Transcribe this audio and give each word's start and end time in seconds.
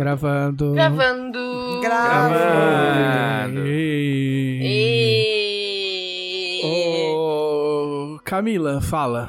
Gravando. 0.00 0.72
Gravando. 0.72 1.80
Gravando. 1.82 3.60
E... 3.66 4.62
Ô, 6.64 8.18
Camila, 8.24 8.80
fala. 8.80 9.28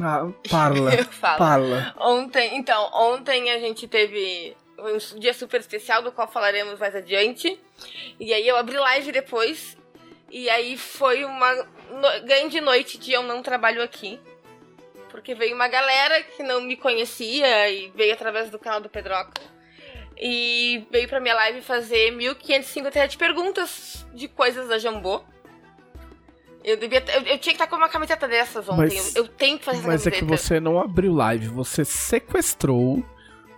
Ah, 0.00 0.26
parla. 0.48 0.94
Eu 0.96 1.04
falo. 1.04 1.36
Parla. 1.36 1.94
Ontem, 2.00 2.56
então, 2.56 2.90
ontem 2.94 3.50
a 3.50 3.58
gente 3.58 3.86
teve 3.86 4.56
um 4.78 4.96
dia 5.18 5.34
super 5.34 5.60
especial, 5.60 6.02
do 6.02 6.10
qual 6.10 6.26
falaremos 6.26 6.78
mais 6.78 6.96
adiante. 6.96 7.60
E 8.18 8.32
aí 8.32 8.48
eu 8.48 8.56
abri 8.56 8.78
live 8.78 9.12
depois. 9.12 9.76
E 10.30 10.48
aí 10.48 10.78
foi 10.78 11.26
uma 11.26 11.52
no... 11.90 12.24
grande 12.24 12.58
noite 12.62 12.96
de 12.96 13.12
eu 13.12 13.22
não 13.22 13.42
trabalho 13.42 13.82
aqui. 13.82 14.18
Porque 15.10 15.34
veio 15.34 15.54
uma 15.54 15.68
galera 15.68 16.22
que 16.22 16.42
não 16.42 16.62
me 16.62 16.74
conhecia 16.74 17.68
e 17.68 17.90
veio 17.94 18.14
através 18.14 18.48
do 18.48 18.58
canal 18.58 18.80
do 18.80 18.88
Pedroca. 18.88 19.54
E 20.18 20.86
veio 20.90 21.08
pra 21.08 21.20
minha 21.20 21.34
live 21.34 21.60
fazer 21.60 22.10
1557 22.12 23.18
perguntas 23.18 24.06
de 24.14 24.28
coisas 24.28 24.68
da 24.68 24.78
Jambô. 24.78 25.20
Eu, 26.64 26.76
devia, 26.76 27.04
eu, 27.08 27.20
eu 27.22 27.38
tinha 27.38 27.38
que 27.38 27.50
estar 27.52 27.66
com 27.66 27.76
uma 27.76 27.88
camiseta 27.88 28.26
dessas 28.26 28.68
ontem. 28.68 28.96
Mas- 28.96 29.14
eu, 29.14 29.24
eu 29.24 29.28
tenho 29.28 29.58
que 29.58 29.64
fazer 29.64 29.78
essa 29.78 29.86
Mas 29.86 30.06
é 30.06 30.10
camiseta. 30.10 30.32
que 30.36 30.42
você 30.42 30.58
não 30.58 30.80
abriu 30.80 31.12
live, 31.14 31.46
você 31.48 31.84
sequestrou 31.84 33.04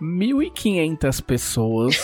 1.500 0.01 1.23
pessoas 1.23 1.97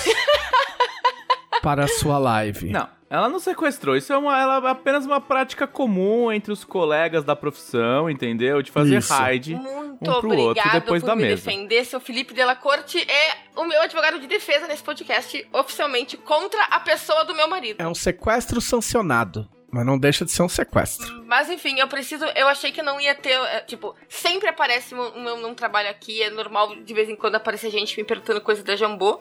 para 1.62 1.84
a 1.84 1.88
sua 1.88 2.18
live. 2.18 2.70
Não, 2.72 2.90
ela 3.10 3.30
não 3.30 3.40
sequestrou. 3.40 3.96
Isso 3.96 4.12
é, 4.12 4.18
uma, 4.18 4.40
ela 4.40 4.68
é 4.68 4.72
apenas 4.72 5.06
uma 5.06 5.22
prática 5.22 5.68
comum 5.68 6.32
entre 6.32 6.52
os 6.52 6.64
colegas 6.64 7.24
da 7.24 7.36
profissão, 7.36 8.10
entendeu? 8.10 8.62
De 8.62 8.72
fazer 8.72 8.98
Isso. 8.98 9.14
raid. 9.14 9.56
Muito 9.56 10.12
um 10.12 10.20
pro 10.20 10.30
outro 10.30 10.50
obrigado 10.50 10.74
depois 10.74 11.02
por 11.02 11.08
da 11.08 11.16
me 11.16 11.24
mesa. 11.24 11.36
defender. 11.36 11.86
Seu 11.86 12.00
Felipe 12.00 12.34
Della 12.34 12.56
Corte 12.56 13.00
é 13.00 13.38
o 13.56 13.66
meu 13.66 13.82
advogado 13.82 14.20
de 14.20 14.28
defesa 14.28 14.68
nesse 14.68 14.84
podcast, 14.84 15.48
oficialmente 15.54 16.18
contra 16.18 16.62
a 16.66 16.80
pessoa 16.80 17.24
do 17.24 17.36
meu 17.36 17.48
marido. 17.48 17.80
É 17.80 17.88
um 17.88 17.96
sequestro 17.96 18.60
sancionado, 18.60 19.48
mas 19.76 19.86
não 19.86 19.98
deixa 19.98 20.24
de 20.24 20.32
ser 20.32 20.42
um 20.42 20.48
sequestro. 20.48 21.22
Mas 21.26 21.50
enfim, 21.50 21.78
eu 21.78 21.88
preciso. 21.90 22.24
Eu 22.28 22.48
achei 22.48 22.72
que 22.72 22.82
não 22.82 22.98
ia 22.98 23.14
ter. 23.14 23.32
é, 23.32 23.60
Tipo, 23.60 23.94
sempre 24.08 24.48
aparece 24.48 24.96
um 24.96 25.22
meu 25.22 25.36
não 25.36 25.54
trabalho 25.54 25.90
aqui. 25.90 26.24
É 26.24 26.30
normal 26.30 26.78
de 26.78 26.94
vez 26.94 27.10
em 27.10 27.16
quando 27.18 27.36
aparecer 27.36 27.70
gente 27.70 27.98
me 27.98 28.06
perguntando 28.06 28.40
coisas 28.40 28.64
da 28.64 28.78
Jambô. 28.78 29.20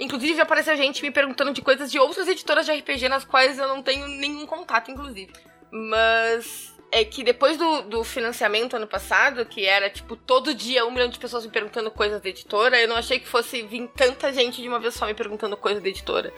Inclusive, 0.00 0.40
apareceu 0.40 0.76
gente 0.76 1.00
me 1.02 1.12
perguntando 1.12 1.52
de 1.52 1.62
coisas 1.62 1.88
de 1.88 2.00
outras 2.00 2.26
editoras 2.26 2.66
de 2.66 2.72
RPG 2.72 3.08
nas 3.08 3.24
quais 3.24 3.60
eu 3.60 3.68
não 3.68 3.80
tenho 3.80 4.08
nenhum 4.08 4.44
contato, 4.44 4.90
inclusive. 4.90 5.32
Mas. 5.70 6.71
É 6.94 7.06
que 7.06 7.24
depois 7.24 7.56
do, 7.56 7.82
do 7.82 8.04
financiamento 8.04 8.76
ano 8.76 8.86
passado, 8.86 9.46
que 9.46 9.64
era 9.64 9.88
tipo 9.88 10.14
todo 10.14 10.54
dia 10.54 10.84
um 10.84 10.90
milhão 10.90 11.08
de 11.08 11.18
pessoas 11.18 11.46
me 11.46 11.50
perguntando 11.50 11.90
coisas 11.90 12.20
da 12.20 12.28
editora, 12.28 12.78
eu 12.78 12.86
não 12.86 12.96
achei 12.96 13.18
que 13.18 13.26
fosse 13.26 13.62
vir 13.62 13.88
tanta 13.96 14.30
gente 14.30 14.60
de 14.60 14.68
uma 14.68 14.78
vez 14.78 14.92
só 14.92 15.06
me 15.06 15.14
perguntando 15.14 15.56
coisas 15.56 15.82
da 15.82 15.88
editora. 15.88 16.32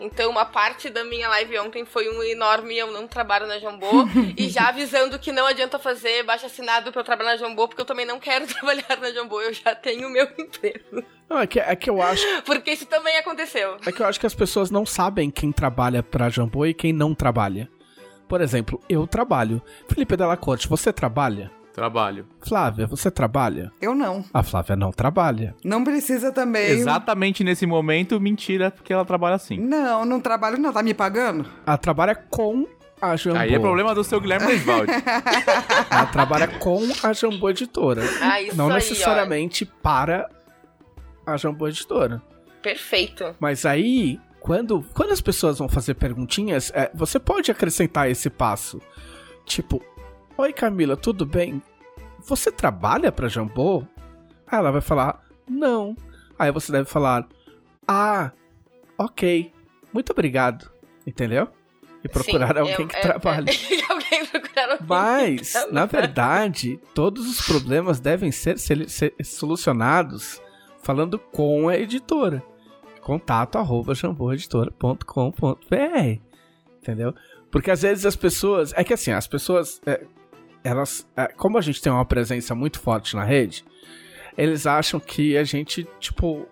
Então, 0.00 0.30
uma 0.30 0.46
parte 0.46 0.88
da 0.88 1.04
minha 1.04 1.28
live 1.28 1.58
ontem 1.58 1.84
foi 1.84 2.08
um 2.08 2.22
enorme 2.22 2.78
eu 2.78 2.90
não 2.90 3.06
trabalho 3.06 3.46
na 3.46 3.58
Jambô. 3.58 4.08
e 4.34 4.48
já 4.48 4.68
avisando 4.68 5.18
que 5.18 5.30
não 5.30 5.46
adianta 5.46 5.78
fazer 5.78 6.22
baixo 6.22 6.46
assinado 6.46 6.90
pra 6.90 7.02
eu 7.02 7.04
trabalhar 7.04 7.32
na 7.32 7.36
Jambô, 7.36 7.68
porque 7.68 7.82
eu 7.82 7.86
também 7.86 8.06
não 8.06 8.18
quero 8.18 8.46
trabalhar 8.48 8.96
na 8.98 9.10
Jambô, 9.12 9.42
eu 9.42 9.52
já 9.52 9.74
tenho 9.74 10.08
o 10.08 10.10
meu 10.10 10.26
emprego. 10.38 11.04
Não, 11.28 11.38
é 11.38 11.46
que, 11.46 11.60
é 11.60 11.76
que 11.76 11.90
eu 11.90 12.00
acho 12.00 12.24
Porque 12.46 12.70
isso 12.70 12.86
também 12.86 13.16
aconteceu. 13.18 13.76
É 13.84 13.92
que 13.92 14.00
eu 14.00 14.06
acho 14.06 14.18
que 14.18 14.26
as 14.26 14.34
pessoas 14.34 14.70
não 14.70 14.86
sabem 14.86 15.30
quem 15.30 15.52
trabalha 15.52 16.02
pra 16.02 16.30
Jambô 16.30 16.64
e 16.64 16.72
quem 16.72 16.92
não 16.92 17.14
trabalha. 17.14 17.68
Por 18.28 18.40
exemplo, 18.40 18.80
eu 18.88 19.06
trabalho. 19.06 19.62
Felipe 19.88 20.16
Della 20.16 20.36
Corte, 20.36 20.68
você 20.68 20.92
trabalha? 20.92 21.50
Trabalho. 21.72 22.26
Flávia, 22.40 22.86
você 22.88 23.08
trabalha? 23.10 23.70
Eu 23.80 23.94
não. 23.94 24.24
A 24.34 24.42
Flávia 24.42 24.74
não 24.74 24.90
trabalha. 24.90 25.54
Não 25.64 25.84
precisa 25.84 26.32
também. 26.32 26.70
Exatamente 26.70 27.44
nesse 27.44 27.66
momento, 27.66 28.20
mentira, 28.20 28.70
porque 28.70 28.92
ela 28.92 29.04
trabalha 29.04 29.36
assim. 29.36 29.58
Não, 29.58 30.04
não 30.04 30.20
trabalho 30.20 30.58
não. 30.58 30.72
Tá 30.72 30.82
me 30.82 30.92
pagando? 30.92 31.48
Ela 31.64 31.78
trabalha 31.78 32.16
com 32.16 32.66
a 33.00 33.14
Jambô. 33.14 33.38
Aí 33.38 33.54
é 33.54 33.58
problema 33.60 33.94
do 33.94 34.02
seu 34.02 34.20
Guilherme 34.20 34.48
Leisvaldi. 34.48 34.92
Ela 35.88 36.06
trabalha 36.06 36.48
com 36.48 36.80
a 37.02 37.12
Jambô 37.12 37.48
Editora. 37.50 38.02
Ah, 38.20 38.42
isso 38.42 38.56
não 38.56 38.66
aí, 38.66 38.74
necessariamente 38.74 39.64
para 39.64 40.28
a 41.24 41.36
Jambô 41.36 41.68
Editora. 41.68 42.20
Perfeito. 42.60 43.36
Mas 43.38 43.64
aí, 43.64 44.18
quando, 44.40 44.82
quando 44.94 45.12
as 45.12 45.20
pessoas 45.20 45.58
vão 45.58 45.68
fazer 45.68 45.94
perguntinhas, 45.94 46.70
é, 46.74 46.90
você 46.94 47.18
pode 47.18 47.50
acrescentar 47.50 48.10
esse 48.10 48.30
passo. 48.30 48.80
Tipo, 49.44 49.82
Oi 50.36 50.52
Camila, 50.52 50.96
tudo 50.96 51.26
bem? 51.26 51.60
Você 52.24 52.52
trabalha 52.52 53.10
pra 53.10 53.28
Jambô? 53.28 53.84
Aí 54.46 54.58
ela 54.58 54.70
vai 54.70 54.80
falar, 54.80 55.22
não. 55.48 55.96
Aí 56.38 56.52
você 56.52 56.70
deve 56.70 56.88
falar, 56.88 57.26
ah, 57.86 58.30
ok, 58.96 59.52
muito 59.92 60.10
obrigado. 60.12 60.70
Entendeu? 61.06 61.48
E 62.04 62.08
procurar 62.08 62.52
Sim, 62.54 62.60
alguém 62.60 62.76
eu- 62.78 62.86
que 62.86 62.96
eu- 62.96 63.00
trabalhe. 63.00 63.50
alguém 63.90 64.26
procurar 64.26 64.70
alguém. 64.72 64.86
Mas, 64.86 65.52
que 65.52 65.72
na 65.72 65.84
verdade, 65.86 66.78
todos 66.94 67.28
os 67.28 67.44
problemas 67.44 67.98
devem 67.98 68.30
ser, 68.30 68.58
sele- 68.58 68.88
ser 68.88 69.14
solucionados 69.24 70.40
falando 70.82 71.18
com 71.18 71.68
a 71.68 71.76
editora. 71.76 72.42
Contato 73.08 73.56
arroba 73.56 73.94
jamboeditora.com.br 73.94 76.20
Entendeu? 76.82 77.14
Porque 77.50 77.70
às 77.70 77.80
vezes 77.80 78.04
as 78.04 78.14
pessoas. 78.14 78.74
É 78.76 78.84
que 78.84 78.92
assim, 78.92 79.12
as 79.12 79.26
pessoas. 79.26 79.80
é, 79.86 80.04
elas. 80.62 81.08
é, 81.16 81.28
como 81.28 81.56
a 81.56 81.62
gente 81.62 81.80
tem 81.80 81.90
uma 81.90 82.04
presença 82.04 82.54
muito 82.54 82.78
forte 82.78 83.16
na 83.16 83.24
rede, 83.24 83.64
eles 84.36 84.66
acham 84.66 85.00
que 85.00 85.38
a 85.38 85.44
gente, 85.44 85.88
tipo. 85.98 86.46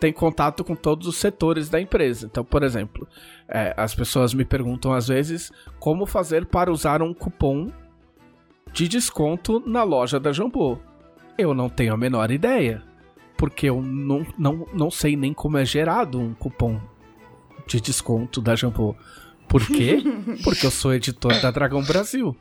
Tem 0.00 0.14
contato 0.14 0.64
com 0.64 0.74
todos 0.74 1.06
os 1.06 1.18
setores 1.18 1.68
da 1.68 1.78
empresa. 1.78 2.24
Então, 2.24 2.42
por 2.42 2.62
exemplo, 2.62 3.06
é, 3.46 3.74
as 3.76 3.94
pessoas 3.94 4.32
me 4.32 4.46
perguntam 4.46 4.94
às 4.94 5.08
vezes 5.08 5.52
como 5.78 6.06
fazer 6.06 6.46
para 6.46 6.72
usar 6.72 7.02
um 7.02 7.12
cupom 7.12 7.70
de 8.72 8.88
desconto 8.88 9.62
na 9.66 9.82
loja 9.82 10.18
da 10.18 10.32
Jambô. 10.32 10.78
Eu 11.36 11.52
não 11.52 11.68
tenho 11.68 11.92
a 11.92 11.98
menor 11.98 12.30
ideia, 12.30 12.82
porque 13.42 13.68
eu 13.68 13.82
não, 13.82 14.24
não, 14.38 14.68
não 14.72 14.88
sei 14.88 15.16
nem 15.16 15.34
como 15.34 15.58
é 15.58 15.64
gerado 15.64 16.20
um 16.20 16.32
cupom 16.32 16.80
de 17.66 17.80
desconto 17.80 18.40
da 18.40 18.54
Jambô. 18.54 18.94
Por 19.48 19.66
quê? 19.66 19.98
Porque 20.44 20.64
eu 20.64 20.70
sou 20.70 20.94
editor 20.94 21.40
da 21.40 21.50
Dragão 21.50 21.82
Brasil, 21.82 22.36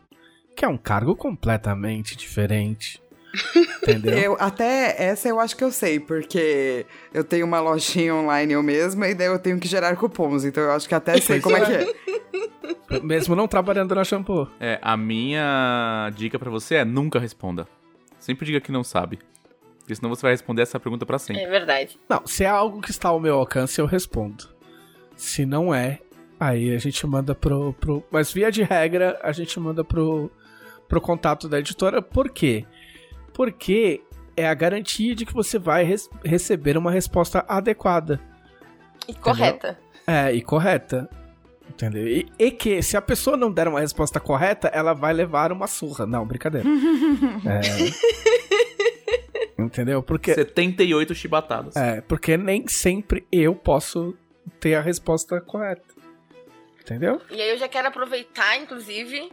que 0.56 0.64
é 0.64 0.68
um 0.68 0.78
cargo 0.78 1.16
completamente 1.16 2.16
diferente. 2.16 3.02
Entendeu? 3.82 4.16
Eu, 4.16 4.38
até 4.40 4.96
essa 5.04 5.28
eu 5.28 5.40
acho 5.40 5.58
que 5.58 5.64
eu 5.64 5.72
sei, 5.72 6.00
porque 6.00 6.86
eu 7.12 7.24
tenho 7.24 7.48
uma 7.48 7.60
lojinha 7.60 8.14
online 8.14 8.54
eu 8.54 8.62
mesma 8.62 9.08
e 9.08 9.16
daí 9.16 9.26
eu 9.26 9.40
tenho 9.40 9.60
que 9.60 9.68
gerar 9.68 9.96
cupons, 9.96 10.46
então 10.46 10.62
eu 10.62 10.72
acho 10.72 10.88
que 10.88 10.94
até 10.94 11.20
sei 11.20 11.42
como 11.42 11.58
é 11.58 11.66
que 11.66 11.72
é. 11.72 13.02
Mesmo 13.02 13.36
não 13.36 13.48
trabalhando 13.48 13.96
na 13.96 14.04
Jambô. 14.04 14.48
É, 14.60 14.78
a 14.84 14.96
minha 14.96 16.12
dica 16.16 16.38
pra 16.38 16.52
você 16.52 16.76
é 16.76 16.86
nunca 16.86 17.18
responda. 17.18 17.68
Sempre 18.20 18.46
diga 18.46 18.62
que 18.62 18.72
não 18.72 18.84
sabe. 18.84 19.18
Porque 19.82 19.96
senão 19.96 20.10
você 20.10 20.22
vai 20.22 20.32
responder 20.32 20.62
essa 20.62 20.80
pergunta 20.80 21.06
pra 21.06 21.20
sempre. 21.20 21.42
É 21.44 21.48
verdade. 21.50 22.00
Não, 22.10 22.26
se 22.26 22.44
é 22.44 22.48
algo 22.48 22.82
que 22.82 22.92
está 22.92 23.10
ao 23.10 23.20
meu 23.20 23.36
alcance, 23.36 23.80
eu 23.80 23.86
respondo. 23.86 24.50
Se 25.16 25.46
não 25.46 25.74
é, 25.74 26.00
aí 26.40 26.74
a 26.74 26.78
gente 26.80 27.06
manda 27.06 27.36
pro. 27.36 27.74
pro 27.74 28.04
mas 28.12 28.32
via 28.32 28.52
de 28.52 28.64
regra, 28.64 29.20
a 29.24 29.32
gente 29.32 29.60
manda 29.60 29.84
pro, 29.84 30.32
pro 30.88 31.02
contato 31.02 31.48
da 31.50 31.60
editora. 31.60 32.02
Por 32.02 32.30
quê? 32.30 32.66
Porque 33.34 34.02
é 34.38 34.48
a 34.48 34.54
garantia 34.54 35.14
de 35.16 35.26
que 35.26 35.34
você 35.34 35.60
vai 35.60 35.84
res- 35.84 36.10
receber 36.24 36.78
uma 36.78 36.92
resposta 36.92 37.44
adequada. 37.48 38.20
E 39.08 39.14
correta. 39.14 39.78
É, 40.08 40.32
e 40.32 40.42
correta. 40.42 41.10
Entendeu? 41.70 42.06
E, 42.08 42.28
e 42.38 42.52
que, 42.52 42.82
se 42.82 42.98
a 42.98 43.02
pessoa 43.02 43.38
não 43.38 43.52
der 43.52 43.68
uma 43.68 43.80
resposta 43.80 44.20
correta, 44.20 44.68
ela 44.70 44.94
vai 44.94 45.14
levar 45.14 45.52
uma 45.52 45.68
surra. 45.68 46.06
Não, 46.06 46.26
brincadeira. 46.26 46.68
É. 47.46 47.62
Entendeu? 49.66 50.02
Porque. 50.04 50.34
78 50.34 51.14
chibatadas. 51.14 51.76
É, 51.76 52.02
porque 52.02 52.38
nem 52.38 52.68
sempre 52.68 53.26
eu 53.32 53.56
posso 53.56 54.16
ter 54.60 54.76
a 54.76 54.82
resposta 54.82 55.40
correta. 55.42 55.84
Entendeu? 56.82 57.22
E 57.30 57.42
aí 57.42 57.50
eu 57.50 57.58
já 57.58 57.68
quero 57.68 57.88
aproveitar, 57.88 58.58
inclusive, 58.58 59.32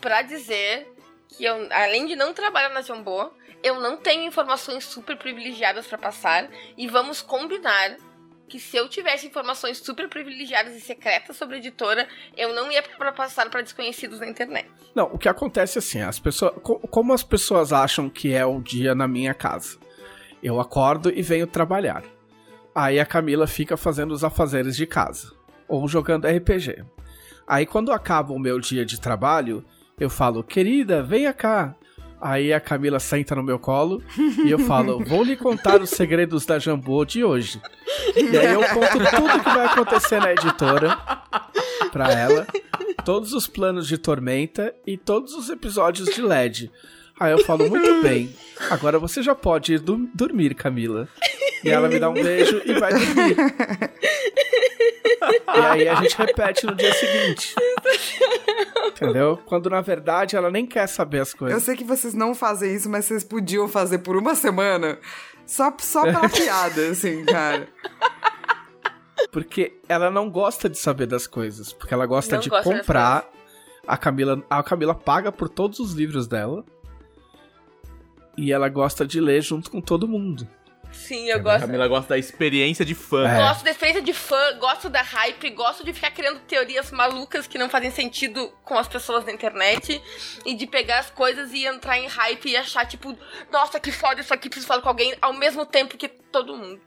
pra 0.00 0.22
dizer 0.22 0.86
que 1.28 1.44
eu, 1.44 1.68
além 1.70 2.06
de 2.06 2.16
não 2.16 2.34
trabalhar 2.34 2.70
na 2.70 2.82
Jambô, 2.82 3.30
eu 3.62 3.80
não 3.80 3.96
tenho 3.96 4.24
informações 4.24 4.84
super 4.84 5.16
privilegiadas 5.16 5.86
pra 5.86 5.96
passar. 5.96 6.50
E 6.76 6.88
vamos 6.88 7.22
combinar 7.22 7.96
que 8.48 8.58
se 8.58 8.76
eu 8.76 8.88
tivesse 8.88 9.26
informações 9.26 9.78
super 9.78 10.08
privilegiadas 10.08 10.74
e 10.76 10.80
secretas 10.80 11.36
sobre 11.36 11.56
a 11.56 11.58
editora, 11.58 12.06
eu 12.36 12.54
não 12.54 12.70
ia 12.70 12.82
passar 13.16 13.48
pra 13.48 13.62
desconhecidos 13.62 14.20
na 14.20 14.28
internet. 14.28 14.68
Não, 14.94 15.04
o 15.12 15.16
que 15.18 15.28
acontece 15.28 15.78
é 15.78 15.80
assim, 15.80 16.00
as 16.02 16.18
pessoas, 16.18 16.52
co- 16.62 16.78
como 16.88 17.12
as 17.14 17.22
pessoas 17.22 17.72
acham 17.72 18.10
que 18.10 18.32
é 18.34 18.44
o 18.44 18.60
dia 18.60 18.94
na 18.94 19.08
minha 19.08 19.32
casa? 19.32 19.78
Eu 20.42 20.60
acordo 20.60 21.10
e 21.10 21.22
venho 21.22 21.46
trabalhar. 21.46 22.02
Aí 22.74 22.98
a 23.00 23.06
Camila 23.06 23.46
fica 23.46 23.76
fazendo 23.76 24.12
os 24.12 24.24
afazeres 24.24 24.76
de 24.76 24.86
casa 24.86 25.32
ou 25.68 25.86
jogando 25.88 26.26
RPG. 26.26 26.84
Aí 27.46 27.64
quando 27.64 27.92
acaba 27.92 28.32
o 28.32 28.38
meu 28.38 28.58
dia 28.60 28.84
de 28.84 29.00
trabalho, 29.00 29.64
eu 29.98 30.10
falo: 30.10 30.42
"Querida, 30.42 31.02
venha 31.02 31.32
cá. 31.32 31.74
Aí 32.22 32.52
a 32.52 32.60
Camila 32.60 33.00
senta 33.00 33.34
no 33.34 33.42
meu 33.42 33.58
colo 33.58 34.00
e 34.44 34.48
eu 34.48 34.58
falo: 34.60 35.04
Vou 35.04 35.24
lhe 35.24 35.36
contar 35.36 35.82
os 35.82 35.90
segredos 35.90 36.46
da 36.46 36.56
Jambô 36.56 37.04
de 37.04 37.24
hoje. 37.24 37.60
E 38.14 38.38
aí 38.38 38.54
eu 38.54 38.62
conto 38.68 38.98
tudo 39.10 39.42
que 39.42 39.50
vai 39.50 39.66
acontecer 39.66 40.20
na 40.20 40.32
editora 40.32 40.96
pra 41.90 42.12
ela, 42.12 42.46
todos 43.04 43.32
os 43.32 43.48
planos 43.48 43.88
de 43.88 43.98
Tormenta 43.98 44.72
e 44.86 44.96
todos 44.96 45.34
os 45.34 45.50
episódios 45.50 46.14
de 46.14 46.22
LED. 46.22 46.70
Aí 47.22 47.32
eu 47.32 47.44
falo: 47.44 47.68
Muito 47.68 48.00
bem, 48.02 48.34
agora 48.70 48.98
você 48.98 49.22
já 49.22 49.34
pode 49.34 49.74
ir 49.74 49.78
do- 49.78 50.08
dormir, 50.14 50.54
Camila. 50.54 51.08
E 51.64 51.70
ela 51.70 51.88
me 51.88 51.98
dá 52.00 52.10
um 52.10 52.14
beijo 52.14 52.60
e 52.64 52.72
vai 52.74 52.92
dormir. 52.92 53.36
E 55.54 55.60
aí 55.60 55.88
a 55.88 55.94
gente 55.96 56.16
repete 56.18 56.66
no 56.66 56.74
dia 56.74 56.92
seguinte. 56.92 57.54
Entendeu? 58.88 59.38
Quando 59.46 59.70
na 59.70 59.80
verdade 59.80 60.34
ela 60.36 60.50
nem 60.50 60.66
quer 60.66 60.86
saber 60.88 61.20
as 61.20 61.32
Eu 61.32 61.38
coisas. 61.38 61.62
sei 61.62 61.76
que 61.76 61.84
vocês 61.84 62.14
não 62.14 62.34
fazem 62.34 62.74
isso, 62.74 62.90
mas 62.90 63.04
vocês 63.04 63.22
podiam 63.22 63.68
fazer 63.68 63.98
por 63.98 64.16
uma 64.16 64.34
semana. 64.34 64.98
Só, 65.46 65.72
só 65.78 66.02
pela 66.02 66.26
piada, 66.30 66.88
assim, 66.88 67.24
cara. 67.24 67.68
Porque 69.30 69.74
ela 69.88 70.10
não 70.10 70.28
gosta 70.30 70.68
de 70.68 70.78
saber 70.78 71.06
das 71.06 71.26
coisas. 71.26 71.72
Porque 71.72 71.94
ela 71.94 72.06
gosta 72.06 72.34
Não 72.36 72.42
de 72.42 72.48
gosta 72.50 72.64
comprar. 72.78 73.24
A 73.86 73.96
Camila, 73.96 74.42
a 74.48 74.62
Camila 74.62 74.94
paga 74.94 75.30
por 75.32 75.48
todos 75.48 75.78
os 75.78 75.92
livros 75.92 76.26
dela. 76.26 76.64
E 78.36 78.52
ela 78.52 78.68
gosta 78.68 79.06
de 79.06 79.20
ler 79.20 79.42
junto 79.42 79.70
com 79.70 79.80
todo 79.80 80.08
mundo. 80.08 80.46
Sim, 80.92 81.28
eu 81.28 81.36
A 81.36 81.40
gosto. 81.40 81.60
Camila 81.60 81.88
gosta 81.88 82.10
da 82.10 82.18
experiência 82.18 82.84
de 82.84 82.94
fã. 82.94 83.26
É. 83.26 83.38
Gosto 83.38 83.64
da 83.64 83.70
experiência 83.70 84.02
de 84.02 84.12
fã, 84.12 84.58
gosto 84.58 84.90
da 84.90 85.00
hype, 85.02 85.50
gosto 85.50 85.84
de 85.84 85.92
ficar 85.92 86.10
criando 86.10 86.40
teorias 86.40 86.90
malucas 86.90 87.46
que 87.46 87.58
não 87.58 87.68
fazem 87.68 87.90
sentido 87.90 88.52
com 88.62 88.78
as 88.78 88.86
pessoas 88.86 89.24
na 89.24 89.32
internet 89.32 90.00
e 90.44 90.54
de 90.54 90.66
pegar 90.66 90.98
as 90.98 91.10
coisas 91.10 91.52
e 91.52 91.64
entrar 91.64 91.98
em 91.98 92.06
hype 92.06 92.46
e 92.50 92.56
achar, 92.56 92.86
tipo, 92.86 93.16
nossa, 93.50 93.80
que 93.80 93.90
foda 93.90 94.20
isso 94.20 94.32
aqui, 94.34 94.48
preciso 94.48 94.66
falar 94.68 94.82
com 94.82 94.88
alguém 94.88 95.14
ao 95.20 95.32
mesmo 95.32 95.64
tempo 95.64 95.96
que 95.96 96.08
todo 96.08 96.56
mundo. 96.56 96.80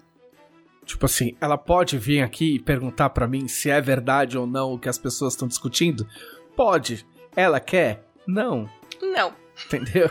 Tipo 0.86 1.08
assim, 1.08 1.36
ela 1.42 1.58
pode 1.58 1.98
vir 1.98 2.22
aqui 2.22 2.56
e 2.56 2.60
perguntar 2.60 3.10
pra 3.10 3.28
mim 3.28 3.48
se 3.48 3.72
é 3.72 3.82
verdade 3.82 4.38
ou 4.38 4.46
não 4.46 4.74
o 4.74 4.80
que 4.80 4.88
as 4.88 5.00
pessoas 5.00 5.34
estão 5.34 5.48
discutindo? 5.48 6.08
Pode. 6.56 7.06
Ela 7.36 7.60
quer? 7.60 8.06
Não. 8.28 8.70
Não, 9.02 9.34
Entendeu? 9.66 10.10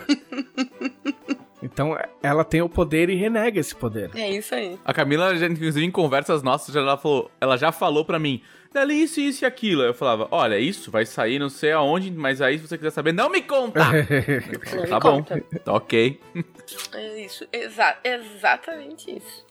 então 1.62 1.96
ela 2.22 2.44
tem 2.44 2.62
o 2.62 2.68
poder 2.68 3.08
e 3.10 3.14
renega 3.14 3.58
esse 3.60 3.74
poder. 3.74 4.10
é 4.14 4.30
isso 4.30 4.54
aí. 4.54 4.78
A 4.84 4.92
Camila, 4.92 5.34
já, 5.36 5.46
inclusive, 5.46 5.84
em 5.84 5.90
conversas 5.90 6.42
nossas, 6.42 6.74
ela, 6.74 6.96
falou, 6.96 7.30
ela 7.40 7.56
já 7.56 7.72
falou 7.72 8.04
pra 8.04 8.18
mim, 8.18 8.42
Dali, 8.72 9.02
isso, 9.04 9.20
isso 9.20 9.44
e 9.44 9.46
aquilo. 9.46 9.82
Eu 9.82 9.94
falava, 9.94 10.26
olha, 10.32 10.58
isso 10.58 10.90
vai 10.90 11.06
sair 11.06 11.38
não 11.38 11.48
sei 11.48 11.70
aonde, 11.70 12.10
mas 12.10 12.42
aí 12.42 12.58
se 12.58 12.66
você 12.66 12.76
quiser 12.76 12.90
saber, 12.90 13.12
não 13.12 13.30
me 13.30 13.40
conta! 13.40 13.80
Não 14.74 14.82
me 14.82 14.88
tá 14.88 14.98
bom, 14.98 15.22
conta. 15.22 15.40
tá 15.64 15.72
ok. 15.72 16.20
É 16.92 17.20
isso, 17.24 17.46
exa 17.52 17.96
exatamente 18.02 19.16
isso. 19.16 19.44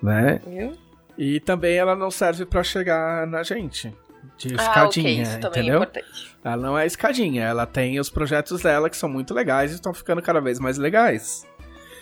né? 0.00 0.40
Viu? 0.46 0.72
E 1.18 1.40
também 1.40 1.76
ela 1.76 1.94
não 1.96 2.10
serve 2.10 2.46
pra 2.46 2.62
chegar 2.62 3.26
na 3.26 3.42
gente. 3.42 3.92
De 4.38 4.54
Ah, 4.58 4.62
escadinha, 4.62 5.22
isso 5.22 5.40
também 5.40 5.46
é 5.46 5.48
entendeu? 5.62 5.76
importante. 5.82 6.36
ela 6.44 6.56
não 6.56 6.78
é 6.78 6.86
escadinha, 6.86 7.44
ela 7.44 7.66
tem 7.66 7.98
os 8.00 8.10
projetos 8.10 8.62
dela 8.62 8.88
que 8.90 8.96
são 8.96 9.08
muito 9.08 9.32
legais 9.34 9.70
e 9.72 9.74
estão 9.74 9.92
ficando 9.94 10.22
cada 10.22 10.40
vez 10.40 10.58
mais 10.58 10.78
legais. 10.78 11.46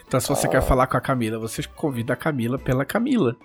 Então, 0.06 0.19
se 0.20 0.28
você 0.28 0.46
Oh. 0.46 0.50
quer 0.50 0.62
falar 0.62 0.87
com 0.87 0.96
a 0.96 1.00
Camila, 1.00 1.38
você 1.38 1.62
convida 1.62 2.12
a 2.12 2.17
Camila 2.17 2.58
pela 2.58 2.84
Camila. 2.84 3.37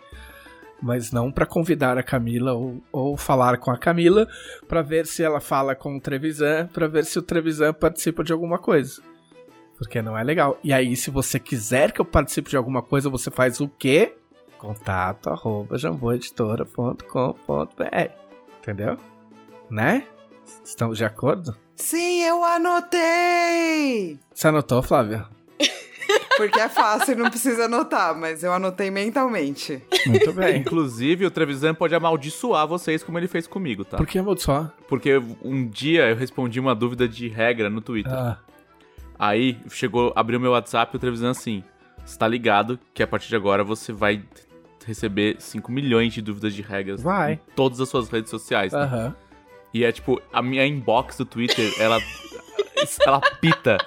Mas 0.82 1.12
não 1.12 1.32
pra 1.32 1.46
convidar 1.46 1.98
a 1.98 2.04
Camila 2.04 2.54
ou, 2.54 2.82
ou 2.92 3.16
falar 3.18 3.58
com 3.58 3.72
a 3.72 3.78
Camila 3.78 4.28
pra 4.68 4.82
ver 4.82 5.06
se 5.06 5.24
ela 5.24 5.40
fala 5.40 5.74
com 5.76 5.96
o 5.96 6.02
Trevisan, 6.02 6.68
pra 6.68 6.88
ver 6.88 7.06
se 7.06 7.18
o 7.18 7.22
Trevisan 7.22 7.74
participa 7.74 8.24
de 8.24 8.34
alguma 8.34 8.58
coisa. 8.60 9.02
Porque 9.78 10.02
não 10.02 10.18
é 10.18 10.24
legal. 10.24 10.60
E 10.64 10.74
aí, 10.74 10.96
se 10.96 11.10
você 11.12 11.40
quiser 11.40 11.92
que 11.92 12.02
eu 12.02 12.06
participe 12.06 12.50
de 12.50 12.58
alguma 12.58 12.82
coisa, 12.82 13.10
você 13.10 13.30
faz 13.32 13.60
o 13.62 13.68
quê? 13.70 14.16
Contato 14.58 15.30
arroba 15.30 15.78
jamboeditora.com.br 15.78 18.25
Entendeu? 18.66 18.98
Né? 19.70 20.08
Estamos 20.64 20.98
de 20.98 21.06
acordo? 21.06 21.56
Sim, 21.76 22.24
eu 22.24 22.44
anotei! 22.44 24.18
Você 24.34 24.48
anotou, 24.48 24.82
Flávia? 24.82 25.28
Porque 26.36 26.60
é 26.60 26.68
fácil, 26.68 27.16
não 27.16 27.30
precisa 27.30 27.66
anotar, 27.66 28.18
mas 28.18 28.44
eu 28.44 28.52
anotei 28.52 28.90
mentalmente. 28.90 29.84
Muito 30.08 30.34
bem. 30.34 30.62
Inclusive, 30.62 31.28
o 31.28 31.32
Trevisan 31.32 31.76
pode 31.76 31.94
amaldiçoar 31.94 32.68
vocês 32.68 33.04
como 33.04 33.20
ele 33.20 33.28
fez 33.28 33.46
comigo, 33.46 33.86
tá? 33.86 33.98
Por 33.98 34.08
que 34.08 34.18
amaldiçoar? 34.18 34.74
Porque 34.88 35.22
um 35.44 35.68
dia 35.68 36.10
eu 36.10 36.16
respondi 36.16 36.60
uma 36.60 36.74
dúvida 36.74 37.08
de 37.08 37.28
regra 37.28 37.70
no 37.70 37.82
Twitter. 37.82 38.12
Ah, 38.12 38.40
Aí 39.20 39.60
chegou, 39.70 40.12
abriu 40.16 40.40
meu 40.40 40.52
WhatsApp 40.54 40.92
e 40.92 40.98
o 40.98 41.00
Trevisan 41.00 41.30
assim: 41.30 41.64
Você 42.04 42.18
tá 42.18 42.28
ligado 42.28 42.80
que 42.96 43.04
a 43.04 43.08
partir 43.08 43.30
de 43.30 43.36
agora 43.36 43.64
você 43.64 43.94
vai 43.94 44.24
receber 44.86 45.36
5 45.40 45.72
milhões 45.72 46.14
de 46.14 46.22
dúvidas 46.22 46.54
de 46.54 46.62
regras 46.62 47.02
Vai. 47.02 47.34
em 47.34 47.40
todas 47.56 47.82
as 47.82 47.90
suas 47.90 48.10
redes 48.10 48.30
sociais. 48.30 48.72
né? 48.72 49.14
E 49.74 49.84
é 49.84 49.92
tipo, 49.92 50.22
a 50.32 50.42
minha 50.42 50.66
inbox 50.66 51.18
do 51.18 51.26
Twitter, 51.26 51.74
ela, 51.80 52.00
ela 53.06 53.20
pita 53.42 53.78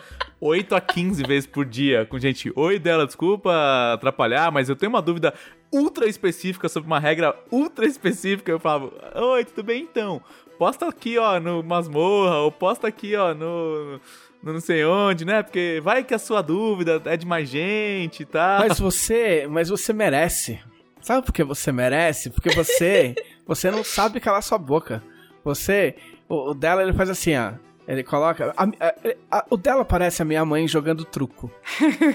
8 0.41 0.75
a 0.75 0.81
15 0.81 1.23
vezes 1.23 1.47
por 1.47 1.65
dia 1.65 2.05
com 2.05 2.19
gente. 2.19 2.53
Oi 2.55 2.79
dela, 2.79 3.07
desculpa 3.07 3.93
atrapalhar, 3.95 4.53
mas 4.53 4.69
eu 4.69 4.77
tenho 4.77 4.91
uma 4.91 5.01
dúvida 5.01 5.33
ultra 5.73 6.07
específica 6.07 6.69
sobre 6.69 6.87
uma 6.87 6.99
regra 6.99 7.35
ultra 7.51 7.87
específica. 7.87 8.51
Eu 8.51 8.61
falava, 8.61 8.93
oi, 9.15 9.45
tudo 9.45 9.65
bem 9.65 9.83
então? 9.83 10.21
Posta 10.59 10.89
aqui, 10.89 11.17
ó, 11.19 11.39
no 11.39 11.63
masmorra, 11.63 12.39
ou 12.39 12.51
posta 12.51 12.89
aqui, 12.89 13.15
ó, 13.15 13.33
no. 13.33 14.01
não 14.43 14.61
sei 14.61 14.85
onde, 14.85 15.25
né? 15.25 15.43
Porque 15.43 15.81
vai 15.83 16.03
que 16.03 16.13
a 16.13 16.19
sua 16.19 16.43
dúvida 16.43 17.01
é 17.05 17.17
de 17.17 17.25
mais 17.25 17.49
gente 17.49 18.25
e 18.25 18.27
tal. 18.27 18.61
Mas 18.61 18.79
você, 18.79 19.47
mas 19.49 19.69
você 19.69 19.93
merece. 19.93 20.61
Sabe 21.09 21.25
por 21.25 21.33
que 21.33 21.43
você 21.43 21.73
merece? 21.73 22.29
Porque 22.29 22.51
você, 22.51 23.15
você 23.49 23.71
não 23.71 23.83
sabe 23.83 24.21
calar 24.21 24.43
sua 24.43 24.59
boca. 24.59 25.03
Você, 25.43 25.97
o, 26.29 26.51
o 26.51 26.55
dela 26.55 26.83
ele 26.83 26.93
faz 26.93 27.09
assim, 27.09 27.35
ó. 27.35 27.53
Ele 27.87 28.05
coloca. 28.05 28.53
a- 28.55 28.65
a- 28.65 28.95
a- 29.39 29.45
o 29.49 29.57
dela 29.57 29.87
parece 29.87 30.21
a 30.21 30.25
minha 30.27 30.45
mãe 30.45 30.69
jogando 30.69 31.07
truco. 31.07 31.51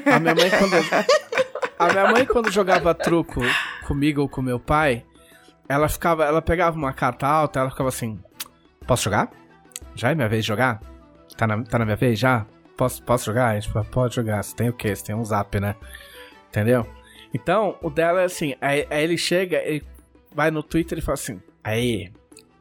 A 0.06 0.20
minha 0.20 0.36
mãe 0.36 0.48
quando 0.52 0.76
a 1.80 1.92
minha 1.92 2.12
mãe 2.12 2.24
quando 2.28 2.52
jogava 2.52 2.94
truco 2.94 3.42
comigo 3.88 4.22
ou 4.22 4.30
com 4.30 4.44
meu 4.44 4.60
pai, 4.60 5.04
ela 5.68 5.90
ficava, 5.90 6.24
ela 6.26 6.44
pegava 6.44 6.78
uma 6.78 6.94
carta 6.94 7.26
alta, 7.26 7.62
ela 7.62 7.72
ficava 7.72 7.90
assim: 7.90 8.20
Posso 8.86 9.06
jogar? 9.06 9.32
Já 9.96 10.12
é 10.12 10.16
minha 10.16 10.30
vez 10.30 10.44
de 10.44 10.50
jogar? 10.50 10.80
Tá 11.36 11.48
na, 11.48 11.64
tá 11.64 11.80
na 11.80 11.86
minha 11.86 11.98
vez 11.98 12.20
já? 12.20 12.46
Posso, 12.78 13.02
posso 13.02 13.26
jogar? 13.26 13.48
A 13.48 13.60
gente 13.60 13.74
pode 13.90 14.14
jogar. 14.14 14.44
Você 14.44 14.56
tem 14.56 14.70
o 14.70 14.74
quê? 14.74 14.96
Você 14.96 15.04
tem 15.06 15.16
um 15.16 15.26
zap, 15.26 15.60
né? 15.60 15.76
Entendeu? 16.50 16.86
Então, 17.34 17.78
o 17.82 17.90
dela 17.90 18.22
é 18.22 18.26
assim, 18.26 18.56
aí, 18.62 18.86
aí 18.90 19.04
ele 19.04 19.18
chega, 19.18 19.58
ele 19.64 19.84
vai 20.34 20.52
no 20.52 20.62
Twitter 20.62 20.98
e 20.98 21.02
fala 21.02 21.16
assim, 21.16 21.42
aí, 21.64 22.12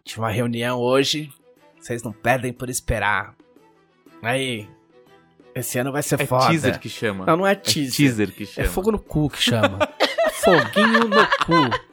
tive 0.02 0.20
uma 0.20 0.30
reunião 0.30 0.78
hoje, 0.80 1.30
vocês 1.78 2.02
não 2.02 2.12
perdem 2.12 2.52
por 2.52 2.70
esperar. 2.70 3.35
Aí, 4.23 4.66
esse 5.54 5.78
ano 5.78 5.92
vai 5.92 6.02
ser 6.02 6.20
é 6.20 6.26
foda. 6.26 6.46
teaser 6.49 6.78
que 6.80 6.88
chama. 6.88 7.26
Não, 7.26 7.37
não 7.38 7.46
é 7.46 7.52
É 7.52 7.54
teaser. 7.54 7.92
teaser 7.94 8.32
que 8.35 8.44
É 8.44 8.46
chama. 8.46 8.68
fogo 8.68 8.92
no 8.92 8.99
cu 8.99 9.28
que 9.28 9.42
chama. 9.42 9.78
Foguinho 10.42 11.08
no 11.08 11.26
cu. 11.44 11.92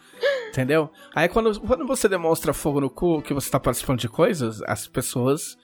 Entendeu? 0.49 0.89
Aí 1.13 1.27
quando, 1.29 1.59
quando 1.61 1.85
você 1.85 2.07
demonstra 2.09 2.53
fogo 2.53 2.81
no 2.81 2.89
cu, 2.89 3.21
que 3.21 3.33
você 3.33 3.49
tá 3.51 3.59
participando 3.59 3.99
de 3.99 4.09
coisas, 4.09 4.61
as 4.63 4.87
pessoas 4.87 5.57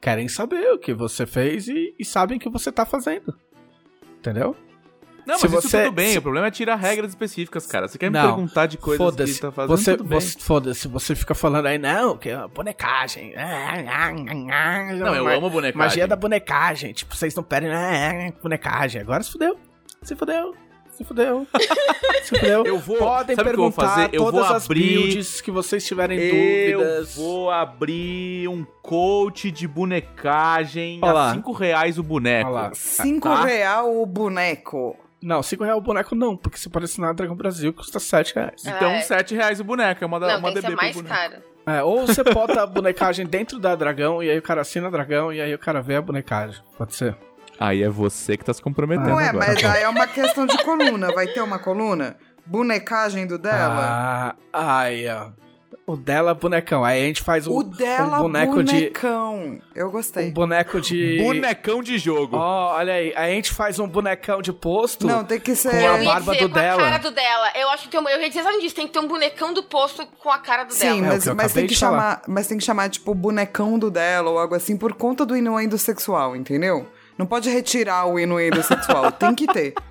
querem 0.00 0.28
saber 0.28 0.72
o 0.72 0.78
que 0.78 0.94
você 0.94 1.26
fez 1.26 1.66
e, 1.66 1.94
e 1.98 2.04
sabem 2.04 2.36
o 2.36 2.40
que 2.40 2.48
você 2.48 2.70
tá 2.70 2.86
fazendo. 2.86 3.34
Entendeu? 4.18 4.54
Não, 5.28 5.38
Se 5.38 5.46
mas 5.46 5.58
isso 5.58 5.68
você- 5.68 5.82
tudo 5.84 5.92
bem. 5.94 6.12
se- 6.12 6.18
O 6.18 6.22
problema 6.22 6.46
é 6.46 6.50
tirar 6.50 6.76
regras 6.76 7.10
específicas, 7.10 7.66
cara. 7.66 7.86
Você 7.86 7.98
quer 7.98 8.10
me 8.10 8.18
Não, 8.18 8.26
perguntar 8.34 8.64
de 8.64 8.78
coisas 8.78 9.14
que 9.34 9.40
tá 9.42 9.52
fazendo, 9.52 9.76
Você, 9.76 9.96
tudo 9.96 10.08
bem. 10.08 10.20
foda-se, 10.20 10.88
você 10.88 11.14
fica 11.14 11.34
falando 11.34 11.66
aí, 11.66 11.76
não, 11.78 12.16
que 12.16 12.30
é 12.30 12.48
bonecagem. 12.48 13.34
Não, 14.98 15.14
eu 15.14 15.28
amo 15.28 15.50
bonecagem. 15.50 15.76
Magia 15.78 16.08
da 16.08 16.16
bonecagem. 16.16 16.92
Tipo, 16.92 17.14
vocês 17.14 17.34
não 17.34 17.42
pedem 17.42 17.70
ah, 17.70 18.32
bonecagem. 18.42 19.00
Agora 19.00 19.22
se 19.22 19.30
fudeu. 19.32 19.56
Se 20.02 20.16
fudeu. 20.16 20.54
Se 20.92 21.04
fudeu. 21.04 21.46
se 22.24 22.30
fudeu. 22.36 22.64
Eu 22.64 22.78
vou- 22.78 22.96
Podem 22.96 23.36
sabe 23.36 23.50
o 23.50 23.52
que 23.52 23.58
eu 23.60 23.62
vou 23.62 23.70
perguntar 23.72 23.94
fazer? 23.94 24.08
Eu 24.14 24.24
todas 24.24 24.46
vou 24.46 24.56
as 24.56 24.64
abrir- 24.64 24.98
builds 24.98 25.40
que 25.40 25.50
vocês 25.50 25.84
tiverem 25.86 26.18
Eu 26.18 26.78
dúvidas. 26.80 27.14
vou 27.14 27.50
abrir 27.50 28.48
um 28.48 28.64
coach 28.82 29.50
de 29.50 29.68
bonecagem 29.68 30.98
Olha 31.02 31.12
lá. 31.12 31.30
a 31.30 31.34
5 31.34 31.52
reais 31.52 31.98
o 31.98 32.02
boneco. 32.02 32.50
Olha 32.50 32.60
lá. 32.62 32.70
Cinco 32.74 33.28
Tá. 33.28 33.44
real 33.44 33.96
o 34.00 34.04
boneco. 34.06 34.96
Não, 35.20 35.42
5 35.42 35.64
reais 35.64 35.78
o 35.78 35.82
boneco 35.82 36.14
não, 36.14 36.36
porque 36.36 36.58
se 36.58 36.68
parecer 36.68 37.00
na 37.00 37.12
Dragão 37.12 37.34
Brasil 37.34 37.72
custa 37.72 37.98
7 37.98 38.34
reais. 38.36 38.62
Então, 38.64 38.88
Ah, 38.88 38.94
é. 38.94 39.00
7 39.00 39.34
reais 39.34 39.58
o 39.60 39.64
boneco. 39.64 40.02
É 40.02 40.06
uma, 40.06 40.18
Não, 40.20 40.28
uma 40.38 40.52
tem 40.52 40.62
que 40.62 40.68
DB 40.68 40.68
ser 40.68 40.92
pro 40.92 41.02
mais 41.02 41.02
caro. 41.02 41.42
É, 41.66 41.82
ou 41.82 42.06
você 42.06 42.22
bota 42.32 42.62
a 42.62 42.66
bonecagem 42.66 43.26
dentro 43.26 43.58
da 43.58 43.74
Dragão 43.74 44.22
e 44.22 44.30
aí 44.30 44.38
o 44.38 44.42
cara 44.42 44.60
assina 44.60 44.86
a 44.86 44.90
Dragão 44.90 45.32
e 45.32 45.40
aí 45.40 45.52
o 45.52 45.58
cara 45.58 45.82
vê 45.82 45.96
a 45.96 46.02
bonecagem. 46.02 46.62
Pode 46.76 46.94
ser? 46.94 47.16
Aí 47.58 47.82
é 47.82 47.88
você 47.88 48.36
que 48.36 48.44
tá 48.44 48.54
se 48.54 48.62
comprometendo 48.62 49.14
Ué, 49.16 49.28
agora. 49.28 49.46
mas 49.48 49.64
aí 49.64 49.82
é 49.82 49.88
uma 49.88 50.06
questão 50.06 50.46
de 50.46 50.56
coluna. 50.62 51.12
Vai 51.12 51.26
ter 51.26 51.40
uma 51.40 51.58
coluna? 51.58 52.16
Bonecagem 52.46 53.26
do 53.26 53.36
dela? 53.36 53.80
Ah, 53.80 54.36
ai, 54.52 55.04
ó. 55.08 55.30
O 55.86 55.96
dela, 55.96 56.34
bonecão. 56.34 56.84
Aí 56.84 57.02
a 57.02 57.06
gente 57.06 57.22
faz 57.22 57.46
um, 57.46 57.56
O 57.56 57.62
dela, 57.62 58.18
um 58.18 58.22
boneco 58.22 58.62
de. 58.62 58.72
bonecão. 58.72 59.58
Eu 59.74 59.90
gostei. 59.90 60.28
Um 60.28 60.32
boneco 60.32 60.80
de. 60.80 61.18
Bonecão 61.22 61.82
de 61.82 61.98
jogo. 61.98 62.36
Ó, 62.36 62.76
olha 62.76 62.94
aí. 62.94 63.12
Aí 63.16 63.32
a 63.32 63.34
gente 63.34 63.52
faz 63.52 63.78
um 63.78 63.88
bonecão 63.88 64.42
de 64.42 64.52
posto. 64.52 65.06
Não, 65.06 65.24
tem 65.24 65.40
que 65.40 65.54
ser... 65.54 65.70
Com 65.70 65.86
a 65.86 66.04
barba 66.04 66.32
dizer, 66.32 66.44
do 66.44 66.48
com 66.50 66.60
dela. 66.60 66.82
a 66.82 66.84
cara 66.84 66.98
do 66.98 67.10
dela. 67.10 67.52
Eu 67.54 67.70
acho 67.70 67.84
que 67.84 67.90
tem 67.90 68.00
um, 68.00 68.08
eu 68.08 68.20
ia 68.20 68.28
dizer 68.28 68.40
exatamente 68.40 68.66
isso, 68.66 68.74
tem 68.74 68.86
que 68.86 68.92
ter 68.92 68.98
um 68.98 69.08
bonecão 69.08 69.52
do 69.52 69.62
posto 69.62 70.06
com 70.22 70.30
a 70.30 70.38
cara 70.38 70.64
do 70.64 70.72
Sim, 70.72 70.86
dela. 70.86 70.96
É, 70.96 71.00
o 71.00 71.06
mas, 71.06 71.26
eu 71.26 71.34
mas 71.34 71.52
tem 71.52 71.66
que 71.66 71.74
de 71.74 71.80
chamar, 71.80 72.22
mas 72.26 72.46
tem 72.46 72.58
que 72.58 72.64
chamar 72.64 72.88
tipo 72.90 73.14
bonecão 73.14 73.78
do 73.78 73.90
dela 73.90 74.30
ou 74.30 74.38
algo 74.38 74.54
assim 74.54 74.76
por 74.76 74.92
conta 74.94 75.24
do 75.24 75.36
inuendo 75.36 75.76
sexual, 75.78 76.36
entendeu? 76.36 76.86
Não 77.16 77.26
pode 77.26 77.50
retirar 77.50 78.06
o 78.06 78.18
inuendo 78.18 78.62
sexual, 78.62 79.10
tem 79.10 79.34
que 79.34 79.46
ter. 79.46 79.74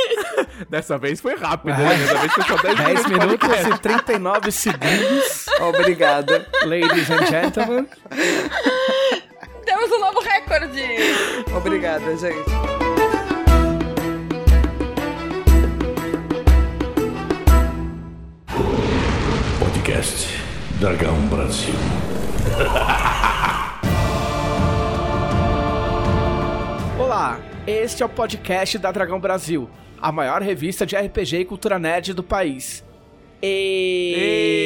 Dessa 0.68 0.98
vez 0.98 1.20
foi 1.20 1.36
rápido, 1.36 1.76
né? 1.76 1.96
Dessa 1.96 2.18
vez 2.18 2.32
foi 2.32 2.44
só 2.44 2.56
10 2.56 2.76
10 2.76 3.06
minutos. 3.06 3.48
e 3.66 3.78
39 3.80 4.52
segundos, 4.52 5.46
Obrigada. 5.60 6.46
ladies 6.64 7.10
and 7.10 7.26
gentlemen. 7.26 7.88
Temos 9.64 9.90
um 9.90 10.00
novo 10.00 10.20
recorde. 10.20 10.82
Obrigada, 11.56 12.16
gente. 12.16 12.50
Podcast 19.58 20.42
Dragão 20.80 21.16
Brasil. 21.28 21.74
Olá, 26.98 27.38
este 27.66 28.02
é 28.02 28.06
o 28.06 28.08
podcast 28.08 28.78
da 28.78 28.90
Dragão 28.90 29.20
Brasil, 29.20 29.68
a 30.00 30.12
maior 30.12 30.42
revista 30.42 30.84
de 30.86 30.96
RPG 30.96 31.36
e 31.40 31.44
cultura 31.44 31.78
nerd 31.78 32.12
do 32.14 32.22
país. 32.22 32.84
E... 33.42 34.56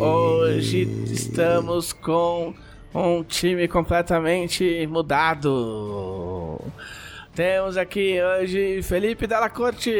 Hoje 0.00 0.88
estamos 1.06 1.92
com 1.92 2.54
um 2.94 3.22
time 3.22 3.68
completamente 3.68 4.86
mudado. 4.86 6.60
Temos 7.34 7.76
aqui 7.76 8.18
hoje 8.22 8.82
Felipe 8.82 9.26
Della 9.26 9.50
Corte. 9.50 9.90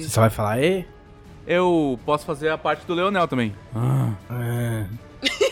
Você 0.00 0.08
só 0.08 0.22
vai 0.22 0.30
falar 0.30 0.60
e? 0.62 0.84
Eu 1.52 1.98
posso 2.06 2.24
fazer 2.24 2.48
a 2.48 2.56
parte 2.56 2.86
do 2.86 2.94
Leonel 2.94 3.26
também. 3.26 3.52
É. 4.30 4.84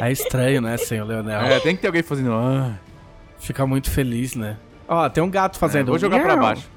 É 0.00 0.10
estranho, 0.10 0.60
né, 0.60 0.76
sem 0.78 1.00
o 1.00 1.04
Leonel. 1.04 1.40
É, 1.42 1.60
tem 1.60 1.76
que 1.76 1.82
ter 1.82 1.86
alguém 1.86 2.02
fazendo. 2.02 2.32
Ah. 2.32 2.72
Fica 3.38 3.64
muito 3.66 3.88
feliz, 3.90 4.34
né? 4.34 4.56
Ó, 4.88 5.08
tem 5.08 5.22
um 5.22 5.30
gato 5.30 5.56
É, 5.56 5.58
fazendo. 5.60 5.88
vou 5.90 5.98
jogar 5.98 6.18
pra 6.20 6.34
miau. 6.34 6.46
baixo. 6.46 6.68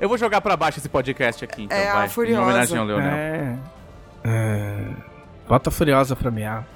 Eu 0.00 0.08
vou 0.08 0.18
jogar 0.18 0.40
pra 0.40 0.56
baixo 0.56 0.78
esse 0.80 0.88
podcast 0.88 1.44
aqui, 1.44 1.64
então, 1.64 1.76
É 1.78 1.88
a 1.88 1.94
vai. 1.94 2.08
Furiosa. 2.08 2.40
Em 2.40 2.44
homenagem 2.44 2.78
ao 2.78 2.84
Leonel. 2.84 3.12
É. 3.12 3.58
é. 4.24 4.88
Bota 5.46 5.70
Furiosa 5.70 6.16
pra 6.16 6.30
miar. 6.30 6.66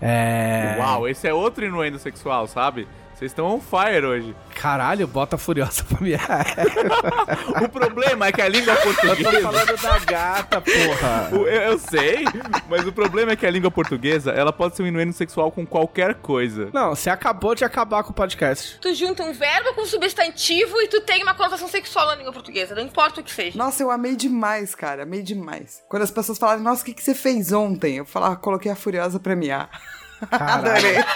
É. 0.00 0.76
Uau, 0.78 1.08
esse 1.08 1.26
é 1.26 1.34
outro 1.34 1.64
inuendo 1.64 1.98
sexual, 1.98 2.46
sabe? 2.46 2.86
Vocês 3.16 3.30
estão 3.30 3.46
on 3.46 3.60
fire 3.62 4.04
hoje. 4.04 4.36
Caralho, 4.54 5.06
bota 5.06 5.36
a 5.36 5.38
Furiosa 5.38 5.82
pra 5.84 5.98
miar. 6.02 6.20
O 7.64 7.68
problema 7.70 8.26
é 8.26 8.32
que 8.32 8.42
a 8.42 8.48
língua 8.48 8.74
Eu 8.74 8.94
tô 8.94 9.06
portuguesa. 9.06 9.40
falando 9.40 9.76
da 9.80 9.98
gata, 10.00 10.60
porra. 10.60 11.28
Eu, 11.32 11.46
eu 11.46 11.78
sei, 11.78 12.24
mas 12.68 12.86
o 12.86 12.92
problema 12.92 13.32
é 13.32 13.36
que 13.36 13.46
a 13.46 13.50
língua 13.50 13.70
portuguesa, 13.70 14.32
ela 14.32 14.52
pode 14.52 14.76
ser 14.76 14.82
um 14.82 14.86
inuendo 14.86 15.14
sexual 15.14 15.50
com 15.50 15.64
qualquer 15.66 16.16
coisa. 16.16 16.68
Não, 16.74 16.94
você 16.94 17.08
acabou 17.08 17.54
de 17.54 17.64
acabar 17.64 18.02
com 18.04 18.10
o 18.10 18.14
podcast. 18.14 18.78
Tu 18.80 18.94
junta 18.94 19.22
um 19.22 19.32
verbo 19.32 19.72
com 19.74 19.82
um 19.82 19.86
substantivo 19.86 20.78
e 20.82 20.88
tu 20.88 21.00
tem 21.00 21.22
uma 21.22 21.34
conotação 21.34 21.68
sexual 21.68 22.06
na 22.08 22.16
língua 22.16 22.32
portuguesa, 22.32 22.74
não 22.74 22.82
importa 22.82 23.20
o 23.22 23.24
que 23.24 23.32
seja. 23.32 23.56
Nossa, 23.56 23.82
eu 23.82 23.90
amei 23.90 24.14
demais, 24.14 24.74
cara. 24.74 25.04
Amei 25.04 25.22
demais. 25.22 25.82
Quando 25.88 26.02
as 26.02 26.10
pessoas 26.10 26.36
falaram, 26.36 26.62
nossa, 26.62 26.82
o 26.82 26.84
que, 26.84 26.92
que 26.92 27.02
você 27.02 27.14
fez 27.14 27.50
ontem? 27.52 27.96
Eu 27.96 28.04
falava, 28.04 28.36
coloquei 28.36 28.70
a 28.70 28.76
Furiosa 28.76 29.18
pra 29.18 29.34
miar. 29.34 29.70
Adorei. 30.30 31.02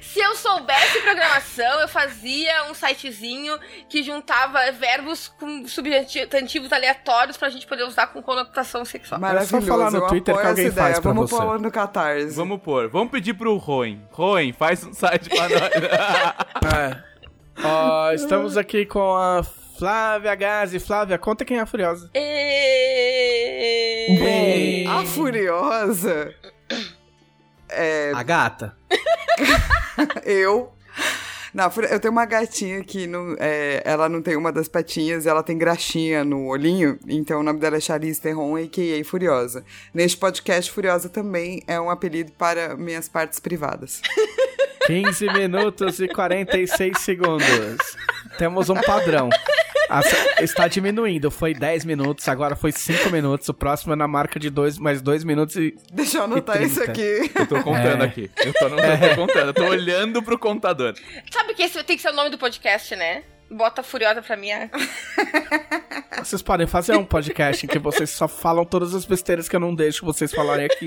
Se 0.00 0.20
eu 0.20 0.34
soubesse 0.36 1.00
programação, 1.00 1.80
eu 1.80 1.88
fazia 1.88 2.64
um 2.70 2.74
sitezinho 2.74 3.58
que 3.88 4.02
juntava 4.02 4.70
verbos 4.72 5.28
com 5.28 5.66
substantivos 5.66 6.70
aleatórios 6.72 7.36
pra 7.36 7.48
gente 7.48 7.66
poder 7.66 7.84
usar 7.84 8.06
com 8.08 8.22
conotação 8.22 8.84
sexual. 8.84 9.20
Maravilhoso. 9.20 9.66
falar 9.66 9.90
no 9.90 9.98
eu 9.98 10.06
Twitter 10.06 10.36
que 10.36 10.46
alguém 10.46 10.70
faz 10.70 11.00
pra 11.00 11.12
Vamos 11.12 11.30
você. 11.30 11.42
pôr 11.42 11.60
no 11.60 11.70
Catarse. 11.70 12.36
Vamos 12.36 12.60
pôr, 12.60 12.88
vamos 12.88 13.10
pedir 13.10 13.34
pro 13.34 13.56
Roen. 13.56 14.06
Roen, 14.12 14.52
faz 14.52 14.84
um 14.84 14.92
site 14.92 15.28
pra 15.30 15.48
nós. 15.48 15.60
É. 16.74 16.96
Ó, 17.62 18.10
estamos 18.12 18.56
aqui 18.56 18.84
com 18.86 19.14
a 19.14 19.42
Flávia 19.78 20.34
Gazi. 20.34 20.80
Flávia, 20.80 21.18
conta 21.18 21.44
quem 21.44 21.58
é 21.58 21.60
a 21.60 21.66
Furiosa. 21.66 22.10
E... 22.14 23.44
A 24.88 25.04
Furiosa. 25.04 26.34
É, 27.74 28.12
A 28.14 28.22
gata. 28.22 28.76
eu. 30.24 30.72
Não, 31.52 31.70
eu 31.88 32.00
tenho 32.00 32.10
uma 32.10 32.24
gatinha 32.26 32.82
que 32.82 33.06
não, 33.06 33.36
é, 33.38 33.80
ela 33.84 34.08
não 34.08 34.20
tem 34.20 34.36
uma 34.36 34.50
das 34.50 34.66
patinhas 34.66 35.24
e 35.24 35.28
ela 35.28 35.40
tem 35.40 35.56
graxinha 35.56 36.24
no 36.24 36.46
olhinho, 36.48 36.98
então 37.06 37.38
o 37.38 37.42
nome 37.44 37.60
dela 37.60 37.76
é 37.76 37.80
Charlize 37.80 38.20
Theron, 38.20 38.56
a.k.a. 38.56 39.04
Furiosa. 39.04 39.64
Neste 39.94 40.18
podcast, 40.18 40.68
Furiosa 40.72 41.08
também 41.08 41.62
é 41.68 41.80
um 41.80 41.90
apelido 41.90 42.32
para 42.32 42.76
minhas 42.76 43.08
partes 43.08 43.38
privadas. 43.38 44.02
15 44.86 45.32
minutos 45.32 46.00
e 46.00 46.08
46 46.08 46.98
segundos. 46.98 47.96
Temos 48.36 48.68
um 48.68 48.74
padrão. 48.74 49.30
A- 49.88 50.02
está 50.42 50.66
diminuindo. 50.68 51.30
Foi 51.30 51.54
10 51.54 51.84
minutos, 51.84 52.26
agora 52.28 52.56
foi 52.56 52.72
5 52.72 53.10
minutos. 53.10 53.48
O 53.48 53.54
próximo 53.54 53.92
é 53.92 53.96
na 53.96 54.08
marca 54.08 54.38
de 54.40 54.50
dois, 54.50 54.78
mais 54.78 55.00
2 55.02 55.24
minutos 55.24 55.56
e. 55.56 55.74
Deixa 55.92 56.18
eu 56.18 56.24
anotar 56.24 56.62
isso 56.62 56.76
30. 56.82 56.90
aqui. 56.92 57.30
Eu 57.34 57.46
tô 57.46 57.62
contando 57.62 58.02
É. 58.02 58.06
aqui. 58.06 58.30
Eu 58.44 58.52
tô, 58.54 58.68
não, 58.68 58.78
eu 58.78 59.08
tô 59.10 59.16
contando, 59.26 59.46
eu 59.48 59.54
tô 59.54 59.64
olhando 59.64 60.22
pro 60.22 60.38
contador. 60.38 60.94
Sabe 61.30 61.54
que 61.54 61.62
esse 61.62 61.82
tem 61.84 61.96
que 61.96 62.02
ser 62.02 62.10
o 62.10 62.14
nome 62.14 62.30
do 62.30 62.38
podcast, 62.38 62.94
né? 62.96 63.22
Bota 63.50 63.82
Furiosa 63.82 64.22
pra 64.22 64.36
mim. 64.36 64.50
ah. 64.52 64.68
Vocês 66.24 66.42
podem 66.42 66.66
fazer 66.66 66.96
um 66.96 67.04
podcast 67.04 67.66
em 67.66 67.68
que 67.68 67.78
vocês 67.78 68.08
só 68.08 68.26
falam 68.26 68.64
todas 68.64 68.94
as 68.94 69.04
besteiras 69.04 69.46
que 69.48 69.54
eu 69.56 69.60
não 69.60 69.74
deixo 69.74 70.06
vocês 70.06 70.32
falarem 70.32 70.64
aqui. 70.64 70.86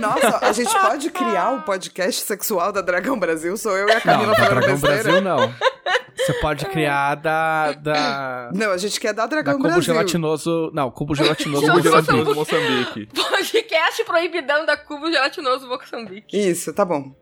Nossa, 0.00 0.38
a 0.44 0.52
gente 0.52 0.72
pode 0.72 1.10
criar 1.10 1.52
o 1.52 1.62
podcast 1.62 2.22
sexual 2.22 2.72
da 2.72 2.80
Dragão 2.80 3.16
Brasil? 3.18 3.56
Sou 3.56 3.76
eu 3.76 3.86
e 3.88 3.92
a 3.92 3.94
Não, 3.96 4.00
Camila 4.00 4.32
da 4.32 4.34
falando 4.36 4.50
Dragão 4.54 4.72
besteira? 4.80 5.02
Brasil 5.02 5.20
não. 5.20 5.54
Você 6.16 6.32
pode 6.40 6.64
criar 6.66 7.14
da. 7.16 7.72
da. 7.72 8.50
Não, 8.52 8.72
a 8.72 8.78
gente 8.78 8.98
quer 8.98 9.12
dar 9.12 9.26
Da 9.26 9.28
Dragão 9.36 9.52
cubo 9.54 9.64
Brasil. 9.64 9.82
gelatinoso. 9.82 10.70
Não, 10.74 10.90
cubo 10.90 11.14
gelatinoso 11.14 11.66
Cubo 11.66 11.76
Moçambique. 11.76 12.04
gelatinoso. 12.06 12.34
Moçambique. 12.34 13.06
Podcast 13.14 14.04
proibidão 14.04 14.66
da 14.66 14.76
Cubo 14.76 15.08
Gelatinoso 15.12 15.68
Moçambique. 15.68 16.36
Isso, 16.36 16.72
tá 16.72 16.84
bom. 16.84 17.14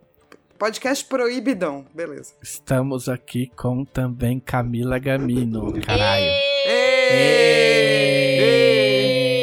Podcast 0.62 1.04
proibidão, 1.06 1.84
beleza. 1.92 2.34
Estamos 2.40 3.08
aqui 3.08 3.50
com 3.56 3.84
também 3.84 4.38
Camila 4.38 4.96
Gamino. 4.96 5.72
Caralho. 5.82 6.24
Ê! 6.68 7.82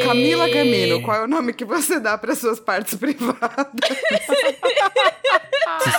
Camila 0.02 0.48
Gamino, 0.48 1.02
qual 1.02 1.18
é 1.18 1.24
o 1.24 1.28
nome 1.28 1.52
que 1.52 1.66
você 1.66 2.00
dá 2.00 2.16
para 2.16 2.34
suas 2.34 2.58
partes 2.58 2.94
privadas? 2.96 3.66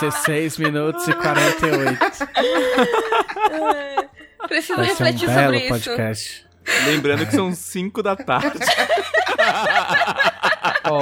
16 0.00 0.58
minutos 0.58 1.06
e 1.06 1.14
48. 1.14 1.98
Preciso 4.48 4.74
Vai 4.74 4.86
ser 4.86 5.02
um 5.02 5.06
refletir 5.06 5.28
belo 5.28 5.44
sobre 5.44 5.58
isso. 5.58 5.68
podcast. 5.68 6.44
Lembrando 6.86 7.26
que 7.26 7.32
são 7.32 7.54
5 7.54 8.02
da 8.02 8.16
tarde. 8.16 8.58
Ó, 10.82 11.00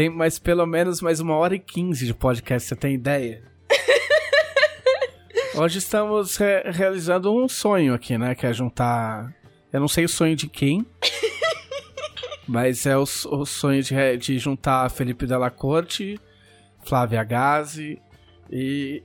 tem 0.00 0.08
mais 0.08 0.38
pelo 0.38 0.64
menos 0.64 1.02
mais 1.02 1.20
uma 1.20 1.36
hora 1.36 1.54
e 1.54 1.58
15 1.58 2.06
de 2.06 2.14
podcast, 2.14 2.66
você 2.66 2.74
tem 2.74 2.94
ideia? 2.94 3.42
Hoje 5.54 5.76
estamos 5.76 6.38
re- 6.38 6.62
realizando 6.70 7.30
um 7.30 7.46
sonho 7.46 7.92
aqui, 7.92 8.16
né? 8.16 8.34
Que 8.34 8.46
é 8.46 8.52
juntar. 8.54 9.30
Eu 9.70 9.78
não 9.78 9.88
sei 9.88 10.06
o 10.06 10.08
sonho 10.08 10.34
de 10.34 10.48
quem. 10.48 10.86
mas 12.48 12.86
é 12.86 12.96
o, 12.96 13.02
o 13.02 13.44
sonho 13.44 13.82
de, 13.82 14.16
de 14.16 14.38
juntar 14.38 14.90
Felipe 14.90 15.26
Della 15.26 15.50
Corte, 15.50 16.18
Flávia 16.82 17.22
Gazi 17.22 18.00
e 18.50 19.02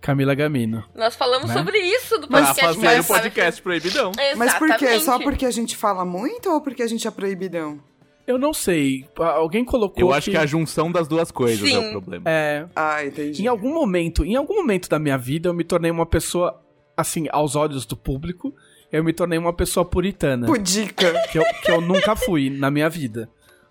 Camila 0.00 0.34
Gamino. 0.34 0.82
Nós 0.92 1.14
falamos 1.14 1.50
Né? 1.50 1.54
sobre 1.54 1.78
isso 1.78 2.18
do 2.18 2.26
Pra 2.26 2.46
podcast. 2.46 2.60
fazer 2.74 2.78
o 2.80 2.82
mas- 2.82 3.06
podcast 3.06 3.62
proibidão. 3.62 4.10
Mas 4.36 4.54
por 4.54 4.66
quê? 4.76 4.86
Exatamente. 4.86 5.04
Só 5.04 5.18
porque 5.20 5.46
a 5.46 5.52
gente 5.52 5.76
fala 5.76 6.04
muito 6.04 6.50
ou 6.50 6.60
porque 6.60 6.82
a 6.82 6.88
gente 6.88 7.06
é 7.06 7.12
proibidão? 7.12 7.80
Eu 8.26 8.38
não 8.38 8.52
sei. 8.52 9.06
Alguém 9.16 9.64
colocou. 9.64 10.00
Eu 10.00 10.12
acho 10.12 10.30
que 10.30 10.36
é 10.36 10.40
a 10.40 10.46
junção 10.46 10.90
das 10.90 11.06
duas 11.06 11.30
coisas 11.30 11.62
é 11.64 11.70
Sim. 11.70 11.88
o 11.88 11.90
problema. 11.92 12.24
É, 12.28 12.66
Ah, 12.74 13.04
entendi. 13.04 13.42
Em 13.42 13.46
algum 13.46 13.72
momento, 13.72 14.24
em 14.24 14.34
algum 14.34 14.56
momento 14.56 14.88
da 14.88 14.98
minha 14.98 15.16
vida, 15.16 15.48
eu 15.48 15.54
me 15.54 15.62
tornei 15.62 15.90
uma 15.90 16.06
pessoa, 16.06 16.60
assim, 16.96 17.26
aos 17.30 17.54
olhos 17.54 17.86
do 17.86 17.96
público, 17.96 18.52
eu 18.90 19.04
me 19.04 19.12
tornei 19.12 19.38
uma 19.38 19.52
pessoa 19.52 19.84
puritana. 19.84 20.46
Pudica. 20.46 21.12
Que 21.30 21.38
eu, 21.38 21.44
que 21.62 21.70
eu 21.70 21.80
nunca 21.80 22.16
fui 22.16 22.50
na 22.50 22.70
minha 22.70 22.88
vida. 22.88 23.28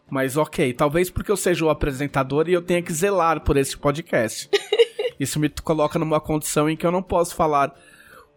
Mas 0.10 0.38
ok, 0.38 0.72
talvez 0.74 1.10
porque 1.10 1.32
eu 1.32 1.38
seja 1.38 1.66
o 1.66 1.70
apresentador 1.70 2.48
e 2.48 2.54
eu 2.54 2.62
tenha 2.62 2.82
que 2.82 2.94
zelar 2.94 3.42
por 3.42 3.58
esse 3.58 3.76
podcast. 3.76 4.50
Isso 5.20 5.40
me 5.40 5.50
coloca 5.50 5.98
numa 5.98 6.22
condição 6.22 6.70
em 6.70 6.78
que 6.78 6.86
eu 6.86 6.92
não 6.92 7.02
posso 7.02 7.36
falar 7.36 7.74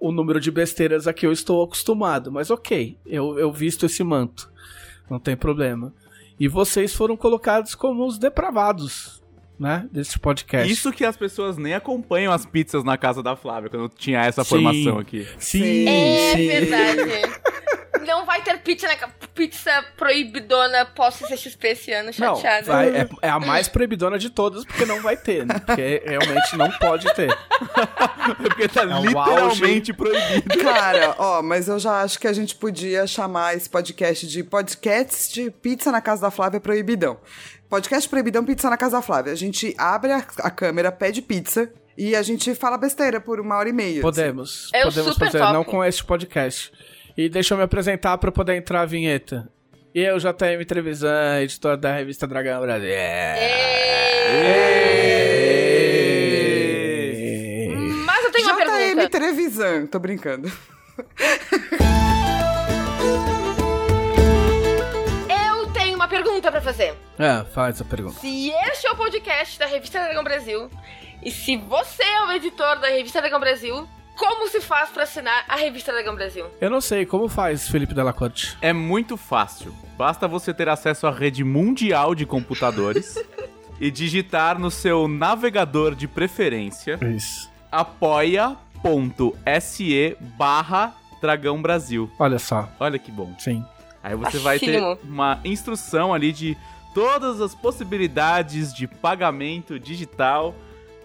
o 0.00 0.10
número 0.12 0.40
de 0.40 0.50
besteiras 0.50 1.06
a 1.06 1.12
que 1.12 1.26
eu 1.26 1.32
estou 1.32 1.62
acostumado. 1.62 2.32
Mas 2.32 2.50
ok, 2.50 2.96
eu, 3.04 3.38
eu 3.38 3.52
visto 3.52 3.86
esse 3.86 4.02
manto. 4.02 4.50
Não 5.10 5.18
tem 5.18 5.36
problema. 5.36 5.92
E 6.38 6.46
vocês 6.48 6.94
foram 6.94 7.16
colocados 7.16 7.74
como 7.74 8.06
os 8.06 8.18
depravados, 8.18 9.22
né? 9.58 9.88
Desse 9.92 10.18
podcast. 10.18 10.70
Isso 10.72 10.92
que 10.92 11.04
as 11.04 11.16
pessoas 11.16 11.56
nem 11.56 11.74
acompanham 11.74 12.32
as 12.32 12.46
pizzas 12.46 12.84
na 12.84 12.96
casa 12.96 13.22
da 13.22 13.34
Flávia, 13.36 13.68
quando 13.70 13.88
tinha 13.90 14.20
essa 14.20 14.44
Sim. 14.44 14.50
formação 14.50 14.98
aqui. 14.98 15.26
Sim, 15.38 15.86
É 15.88 16.32
sim. 16.36 16.46
verdade. 16.46 17.00
Não 18.06 18.24
vai 18.24 18.42
ter 18.42 18.58
pizza, 18.58 18.86
na, 18.86 18.96
ca- 18.96 19.10
pizza 19.34 19.84
proibidona 19.96 20.84
pós-CXP 20.86 21.68
esse 21.68 21.92
ano, 21.92 22.10
Não, 22.18 22.36
chateada. 22.36 22.66
vai- 22.66 22.88
é, 22.96 23.08
é 23.22 23.28
a 23.28 23.38
mais 23.38 23.68
proibidona 23.68 24.18
de 24.18 24.30
todas, 24.30 24.64
porque 24.64 24.84
não 24.84 25.00
vai 25.00 25.16
ter, 25.16 25.44
né? 25.46 25.58
Porque 25.58 26.02
realmente 26.06 26.56
não 26.56 26.70
pode 26.78 27.12
ter. 27.14 27.28
Porque 28.36 28.68
tá 28.68 28.82
um 28.84 29.04
literalmente 29.06 29.92
proibido. 29.92 30.58
Cara, 30.62 31.14
ó, 31.18 31.42
mas 31.42 31.66
eu 31.68 31.78
já 31.78 32.02
acho 32.02 32.18
que 32.18 32.26
a 32.28 32.32
gente 32.32 32.54
podia 32.54 33.06
chamar 33.06 33.56
esse 33.56 33.68
podcast 33.70 34.26
de 34.26 34.42
podcast 34.44 35.32
de 35.32 35.50
pizza 35.50 35.90
na 35.90 36.00
casa 36.00 36.22
da 36.22 36.30
Flávia 36.30 36.60
Proibidão. 36.60 37.18
Podcast 37.70 38.08
Proibidão 38.08 38.44
Pizza 38.44 38.68
na 38.68 38.76
casa 38.76 38.96
da 38.98 39.02
Flávia. 39.02 39.32
A 39.32 39.36
gente 39.36 39.74
abre 39.78 40.12
a, 40.12 40.18
a 40.40 40.50
câmera, 40.50 40.92
pede 40.92 41.22
pizza 41.22 41.70
e 41.96 42.14
a 42.14 42.22
gente 42.22 42.54
fala 42.54 42.76
besteira 42.78 43.20
por 43.20 43.40
uma 43.40 43.56
hora 43.56 43.68
e 43.68 43.72
meia. 43.72 44.00
Podemos. 44.02 44.70
Eu 44.74 44.84
podemos 44.84 45.12
super 45.14 45.26
fazer, 45.26 45.38
topo. 45.38 45.52
não 45.52 45.64
com 45.64 45.84
este 45.84 46.04
podcast. 46.04 46.72
E 47.18 47.28
deixa 47.28 47.52
eu 47.52 47.58
me 47.58 47.64
apresentar 47.64 48.16
pra 48.16 48.30
poder 48.30 48.54
entrar 48.54 48.82
a 48.82 48.86
vinheta. 48.86 49.50
E 49.92 50.00
eu, 50.00 50.18
JM 50.18 50.64
Trevisan, 50.64 51.40
editor 51.40 51.76
da 51.76 51.92
revista 51.92 52.28
Dragão 52.28 52.60
Brasil. 52.60 52.88
Ê! 52.88 53.48
Mas 58.06 58.24
eu 58.24 58.30
tenho 58.30 58.46
uma 58.46 58.64
JM 58.64 58.66
pergunta. 58.68 59.08
Trevisan. 59.08 59.86
Tô 59.86 59.98
brincando. 59.98 60.48
Eu 65.28 65.66
tenho 65.72 65.96
uma 65.96 66.06
pergunta 66.06 66.52
pra 66.52 66.60
fazer. 66.60 66.94
É, 67.18 67.42
faz 67.52 67.80
a 67.80 67.84
pergunta. 67.84 68.20
Se 68.20 68.50
este 68.50 68.86
é 68.86 68.92
o 68.92 68.96
podcast 68.96 69.58
da 69.58 69.66
Revista 69.66 69.98
Dragão 69.98 70.22
Brasil, 70.22 70.70
e 71.20 71.32
se 71.32 71.56
você 71.56 72.04
é 72.04 72.26
o 72.26 72.30
editor 72.30 72.78
da 72.78 72.86
Revista 72.86 73.20
Dragão 73.20 73.40
Brasil, 73.40 73.88
como 74.18 74.48
se 74.48 74.60
faz 74.60 74.90
pra 74.90 75.04
assinar 75.04 75.44
a 75.48 75.56
Revista 75.56 75.92
Dragão 75.92 76.14
Brasil? 76.14 76.44
Eu 76.60 76.68
não 76.68 76.80
sei, 76.80 77.06
como 77.06 77.28
faz, 77.28 77.68
Felipe 77.68 77.94
Della 77.94 78.12
Corte? 78.12 78.58
É 78.60 78.72
muito 78.72 79.16
fácil. 79.16 79.72
Basta 79.96 80.26
você 80.28 80.52
ter 80.52 80.68
acesso 80.68 81.06
à 81.06 81.10
rede 81.10 81.44
mundial 81.44 82.14
de 82.14 82.26
computadores 82.26 83.16
e 83.80 83.90
digitar 83.90 84.58
no 84.58 84.70
seu 84.70 85.06
navegador 85.08 85.94
de 85.94 86.08
preferência 86.08 86.98
Isso. 87.14 87.48
apoia.se 88.82 90.16
barra 90.36 90.92
Dragão 91.20 91.62
Brasil. 91.62 92.10
Olha 92.18 92.38
só, 92.38 92.68
Olha 92.78 92.98
que 92.98 93.10
bom. 93.12 93.32
sim. 93.38 93.64
Aí 94.02 94.14
você 94.14 94.38
vai 94.38 94.58
ter 94.58 94.80
uma 95.04 95.40
instrução 95.44 96.14
ali 96.14 96.32
de 96.32 96.56
todas 96.94 97.40
as 97.40 97.54
possibilidades 97.54 98.72
de 98.72 98.86
pagamento 98.86 99.78
digital 99.78 100.54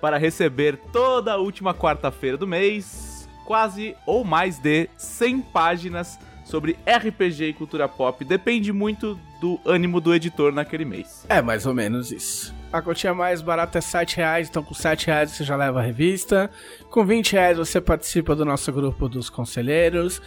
para 0.04 0.18
receber 0.18 0.78
toda 0.92 1.32
a 1.32 1.38
última 1.38 1.74
quarta-feira 1.74 2.36
do 2.36 2.46
mês, 2.46 3.26
quase 3.46 3.96
ou 4.06 4.26
mais 4.26 4.60
de 4.60 4.90
100 4.98 5.40
páginas 5.40 6.20
sobre 6.44 6.78
RPG 6.86 7.46
e 7.46 7.54
cultura 7.54 7.88
pop. 7.88 8.26
Depende 8.26 8.74
muito 8.74 9.18
do 9.40 9.58
ânimo 9.64 10.02
do 10.02 10.14
editor 10.14 10.52
naquele 10.52 10.84
mês. 10.84 11.26
É 11.30 11.42
mais 11.42 11.66
ou 11.66 11.74
menos 11.74 12.12
isso. 12.12 12.54
A 12.70 12.82
cotinha 12.82 13.14
mais 13.14 13.42
barata 13.42 13.78
é 13.78 13.82
7 13.82 14.18
reais, 14.18 14.50
então 14.50 14.62
com 14.62 14.74
7 14.74 15.08
reais 15.08 15.32
você 15.32 15.46
já 15.46 15.56
leva 15.56 15.80
a 15.80 15.82
revista. 15.82 16.52
Com 16.90 17.06
20 17.06 17.32
reais 17.32 17.58
você 17.58 17.80
participa 17.80 18.36
do 18.36 18.44
nosso 18.44 18.74
grupo 18.74 19.08
dos 19.08 19.30
conselheiros. 19.30 20.22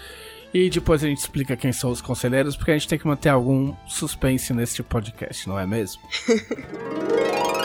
E 0.54 0.71
depois 0.71 1.04
a 1.04 1.06
gente 1.06 1.18
explica 1.18 1.54
quem 1.54 1.71
são 1.71 1.90
os 1.90 2.00
conselheiros, 2.00 2.56
porque 2.56 2.71
a 2.71 2.78
gente 2.78 2.88
tem 2.88 2.99
que 2.99 3.06
manter 3.06 3.28
algum 3.28 3.75
suspense 3.87 4.54
neste 4.54 4.83
podcast, 4.83 5.47
não 5.47 5.59
é 5.59 5.66
mesmo? 5.66 6.00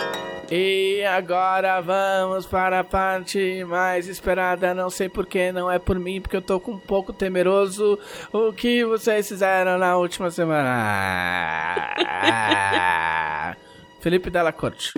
E 0.54 1.02
agora 1.06 1.80
vamos 1.80 2.46
para 2.46 2.82
a 2.82 2.84
parte 2.84 3.64
mais 3.64 4.10
esperada. 4.10 4.74
Não 4.74 4.90
sei 4.90 5.08
porquê, 5.08 5.50
não 5.52 5.72
é 5.72 5.80
por 5.80 5.98
mim, 5.98 6.20
porque 6.20 6.36
eu 6.36 6.42
tô 6.42 6.60
com 6.60 6.74
um 6.74 6.78
pouco 6.78 7.14
temeroso. 7.14 7.98
O 8.34 8.52
que 8.52 8.84
vocês 8.84 9.30
fizeram 9.30 9.78
na 9.78 9.96
última 9.96 10.30
semana? 10.30 11.96
Felipe 14.02 14.30
Della 14.30 14.52
Corte. 14.52 14.92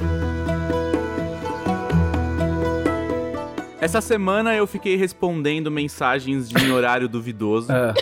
Essa 3.80 4.02
semana 4.02 4.56
eu 4.56 4.66
fiquei 4.66 4.96
respondendo 4.96 5.70
mensagens 5.70 6.50
de 6.50 6.56
horário 6.72 7.08
duvidoso. 7.08 7.72
Ah, 7.72 7.94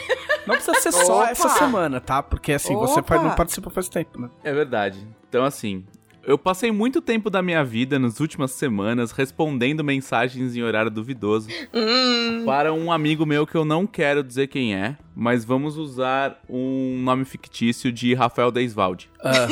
não 0.47 0.55
precisa 0.55 0.79
ser 0.79 0.91
só 0.93 1.21
Opa! 1.23 1.31
essa 1.31 1.49
semana, 1.49 1.99
tá? 1.99 2.21
Porque 2.23 2.53
assim, 2.53 2.75
você 2.75 2.99
Opa! 2.99 3.07
faz- 3.15 3.23
não 3.23 3.35
participa 3.35 3.69
faz 3.71 3.89
tempo, 3.89 4.21
né? 4.21 4.29
É 4.43 4.53
verdade. 4.53 5.05
Então, 5.27 5.43
assim, 5.43 5.83
eu 6.23 6.37
passei 6.37 6.71
muito 6.71 7.01
tempo 7.01 7.29
da 7.29 7.41
minha 7.41 7.63
vida 7.63 7.97
nas 7.97 8.19
últimas 8.19 8.51
semanas 8.51 9.11
respondendo 9.11 9.83
mensagens 9.83 10.55
em 10.55 10.61
horário 10.61 10.91
duvidoso 10.91 11.49
Hum, 11.73 12.43
para 12.45 12.73
um 12.73 12.91
amigo 12.91 13.25
meu 13.25 13.45
que 13.47 13.55
eu 13.55 13.65
não 13.65 13.87
quero 13.87 14.23
dizer 14.23 14.47
quem 14.47 14.75
é, 14.75 14.97
mas 15.15 15.43
vamos 15.45 15.77
usar 15.77 16.39
um 16.49 16.99
nome 17.01 17.25
fictício 17.25 17.91
de 17.91 18.13
Rafael 18.13 18.51
Deisvalde. 18.51 19.09
Ah, 19.23 19.47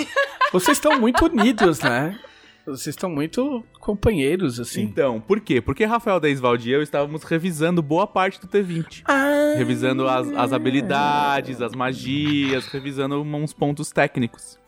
vocês 0.51 0.77
estão 0.77 0.99
muito 0.99 1.25
unidos, 1.25 1.79
né? 1.81 2.19
Vocês 2.65 2.93
estão 2.95 3.09
muito 3.09 3.63
companheiros, 3.79 4.59
assim. 4.59 4.83
Então, 4.83 5.19
por 5.19 5.39
quê? 5.39 5.59
Porque 5.59 5.85
Rafael 5.85 6.19
Deisvalde 6.19 6.69
e 6.69 6.73
eu 6.73 6.83
estávamos 6.83 7.23
revisando 7.23 7.81
boa 7.81 8.05
parte 8.05 8.39
do 8.39 8.47
T20. 8.47 9.01
Ah, 9.05 9.55
Revisando 9.57 10.07
as, 10.07 10.27
as 10.33 10.53
habilidades, 10.53 11.61
as 11.61 11.73
magias, 11.73 12.67
revisando 12.67 13.19
uns 13.21 13.53
pontos 13.53 13.89
técnicos. 13.91 14.59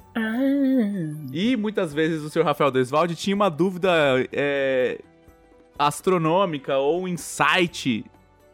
E 1.33 1.55
muitas 1.55 1.93
vezes 1.93 2.21
o 2.21 2.29
senhor 2.29 2.45
Rafael 2.45 2.71
Desvalde 2.71 3.15
tinha 3.15 3.35
uma 3.35 3.49
dúvida 3.49 3.91
é, 4.31 4.99
astronômica 5.79 6.77
ou 6.77 7.03
um 7.03 7.07
insight 7.07 8.05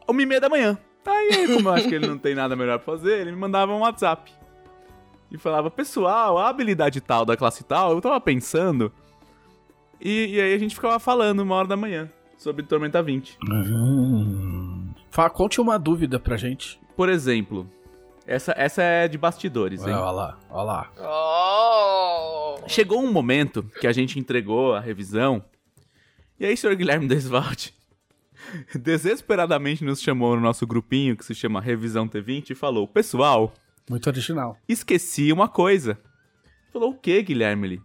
uma 0.08 0.22
e 0.22 0.26
meia 0.26 0.40
da 0.40 0.50
manhã. 0.50 0.78
Aí, 1.06 1.48
como 1.48 1.70
eu 1.70 1.74
acho 1.74 1.88
que 1.88 1.96
ele 1.96 2.08
não 2.08 2.18
tem 2.18 2.36
nada 2.36 2.56
melhor 2.56 2.80
pra 2.80 2.94
fazer, 2.94 3.22
ele 3.22 3.32
me 3.32 3.38
mandava 3.38 3.74
um 3.74 3.80
WhatsApp. 3.80 4.32
E 5.32 5.38
falava, 5.38 5.70
pessoal, 5.70 6.38
a 6.38 6.50
habilidade 6.50 7.02
tal 7.02 7.26
da 7.26 7.36
classe 7.36 7.64
tal, 7.64 7.94
eu 7.94 8.02
tava 8.02 8.20
pensando. 8.20 8.92
E, 10.00 10.36
e 10.36 10.42
aí 10.42 10.54
a 10.54 10.58
gente 10.58 10.76
ficava 10.76 11.00
falando 11.00 11.42
uma 11.42 11.56
hora 11.56 11.68
da 11.68 11.78
manhã 11.78 12.10
sobre 12.38 12.64
Tormenta 12.64 13.02
20. 13.02 13.38
Hum. 13.50 14.90
Fala, 15.10 15.30
conte 15.30 15.60
uma 15.60 15.78
dúvida 15.78 16.20
pra 16.20 16.38
gente. 16.38 16.80
Por 16.96 17.10
exemplo, 17.10 17.70
essa, 18.28 18.54
essa 18.58 18.84
é 18.84 19.08
de 19.08 19.18
bastidores, 19.18 19.82
hein? 19.82 19.94
Olha 19.94 20.12
lá, 20.12 20.40
olha 20.50 20.64
lá. 20.64 20.92
Oh. 21.00 22.68
Chegou 22.68 23.02
um 23.02 23.10
momento 23.12 23.64
que 23.80 23.88
a 23.88 23.94
gente 23.94 24.20
entregou 24.20 24.76
a 24.76 24.82
revisão. 24.82 25.44
E 26.38 26.46
aí, 26.46 26.58
senhor 26.58 26.76
Guilherme 26.76 27.08
Desvalde 27.08 27.74
desesperadamente 28.76 29.84
nos 29.84 30.02
chamou 30.02 30.36
no 30.36 30.42
nosso 30.42 30.68
grupinho 30.68 31.16
que 31.16 31.26
se 31.26 31.34
chama 31.34 31.62
Revisão 31.62 32.08
T20 32.08 32.50
e 32.50 32.56
falou: 32.56 32.86
Pessoal, 32.86 33.54
Muito 33.90 34.08
original. 34.08 34.58
esqueci 34.68 35.32
uma 35.32 35.48
coisa. 35.48 35.98
Falou: 36.72 36.92
O 36.92 36.98
que, 36.98 37.24
Guilherme? 37.24 37.82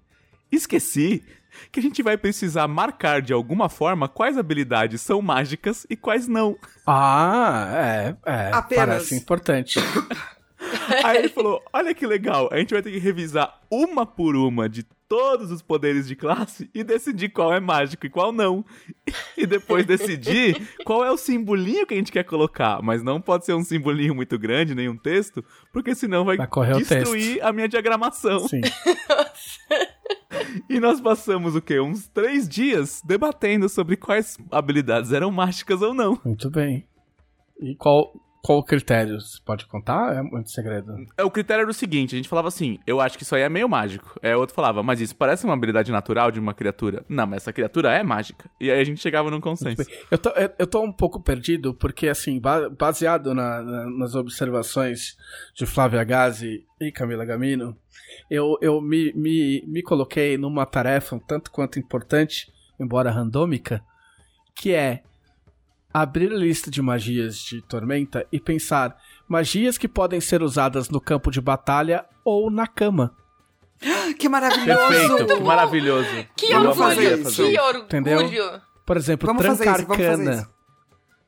Esqueci 0.50 1.24
que 1.70 1.81
a 1.81 1.83
gente 1.83 2.02
vai 2.02 2.16
precisar 2.16 2.66
marcar 2.66 3.20
de 3.22 3.33
alguma 3.33 3.68
forma 3.68 4.09
quais 4.09 4.38
habilidades 4.38 5.00
são 5.00 5.20
mágicas 5.22 5.87
e 5.88 5.96
quais 5.96 6.26
não. 6.26 6.57
Ah, 6.87 7.68
é, 7.74 8.16
é. 8.26 8.50
Apenas. 8.52 8.87
Parece 8.87 9.14
importante. 9.14 9.78
Aí 11.05 11.18
ele 11.18 11.29
falou: 11.29 11.62
Olha 11.72 11.94
que 11.94 12.07
legal, 12.07 12.48
a 12.53 12.59
gente 12.59 12.72
vai 12.72 12.83
ter 12.83 12.90
que 12.90 12.98
revisar 12.98 13.61
uma 13.70 14.07
por 14.07 14.37
uma 14.37 14.68
de 14.68 14.85
todos 15.09 15.51
os 15.51 15.61
poderes 15.61 16.09
de 16.09 16.16
classe 16.16 16.70
e 16.75 16.83
decidir 16.83 17.29
qual 17.29 17.53
é 17.53 17.61
mágico 17.61 18.07
e 18.07 18.11
qual 18.11 18.33
não. 18.33 18.64
E 19.37 19.46
depois 19.46 19.85
decidir 19.85 20.68
qual 20.85 21.05
é 21.05 21.11
o 21.11 21.16
simbolinho 21.16 21.87
que 21.87 21.94
a 21.94 21.96
gente 21.96 22.12
quer 22.12 22.22
colocar. 22.22 22.81
Mas 22.83 23.03
não 23.03 23.20
pode 23.20 23.44
ser 23.44 23.55
um 23.55 23.64
simbolinho 23.64 24.14
muito 24.14 24.38
grande, 24.38 24.75
nem 24.75 24.88
um 24.88 24.96
texto, 24.96 25.44
porque 25.72 25.94
senão 25.94 26.25
vai, 26.25 26.37
Vai 26.37 26.46
destruir 27.03 27.42
a 27.42 27.53
minha 27.53 27.68
diagramação. 27.68 28.46
Sim. 28.48 28.61
E 30.68 30.81
nós 30.81 31.01
passamos 31.01 31.55
o 31.55 31.62
quê? 31.62 31.81
Uns 31.81 32.09
três 32.09 32.48
dias 32.48 33.03
debatendo 33.05 33.68
sobre 33.68 33.96
quais 33.96 34.38
habilidades 34.51 35.12
eram 35.12 35.31
mágicas 35.31 35.83
ou 35.83 35.92
não. 35.92 36.18
Muito 36.25 36.51
bem. 36.51 36.87
E 37.61 37.75
qual. 37.75 38.12
Qual 38.42 38.59
o 38.59 38.64
critério? 38.64 39.20
Você 39.20 39.38
pode 39.46 39.66
contar? 39.66 40.16
É 40.16 40.20
muito 40.20 40.50
segredo. 40.50 40.92
É, 41.16 41.22
O 41.22 41.31
critério 41.31 41.62
era 41.62 41.70
o 41.70 41.74
seguinte, 41.74 42.14
a 42.14 42.18
gente 42.18 42.28
falava 42.28 42.48
assim, 42.48 42.76
eu 42.85 43.00
acho 43.00 43.16
que 43.16 43.22
isso 43.22 43.37
aí 43.37 43.42
é 43.42 43.48
meio 43.48 43.68
mágico. 43.68 44.18
É, 44.20 44.37
outro 44.37 44.52
falava, 44.52 44.83
mas 44.83 45.00
isso 45.00 45.14
parece 45.14 45.44
uma 45.44 45.55
habilidade 45.55 45.92
natural 45.92 46.33
de 46.33 46.40
uma 46.40 46.52
criatura. 46.52 47.05
Não, 47.09 47.24
mas 47.24 47.44
essa 47.44 47.52
criatura 47.52 47.92
é 47.92 48.02
mágica. 48.02 48.50
E 48.61 48.68
aí 48.68 48.81
a 48.81 48.85
gente 48.85 49.00
chegava 49.00 49.31
num 49.31 49.40
consenso. 49.40 49.85
Eu 50.11 50.18
tô, 50.18 50.31
eu, 50.59 50.66
tô 50.66 50.83
um 50.83 50.92
pouco 50.92 51.20
perdido, 51.22 51.72
porque, 51.72 52.09
assim, 52.09 52.40
ba- 52.40 52.68
baseado 52.68 53.33
na- 53.33 53.62
na- 53.62 53.90
nas 53.90 54.14
observações 54.16 55.16
de 55.55 55.64
Flávia 55.64 56.02
Gazi 56.02 56.64
e 56.81 56.90
Camila 56.90 57.24
Gamino, 57.24 57.76
eu, 58.28 58.59
eu 58.61 58.81
me, 58.81 59.12
me, 59.12 59.62
me 59.68 59.83
coloquei 59.83 60.37
numa 60.37 60.66
tarefa 60.66 61.14
um 61.14 61.20
tanto 61.20 61.48
quanto 61.52 61.78
importante, 61.78 62.52
embora 62.81 63.09
randômica, 63.11 63.85
que 64.57 64.72
é 64.74 65.02
abrir 65.92 66.33
a 66.33 66.37
lista 66.37 66.70
de 66.70 66.81
magias 66.81 67.37
de 67.37 67.61
Tormenta 67.62 68.26
e 68.33 68.40
pensar 68.40 68.96
magias 69.28 69.76
que 69.76 69.88
podem 69.88 70.20
ser 70.20 70.42
usadas 70.42 70.88
no 70.88 71.00
campo 71.00 71.31
de 71.31 71.40
batalha 71.40 72.05
ou 72.24 72.50
na 72.50 72.66
cama. 72.66 73.14
Que 74.18 74.28
maravilhoso! 74.28 74.88
Perfeito, 74.88 75.26
que 75.26 75.42
maravilhoso. 75.42 76.26
Que 76.37 76.52
Vamos 76.52 76.76
fazer 76.76 77.12
orgulho, 77.12 77.28
isso. 77.28 77.42
que 77.42 77.59
orgulho. 77.61 77.85
Entendeu? 77.85 78.61
Por 78.87 78.96
exemplo, 78.96 79.26
Vamos 79.26 79.44
fazer 79.44 79.64
tranca 79.64 79.81
isso, 79.81 79.87
vamos 79.88 80.07
fazer 80.07 80.35
isso. 80.35 80.50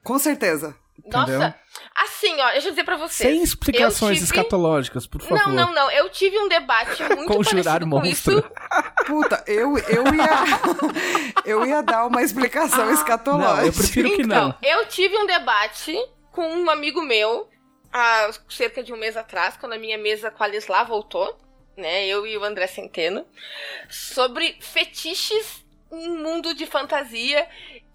Com 0.03 0.19
certeza. 0.19 0.77
Nossa, 1.07 1.33
Entendeu? 1.33 1.55
assim, 1.97 2.41
ó, 2.41 2.51
deixa 2.53 2.69
eu 2.69 2.73
dizer 2.73 2.85
pra 2.85 2.97
vocês. 2.97 3.29
Sem 3.29 3.43
explicações 3.43 4.19
tive... 4.19 4.25
escatológicas, 4.25 5.07
por 5.07 5.21
favor. 5.21 5.49
Não, 5.49 5.53
não, 5.53 5.75
não. 5.75 5.91
Eu 5.91 6.09
tive 6.09 6.39
um 6.39 6.49
debate 6.49 7.03
muito 7.15 7.27
Conjurar 7.27 7.81
parecido 7.81 7.91
com 7.91 8.01
monstro. 8.01 8.39
isso. 8.39 9.07
Puta, 9.07 9.45
eu, 9.47 9.77
eu 9.79 10.05
ia. 10.15 10.45
eu 11.45 11.67
ia 11.67 11.83
dar 11.83 12.07
uma 12.07 12.23
explicação 12.23 12.91
escatológica. 12.91 13.57
Não, 13.57 13.67
eu 13.67 13.73
prefiro 13.73 14.11
que 14.15 14.23
então, 14.23 14.49
não. 14.49 14.57
eu 14.63 14.87
tive 14.87 15.17
um 15.19 15.27
debate 15.27 15.95
com 16.31 16.47
um 16.47 16.71
amigo 16.71 17.03
meu 17.03 17.49
há 17.93 18.31
cerca 18.49 18.83
de 18.83 18.93
um 18.93 18.97
mês 18.97 19.17
atrás, 19.17 19.57
quando 19.57 19.75
a 19.75 19.79
minha 19.79 19.99
mesa 19.99 20.31
com 20.31 20.43
a 20.43 20.49
Lisla 20.49 20.85
voltou, 20.85 21.39
né? 21.77 22.07
Eu 22.07 22.27
e 22.27 22.37
o 22.37 22.45
André 22.45 22.67
Centeno, 22.67 23.27
sobre 23.89 24.57
fetiches 24.61 25.65
em 25.93 26.09
mundo 26.09 26.55
de 26.55 26.67
fantasia 26.67 27.47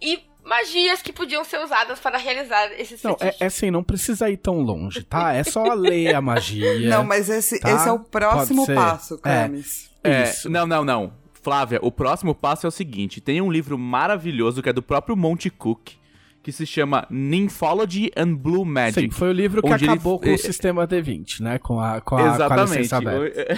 e 0.02 0.29
magias 0.44 1.02
que 1.02 1.12
podiam 1.14 1.44
ser 1.44 1.60
usadas 1.60 2.00
para 2.00 2.18
realizar 2.18 2.72
esses 2.80 3.02
Não, 3.04 3.16
é, 3.20 3.36
é 3.40 3.46
assim, 3.46 3.70
não 3.70 3.84
precisa 3.84 4.30
ir 4.30 4.38
tão 4.38 4.60
longe, 4.62 5.04
tá? 5.04 5.34
É 5.34 5.44
só 5.44 5.74
ler 5.74 6.16
a 6.16 6.22
magia. 6.22 6.90
Não, 6.90 7.04
mas 7.04 7.30
esse, 7.30 7.60
Tá, 7.60 7.72
esse 7.72 7.88
é 7.88 7.92
o 7.92 8.00
próximo 8.00 8.66
passo, 8.66 9.20
É. 9.24 9.44
Camis. 9.44 9.90
É, 10.04 10.24
Isso. 10.24 10.50
não, 10.50 10.66
não, 10.66 10.84
não. 10.84 11.14
Flávia, 11.42 11.80
o 11.82 11.92
próximo 11.92 12.34
passo 12.36 12.66
é 12.66 12.70
o 12.70 12.72
seguinte: 12.72 13.22
tem 13.22 13.42
um 13.42 13.52
livro 13.52 13.78
maravilhoso 13.78 14.62
que 14.62 14.70
é 14.70 14.74
do 14.74 14.82
próprio 14.82 15.16
Monty 15.16 15.50
Cook, 15.50 15.92
que 16.44 16.52
se 16.52 16.66
chama 16.66 17.06
Nymphology 17.10 18.12
and 18.16 18.34
Blue 18.36 18.66
Magic. 18.66 19.02
Sim, 19.02 19.12
foi 19.12 19.30
o 19.30 19.34
livro 19.34 19.62
que 19.62 19.70
onde 19.72 19.86
ele- 19.86 19.92
acabou 19.94 20.20
com 20.20 20.28
é- 20.30 20.34
o 20.34 20.38
sistema 20.38 20.88
D20, 20.88 21.42
né? 21.42 21.58
Com 21.60 21.80
a, 21.80 22.02
com 22.02 22.16
a, 22.18 22.20
com 22.22 22.26
a 22.30 22.34
Exatamente. 22.36 22.78
licença 22.78 22.98
aberta. 22.98 23.58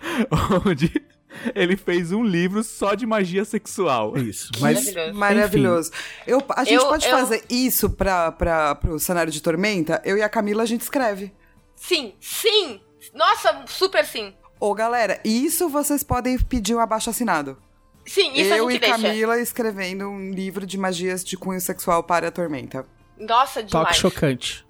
Onde 0.66 0.92
ele 1.54 1.76
fez 1.76 2.12
um 2.12 2.22
livro 2.22 2.62
só 2.62 2.94
de 2.94 3.06
magia 3.06 3.44
sexual. 3.44 4.16
Isso. 4.16 4.50
Mas, 4.60 4.84
Maravilhoso. 4.86 5.18
Maravilhoso. 5.18 5.90
Eu, 6.26 6.42
a 6.50 6.64
gente 6.64 6.74
Eu- 6.74 6.86
pode 6.88 7.06
eu- 7.06 7.10
fazer 7.10 7.44
isso 7.48 7.90
pra, 7.90 8.32
pra, 8.32 8.74
pro 8.74 8.98
cenário 8.98 9.32
de 9.32 9.42
Tormenta? 9.42 10.00
Eu 10.04 10.16
e 10.16 10.22
a 10.22 10.28
Camila 10.28 10.62
a 10.62 10.66
gente 10.66 10.82
escreve. 10.82 11.32
Sim, 11.76 12.14
sim! 12.20 12.80
Nossa, 13.14 13.64
super 13.66 14.04
sim! 14.06 14.32
Ô, 14.58 14.72
galera, 14.74 15.20
isso 15.24 15.68
vocês 15.68 16.02
podem 16.02 16.38
pedir 16.38 16.74
um 16.74 16.80
abaixo 16.80 17.10
assinado. 17.10 17.58
Sim, 18.06 18.32
isso 18.34 18.52
eu 18.54 18.66
a 18.66 18.70
e 18.70 18.72
gente 18.74 18.80
deixa. 18.82 18.96
Camila 18.98 19.40
escrevendo 19.40 20.08
um 20.08 20.30
livro 20.30 20.64
de 20.66 20.78
magias 20.78 21.24
de 21.24 21.36
cunho 21.36 21.60
sexual 21.60 22.02
para 22.02 22.28
a 22.28 22.30
Tormenta. 22.30 22.86
Nossa, 23.18 23.60
toque 23.62 23.70
demais. 23.70 23.96
chocante. 23.96 24.63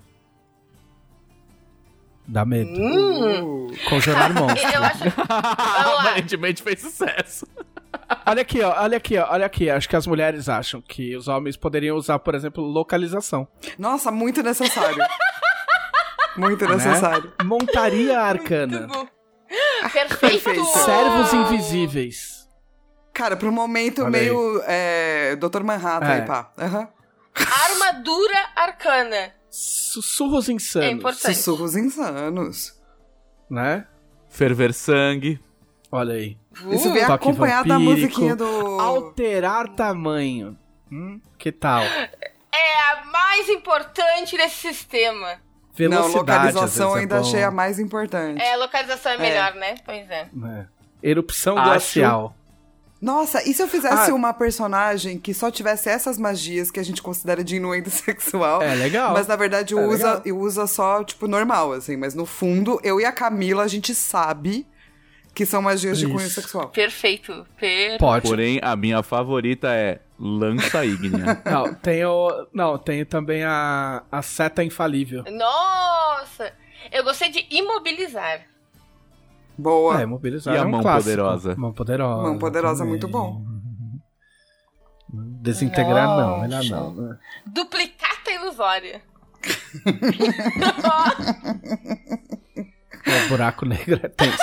Dá 2.26 2.44
medo. 2.44 2.70
Hum. 2.70 3.68
Conjurar 3.88 4.32
monstro. 4.34 4.70
Eu 4.72 4.84
acho. 4.84 5.04
Aparentemente 6.00 6.62
fez 6.62 6.80
sucesso. 6.80 7.46
Olha 8.26 8.42
aqui, 8.42 8.60
ó, 8.60 8.74
olha 8.82 8.96
aqui, 8.96 9.16
ó, 9.16 9.26
olha 9.30 9.46
aqui. 9.46 9.70
Acho 9.70 9.88
que 9.88 9.94
as 9.96 10.06
mulheres 10.06 10.48
acham 10.48 10.80
que 10.80 11.16
os 11.16 11.28
homens 11.28 11.56
poderiam 11.56 11.96
usar, 11.96 12.18
por 12.18 12.34
exemplo, 12.34 12.62
localização. 12.64 13.46
Nossa, 13.78 14.10
muito 14.10 14.42
necessário. 14.42 14.98
muito 16.36 16.66
né? 16.66 16.74
necessário. 16.74 17.32
Montaria 17.44 18.20
arcana. 18.20 18.88
Perfeito! 19.92 20.18
Perfeito. 20.18 20.64
Servos 20.64 21.32
invisíveis. 21.32 22.48
Cara, 23.12 23.36
pro 23.36 23.52
momento 23.52 24.02
Olha 24.02 24.10
meio 24.10 24.60
é, 24.66 25.36
Dr. 25.36 25.62
Manhattan 25.62 26.06
É. 26.06 26.12
aí, 26.14 26.22
pá. 26.22 26.50
Aham. 26.58 26.88
Armadura 27.70 28.38
arcana. 28.56 29.32
Sussurros 29.94 30.48
É 30.48 30.52
insanos. 30.52 30.90
importante. 30.92 31.34
Sussurros 31.36 31.76
insanos. 31.76 32.80
Né? 33.50 33.86
Ferver 34.28 34.72
sangue. 34.72 35.40
Olha 35.92 36.14
aí. 36.14 36.36
Isso 36.70 36.92
vem 36.92 37.02
Toque 37.06 37.12
acompanhado 37.12 37.68
da 37.68 37.78
musiquinha 37.78 38.34
do. 38.34 38.44
Alterar 38.80 39.68
tamanho. 39.74 40.58
Hum, 40.90 41.20
que 41.38 41.52
tal? 41.52 41.82
É 41.82 42.90
a 42.92 43.04
mais 43.06 43.48
importante 43.48 44.36
desse 44.36 44.56
sistema. 44.72 45.28
Não, 45.28 45.74
Velocidade. 45.74 46.48
às 46.48 46.54
localização 46.54 46.96
é 46.96 47.00
ainda 47.00 47.16
bom, 47.16 47.20
achei 47.22 47.42
a 47.42 47.50
mais 47.50 47.78
importante. 47.80 48.40
É, 48.40 48.56
localização 48.56 49.12
é 49.12 49.18
melhor, 49.18 49.54
né? 49.54 49.74
Pois 49.84 50.08
é. 50.08 50.28
né? 50.32 50.68
Erupção 51.02 51.56
Acho- 51.58 51.64
glacial. 51.68 52.36
Nossa, 53.04 53.46
e 53.48 53.52
se 53.52 53.62
eu 53.62 53.68
fizesse 53.68 54.10
Ah. 54.10 54.14
uma 54.14 54.32
personagem 54.32 55.18
que 55.18 55.34
só 55.34 55.50
tivesse 55.50 55.88
essas 55.90 56.16
magias 56.16 56.70
que 56.70 56.80
a 56.80 56.82
gente 56.82 57.02
considera 57.02 57.44
de 57.44 57.56
inuendo 57.56 57.90
sexual? 57.92 58.62
É 58.62 58.74
legal. 58.74 59.12
Mas 59.12 59.26
na 59.26 59.36
verdade 59.36 59.74
É 59.74 59.76
usa, 59.76 60.06
legal. 60.06 60.22
e 60.24 60.32
usa 60.32 60.66
só, 60.66 61.04
tipo, 61.04 61.28
normal, 61.28 61.72
assim. 61.72 61.96
Mas 61.96 62.14
no 62.14 62.24
fundo, 62.24 62.80
eu 62.82 62.98
e 63.00 63.04
a 63.04 63.12
Camila, 63.12 63.62
a 63.62 63.68
gente 63.68 63.94
sabe 63.94 64.66
que 65.34 65.44
são 65.44 65.60
magias 65.60 65.98
de 65.98 66.06
cunho 66.06 66.18
Isso. 66.26 66.40
sexual. 66.40 66.68
Perfeito. 66.68 67.46
Per... 67.58 67.98
Pode. 67.98 68.26
Porém, 68.26 68.58
a 68.62 68.74
minha 68.76 69.02
favorita 69.02 69.68
é 69.74 69.98
lança 70.18 70.84
ígnea. 70.84 71.42
Não, 71.44 71.74
tem 71.74 72.04
o. 72.04 72.46
Não, 72.54 72.78
tem 72.78 73.04
também 73.04 73.42
a, 73.44 74.02
a 74.10 74.22
seta 74.22 74.62
infalível. 74.64 75.24
Nossa! 75.30 76.52
Eu 76.92 77.02
gostei 77.04 77.30
de 77.30 77.44
imobilizar. 77.50 78.42
Boa. 79.56 80.00
É, 80.00 80.06
mobilizar. 80.06 80.54
E 80.54 80.58
a 80.58 80.60
é 80.60 80.64
um 80.64 80.70
mão 80.70 80.82
clássico. 80.82 81.04
poderosa? 81.04 81.54
Mão 81.56 81.72
poderosa. 81.72 82.22
Mão 82.22 82.38
poderosa 82.38 82.74
é 82.74 82.78
também. 82.78 82.90
muito 82.90 83.08
bom. 83.08 83.42
Desintegrar 85.42 86.08
não, 86.08 86.40
melhor 86.40 86.64
Nossa. 86.64 86.76
não. 86.76 86.90
né? 86.94 87.18
Duplicata 87.46 88.30
ilusória. 88.30 89.02
O 93.06 93.28
buraco 93.28 93.66
negro 93.66 94.00
é 94.02 94.08
tenso. 94.08 94.38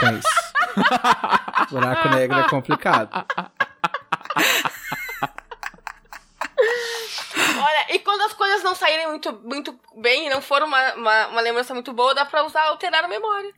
tenso. 0.00 0.28
buraco 1.70 2.08
negro 2.10 2.38
é 2.38 2.48
complicado. 2.48 3.10
Olha, 7.58 7.94
e 7.94 7.98
quando 7.98 8.20
as 8.22 8.32
coisas 8.32 8.62
não 8.62 8.74
saírem 8.74 9.08
muito, 9.08 9.32
muito 9.44 9.78
bem 10.00 10.26
e 10.26 10.30
não 10.30 10.40
for 10.40 10.62
uma, 10.62 10.94
uma, 10.94 11.26
uma 11.28 11.40
lembrança 11.40 11.74
muito 11.74 11.92
boa, 11.92 12.14
dá 12.14 12.24
pra 12.24 12.44
usar 12.44 12.62
alterar 12.68 13.04
a 13.04 13.08
memória. 13.08 13.52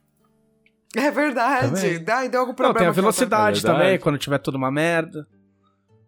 É 0.95 1.11
verdade. 1.11 1.99
Dá, 1.99 2.25
e 2.25 2.29
deu 2.29 2.39
algum 2.41 2.51
Não, 2.51 2.55
tem 2.55 2.65
problema. 2.65 2.89
a 2.89 2.93
velocidade 2.93 3.59
É 3.59 3.61
também, 3.63 3.99
quando 3.99 4.17
tiver 4.17 4.39
tudo 4.39 4.55
uma 4.57 4.71
merda. 4.71 5.27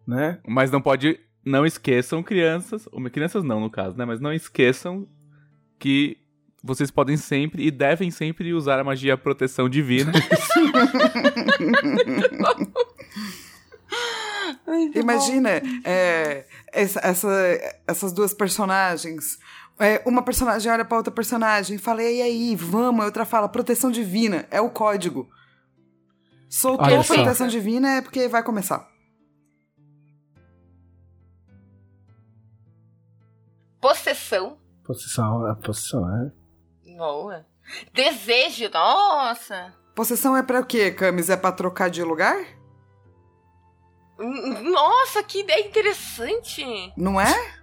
Né? 0.06 0.38
Mas 0.46 0.70
não 0.70 0.80
pode. 0.82 1.18
Não 1.44 1.64
esqueçam, 1.66 2.22
crianças. 2.22 2.88
ou 2.92 3.00
Crianças 3.10 3.42
não, 3.44 3.60
no 3.60 3.70
caso, 3.70 3.96
né? 3.96 4.04
Mas 4.04 4.20
não 4.20 4.32
esqueçam 4.32 5.06
que 5.78 6.16
vocês 6.62 6.90
podem 6.90 7.16
sempre 7.16 7.66
e 7.66 7.70
devem 7.70 8.10
sempre 8.10 8.52
usar 8.52 8.78
a 8.78 8.84
magia 8.84 9.16
proteção 9.16 9.68
divina. 9.68 10.12
Imagina 14.94 15.50
é, 15.84 16.44
essa, 16.72 17.00
essa- 17.02 17.58
essas 17.86 18.12
duas 18.12 18.32
personagens. 18.32 19.38
É, 19.78 20.02
uma 20.06 20.22
personagem 20.22 20.70
olha 20.70 20.84
pra 20.84 20.98
outra 20.98 21.12
personagem 21.12 21.76
e 21.76 21.78
fala: 21.78 22.02
e 22.02 22.22
aí, 22.22 22.56
vamos? 22.56 23.02
A 23.02 23.06
outra 23.06 23.24
fala: 23.24 23.48
proteção 23.48 23.90
divina, 23.90 24.46
é 24.50 24.60
o 24.60 24.70
código. 24.70 25.28
Soltou 26.48 26.86
Olha 26.86 27.02
só. 27.02 27.14
proteção 27.14 27.48
divina 27.48 27.96
é 27.96 28.02
porque 28.02 28.28
vai 28.28 28.42
começar. 28.42 28.86
Possessão. 33.80 34.58
Posição, 34.84 35.46
a 35.46 35.56
posição, 35.56 36.06
é. 36.16 36.96
Boa. 36.96 37.46
Desejo. 37.92 38.68
Nossa. 38.72 39.74
Possessão 39.94 40.36
é 40.36 40.42
pra 40.42 40.60
o 40.60 40.66
quê, 40.66 40.90
Camis? 40.90 41.30
É 41.30 41.36
pra 41.36 41.52
trocar 41.52 41.90
de 41.90 42.02
lugar? 42.02 42.36
Nossa, 44.18 45.22
que 45.22 45.40
ideia 45.40 45.66
interessante. 45.66 46.64
Não 46.96 47.20
é? 47.20 47.61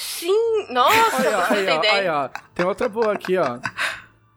Sim. 0.00 0.66
Nossa, 0.70 1.16
Aí, 1.22 1.34
ó, 1.34 1.40
aí, 1.52 1.66
ó, 1.68 1.78
ideia. 1.78 1.92
aí, 1.92 2.08
ó. 2.08 2.28
Tem 2.54 2.64
outra 2.64 2.88
boa 2.88 3.12
aqui, 3.12 3.36
ó. 3.36 3.58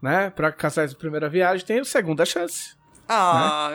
Né? 0.02 0.32
Pra 0.32 0.52
casais 0.52 0.90
de 0.90 0.96
primeira 0.98 1.30
viagem, 1.30 1.64
tem 1.66 1.80
a 1.80 1.86
segunda 1.86 2.26
chance. 2.26 2.76
Ah, 3.08 3.72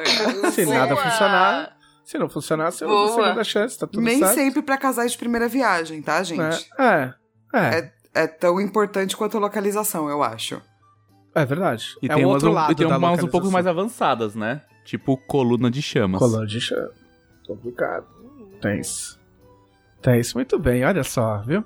Se 0.52 0.64
Boa. 0.64 0.78
nada 0.78 0.96
funcionar, 0.96 1.76
se 2.04 2.18
não 2.18 2.28
funcionar, 2.28 2.70
você 2.72 2.84
usa 2.84 3.14
segunda 3.22 3.44
chance, 3.44 3.78
tá 3.78 3.86
tudo 3.86 4.00
nem 4.02 4.18
certo. 4.18 4.34
sempre 4.34 4.62
pra 4.62 4.76
casais 4.78 5.12
de 5.12 5.18
primeira 5.18 5.46
viagem, 5.46 6.00
tá, 6.02 6.22
gente? 6.22 6.68
É, 6.78 7.12
é. 7.52 7.78
é. 7.78 7.92
é 8.14 8.26
tão 8.26 8.60
importante 8.60 9.16
quanto 9.16 9.36
a 9.36 9.40
localização, 9.40 10.08
eu 10.08 10.22
acho. 10.22 10.60
É 11.34 11.44
verdade. 11.44 11.94
E 12.02 12.06
é 12.10 12.14
tem 12.14 12.24
umas, 12.24 12.42
um- 12.42 12.50
lado 12.52 12.72
e 12.72 12.74
tem 12.74 12.88
da 12.88 12.96
umas 12.98 13.22
um 13.22 13.28
pouco 13.28 13.50
mais 13.50 13.66
avançadas, 13.66 14.34
né? 14.34 14.62
Tipo 14.84 15.16
coluna 15.18 15.70
de 15.70 15.82
chamas. 15.82 16.18
Colando 16.18 16.46
de 16.46 16.60
chão. 16.60 16.88
Complicado. 17.46 18.06
Tem 18.62 18.80
isso. 18.80 19.20
Tem 20.00 20.18
isso. 20.18 20.36
Muito 20.36 20.58
bem, 20.58 20.84
olha 20.84 21.04
só, 21.04 21.38
viu? 21.42 21.62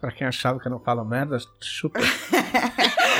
Pra 0.00 0.12
quem 0.12 0.26
achava 0.26 0.58
que 0.60 0.66
eu 0.66 0.70
não 0.70 0.80
falo 0.80 1.04
merda, 1.04 1.38
chupa. 1.62 1.98
É, 2.00 2.04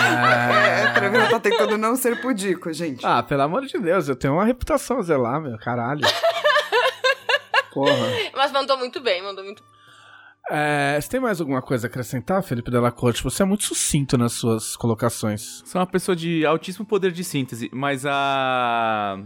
Ah, 0.00 0.92
Trevor 0.94 1.28
tá 1.30 1.40
tentando 1.40 1.78
não 1.78 1.96
ser 1.96 2.20
pudico, 2.20 2.72
gente. 2.72 3.04
Ah, 3.06 3.22
pelo 3.22 3.42
amor 3.42 3.64
de 3.64 3.78
Deus, 3.78 4.08
eu 4.08 4.16
tenho 4.16 4.34
uma 4.34 4.44
reputação 4.44 4.98
a 4.98 5.02
zelar, 5.02 5.40
meu, 5.40 5.56
caralho. 5.58 6.02
Porra. 7.72 8.06
Mas 8.34 8.52
mandou 8.52 8.76
muito 8.78 9.00
bem, 9.00 9.22
mandou 9.22 9.44
muito 9.44 9.62
É, 10.50 10.98
você 11.00 11.08
tem 11.08 11.20
mais 11.20 11.40
alguma 11.40 11.62
coisa 11.62 11.86
a 11.86 11.88
acrescentar, 11.88 12.42
Felipe 12.42 12.70
Della 12.70 12.92
Corte? 12.92 13.22
Você 13.22 13.42
é 13.42 13.46
muito 13.46 13.64
sucinto 13.64 14.16
nas 14.18 14.32
suas 14.34 14.76
colocações. 14.76 15.62
Sou 15.64 15.80
uma 15.80 15.86
pessoa 15.86 16.14
de 16.14 16.44
altíssimo 16.44 16.84
poder 16.84 17.10
de 17.12 17.24
síntese, 17.24 17.70
mas 17.72 18.04
a... 18.06 19.16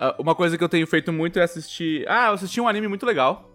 a- 0.00 0.14
Uma 0.18 0.34
coisa 0.34 0.56
que 0.56 0.64
eu 0.64 0.68
tenho 0.68 0.86
feito 0.86 1.12
muito 1.12 1.38
é 1.38 1.42
assistir... 1.42 2.04
Ah, 2.08 2.28
eu 2.28 2.34
assisti 2.34 2.60
um 2.60 2.66
anime 2.68 2.88
muito 2.88 3.04
legal. 3.06 3.50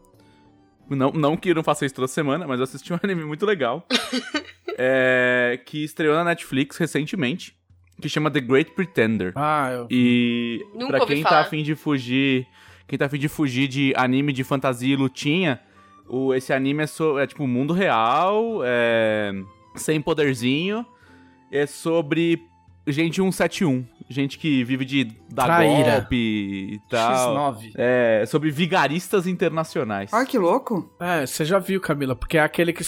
Não, 0.96 1.12
não 1.12 1.38
que 1.38 1.50
eu 1.50 1.56
não 1.56 1.64
faça 1.64 1.86
isso 1.86 1.96
toda 1.96 2.08
semana, 2.08 2.46
mas 2.48 2.60
eu 2.60 2.64
assisti 2.66 2.94
um 2.94 3.00
anime 3.04 3.24
muito 3.24 3.46
legal. 3.46 3.86
é, 4.78 5.60
que 5.66 5.84
estreou 5.84 6.16
na 6.16 6.24
Netflix 6.24 6.78
recentemente, 6.78 7.56
que 8.02 8.10
chama 8.10 8.30
The 8.32 8.40
Great 8.42 8.72
Pretender. 8.72 9.32
Ah, 9.36 9.70
eu... 9.72 9.88
E 9.90 10.66
Nunca 10.74 10.88
pra 10.88 11.02
ouvi 11.02 11.14
quem 11.16 11.24
falar. 11.24 11.36
tá 11.38 11.42
afim 11.48 11.64
de 11.64 11.76
fugir, 11.76 12.48
quem 12.88 12.98
tá 12.98 13.06
afim 13.06 13.18
de 13.20 13.28
fugir 13.28 13.68
de 13.68 13.94
anime 13.96 14.34
de 14.34 14.44
fantasia 14.44 14.94
e 14.94 14.98
lutinha, 14.98 15.60
o, 16.08 16.34
esse 16.34 16.52
anime 16.52 16.84
é, 16.84 16.88
so- 16.88 17.18
é 17.20 17.26
tipo 17.28 17.46
mundo 17.48 17.74
real, 17.74 18.62
é, 18.66 19.32
sem 19.76 20.02
poderzinho, 20.02 20.86
é 21.52 21.66
sobre 21.66 22.42
gente 22.88 23.18
171, 23.18 23.86
gente 24.12 24.38
que 24.38 24.64
vive 24.64 24.86
de 24.86 25.06
dar 25.30 25.46
Traíra. 25.46 26.00
golpe 26.00 26.16
e 26.16 26.80
tal. 26.90 27.36
X9. 27.36 27.72
É, 27.76 28.26
sobre 28.28 28.52
vigaristas 28.52 29.28
internacionais. 29.28 30.14
Ai, 30.14 30.26
que 30.26 30.38
louco. 30.38 30.96
É, 31.00 31.26
você 31.26 31.46
já 31.46 31.60
viu, 31.60 31.82
Camila, 31.82 32.16
porque 32.16 32.38
é 32.38 32.42
aquele 32.42 32.74
que 32.74 32.84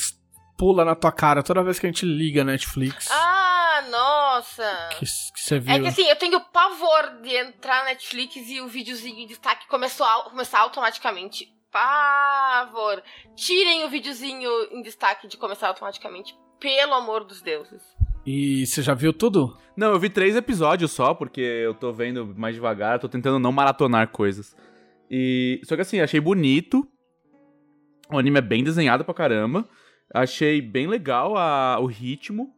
pula 0.58 0.86
na 0.86 0.96
tua 0.96 1.12
cara 1.12 1.44
toda 1.44 1.64
vez 1.64 1.80
que 1.80 1.86
a 1.86 1.90
gente 1.90 2.06
liga 2.06 2.42
a 2.42 2.46
Netflix. 2.46 3.10
Ah, 3.12 3.84
nossa! 3.90 4.90
Que, 4.92 5.06
que 5.06 5.40
você 5.40 5.60
viu. 5.60 5.74
É 5.74 5.80
que 5.80 5.88
assim, 5.88 6.04
eu 6.04 6.16
tenho 6.16 6.40
pavor 6.40 7.22
de 7.22 7.36
entrar 7.36 7.80
na 7.80 7.92
Netflix 7.92 8.36
e 8.36 8.62
o 8.62 8.68
videozinho 8.68 9.20
em 9.20 9.28
destaque 9.28 9.68
começou 9.68 10.06
a, 10.06 10.30
começar 10.30 10.60
automaticamente. 10.60 11.48
Pavor! 11.72 13.02
Tirem 13.36 13.84
o 13.84 13.90
videozinho 13.90 14.50
em 14.72 14.82
destaque 14.82 15.28
de 15.28 15.38
começar 15.38 15.70
automaticamente. 15.70 16.38
Pelo 16.60 16.94
amor 16.94 17.24
dos 17.24 17.42
deuses. 17.42 17.82
E 18.26 18.66
você 18.66 18.82
já 18.82 18.94
viu 18.94 19.12
tudo? 19.12 19.58
Não, 19.76 19.92
eu 19.92 20.00
vi 20.00 20.10
três 20.10 20.36
episódios 20.36 20.92
só, 20.92 21.14
porque 21.14 21.42
eu 21.42 21.74
tô 21.74 21.92
vendo 21.92 22.34
mais 22.38 22.56
devagar, 22.56 23.00
tô 23.00 23.10
tentando 23.10 23.40
não 23.40 23.52
maratonar 23.52 24.10
coisas. 24.10 24.56
E. 25.10 25.60
Só 25.64 25.76
que 25.76 25.82
assim, 25.82 26.00
achei 26.00 26.20
bonito. 26.20 26.88
O 28.12 28.18
anime 28.18 28.38
é 28.38 28.42
bem 28.42 28.64
desenhado 28.64 29.04
pra 29.04 29.14
caramba. 29.14 29.68
Achei 30.14 30.62
bem 30.62 30.88
legal 30.88 31.36
a- 31.36 31.80
o 31.80 31.86
ritmo. 31.86 32.54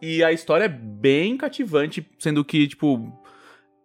E 0.00 0.24
a 0.24 0.32
história 0.32 0.64
é 0.64 0.68
bem 0.68 1.36
cativante, 1.36 2.06
sendo 2.18 2.44
que, 2.44 2.66
tipo. 2.68 3.12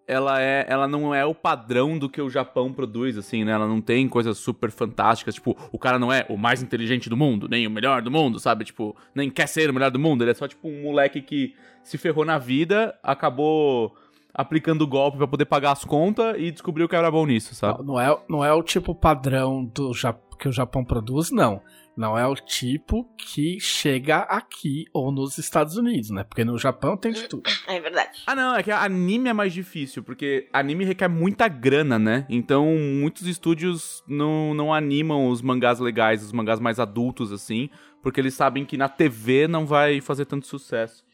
Ela, 0.07 0.41
é, 0.41 0.65
ela 0.69 0.87
não 0.87 1.15
é 1.15 1.25
o 1.25 1.33
padrão 1.33 1.97
do 1.97 2.07
que 2.07 2.21
o 2.21 2.29
Japão 2.29 2.71
produz, 2.71 3.17
assim, 3.17 3.43
né? 3.43 3.51
Ela 3.51 3.67
não 3.67 3.81
tem 3.81 4.07
coisas 4.07 4.37
super 4.37 4.69
fantásticas. 4.69 5.35
Tipo, 5.35 5.57
o 5.71 5.79
cara 5.79 5.97
não 5.97 6.13
é 6.13 6.25
o 6.29 6.37
mais 6.37 6.61
inteligente 6.61 7.09
do 7.09 7.17
mundo, 7.17 7.47
nem 7.49 7.65
o 7.65 7.71
melhor 7.71 8.01
do 8.01 8.11
mundo, 8.11 8.39
sabe? 8.39 8.65
Tipo, 8.65 8.95
nem 9.15 9.29
quer 9.31 9.47
ser 9.47 9.69
o 9.69 9.73
melhor 9.73 9.89
do 9.89 9.97
mundo. 9.97 10.23
Ele 10.23 10.31
é 10.31 10.33
só, 10.35 10.47
tipo, 10.47 10.67
um 10.67 10.83
moleque 10.83 11.21
que 11.21 11.55
se 11.83 11.97
ferrou 11.97 12.23
na 12.23 12.37
vida, 12.37 12.95
acabou 13.01 13.95
aplicando 14.33 14.81
o 14.81 14.87
golpe 14.87 15.17
pra 15.17 15.27
poder 15.27 15.45
pagar 15.45 15.71
as 15.71 15.85
contas 15.85 16.35
e 16.37 16.51
descobriu 16.51 16.89
que 16.89 16.95
era 16.95 17.09
bom 17.09 17.25
nisso, 17.25 17.55
sabe? 17.55 17.83
Não 17.83 17.99
é, 17.99 18.17
não 18.27 18.43
é 18.43 18.51
o 18.51 18.61
tipo 18.61 18.93
padrão 18.93 19.63
do 19.63 19.91
que 20.37 20.49
o 20.49 20.51
Japão 20.51 20.83
produz, 20.83 21.31
não. 21.31 21.61
Não 21.95 22.17
é 22.17 22.27
o 22.27 22.35
tipo 22.35 23.05
que 23.17 23.57
chega 23.59 24.17
aqui 24.17 24.85
ou 24.93 25.11
nos 25.11 25.37
Estados 25.37 25.77
Unidos, 25.77 26.09
né? 26.09 26.23
Porque 26.23 26.43
no 26.43 26.57
Japão 26.57 26.97
tem 26.97 27.13
de 27.13 27.27
tudo. 27.27 27.43
É 27.67 27.79
verdade. 27.79 28.23
Ah, 28.27 28.35
não, 28.35 28.55
é 28.55 28.61
que 28.61 28.71
anime 28.71 29.29
é 29.29 29.33
mais 29.33 29.53
difícil, 29.53 30.03
porque 30.03 30.49
anime 30.51 30.83
requer 30.83 31.07
muita 31.07 31.47
grana, 31.47 31.97
né? 31.97 32.25
Então, 32.29 32.65
muitos 32.75 33.25
estúdios 33.27 34.03
não, 34.07 34.53
não 34.53 34.73
animam 34.73 35.29
os 35.29 35.41
mangás 35.41 35.79
legais, 35.79 36.21
os 36.23 36.33
mangás 36.33 36.59
mais 36.59 36.79
adultos, 36.79 37.31
assim, 37.31 37.69
porque 38.01 38.19
eles 38.19 38.33
sabem 38.33 38.65
que 38.65 38.77
na 38.77 38.89
TV 38.89 39.47
não 39.47 39.65
vai 39.65 40.01
fazer 40.01 40.25
tanto 40.25 40.47
sucesso. 40.47 41.04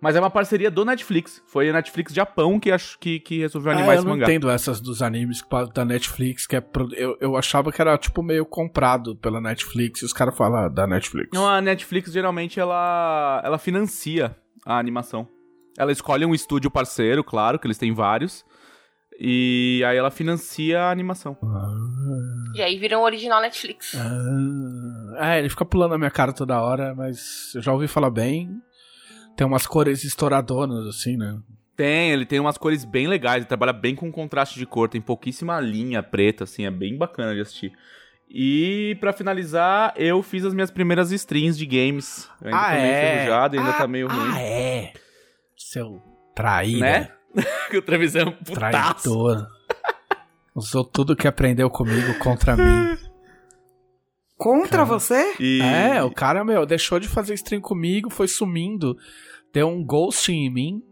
Mas 0.00 0.16
é 0.16 0.20
uma 0.20 0.30
parceria 0.30 0.70
do 0.70 0.84
Netflix. 0.84 1.42
Foi 1.46 1.68
a 1.68 1.72
Netflix 1.74 2.12
Japão 2.14 2.58
que, 2.58 2.70
ach, 2.72 2.96
que, 2.98 3.20
que 3.20 3.38
resolveu 3.40 3.72
animar 3.72 3.90
Ah, 3.90 3.92
eu 3.92 3.98
esse 3.98 4.04
não 4.06 4.12
mangá. 4.14 4.24
entendo 4.24 4.48
essas 4.48 4.80
dos 4.80 5.02
animes 5.02 5.42
da 5.74 5.84
Netflix, 5.84 6.46
que 6.46 6.56
é. 6.56 6.60
pro- 6.60 6.88
Eu, 6.94 7.18
eu 7.20 7.36
achava 7.36 7.70
que 7.70 7.80
era, 7.82 7.96
tipo, 7.98 8.22
meio 8.22 8.46
comprado 8.46 9.14
pela 9.16 9.40
Netflix, 9.40 10.00
e 10.00 10.04
os 10.06 10.12
caras 10.14 10.34
falam 10.36 10.64
ah, 10.64 10.68
da 10.68 10.86
Netflix. 10.86 11.28
Não, 11.34 11.46
a 11.46 11.60
Netflix 11.60 12.10
geralmente 12.12 12.58
ela, 12.58 13.42
ela 13.44 13.58
financia 13.58 14.34
a 14.64 14.78
animação. 14.78 15.28
Ela 15.78 15.92
escolhe 15.92 16.24
um 16.24 16.34
estúdio 16.34 16.70
parceiro, 16.70 17.22
claro, 17.22 17.58
que 17.58 17.66
eles 17.66 17.78
têm 17.78 17.92
vários. 17.92 18.44
E 19.22 19.82
aí 19.86 19.98
ela 19.98 20.10
financia 20.10 20.80
a 20.80 20.90
animação. 20.90 21.36
E 22.54 22.62
aí 22.62 22.78
viram 22.78 23.00
o 23.00 23.04
original 23.04 23.40
Netflix. 23.42 23.94
Ah, 23.94 25.34
é, 25.34 25.38
ele 25.40 25.48
fica 25.50 25.64
pulando 25.64 25.90
na 25.92 25.98
minha 25.98 26.10
cara 26.10 26.32
toda 26.32 26.58
hora, 26.60 26.94
mas 26.94 27.52
eu 27.54 27.60
já 27.60 27.72
ouvi 27.72 27.86
falar 27.86 28.10
bem. 28.10 28.50
Tem 29.40 29.46
umas 29.46 29.66
cores 29.66 30.04
estouradoras, 30.04 30.86
assim, 30.86 31.16
né? 31.16 31.38
Tem, 31.74 32.10
ele 32.10 32.26
tem 32.26 32.38
umas 32.38 32.58
cores 32.58 32.84
bem 32.84 33.08
legais, 33.08 33.36
ele 33.36 33.46
trabalha 33.46 33.72
bem 33.72 33.94
com 33.94 34.12
contraste 34.12 34.58
de 34.58 34.66
cor, 34.66 34.86
tem 34.86 35.00
pouquíssima 35.00 35.58
linha 35.58 36.02
preta, 36.02 36.44
assim, 36.44 36.66
é 36.66 36.70
bem 36.70 36.98
bacana 36.98 37.34
de 37.34 37.40
assistir. 37.40 37.72
E 38.28 38.98
pra 39.00 39.14
finalizar, 39.14 39.94
eu 39.96 40.22
fiz 40.22 40.44
as 40.44 40.52
minhas 40.52 40.70
primeiras 40.70 41.10
streams 41.10 41.56
de 41.56 41.64
games. 41.64 42.28
Eu 42.42 42.54
ainda 42.54 42.68
tô 42.68 42.74
meio 42.74 42.92
enferrujado, 42.92 43.56
ainda 43.56 43.70
ah, 43.70 43.72
tá 43.72 43.88
meio 43.88 44.08
ruim. 44.08 44.30
Ah, 44.30 44.42
é? 44.42 44.92
Seu 45.56 46.02
traíra. 46.36 46.80
Né? 46.80 47.08
que 47.70 47.78
o 47.78 47.82
Travis 47.82 48.14
é 48.16 48.24
um 48.24 48.32
putaço. 48.32 49.02
Traidor. 49.02 49.48
Usou 50.54 50.84
tudo 50.84 51.16
que 51.16 51.26
aprendeu 51.26 51.70
comigo 51.70 52.18
contra 52.18 52.58
mim. 52.58 52.98
Contra 54.36 54.84
você? 54.84 55.34
E... 55.40 55.60
É, 55.62 56.02
o 56.02 56.10
cara, 56.10 56.44
meu, 56.44 56.66
deixou 56.66 57.00
de 57.00 57.08
fazer 57.08 57.32
stream 57.34 57.62
comigo, 57.62 58.08
foi 58.08 58.26
sumindo, 58.26 58.96
deu 59.52 59.68
um 59.68 59.84
ghosting 59.84 60.46
em 60.46 60.50
mim. 60.50 60.82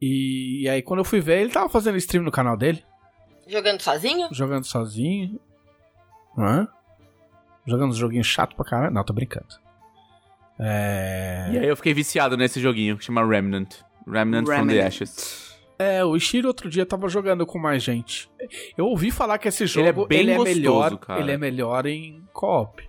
E, 0.00 0.62
e 0.62 0.68
aí, 0.68 0.82
quando 0.82 1.00
eu 1.00 1.04
fui 1.04 1.20
ver, 1.20 1.40
ele 1.40 1.50
tava 1.50 1.68
fazendo 1.68 1.96
stream 1.96 2.22
no 2.24 2.30
canal 2.30 2.56
dele, 2.56 2.84
Jogando 3.48 3.80
sozinho? 3.80 4.28
jogando 4.32 4.64
sozinho. 4.64 5.38
Hã? 6.36 6.66
Jogando 7.64 7.90
uns 7.90 7.96
joguinhos 7.96 8.26
chato 8.26 8.56
pra 8.56 8.64
caralho. 8.64 8.92
Não, 8.92 9.04
tô 9.04 9.12
brincando. 9.12 9.46
É. 10.58 11.50
E 11.52 11.58
aí 11.58 11.66
eu 11.68 11.76
fiquei 11.76 11.94
viciado 11.94 12.36
nesse 12.36 12.60
joguinho 12.60 12.96
que 12.98 13.04
chama 13.04 13.24
Remnant. 13.26 13.74
Remnant, 14.06 14.44
from 14.46 14.66
the 14.66 14.72
Remnant. 14.74 14.86
Ashes. 14.86 15.56
É, 15.78 16.04
o 16.04 16.16
Ishiro 16.16 16.48
outro 16.48 16.68
dia 16.70 16.86
tava 16.86 17.08
jogando 17.08 17.44
com 17.46 17.58
mais 17.58 17.82
gente. 17.82 18.30
Eu 18.76 18.86
ouvi 18.86 19.10
falar 19.10 19.38
que 19.38 19.46
esse 19.48 19.64
Ele 19.64 19.68
jogo 19.68 20.04
é 20.04 20.06
bem 20.06 20.20
ele 20.20 20.30
é 20.32 20.36
gostoso, 20.36 20.56
melhor, 20.58 20.96
cara. 20.98 21.20
ele 21.20 21.32
é 21.32 21.36
melhor 21.38 21.86
em 21.86 22.22
co-op. 22.32 22.82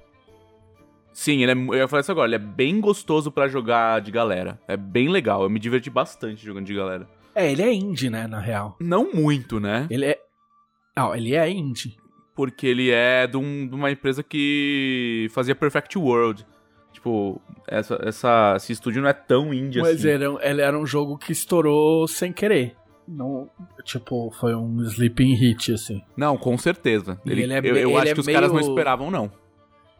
Sim, 1.19 1.41
ele 1.41 1.51
é, 1.51 1.55
eu 1.55 1.73
ia 1.73 1.87
falar 1.87 2.01
isso 2.01 2.11
agora, 2.11 2.27
ele 2.27 2.35
é 2.35 2.37
bem 2.37 2.79
gostoso 2.79 3.31
pra 3.31 3.47
jogar 3.47 4.01
de 4.01 4.11
galera. 4.11 4.61
É 4.67 4.77
bem 4.77 5.09
legal, 5.09 5.41
eu 5.41 5.49
me 5.49 5.59
diverti 5.59 5.89
bastante 5.89 6.45
jogando 6.45 6.67
de 6.67 6.75
galera. 6.75 7.07
É, 7.33 7.51
ele 7.51 7.63
é 7.63 7.73
indie, 7.73 8.07
né, 8.07 8.27
na 8.27 8.39
real. 8.39 8.77
Não 8.79 9.11
muito, 9.11 9.59
né? 9.59 9.87
Ele 9.89 10.05
é 10.05 10.19
Não, 10.95 11.15
ele 11.15 11.33
é 11.33 11.49
indie. 11.49 11.97
Porque 12.35 12.67
ele 12.67 12.91
é 12.91 13.25
de, 13.25 13.35
um- 13.35 13.67
de 13.67 13.73
uma 13.73 13.89
empresa 13.89 14.21
que 14.21 15.27
fazia 15.31 15.55
Perfect 15.55 15.97
World. 15.97 16.45
Tipo, 16.93 17.41
essa, 17.67 17.99
essa, 18.03 18.53
esse 18.57 18.73
estúdio 18.73 19.01
não 19.01 19.09
é 19.09 19.13
tão 19.13 19.51
indie 19.51 19.79
Mas 19.81 19.97
assim. 19.97 20.09
era, 20.09 20.31
um- 20.31 20.39
ele 20.39 20.61
era 20.61 20.77
um 20.77 20.85
jogo 20.85 21.17
que 21.17 21.31
estourou 21.31 22.07
sem 22.07 22.31
querer. 22.31 22.75
Não, 23.07 23.49
tipo, 23.83 24.29
foi 24.39 24.53
um 24.53 24.83
sleeping 24.83 25.33
hit, 25.33 25.73
assim. 25.73 25.99
Não, 26.15 26.37
com 26.37 26.55
certeza. 26.59 27.19
Ele, 27.25 27.41
ele 27.41 27.53
é 27.53 27.57
eu 27.59 27.75
eu 27.75 27.89
ele 27.89 27.95
acho 27.97 28.07
é 28.09 28.13
que 28.13 28.19
os 28.19 28.27
caras 28.27 28.51
não 28.51 28.59
meio- 28.59 28.69
esperavam, 28.69 29.09
não. 29.09 29.31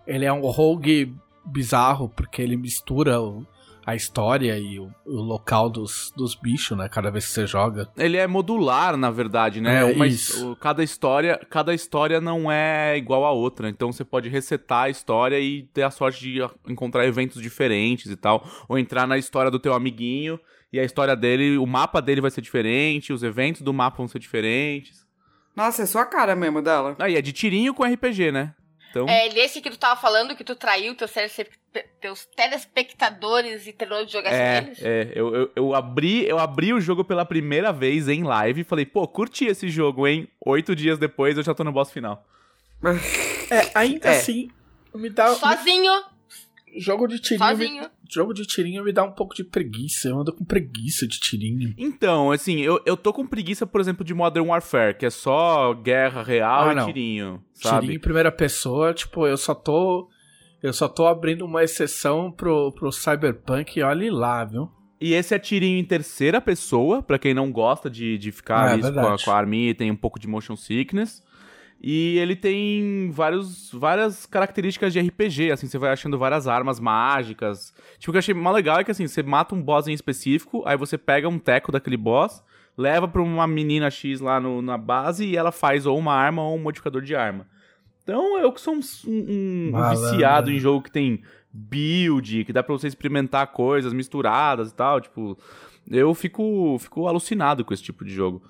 Ele 0.08 0.26
é 0.26 0.32
um 0.34 0.42
rogue 0.42 1.14
bizarro, 1.46 2.10
porque 2.10 2.42
ele 2.42 2.56
mistura 2.58 3.22
o- 3.22 3.46
a 3.86 3.96
história 3.96 4.58
e 4.60 4.78
o, 4.80 4.90
o 5.06 5.22
local 5.22 5.70
dos, 5.70 6.12
dos 6.16 6.36
bichos, 6.36 6.78
né? 6.78 6.90
Cada 6.90 7.10
vez 7.10 7.26
que 7.26 7.32
você 7.32 7.48
joga. 7.48 7.88
Ele 7.98 8.18
é 8.18 8.28
modular, 8.28 8.98
na 8.98 9.10
verdade, 9.10 9.62
né? 9.62 9.80
É, 9.80 9.86
Uma 9.86 10.06
isso. 10.08 10.58
cada 10.60 10.84
história, 10.84 11.40
cada 11.50 11.74
história 11.74 12.20
não 12.20 12.52
é 12.52 12.98
igual 12.98 13.24
a 13.24 13.32
outra, 13.32 13.70
então 13.70 13.92
você 13.94 14.04
pode 14.04 14.28
resetar 14.28 14.84
a 14.84 14.90
história 14.90 15.40
e 15.40 15.64
ter 15.74 15.84
a 15.84 15.90
sorte 15.92 16.20
de 16.20 16.42
a- 16.42 16.50
encontrar 16.68 17.06
eventos 17.06 17.42
diferentes 17.42 18.12
e 18.12 18.18
tal, 18.18 18.46
ou 18.68 18.78
entrar 18.78 19.08
na 19.08 19.18
história 19.18 19.50
do 19.50 19.58
teu 19.60 19.74
amiguinho 19.74 20.38
e 20.74 20.82
a 20.82 20.84
história 20.84 21.16
dele, 21.16 21.58
o 21.58 21.66
mapa 21.66 22.02
dele 22.02 22.20
vai 22.20 22.30
ser 22.30 22.42
diferente, 22.42 23.14
os 23.14 23.24
eventos 23.24 23.62
do 23.62 23.74
mapa 23.74 23.96
vão 23.98 24.08
ser 24.10 24.20
diferentes. 24.20 25.08
Nossa, 25.56 25.84
é 25.84 25.86
sua 25.86 26.06
cara 26.06 26.36
mesmo 26.36 26.62
dela. 26.62 26.94
Aí 27.00 27.16
é 27.16 27.22
de 27.22 27.32
tirinho 27.32 27.74
com 27.74 27.86
RPG, 27.86 28.34
né? 28.34 28.54
Então, 28.90 29.08
É 29.10 29.30
desse 29.30 29.62
que 29.62 29.70
tu 29.70 29.78
tava 29.78 30.00
falando, 30.00 30.36
que 30.36 30.44
tu 30.44 30.56
traiu 30.56 30.96
teu 30.96 31.08
CPF 31.08 31.50
pe- 31.74 31.86
teus 32.02 32.26
telespectadores 32.36 33.68
e 33.68 33.74
terminou 33.74 34.06
de 34.06 34.12
jogar 34.14 34.32
É, 34.34 34.58
eles? 34.60 34.80
é 34.82 35.12
eu, 35.14 35.36
eu, 35.36 35.52
eu 35.56 35.76
abri, 35.76 36.26
eu 36.28 36.40
abri 36.40 36.74
o 36.74 36.80
jogo 36.82 37.04
pela 37.04 37.26
primeira 37.26 37.72
vez 37.74 38.08
em 38.08 38.24
live 38.24 38.62
e 38.62 38.64
falei, 38.64 38.86
pô, 38.86 39.08
curti 39.08 39.46
esse 39.46 39.70
jogo, 39.70 40.08
hein? 40.08 40.28
Oito 40.46 40.76
dias 40.76 40.98
depois 40.98 41.38
eu 41.38 41.44
já 41.44 41.54
tô 41.54 41.64
no 41.64 41.72
boss 41.72 41.92
final. 41.92 42.26
É, 43.52 43.72
ainda 43.76 44.08
É. 44.10 44.18
assim, 44.18 44.50
me 44.94 45.10
dá. 45.10 45.34
Sozinho, 45.36 45.92
Jogo 46.78 47.08
de 47.08 47.20
tirinho. 47.20 47.46
me- 47.50 47.56
sozinho. 47.58 47.92
Jogo 48.14 48.34
de 48.34 48.44
tirinho 48.46 48.84
me 48.84 48.92
dá 48.92 49.04
um 49.04 49.12
pouco 49.12 49.36
de 49.36 49.44
preguiça. 49.44 50.10
Eu 50.10 50.20
ando 50.20 50.34
com 50.34 50.44
preguiça 50.46 51.08
de 51.08 51.20
tirinho. 51.20 51.74
Então, 51.78 52.32
assim, 52.32 52.60
eu, 52.62 52.82
eu 52.86 52.96
tô 52.98 53.12
com 53.14 53.26
preguiça, 53.26 53.66
por 53.68 53.82
exemplo, 53.82 54.04
de 54.06 54.14
Modern 54.14 54.48
Warfare, 54.48 54.96
que 54.98 55.06
é 55.06 55.10
só 55.10 55.74
guerra 55.74 56.24
real 56.24 56.70
Ah, 56.70 56.72
e 56.72 56.76
não. 56.76 56.86
tirinho, 56.86 57.26
Tirinho 57.56 57.72
sabe? 57.82 57.94
em 57.96 58.00
primeira 58.00 58.32
pessoa, 58.32 58.94
tipo, 58.94 59.26
eu 59.28 59.38
só 59.38 59.54
tô. 59.54 60.10
Eu 60.62 60.74
só 60.74 60.88
tô 60.88 61.06
abrindo 61.06 61.46
uma 61.46 61.64
exceção 61.64 62.32
pro, 62.32 62.72
pro 62.72 62.92
Cyberpunk 62.92 63.78
e 63.80 63.84
olhe 63.84 64.10
lá, 64.10 64.44
viu? 64.44 64.70
E 65.00 65.14
esse 65.14 65.36
é 65.36 65.38
tirinho 65.40 65.78
em 65.78 65.84
terceira 65.86 66.42
pessoa, 66.42 67.04
pra 67.04 67.20
quem 67.20 67.32
não 67.32 67.52
gosta 67.52 67.88
de, 67.88 68.18
de 68.18 68.32
ficar 68.32 68.70
É, 68.70 68.74
ali 68.74 68.82
com 68.82 69.00
a, 69.00 69.18
com 69.24 69.30
a 69.32 69.36
arminha 69.38 69.70
e 69.70 69.74
tem 69.76 69.92
um 69.92 69.96
pouco 69.96 70.20
de 70.20 70.28
motion 70.28 70.56
sickness. 70.56 71.22
E 71.82 72.18
ele 72.18 72.36
tem 72.36 73.12
vários, 73.12 73.72
várias 73.72 74.26
características 74.26 74.92
de 74.92 75.00
RPG, 75.00 75.52
assim, 75.52 75.68
você 75.68 75.78
vai 75.78 75.92
achando 75.92 76.18
várias 76.18 76.48
armas 76.48 76.80
mágicas. 76.80 77.72
Tipo, 78.00 78.10
o 78.10 78.14
que 78.14 78.18
eu 78.18 78.20
achei 78.20 78.34
mais 78.34 78.56
legal 78.56 78.80
é 78.80 78.84
que, 78.84 78.90
assim, 78.92 79.06
você 79.08 79.22
mata 79.22 79.54
um 79.54 79.62
boss 79.62 79.88
em 79.88 79.94
específico, 79.94 80.64
aí 80.66 80.76
você 80.76 80.98
pega 80.98 81.30
um 81.30 81.38
teco 81.38 81.72
daquele 81.72 81.98
boss, 81.98 82.44
leva 82.76 83.08
pra 83.08 83.22
uma 83.22 83.46
menina 83.48 83.90
X 83.92 84.20
lá 84.20 84.40
no- 84.40 84.62
na 84.62 84.78
base 84.78 85.26
e 85.26 85.38
ela 85.38 85.52
faz 85.52 85.86
ou 85.86 85.98
uma 85.98 86.14
arma 86.14 86.42
ou 86.44 86.56
um 86.56 86.62
modificador 86.62 87.02
de 87.02 87.16
arma. 87.16 87.46
Então, 88.04 88.40
eu 88.40 88.52
que 88.52 88.62
sou 88.62 88.74
um, 88.74 88.80
um- 89.08 89.72
um 89.76 89.90
viciado 89.90 90.50
em 90.52 90.60
jogo 90.60 90.82
que 90.84 90.92
tem 90.92 91.22
build, 91.54 92.44
que 92.46 92.54
dá 92.54 92.64
pra 92.64 92.74
você 92.74 92.88
experimentar 92.88 93.48
coisas 93.48 93.94
misturadas 93.94 94.72
e 94.72 94.76
tal, 94.76 95.00
tipo... 95.02 95.38
Eu 95.90 96.14
fico, 96.14 96.78
fico 96.80 97.08
alucinado 97.08 97.64
com 97.64 97.74
esse 97.74 97.82
tipo 97.84 98.04
de 98.04 98.14
jogo. 98.14 98.42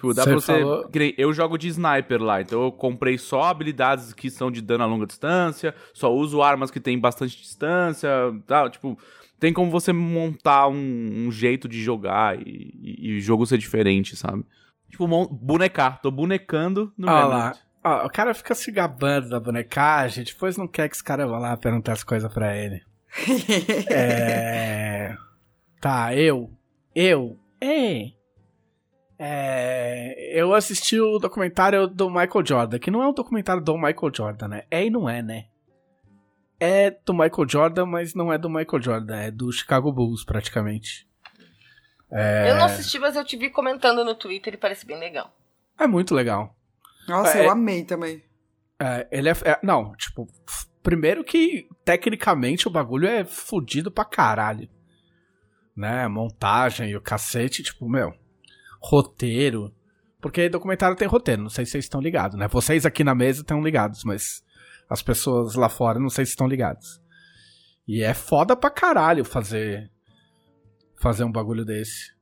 Tipo, 0.00 0.14
dá 0.14 0.22
Você 0.24 0.30
pra 0.30 0.40
você. 0.40 0.60
falou- 0.60 0.90
Eu 1.18 1.30
jogo 1.34 1.58
de 1.58 1.68
sniper 1.68 2.22
lá, 2.22 2.40
então 2.40 2.62
eu 2.64 2.72
comprei 2.72 3.18
só 3.18 3.42
habilidades 3.42 4.14
que 4.14 4.30
são 4.30 4.50
de 4.50 4.62
dano 4.62 4.82
a 4.82 4.86
longa 4.86 5.04
distância, 5.06 5.74
só 5.92 6.10
uso 6.10 6.40
armas 6.40 6.70
que 6.70 6.80
tem 6.80 6.98
bastante 6.98 7.36
distância, 7.36 8.08
tal. 8.46 8.70
Tipo, 8.70 8.98
tem 9.38 9.52
como 9.52 9.70
você 9.70 9.92
montar 9.92 10.68
um, 10.68 11.26
um 11.26 11.30
jeito 11.30 11.68
de 11.68 11.82
jogar 11.82 12.38
e, 12.40 12.72
e- 12.82 13.08
e 13.10 13.18
o 13.18 13.20
jogo 13.20 13.44
ser 13.44 13.58
diferente, 13.58 14.16
sabe? 14.16 14.42
Tipo, 14.88 15.06
bonecar. 15.28 16.00
Tô 16.00 16.10
bonecando 16.10 16.90
no 16.96 17.06
Ah 17.10 17.26
lá. 17.26 17.52
Ó, 17.84 18.06
o 18.06 18.10
cara 18.10 18.32
fica 18.32 18.54
se 18.54 18.72
gabando 18.72 19.28
da 19.28 19.38
bonecagem, 19.38 20.24
depois 20.24 20.56
não 20.56 20.66
quer 20.66 20.88
que 20.88 20.96
os 20.96 21.02
caras 21.02 21.28
vão 21.28 21.38
lá 21.38 21.54
perguntar 21.58 21.92
as 21.92 22.02
coisas 22.02 22.32
pra 22.32 22.56
ele. 22.56 22.80
É. 23.90 25.14
Tá, 25.80 26.14
eu. 26.14 26.50
Eu. 26.94 27.36
É. 27.60 28.12
É. 29.22 30.14
Eu 30.32 30.54
assisti 30.54 30.98
o 30.98 31.18
documentário 31.18 31.86
do 31.86 32.08
Michael 32.08 32.44
Jordan, 32.46 32.78
que 32.78 32.90
não 32.90 33.02
é 33.02 33.08
um 33.08 33.12
documentário 33.12 33.62
do 33.62 33.74
Michael 33.76 34.10
Jordan, 34.14 34.48
né? 34.48 34.62
É 34.70 34.84
e 34.84 34.88
não 34.88 35.08
é, 35.08 35.20
né? 35.22 35.44
É 36.58 36.90
do 36.90 37.12
Michael 37.12 37.48
Jordan, 37.48 37.84
mas 37.86 38.14
não 38.14 38.32
é 38.32 38.38
do 38.38 38.48
Michael 38.48 38.82
Jordan, 38.82 39.16
é 39.16 39.30
do 39.30 39.50
Chicago 39.52 39.92
Bulls, 39.92 40.24
praticamente. 40.24 41.06
É, 42.10 42.50
Eu 42.50 42.56
não 42.56 42.64
assisti, 42.64 42.98
mas 42.98 43.14
eu 43.14 43.24
te 43.24 43.36
vi 43.36 43.50
comentando 43.50 44.04
no 44.04 44.14
Twitter 44.14 44.54
e 44.54 44.56
parece 44.56 44.86
bem 44.86 44.98
legal. 44.98 45.34
é 45.78 45.86
muito 45.86 46.14
legal. 46.14 46.54
Nossa, 47.08 47.38
É. 47.38 47.46
eu 47.46 47.50
amei 47.50 47.84
também. 47.84 48.22
É, 48.78 49.06
ele 49.10 49.28
é, 49.28 49.32
é- 49.44 49.58
Não, 49.62 49.94
tipo, 49.96 50.26
primeiro 50.82 51.22
que 51.24 51.68
tecnicamente 51.84 52.66
o 52.68 52.70
bagulho 52.70 53.06
é 53.06 53.24
fodido 53.24 53.90
pra 53.90 54.04
caralho. 54.04 54.68
Né? 55.76 56.06
Montagem 56.08 56.90
e 56.90 56.96
o 56.96 57.00
cacete, 57.00 57.62
tipo, 57.62 57.88
meu. 57.88 58.12
Roteiro. 58.80 59.72
Porque 60.20 60.48
documentário 60.48 60.96
tem 60.96 61.08
roteiro, 61.08 61.42
não 61.42 61.48
sei 61.48 61.64
se 61.64 61.72
vocês 61.72 61.84
estão 61.84 62.00
ligados, 62.00 62.36
né? 62.38 62.46
Vocês 62.48 62.84
aqui 62.84 63.02
na 63.02 63.14
mesa 63.14 63.40
estão 63.40 63.62
ligados, 63.62 64.04
mas 64.04 64.42
as 64.88 65.00
pessoas 65.02 65.54
lá 65.54 65.68
fora 65.68 65.98
não 65.98 66.10
sei 66.10 66.26
se 66.26 66.30
estão 66.32 66.46
ligados. 66.46 67.00
E 67.88 68.02
é 68.02 68.12
foda 68.12 68.54
pra 68.54 68.68
caralho 68.70 69.24
fazer. 69.24 69.90
Fazer 71.00 71.24
um 71.24 71.32
bagulho 71.32 71.64
desse. 71.64 72.12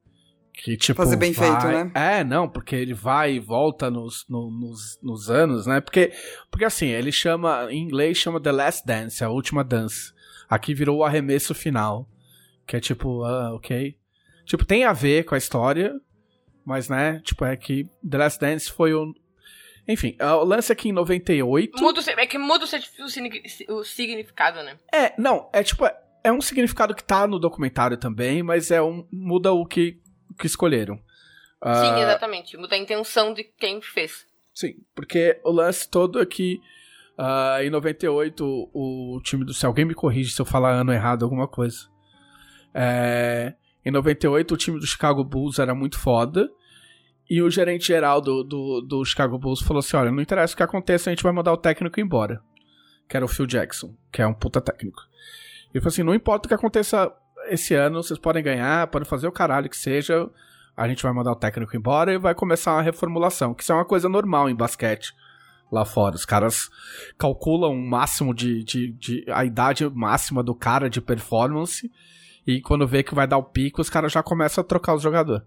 Que, 0.52 0.76
tipo, 0.76 0.96
Fazer 1.02 1.16
bem 1.16 1.32
vai- 1.32 1.48
feito, 1.50 1.66
né? 1.66 1.90
É, 1.94 2.24
não, 2.24 2.48
porque 2.48 2.74
ele 2.76 2.94
vai 2.94 3.34
e 3.34 3.40
volta 3.40 3.90
nos, 3.90 4.24
no- 4.28 4.50
nos, 4.50 4.98
nos 5.02 5.30
anos, 5.30 5.66
né? 5.66 5.80
Porque, 5.80 6.12
porque 6.50 6.64
assim, 6.64 6.86
ele 6.86 7.12
chama, 7.12 7.68
em 7.70 7.82
inglês 7.82 8.16
chama 8.18 8.40
The 8.40 8.50
Last 8.52 8.86
Dance, 8.86 9.22
a 9.22 9.28
última 9.30 9.62
dança. 9.62 10.12
Aqui 10.48 10.74
virou 10.74 10.98
o 10.98 11.04
arremesso 11.04 11.54
final. 11.54 12.08
Que 12.66 12.76
é 12.76 12.80
tipo, 12.80 13.22
ah, 13.24 13.54
ok. 13.54 13.96
Tipo, 14.44 14.64
tem 14.64 14.84
a 14.84 14.92
ver 14.92 15.24
com 15.24 15.34
a 15.34 15.38
história, 15.38 15.94
mas, 16.68 16.88
né, 16.90 17.20
tipo, 17.24 17.44
é 17.46 17.56
que 17.56 17.88
The 18.08 18.18
Last 18.18 18.38
Dance 18.38 18.70
foi 18.70 18.92
o. 18.92 19.14
Enfim, 19.88 20.14
ah, 20.18 20.36
o 20.36 20.44
lance 20.44 20.70
aqui 20.70 20.90
em 20.90 20.92
98. 20.92 21.82
Muda, 21.82 22.00
o 22.00 22.20
é 22.20 22.26
que 22.26 22.36
muda 22.36 22.66
o, 22.66 23.04
o 23.04 23.08
signi- 23.08 23.42
o 23.70 23.82
significado, 23.82 24.62
né? 24.62 24.78
É, 24.92 25.14
não, 25.18 25.48
é 25.50 25.62
tipo, 25.62 25.86
é, 25.86 25.96
é 26.24 26.30
um 26.30 26.42
significado 26.42 26.94
que 26.94 27.02
tá 27.02 27.26
no 27.26 27.38
documentário 27.38 27.96
também, 27.96 28.42
mas 28.42 28.70
é 28.70 28.82
um. 28.82 29.08
muda 29.10 29.50
o 29.50 29.64
que, 29.64 29.98
o 30.30 30.34
que 30.34 30.46
escolheram. 30.46 31.00
Ah, 31.58 31.74
Sim, 31.74 32.02
exatamente. 32.02 32.56
Muda 32.58 32.74
a 32.74 32.78
intenção 32.78 33.32
de 33.32 33.44
quem 33.44 33.80
fez. 33.80 34.26
Sim, 34.54 34.74
porque 34.94 35.40
o 35.42 35.50
lance 35.50 35.88
todo 35.88 36.20
é 36.20 36.26
que 36.26 36.60
ah, 37.16 37.58
em 37.62 37.70
98 37.70 38.44
o, 38.44 39.16
o 39.16 39.22
time 39.22 39.42
do. 39.42 39.54
Se 39.54 39.64
alguém 39.64 39.86
me 39.86 39.94
corrige 39.94 40.32
se 40.32 40.40
eu 40.42 40.44
falar 40.46 40.72
ano 40.72 40.92
errado 40.92 41.24
alguma 41.24 41.48
coisa. 41.48 41.88
É, 42.74 43.54
em 43.84 43.90
98 43.90 44.52
o 44.52 44.56
time 44.56 44.78
do 44.78 44.86
Chicago 44.86 45.24
Bulls 45.24 45.58
era 45.58 45.74
muito 45.74 45.98
foda. 45.98 46.48
E 47.28 47.42
o 47.42 47.50
gerente 47.50 47.86
geral 47.86 48.20
do, 48.20 48.42
do, 48.42 48.80
do 48.80 49.04
Chicago 49.04 49.38
Bulls 49.38 49.60
falou 49.60 49.80
assim: 49.80 49.96
olha, 49.96 50.10
não 50.10 50.22
interessa 50.22 50.54
o 50.54 50.56
que 50.56 50.62
aconteça, 50.62 51.10
a 51.10 51.12
gente 51.12 51.22
vai 51.22 51.32
mandar 51.32 51.52
o 51.52 51.56
técnico 51.58 52.00
embora. 52.00 52.40
Que 53.08 53.16
era 53.16 53.24
o 53.24 53.28
Phil 53.28 53.46
Jackson, 53.46 53.94
que 54.12 54.22
é 54.22 54.26
um 54.26 54.34
puta 54.34 54.60
técnico. 54.60 55.00
Ele 55.72 55.80
falou 55.80 55.88
assim: 55.92 56.02
não 56.02 56.14
importa 56.14 56.46
o 56.46 56.48
que 56.48 56.54
aconteça 56.54 57.12
esse 57.50 57.74
ano, 57.74 58.02
vocês 58.02 58.18
podem 58.18 58.42
ganhar, 58.42 58.86
podem 58.88 59.08
fazer 59.08 59.26
o 59.28 59.32
caralho 59.32 59.68
que 59.68 59.76
seja. 59.76 60.28
A 60.76 60.86
gente 60.88 61.02
vai 61.02 61.12
mandar 61.12 61.32
o 61.32 61.36
técnico 61.36 61.76
embora 61.76 62.12
e 62.12 62.18
vai 62.18 62.34
começar 62.34 62.72
uma 62.74 62.82
reformulação, 62.82 63.52
que 63.52 63.62
isso 63.62 63.72
é 63.72 63.74
uma 63.74 63.84
coisa 63.84 64.08
normal 64.08 64.48
em 64.48 64.54
basquete 64.54 65.12
lá 65.72 65.84
fora. 65.84 66.14
Os 66.14 66.24
caras 66.24 66.70
calculam 67.18 67.72
o 67.74 67.86
máximo 67.86 68.32
de, 68.32 68.62
de, 68.64 68.92
de- 68.92 69.24
a 69.28 69.44
idade 69.44 69.88
máxima 69.90 70.42
do 70.42 70.54
cara 70.54 70.88
de 70.88 71.00
performance 71.00 71.90
e 72.46 72.60
quando 72.62 72.86
vê 72.86 73.02
que 73.02 73.14
vai 73.14 73.26
dar 73.26 73.36
o 73.38 73.42
pico, 73.42 73.80
os 73.82 73.90
caras 73.90 74.12
já 74.12 74.22
começam 74.22 74.62
a 74.62 74.64
trocar 74.64 74.94
os 74.94 75.02
jogadores. 75.02 75.44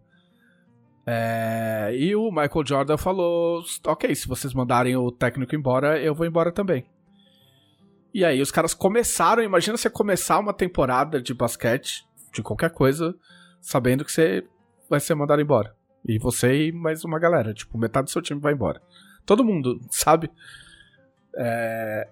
É, 1.06 1.92
e 1.96 2.16
o 2.16 2.30
Michael 2.30 2.66
Jordan 2.66 2.98
falou: 2.98 3.64
Ok, 3.86 4.14
se 4.16 4.28
vocês 4.28 4.54
mandarem 4.54 4.96
o 4.96 5.12
técnico 5.12 5.56
embora, 5.56 6.00
eu 6.00 6.14
vou 6.14 6.26
embora 6.26 6.52
também. 6.52 6.86
E 8.14 8.24
aí 8.26 8.42
os 8.42 8.52
caras 8.52 8.74
começaram. 8.74 9.42
Imagina 9.42 9.78
você 9.78 9.90
começar 9.90 10.38
uma 10.40 10.54
temporada 10.54 11.22
de 11.22 11.34
basquete, 11.34 12.06
de 12.34 12.44
qualquer 12.44 12.72
coisa, 12.72 13.16
sabendo 13.60 14.06
que 14.06 14.12
você 14.12 14.44
vai 14.90 15.00
ser 15.00 15.16
mandado 15.16 15.42
embora. 15.42 15.76
E 16.06 16.20
você 16.20 16.68
e 16.68 16.72
mais 16.72 17.04
uma 17.04 17.20
galera. 17.20 17.54
Tipo, 17.54 17.78
metade 17.78 18.06
do 18.06 18.12
seu 18.12 18.22
time 18.22 18.40
vai 18.40 18.54
embora. 18.54 18.82
Todo 19.26 19.44
mundo, 19.44 19.80
sabe? 19.90 20.30
É, 21.36 22.10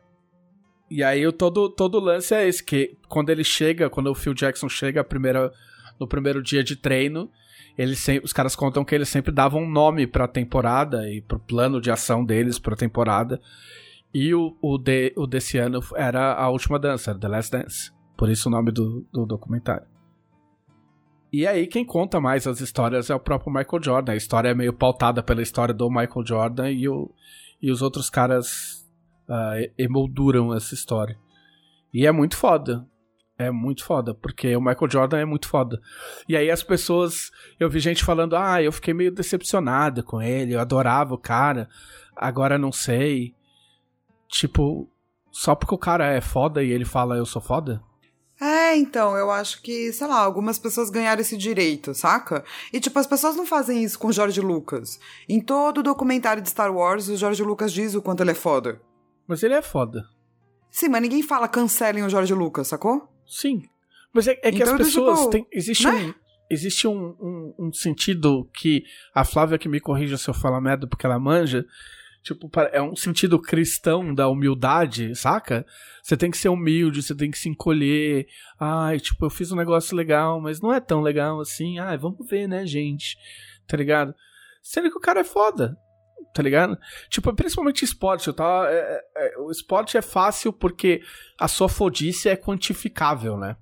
E 0.89 1.04
aí 1.04 1.30
todo, 1.34 1.69
todo 1.69 1.99
lance 1.99 2.34
é 2.34 2.47
esse, 2.47 2.63
que 2.63 2.97
quando 3.08 3.30
ele 3.30 3.43
chega, 3.43 3.89
quando 3.89 4.08
o 4.10 4.15
Phil 4.15 4.34
Jackson 4.34 4.69
chega 4.69 5.04
primeira, 5.04 5.52
no 5.99 6.08
primeiro 6.08 6.41
dia 6.41 6.63
de 6.63 6.75
treino, 6.75 7.30
ele 7.79 7.95
sempre, 7.95 8.25
os 8.25 8.33
caras 8.33 8.57
contam 8.57 8.83
que 8.83 8.93
eles 8.93 9.07
sempre 9.07 9.31
davam 9.31 9.63
um 9.63 9.69
nome 9.69 10.05
pra 10.05 10.27
temporada 10.27 11.09
e 11.09 11.21
pro 11.21 11.39
plano 11.39 11.79
de 11.79 11.89
ação 11.89 12.25
deles 12.25 12.59
pra 12.59 12.75
temporada. 12.75 13.39
E 14.13 14.35
o, 14.35 14.53
o, 14.61 14.77
de, 14.77 15.13
o 15.15 15.25
desse 15.25 15.57
ano 15.57 15.79
era 15.95 16.33
a 16.33 16.49
última 16.49 16.77
dança, 16.77 17.17
The 17.17 17.27
Last 17.29 17.51
Dance. 17.53 17.91
Por 18.17 18.29
isso 18.29 18.49
o 18.49 18.51
nome 18.51 18.73
do, 18.73 19.07
do 19.13 19.25
documentário. 19.25 19.87
E 21.31 21.47
aí, 21.47 21.67
quem 21.67 21.85
conta 21.85 22.19
mais 22.19 22.45
as 22.45 22.59
histórias 22.59 23.09
é 23.09 23.15
o 23.15 23.19
próprio 23.19 23.53
Michael 23.53 23.81
Jordan. 23.81 24.11
A 24.11 24.17
história 24.17 24.49
é 24.49 24.53
meio 24.53 24.73
pautada 24.73 25.23
pela 25.23 25.41
história 25.41 25.73
do 25.73 25.89
Michael 25.89 26.25
Jordan 26.25 26.69
e, 26.69 26.89
o, 26.89 27.09
e 27.61 27.71
os 27.71 27.81
outros 27.81 28.09
caras 28.09 28.85
ah, 29.29 29.55
emolduram 29.77 30.53
essa 30.53 30.73
história. 30.73 31.17
E 31.93 32.05
é 32.05 32.11
muito 32.11 32.35
foda. 32.35 32.85
É 33.39 33.49
muito 33.49 33.86
foda, 33.86 34.13
porque 34.13 34.54
o 34.54 34.60
Michael 34.60 34.91
Jordan 34.91 35.17
é 35.19 35.23
muito 35.23 35.47
foda. 35.47 35.80
E 36.28 36.36
aí 36.36 36.52
as 36.52 36.62
pessoas. 36.62 37.32
Eu 37.58 37.69
vi 37.69 37.80
gente 37.80 38.04
falando, 38.04 38.36
ah, 38.36 38.62
eu 38.62 38.69
fiquei 38.69 38.93
meio 38.93 39.13
decepcionada 39.13 40.04
com 40.04 40.21
ele, 40.21 40.54
eu 40.54 40.60
adorava 40.60 41.13
o 41.13 41.17
cara, 41.17 41.69
agora 42.13 42.58
não 42.58 42.69
sei. 42.69 43.34
Tipo, 44.28 44.89
só 45.32 45.56
porque 45.56 45.73
o 45.73 45.78
cara 45.78 46.06
é 46.12 46.19
foda 46.19 46.62
e 46.62 46.69
ele 46.69 46.84
fala 46.84 47.15
eu 47.15 47.25
sou 47.25 47.41
foda? 47.41 47.82
É, 48.41 48.76
então, 48.76 49.16
eu 49.16 49.32
acho 49.32 49.61
que, 49.61 49.91
sei 49.93 50.07
lá, 50.07 50.20
algumas 50.20 50.59
pessoas 50.59 50.89
ganharam 50.89 51.22
esse 51.22 51.38
direito, 51.38 51.93
saca? 51.93 52.43
E, 52.74 52.80
tipo, 52.80 52.99
as 52.99 53.07
pessoas 53.07 53.38
não 53.38 53.45
fazem 53.45 53.84
isso 53.84 53.97
com 53.97 54.07
o 54.07 54.13
George 54.13 54.39
Lucas. 54.41 54.99
Em 55.28 55.39
todo 55.39 55.84
documentário 55.84 56.41
de 56.41 56.49
Star 56.49 56.74
Wars, 56.74 57.07
o 57.07 57.16
George 57.16 57.43
Lucas 57.43 57.72
diz 57.72 57.95
o 57.95 58.01
quanto 58.01 58.22
ele 58.22 58.32
é 58.32 58.36
foda. 58.36 58.82
Mas 59.28 59.43
ele 59.43 59.53
é 59.53 59.61
foda. 59.61 60.05
Sim, 60.72 60.89
mas 60.89 61.01
ninguém 61.01 61.24
fala 61.24 61.47
cancelem 61.47 62.03
o 62.03 62.09
Jorge 62.09 62.34
Lucas, 62.34 62.68
sacou? 62.68 63.09
Sim. 63.30 63.63
Mas 64.11 64.27
é, 64.27 64.32
é 64.41 64.51
que 64.51 64.61
Então, 64.61 64.73
as 64.73 64.77
pessoas 64.77 65.19
tipo, 65.19 65.30
têm. 65.32 65.47
Existe, 65.51 65.86
né? 65.86 65.93
um, 65.93 66.13
existe 66.49 66.88
um, 66.88 67.15
um, 67.19 67.55
um 67.59 67.73
sentido 67.73 68.49
que. 68.53 68.84
A 69.13 69.23
Flávia 69.23 69.57
que 69.57 69.69
me 69.69 69.80
corrija 69.80 70.17
se 70.17 70.27
eu 70.30 70.34
falar 70.34 70.59
merda 70.59 70.88
porque 70.88 71.05
ela 71.05 71.19
manja. 71.19 71.65
Tipo, 72.21 72.49
é 72.73 72.82
um 72.82 72.97
sentido 72.97 73.39
cristão 73.39 74.13
da 74.13 74.27
humildade, 74.27 75.15
saca? 75.15 75.65
Você 76.03 76.17
tem 76.17 76.30
que 76.30 76.38
ser 76.38 76.49
humilde, 76.49 77.01
você 77.01 77.15
tem 77.15 77.32
que 77.32 77.38
se 77.38 77.47
encolher. 77.47 78.27
Ai, 78.59 78.99
tipo, 78.99 79.25
eu 79.25 79.30
fiz 79.30 79.51
um 79.53 79.55
negócio 79.55 79.95
legal, 79.95 80.41
mas 80.41 80.59
não 80.59 80.73
é 80.73 80.82
tão 80.82 81.01
legal 81.01 81.39
assim. 81.39 81.80
Ai, 81.80 81.97
vamos 81.97 82.27
ver, 82.27 82.47
né, 82.47 82.65
gente? 82.65 83.15
Tá 83.65 83.77
ligado? 83.77 84.13
Sendo 84.61 84.91
que 84.91 84.97
o 84.97 85.01
cara 85.01 85.21
é 85.21 85.23
foda. 85.23 85.77
Tá 86.34 86.43
ligado? 86.43 86.77
Tipo, 87.09 87.34
principalmente 87.34 87.84
esporte. 87.84 88.27
Eu 88.27 88.34
tava, 88.34 88.69
é- 88.69 89.01
é- 89.15 89.34
é- 89.34 89.38
o 89.39 89.49
esporte 89.51 89.97
é 89.97 90.01
fácil 90.01 90.53
porque 90.53 91.01
a 91.39 91.47
sua 91.47 91.67
fodice 91.67 92.30
é 92.30 92.36
quantificável, 92.36 93.36
né? 93.38 93.55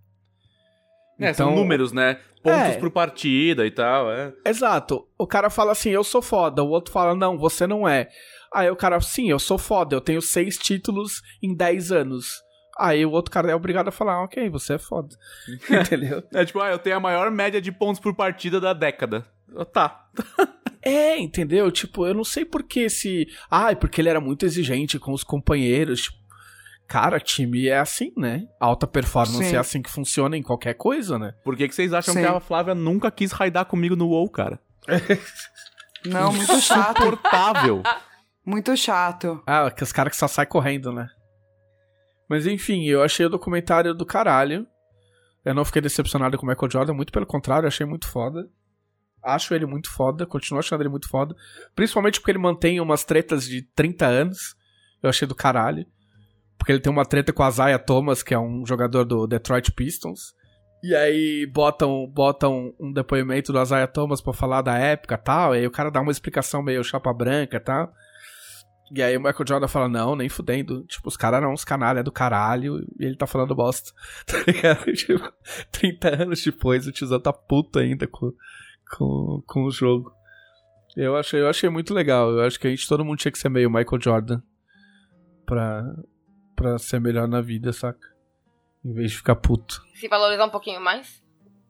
É, 1.20 1.34
são 1.34 1.56
números, 1.56 1.92
né? 1.92 2.20
Pontos 2.44 2.76
É. 2.76 2.78
por 2.78 2.92
partida 2.92 3.66
e 3.66 3.72
tal, 3.72 4.12
é. 4.12 4.32
Exato. 4.46 5.08
O 5.18 5.26
cara 5.26 5.50
fala 5.50 5.72
assim, 5.72 5.90
eu 5.90 6.04
sou 6.04 6.22
foda. 6.22 6.64
O 6.64 6.70
outro 6.70 6.92
fala, 6.94 7.16
não, 7.16 7.38
você 7.38 7.66
não 7.66 7.88
é. 7.88 8.10
Aí 8.54 8.70
o 8.70 8.76
cara, 8.76 9.00
sim, 9.02 9.30
eu 9.30 9.40
sou 9.40 9.58
foda. 9.58 9.96
Eu 9.96 10.02
tenho 10.02 10.22
seis 10.22 10.58
títulos 10.58 11.22
em 11.42 11.56
10 11.56 11.92
anos. 11.92 12.44
Aí 12.78 13.04
o 13.06 13.12
outro 13.12 13.32
cara 13.32 13.52
é 13.52 13.56
obrigado 13.56 13.88
a 13.88 13.92
falar, 13.92 14.22
ok, 14.24 14.48
você 14.50 14.74
é 14.76 14.78
foda. 14.78 15.10
Entendeu? 15.70 16.22
É 16.32 16.46
tipo, 16.46 16.60
ah, 16.62 16.70
eu 16.70 16.78
tenho 16.78 16.98
a 16.98 17.00
maior 17.00 17.32
média 17.32 17.60
de 17.60 17.72
pontos 17.72 18.00
por 18.00 18.14
partida 18.16 18.60
da 18.62 18.74
década. 18.74 19.26
Ah, 19.56 19.66
Tá. 19.66 20.10
É, 20.80 21.20
entendeu? 21.20 21.70
Tipo, 21.70 22.08
eu 22.08 22.14
não 22.14 22.24
sei 22.24 22.46
por 22.46 22.64
que 22.64 22.90
se. 22.90 23.28
Ai, 23.52 23.76
porque 23.76 24.00
ele 24.00 24.08
era 24.08 24.22
muito 24.22 24.46
exigente 24.46 24.98
com 24.98 25.12
os 25.12 25.22
companheiros. 25.22 26.04
Tipo, 26.04 26.18
cara, 26.88 27.20
time 27.20 27.68
é 27.68 27.78
assim, 27.78 28.14
né? 28.16 28.48
Alta 28.58 28.88
performance 28.88 29.50
Sim. 29.50 29.56
é 29.58 29.60
assim 29.60 29.82
que 29.82 29.90
funciona 29.90 30.38
em 30.38 30.42
qualquer 30.42 30.76
coisa, 30.76 31.20
né? 31.20 31.34
Por 31.44 31.58
que, 31.58 31.68
que 31.68 31.76
vocês 31.76 31.92
acham 31.92 32.14
Sim. 32.14 32.22
que 32.22 32.26
a 32.26 32.40
Flávia 32.40 32.74
nunca 32.74 33.12
quis 33.12 33.34
raidar 33.34 33.66
comigo 33.66 33.98
no 33.98 34.08
WoW, 34.08 34.30
cara? 34.30 34.62
Não, 36.06 36.32
muito 36.32 36.62
chato. 36.62 37.02
Insuportável. 37.02 37.84
muito 38.46 38.78
chato. 38.78 39.44
Ah, 39.46 39.70
que 39.70 39.84
os 39.84 39.92
caras 39.92 40.12
que 40.14 40.18
só 40.18 40.28
saem 40.28 40.48
correndo, 40.48 40.94
né? 40.94 41.10
Mas 42.30 42.48
enfim, 42.48 42.86
eu 42.86 43.04
achei 43.04 43.26
o 43.26 43.30
documentário 43.30 43.94
do 43.94 44.06
caralho. 44.06 44.66
Eu 45.44 45.54
não 45.54 45.66
fiquei 45.66 45.82
decepcionado 45.82 46.38
com 46.38 46.46
o 46.46 46.50
Michael 46.50 46.72
Jordan, 46.72 46.94
muito 46.94 47.12
pelo 47.12 47.26
contrário, 47.26 47.66
eu 47.66 47.70
achei 47.70 47.86
muito 47.86 48.08
foda. 48.08 48.48
Acho 49.28 49.54
ele 49.54 49.66
muito 49.66 49.92
foda, 49.92 50.26
continuo 50.26 50.60
achando 50.60 50.82
ele 50.82 50.90
muito 50.90 51.10
foda. 51.10 51.36
Principalmente 51.76 52.20
porque 52.20 52.32
ele 52.32 52.38
mantém 52.38 52.80
umas 52.80 53.04
tretas 53.04 53.46
de 53.46 53.62
30 53.62 54.06
anos. 54.06 54.56
Eu 55.04 55.10
achei 55.10 55.28
do 55.28 55.36
caralho. 55.36 55.86
Porque 56.58 56.72
ele 56.72 56.80
tem 56.80 56.92
uma 56.92 57.06
treta 57.06 57.34
com 57.34 57.44
a 57.44 57.50
Isaiah 57.50 57.78
Thomas, 57.78 58.24
que 58.24 58.34
é 58.34 58.40
um 58.40 58.66
jogador 58.66 59.04
do 59.04 59.28
Detroit 59.28 59.72
Pistons. 59.74 60.34
E 60.82 60.96
aí 60.96 61.46
botam, 61.46 62.08
botam 62.08 62.74
um 62.80 62.94
depoimento 62.94 63.52
do 63.52 63.62
Isaiah 63.62 63.88
Thomas 63.88 64.22
pra 64.22 64.32
falar 64.32 64.62
da 64.62 64.78
época 64.78 65.18
tal. 65.18 65.54
E 65.54 65.60
aí 65.60 65.68
o 65.68 65.72
cara 65.72 65.92
dá 65.92 66.00
uma 66.00 66.12
explicação 66.12 66.64
meio 66.64 66.84
chapa 66.84 67.14
branca 67.14 67.60
tal. 67.60 67.92
E 68.96 69.04
aí 69.04 69.18
o 69.18 69.20
Michael 69.20 69.46
Jordan 69.46 69.68
fala, 69.68 69.90
não, 69.90 70.16
nem 70.16 70.30
fudendo. 70.30 70.86
Tipo, 70.86 71.10
os 71.10 71.18
caras 71.18 71.40
eram 71.42 71.52
uns 71.52 71.66
canalha 71.66 72.02
do 72.02 72.12
caralho 72.12 72.80
e 72.98 73.06
ele 73.06 73.18
tá 73.18 73.28
falando 73.28 73.56
bosta. 73.56 73.92
Tá 74.26 74.38
ligado? 74.48 74.86
Tipo, 74.96 75.34
30 75.72 76.24
anos 76.24 76.44
depois 76.44 76.88
o 76.88 76.92
tiozão 76.92 77.20
tá 77.20 77.34
puto 77.34 77.80
ainda 77.80 78.08
com, 78.08 78.32
com, 78.96 79.42
com 79.46 79.64
o 79.64 79.72
jogo. 79.72 80.12
Eu 80.96 81.16
achei, 81.16 81.40
eu 81.40 81.48
achei 81.48 81.70
muito 81.70 81.94
legal. 81.94 82.32
Eu 82.32 82.42
acho 82.42 82.60
que 82.60 82.68
a 82.68 82.70
gente, 82.70 82.88
todo 82.88 83.06
mundo 83.06 83.20
tinha 83.20 83.32
que 83.32 83.38
ser 83.38 83.50
meio 83.50 83.70
Michael 83.70 84.02
Jordan 84.02 84.42
pra, 85.46 85.84
pra 86.56 86.78
ser 86.78 87.00
melhor 87.00 87.28
na 87.28 87.42
vida, 87.42 87.72
saca? 87.72 88.08
Em 88.84 88.94
vez 88.94 89.12
de 89.12 89.18
ficar 89.18 89.36
puto. 89.36 89.82
Se 89.96 90.08
valorizar 90.08 90.46
um 90.46 90.50
pouquinho 90.50 90.82
mais. 90.82 91.24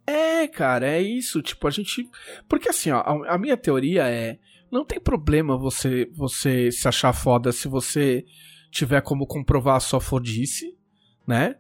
É, 0.05 0.47
cara, 0.47 0.87
é 0.87 1.01
isso. 1.01 1.41
Tipo, 1.41 1.67
a 1.67 1.71
gente. 1.71 2.09
Porque 2.47 2.69
assim, 2.69 2.91
ó, 2.91 2.99
a, 2.99 3.35
a 3.35 3.37
minha 3.37 3.57
teoria 3.57 4.07
é. 4.07 4.39
Não 4.71 4.83
tem 4.83 4.99
problema 4.99 5.57
você, 5.57 6.09
você 6.13 6.69
se 6.71 6.87
achar 6.89 7.13
foda 7.13 7.53
se 7.53 7.69
você 7.69 8.25
tiver 8.69 9.01
como 9.01 9.25
comprovar 9.25 9.77
a 9.77 9.79
sua 9.79 10.01
fodice, 10.01 10.77
né? 11.25 11.55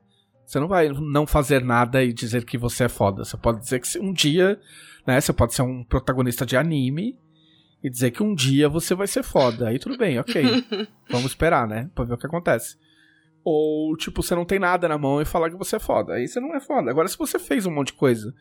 Você 0.47 0.61
não 0.61 0.67
vai 0.69 0.87
não 0.87 1.27
fazer 1.27 1.61
nada 1.61 2.01
e 2.01 2.13
dizer 2.13 2.45
que 2.45 2.57
você 2.57 2.85
é 2.85 2.89
foda. 2.89 3.25
Você 3.25 3.35
pode 3.35 3.59
dizer 3.59 3.81
que 3.81 3.99
um 3.99 4.13
dia, 4.13 4.57
né? 5.05 5.19
Você 5.19 5.33
pode 5.33 5.53
ser 5.53 5.61
um 5.61 5.83
protagonista 5.83 6.45
de 6.45 6.55
anime 6.55 7.19
e 7.83 7.89
dizer 7.89 8.11
que 8.11 8.23
um 8.23 8.33
dia 8.33 8.69
você 8.69 8.95
vai 8.95 9.07
ser 9.07 9.23
foda. 9.23 9.67
Aí 9.67 9.77
tudo 9.77 9.97
bem, 9.97 10.17
ok. 10.17 10.41
Vamos 11.11 11.31
esperar, 11.31 11.67
né? 11.67 11.89
Pra 11.93 12.05
ver 12.05 12.13
o 12.13 12.17
que 12.17 12.25
acontece. 12.25 12.77
Ou, 13.43 13.97
tipo, 13.97 14.23
você 14.23 14.35
não 14.35 14.45
tem 14.45 14.57
nada 14.57 14.87
na 14.87 14.97
mão 14.97 15.21
e 15.21 15.25
falar 15.25 15.49
que 15.49 15.57
você 15.57 15.75
é 15.75 15.79
foda. 15.79 16.13
Aí 16.13 16.29
você 16.29 16.39
não 16.39 16.55
é 16.55 16.61
foda. 16.61 16.89
Agora, 16.89 17.09
se 17.09 17.17
você 17.17 17.37
fez 17.37 17.65
um 17.65 17.71
monte 17.71 17.87
de 17.87 17.93
coisa, 17.93 18.33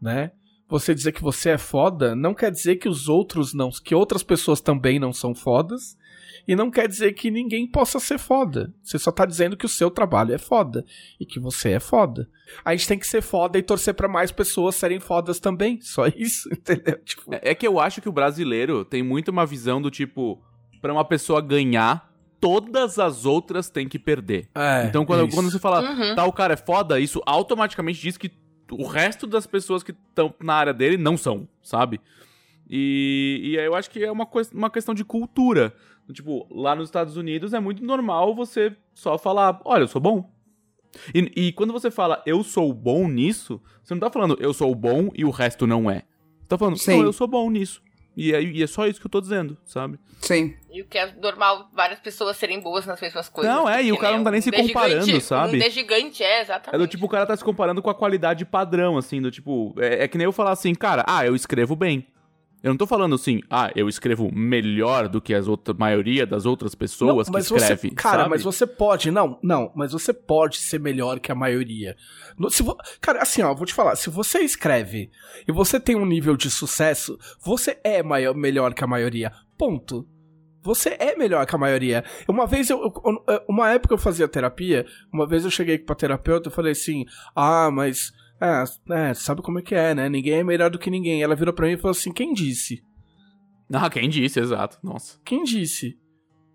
né? 0.00 0.32
Você 0.70 0.94
dizer 0.94 1.12
que 1.12 1.22
você 1.22 1.50
é 1.50 1.58
foda 1.58 2.16
não 2.16 2.32
quer 2.32 2.50
dizer 2.50 2.76
que 2.76 2.88
os 2.88 3.10
outros 3.10 3.52
não. 3.52 3.70
que 3.70 3.94
outras 3.94 4.22
pessoas 4.22 4.62
também 4.62 4.98
não 4.98 5.12
são 5.12 5.34
fodas. 5.34 5.98
E 6.46 6.54
não 6.56 6.70
quer 6.70 6.88
dizer 6.88 7.12
que 7.12 7.30
ninguém 7.30 7.66
possa 7.66 7.98
ser 8.00 8.18
foda. 8.18 8.72
Você 8.82 8.98
só 8.98 9.10
tá 9.10 9.24
dizendo 9.26 9.56
que 9.56 9.66
o 9.66 9.68
seu 9.68 9.90
trabalho 9.90 10.32
é 10.34 10.38
foda. 10.38 10.84
E 11.20 11.26
que 11.26 11.38
você 11.40 11.70
é 11.72 11.80
foda. 11.80 12.28
A 12.64 12.74
gente 12.74 12.88
tem 12.88 12.98
que 12.98 13.06
ser 13.06 13.22
foda 13.22 13.58
e 13.58 13.62
torcer 13.62 13.94
pra 13.94 14.08
mais 14.08 14.30
pessoas 14.30 14.74
serem 14.76 15.00
fodas 15.00 15.40
também. 15.40 15.80
Só 15.80 16.06
isso, 16.16 16.48
entendeu? 16.52 16.98
Tipo, 17.04 17.34
É 17.34 17.50
é 17.50 17.54
que 17.54 17.66
eu 17.66 17.78
acho 17.80 18.00
que 18.00 18.08
o 18.08 18.12
brasileiro 18.12 18.84
tem 18.84 19.02
muito 19.02 19.28
uma 19.30 19.44
visão 19.46 19.80
do 19.82 19.90
tipo, 19.90 20.40
pra 20.80 20.92
uma 20.92 21.04
pessoa 21.04 21.40
ganhar, 21.40 22.12
todas 22.40 22.98
as 22.98 23.24
outras 23.24 23.68
têm 23.70 23.88
que 23.88 23.98
perder. 23.98 24.48
é, 24.54 24.84
então 24.86 25.04
quando, 25.06 25.26
isso. 25.26 25.36
quando 25.36 25.50
você 25.50 25.58
fala, 25.58 25.80
Uhum. 25.90 26.14
tal 26.14 26.32
cara 26.32 26.54
é 26.54 26.56
foda, 26.56 27.00
isso 27.00 27.20
automaticamente 27.26 28.00
diz 28.00 28.16
que 28.16 28.30
o 28.70 28.86
resto 28.86 29.26
das 29.26 29.46
pessoas 29.46 29.82
que 29.82 29.92
estão 29.92 30.34
na 30.42 30.54
área 30.54 30.74
dele 30.74 30.96
não 30.96 31.16
são, 31.16 31.48
sabe? 31.62 32.00
E, 32.68 33.40
e 33.52 33.58
aí 33.58 33.64
eu 33.64 33.74
acho 33.74 33.90
que 33.90 34.02
é 34.02 34.10
uma, 34.10 34.28
uma 34.52 34.70
questão 34.70 34.94
de 34.94 35.04
cultura. 35.04 35.72
Tipo, 36.12 36.46
lá 36.50 36.74
nos 36.74 36.88
Estados 36.88 37.16
Unidos 37.16 37.52
é 37.52 37.60
muito 37.60 37.84
normal 37.84 38.34
você 38.34 38.74
só 38.94 39.18
falar, 39.18 39.60
olha, 39.64 39.82
eu 39.82 39.88
sou 39.88 40.00
bom. 40.00 40.30
E, 41.14 41.48
e 41.48 41.52
quando 41.52 41.72
você 41.72 41.90
fala 41.90 42.22
eu 42.24 42.42
sou 42.42 42.72
bom 42.72 43.06
nisso, 43.08 43.60
você 43.82 43.92
não 43.92 44.00
tá 44.00 44.10
falando 44.10 44.36
eu 44.40 44.54
sou 44.54 44.74
bom 44.74 45.10
e 45.14 45.24
o 45.24 45.30
resto 45.30 45.66
não 45.66 45.90
é. 45.90 46.04
Você 46.40 46.48
tá 46.48 46.58
falando, 46.58 46.78
Sim. 46.78 46.98
não, 46.98 47.04
eu 47.04 47.12
sou 47.12 47.26
bom 47.26 47.50
nisso. 47.50 47.82
E 48.16 48.32
é, 48.32 48.42
e 48.42 48.62
é 48.62 48.66
só 48.66 48.86
isso 48.86 48.98
que 48.98 49.06
eu 49.06 49.10
tô 49.10 49.20
dizendo, 49.20 49.58
sabe? 49.62 49.98
Sim. 50.20 50.54
E 50.72 50.80
o 50.80 50.86
que 50.86 50.96
é 50.96 51.14
normal 51.20 51.68
várias 51.74 52.00
pessoas 52.00 52.36
serem 52.38 52.58
boas 52.60 52.86
nas 52.86 52.98
mesmas 52.98 53.28
coisas. 53.28 53.54
Não, 53.54 53.68
é, 53.68 53.84
e 53.84 53.92
o 53.92 53.98
cara 53.98 54.12
né, 54.12 54.16
não 54.16 54.24
tá 54.24 54.30
nem 54.30 54.38
um 54.38 54.42
se 54.42 54.50
comparando, 54.50 55.04
gigante, 55.04 55.24
sabe? 55.24 55.62
É 55.62 55.68
gigante, 55.68 56.22
é, 56.22 56.40
exatamente. 56.40 56.74
É 56.74 56.78
do 56.78 56.88
tipo, 56.88 57.04
o 57.04 57.08
cara 57.10 57.26
tá 57.26 57.36
se 57.36 57.44
comparando 57.44 57.82
com 57.82 57.90
a 57.90 57.94
qualidade 57.94 58.46
padrão, 58.46 58.96
assim, 58.96 59.20
do 59.20 59.30
tipo. 59.30 59.74
É, 59.78 60.04
é 60.04 60.08
que 60.08 60.16
nem 60.16 60.24
eu 60.24 60.32
falar 60.32 60.52
assim, 60.52 60.74
cara, 60.74 61.04
ah, 61.06 61.26
eu 61.26 61.36
escrevo 61.36 61.76
bem. 61.76 62.06
Eu 62.66 62.70
não 62.72 62.76
tô 62.76 62.86
falando 62.86 63.14
assim, 63.14 63.40
ah, 63.48 63.70
eu 63.76 63.88
escrevo 63.88 64.28
melhor 64.34 65.08
do 65.08 65.20
que 65.20 65.32
outras, 65.36 65.76
maioria 65.78 66.26
das 66.26 66.44
outras 66.44 66.74
pessoas 66.74 67.16
Não, 67.16 67.24
que 67.24 67.30
mas 67.30 67.48
você- 67.48 67.54
escreve. 67.74 67.90
cara, 67.94 68.18
sabe? 68.18 68.30
mas 68.30 68.42
você 68.42 68.66
pode, 68.66 69.08
não, 69.12 69.38
não, 69.40 69.70
mas 69.76 69.92
você 69.92 70.12
pode 70.12 70.56
ser 70.56 70.80
melhor 70.80 71.20
que 71.20 71.30
a 71.30 71.34
maioria. 71.36 71.94
No- 72.36 72.50
se 72.50 72.64
vo- 72.64 72.76
cara, 73.00 73.22
assim, 73.22 73.40
ó, 73.40 73.54
vou 73.54 73.64
te 73.66 73.72
falar, 73.72 73.94
se 73.94 74.10
você 74.10 74.40
escreve 74.40 75.10
e 75.46 75.52
você 75.52 75.78
tem 75.78 75.94
um 75.94 76.04
nível 76.04 76.36
de 76.36 76.50
sucesso, 76.50 77.16
você 77.40 77.78
é 77.84 78.02
maior, 78.02 78.34
melhor 78.34 78.74
que 78.74 78.82
a 78.82 78.86
maioria. 78.88 79.30
Ponto. 79.56 80.04
Você 80.62 80.96
é 80.98 81.14
melhor 81.16 81.46
que 81.46 81.54
a 81.54 81.58
maioria. 81.58 82.02
Uma 82.28 82.48
vez 82.48 82.68
eu, 82.68 82.80
eu- 82.82 83.42
uma 83.48 83.70
época 83.70 83.94
eu 83.94 83.98
fazia 83.98 84.26
terapia, 84.26 84.84
uma 85.12 85.24
vez 85.24 85.44
eu 85.44 85.50
cheguei 85.52 85.78
pra 85.78 85.94
terapeuta 85.94 86.48
e 86.48 86.52
falei 86.52 86.72
assim: 86.72 87.04
"Ah, 87.36 87.70
mas 87.70 88.10
é, 88.40 88.64
é, 89.10 89.14
sabe 89.14 89.42
como 89.42 89.58
é 89.58 89.62
que 89.62 89.74
é, 89.74 89.94
né? 89.94 90.08
Ninguém 90.08 90.34
é 90.34 90.44
melhor 90.44 90.70
do 90.70 90.78
que 90.78 90.90
ninguém". 90.90 91.22
Ela 91.22 91.34
virou 91.34 91.54
pra 91.54 91.66
mim 91.66 91.72
e 91.72 91.76
falou 91.76 91.92
assim: 91.92 92.12
"Quem 92.12 92.32
disse?" 92.32 92.82
Ah, 93.72 93.90
quem 93.90 94.08
disse, 94.08 94.38
exato. 94.38 94.78
Nossa. 94.82 95.18
Quem 95.24 95.42
disse? 95.42 95.98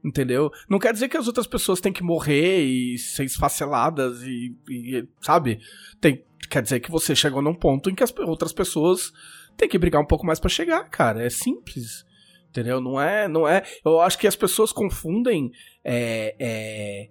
Entendeu? 0.03 0.49
Não 0.69 0.79
quer 0.79 0.93
dizer 0.93 1.09
que 1.09 1.17
as 1.17 1.27
outras 1.27 1.45
pessoas 1.45 1.79
têm 1.79 1.93
que 1.93 2.03
morrer 2.03 2.63
e 2.63 2.97
ser 2.97 3.23
esfaceladas 3.25 4.23
e, 4.23 4.55
e, 4.69 5.07
sabe? 5.21 5.59
Tem, 5.99 6.25
quer 6.49 6.61
dizer 6.61 6.79
que 6.79 6.89
você 6.89 7.15
chegou 7.15 7.41
num 7.41 7.53
ponto 7.53 7.89
em 7.89 7.95
que 7.95 8.03
as 8.03 8.13
outras 8.17 8.51
pessoas 8.51 9.11
têm 9.55 9.69
que 9.69 9.77
brigar 9.77 10.01
um 10.01 10.07
pouco 10.07 10.25
mais 10.25 10.39
pra 10.39 10.49
chegar, 10.49 10.89
cara. 10.89 11.23
É 11.23 11.29
simples. 11.29 12.05
Entendeu? 12.49 12.82
Não 12.82 12.99
é, 12.99 13.27
não 13.27 13.47
é. 13.47 13.63
Eu 13.86 14.01
acho 14.01 14.17
que 14.17 14.27
as 14.27 14.36
pessoas 14.36 14.71
confundem 14.73 15.51
é, 15.84 16.36
é, 16.39 17.09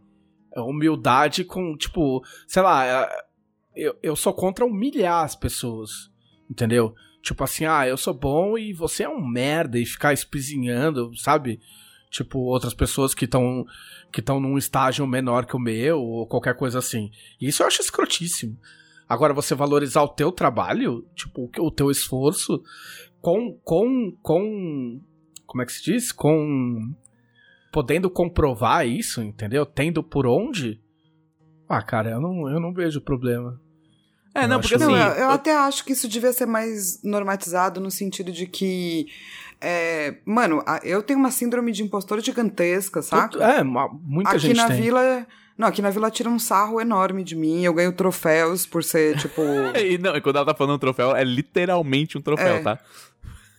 humildade 0.61 1.45
com, 1.45 1.77
tipo, 1.77 2.23
sei 2.47 2.63
lá, 2.63 3.09
eu, 3.75 3.97
eu 4.03 4.17
sou 4.17 4.33
contra 4.33 4.65
humilhar 4.65 5.25
as 5.25 5.35
pessoas. 5.35 6.11
Entendeu? 6.49 6.95
Tipo 7.23 7.45
assim, 7.45 7.65
ah, 7.65 7.87
eu 7.87 7.97
sou 7.97 8.15
bom 8.15 8.57
e 8.57 8.73
você 8.73 9.05
é 9.05 9.09
um 9.09 9.25
merda 9.25 9.79
e 9.79 9.87
ficar 9.87 10.13
espizinhando, 10.13 11.17
sabe? 11.17 11.61
Tipo, 12.11 12.41
outras 12.41 12.75
pessoas 12.75 13.15
que 13.15 13.25
estão 13.25 13.65
que 14.11 14.19
estão 14.19 14.41
num 14.41 14.59
estágio 14.59 15.07
menor 15.07 15.47
que 15.47 15.55
o 15.55 15.61
meu 15.61 16.01
ou 16.01 16.27
qualquer 16.27 16.57
coisa 16.57 16.81
assim. 16.81 17.11
Isso 17.41 17.63
eu 17.63 17.69
acho 17.69 17.81
escrotíssimo. 17.81 18.59
Agora, 19.09 19.35
você 19.35 19.55
valorizar 19.55 20.03
o 20.03 20.09
teu 20.09 20.33
trabalho, 20.33 21.07
tipo, 21.15 21.51
o 21.59 21.71
teu 21.71 21.91
esforço 21.91 22.63
com 23.21 23.57
com 23.63 24.17
com 24.23 25.01
como 25.47 25.63
é 25.63 25.67
que 25.67 25.73
se 25.73 25.85
diz? 25.85 26.11
Com 26.11 26.93
podendo 27.71 28.11
comprovar 28.11 28.87
isso, 28.87 29.23
entendeu? 29.23 29.65
Tendo 29.65 30.03
por 30.03 30.27
onde, 30.27 30.80
Ah, 31.71 31.83
cara, 31.83 32.11
eu 32.11 32.21
não, 32.21 32.49
eu 32.51 32.59
não 32.61 32.73
vejo 32.75 33.01
problema. 33.01 33.61
É, 34.35 34.45
Eu 34.45 34.49
não, 34.49 34.61
porque 34.61 34.77
que- 34.77 34.83
assim. 34.83 34.93
Não, 34.93 34.99
eu, 35.09 35.15
eu 35.15 35.31
até 35.31 35.55
acho 35.57 35.85
que 35.85 35.93
isso 35.93 36.09
devia 36.09 36.33
ser 36.33 36.47
mais 36.47 37.01
normatizado 37.03 37.81
no 37.81 37.91
sentido 37.91 38.31
de 38.33 38.47
que. 38.47 39.07
é, 39.61 40.17
mano, 40.25 40.63
eu 40.83 41.03
tenho 41.03 41.19
uma 41.19 41.31
síndrome 41.31 41.73
de 41.73 41.83
impostor 41.83 42.21
gigantesca, 42.21 43.03
saca? 43.03 43.39
É, 43.43 43.63
muita 43.63 44.31
aqui 44.31 44.39
gente 44.41 44.57
na 44.57 44.67
tem. 44.69 44.83
vila. 44.83 45.27
Não, 45.59 45.69
aqui 45.69 45.83
na 45.83 45.91
vila 45.91 46.11
tira 46.11 46.29
um 46.31 46.39
sarro 46.39 46.81
enorme 46.81 47.23
de 47.23 47.37
mim. 47.37 47.63
Eu 47.63 47.75
ganho 47.75 47.93
troféus 47.93 48.65
por 48.67 48.83
ser, 48.83 49.17
tipo. 49.19 49.43
E 49.79 49.99
não, 49.99 50.17
e 50.17 50.21
quando 50.21 50.37
ela 50.37 50.47
tá 50.47 50.55
falando 50.55 50.77
um 50.77 50.79
troféu, 50.79 51.15
é 51.15 51.23
literalmente 51.23 52.17
um 52.17 52.21
troféu, 52.23 52.57
É. 52.57 52.63
tá? 52.63 52.79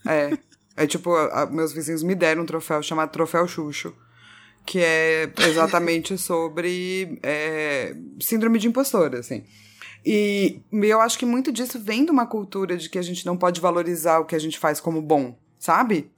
É. 0.08 0.38
É 0.76 0.88
tipo, 0.88 1.14
a- 1.16 1.46
meus 1.48 1.72
vizinhos 1.74 2.02
me 2.02 2.16
deram 2.16 2.44
um 2.44 2.46
troféu 2.46 2.82
chamado 2.82 3.12
Troféu 3.12 3.48
Xuxo. 3.48 3.94
Que 4.66 4.80
é 4.80 5.32
exatamente 5.48 6.18
sobre 6.20 7.20
é, 7.24 7.96
síndrome 8.20 8.60
de 8.60 8.68
impostor, 8.68 9.16
assim. 9.16 9.44
E 10.06 10.62
eu 10.72 11.00
acho 11.00 11.18
que 11.18 11.26
muito 11.26 11.52
disso 11.52 11.80
vem 11.80 12.06
de 12.06 12.12
uma 12.12 12.26
cultura 12.26 12.76
de 12.76 12.90
que 12.90 12.98
a 12.98 13.02
gente 13.02 13.26
não 13.26 13.38
pode 13.38 13.62
valorizar 13.62 14.20
o 14.20 14.26
que 14.26 14.36
a 14.36 14.40
gente 14.40 14.58
faz 14.58 14.80
como 14.80 15.02
bom, 15.02 15.38
sabe? 15.60 16.12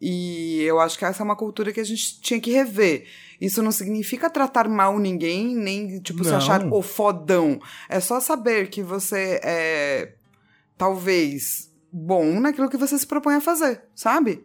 E 0.00 0.60
eu 0.62 0.80
acho 0.80 0.98
que 0.98 1.04
essa 1.04 1.22
é 1.22 1.24
uma 1.24 1.36
cultura 1.36 1.72
que 1.72 1.78
a 1.78 1.84
gente 1.84 2.20
tinha 2.20 2.40
que 2.40 2.50
rever. 2.50 3.06
Isso 3.40 3.62
não 3.62 3.70
significa 3.70 4.28
tratar 4.28 4.68
mal 4.68 4.98
ninguém, 4.98 5.54
nem, 5.54 6.00
tipo, 6.00 6.24
se 6.24 6.30
Não. 6.30 6.38
achar 6.38 6.66
o 6.72 6.82
fodão. 6.82 7.60
É 7.88 8.00
só 8.00 8.18
saber 8.18 8.68
que 8.68 8.82
você 8.82 9.40
é, 9.44 10.14
talvez, 10.76 11.72
bom 11.92 12.40
naquilo 12.40 12.68
que 12.68 12.76
você 12.76 12.98
se 12.98 13.06
propõe 13.06 13.36
a 13.36 13.40
fazer, 13.40 13.82
sabe? 13.94 14.44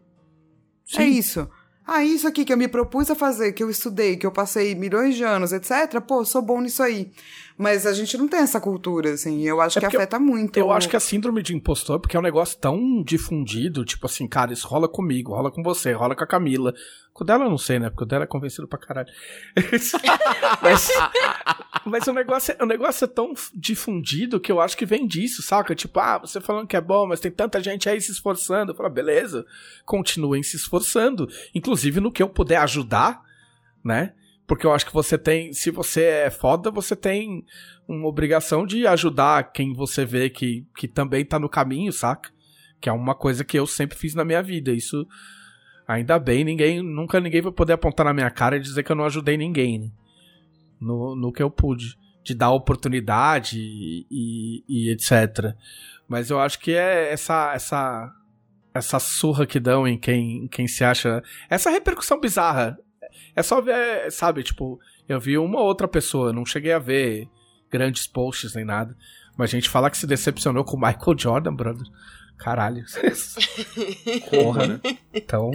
É 0.93 0.97
Sim. 0.97 1.09
isso. 1.09 1.49
Ah, 1.90 2.04
isso 2.04 2.28
aqui 2.28 2.44
que 2.44 2.52
eu 2.52 2.58
me 2.58 2.68
propus 2.68 3.10
a 3.10 3.16
fazer, 3.16 3.54
que 3.54 3.64
eu 3.64 3.70
estudei, 3.70 4.18
que 4.18 4.26
eu 4.26 4.32
passei 4.32 4.76
milhões 4.76 5.16
de 5.16 5.24
anos, 5.24 5.54
etc. 5.54 6.02
Pô, 6.06 6.26
sou 6.26 6.42
bom 6.42 6.60
nisso 6.60 6.84
aí. 6.84 7.10
Mas 7.58 7.88
a 7.88 7.93
gente 7.93 8.16
não 8.18 8.28
tem 8.28 8.39
essa 8.41 8.62
cultura, 8.62 9.14
assim. 9.14 9.39
e 9.39 9.47
Eu 9.47 9.60
acho 9.60 9.80
É 9.80 9.82
que 9.82 9.86
porque 9.88 9.95
eu- 9.97 9.99
afeta 10.01 10.20
muito. 10.20 10.58
Eu 10.58 10.72
acho 10.72 10.88
que 10.88 10.95
a 10.95 10.99
síndrome 10.99 11.41
de 11.41 11.55
impostor, 11.55 11.99
porque 11.99 12.16
é 12.16 12.20
um 12.20 12.24
negócio 12.24 12.55
tão 12.60 13.01
difundido, 13.01 13.84
tipo 13.84 14.05
assim, 14.05 14.28
cara, 14.28 14.53
isso 14.53 14.68
rola 14.68 14.88
comigo, 14.88 15.34
rola 15.34 15.49
com 15.49 15.64
você, 15.64 15.91
rola 15.91 16.16
com 16.16 16.24
a 16.24 16.28
Camila. 16.28 16.74
Com 17.12 17.24
o 17.24 17.26
dela 17.28 17.45
eu 17.45 17.49
não 17.49 17.58
sei, 17.58 17.80
né? 17.80 17.89
Porque 17.89 18.03
o 18.03 18.08
dela 18.08 18.26
é 18.26 18.28
convencido 18.28 18.68
pra 18.68 18.78
caralho. 18.78 19.10
mas, 20.62 20.88
mas 21.86 22.08
o, 22.08 22.14
negócio 22.14 22.55
é, 22.58 22.64
o 22.64 22.68
negócio 22.68 23.05
é 23.05 23.08
tão 23.08 23.34
difundido 23.55 24.39
que 24.39 24.51
eu 24.51 24.62
acho 24.62 24.78
que 24.78 24.86
vem 24.86 25.08
disso, 25.08 25.41
saca? 25.41 25.74
Tipo, 25.74 25.99
ah, 25.99 26.20
você 26.20 26.39
falando 26.39 26.68
que 26.68 26.76
é 26.78 26.82
bom, 26.82 27.08
mas 27.08 27.20
tem 27.20 27.32
tanta 27.32 27.60
gente 27.62 27.89
aí 27.89 27.99
se 27.99 28.12
esforçando. 28.12 28.72
Eu 28.72 28.76
falo, 28.76 28.89
beleza, 28.89 29.45
continuem 29.84 30.43
se 30.43 30.55
esforçando. 30.58 31.28
Inclusive 31.55 31.99
no 31.99 32.12
que 32.12 32.22
eu 32.22 32.30
puder 32.30 32.58
ajudar, 32.58 33.22
né? 33.84 34.14
Porque 34.48 34.66
eu 34.66 34.72
acho 34.72 34.86
que 34.86 34.93
você 34.93 35.18
tem, 35.18 35.52
se 35.52 35.70
você 35.70 36.04
é 36.04 36.30
foda, 36.30 36.72
você 36.72 36.95
tem 36.95 37.45
uma 37.86 38.08
obrigação 38.08 38.66
de 38.66 38.88
ajudar 38.88 39.52
quem 39.52 39.74
você 39.74 40.06
vê 40.06 40.30
que, 40.30 40.66
que 40.74 40.88
também 40.88 41.26
tá 41.26 41.38
no 41.38 41.50
caminho, 41.50 41.91
saca? 41.91 42.32
Que 42.80 42.88
é 42.88 42.93
uma 42.93 43.14
coisa 43.14 43.43
que 43.43 43.60
eu 43.60 43.68
sempre 43.68 43.98
fiz 43.98 44.16
na 44.16 44.24
minha 44.24 44.41
vida. 44.41 44.72
Isso, 44.72 45.06
ainda 45.86 46.18
bem, 46.18 46.45
ninguém, 46.45 46.82
nunca 46.82 47.20
ninguém 47.20 47.41
vai 47.41 47.52
poder 47.52 47.74
apontar 47.74 48.06
na 48.06 48.14
minha 48.14 48.30
cara 48.30 48.56
e 48.56 48.62
dizer 48.62 48.84
que 48.84 48.91
eu 48.91 48.95
não 48.95 49.04
ajudei 49.04 49.36
ninguém, 49.36 49.80
né? 49.80 49.91
No, 50.80 51.14
no 51.14 51.34
que 51.34 51.43
eu 51.43 51.52
pude. 51.52 51.98
De 52.24 52.34
dar 52.34 52.52
oportunidade 52.52 53.58
e, 53.58 54.06
e, 54.12 54.64
e 54.68 54.91
etc. 54.91 55.56
Mas 56.08 56.30
eu 56.30 56.39
acho 56.39 56.60
que 56.60 56.72
é 56.72 57.12
essa, 57.12 57.54
essa, 57.54 58.14
essa 58.74 59.00
surra 59.00 59.45
que 59.45 59.60
dão 59.60 59.88
em 59.88 59.98
quem, 59.98 60.43
em 60.43 60.48
quem 60.48 60.68
se 60.68 60.84
acha. 60.84 61.24
Essa 61.50 61.70
repercussão 61.70 62.20
bizarra. 62.20 62.78
É 63.36 63.43
só 63.43 63.61
ver, 63.61 64.11
sabe, 64.11 64.43
tipo, 64.43 64.80
eu 65.07 65.20
vi 65.20 65.38
uma 65.38 65.59
outra 65.61 65.88
pessoa, 65.88 66.34
não 66.34 66.45
cheguei 66.45 66.74
a 66.74 66.80
ver 66.80 67.28
grandes 67.70 68.07
posts 68.07 68.53
nem 68.55 68.65
nada. 68.65 68.95
Mas 69.38 69.51
a 69.51 69.55
gente 69.55 69.70
fala 69.70 69.89
que 69.89 69.97
se 69.97 70.07
decepcionou 70.07 70.63
com 70.63 70.76
o 70.76 70.80
Michael 70.80 71.18
Jordan, 71.18 71.53
brother. 71.53 71.86
Caralho. 72.38 72.84
Porra, 74.30 74.68
né? 74.68 74.82
Então, 75.13 75.51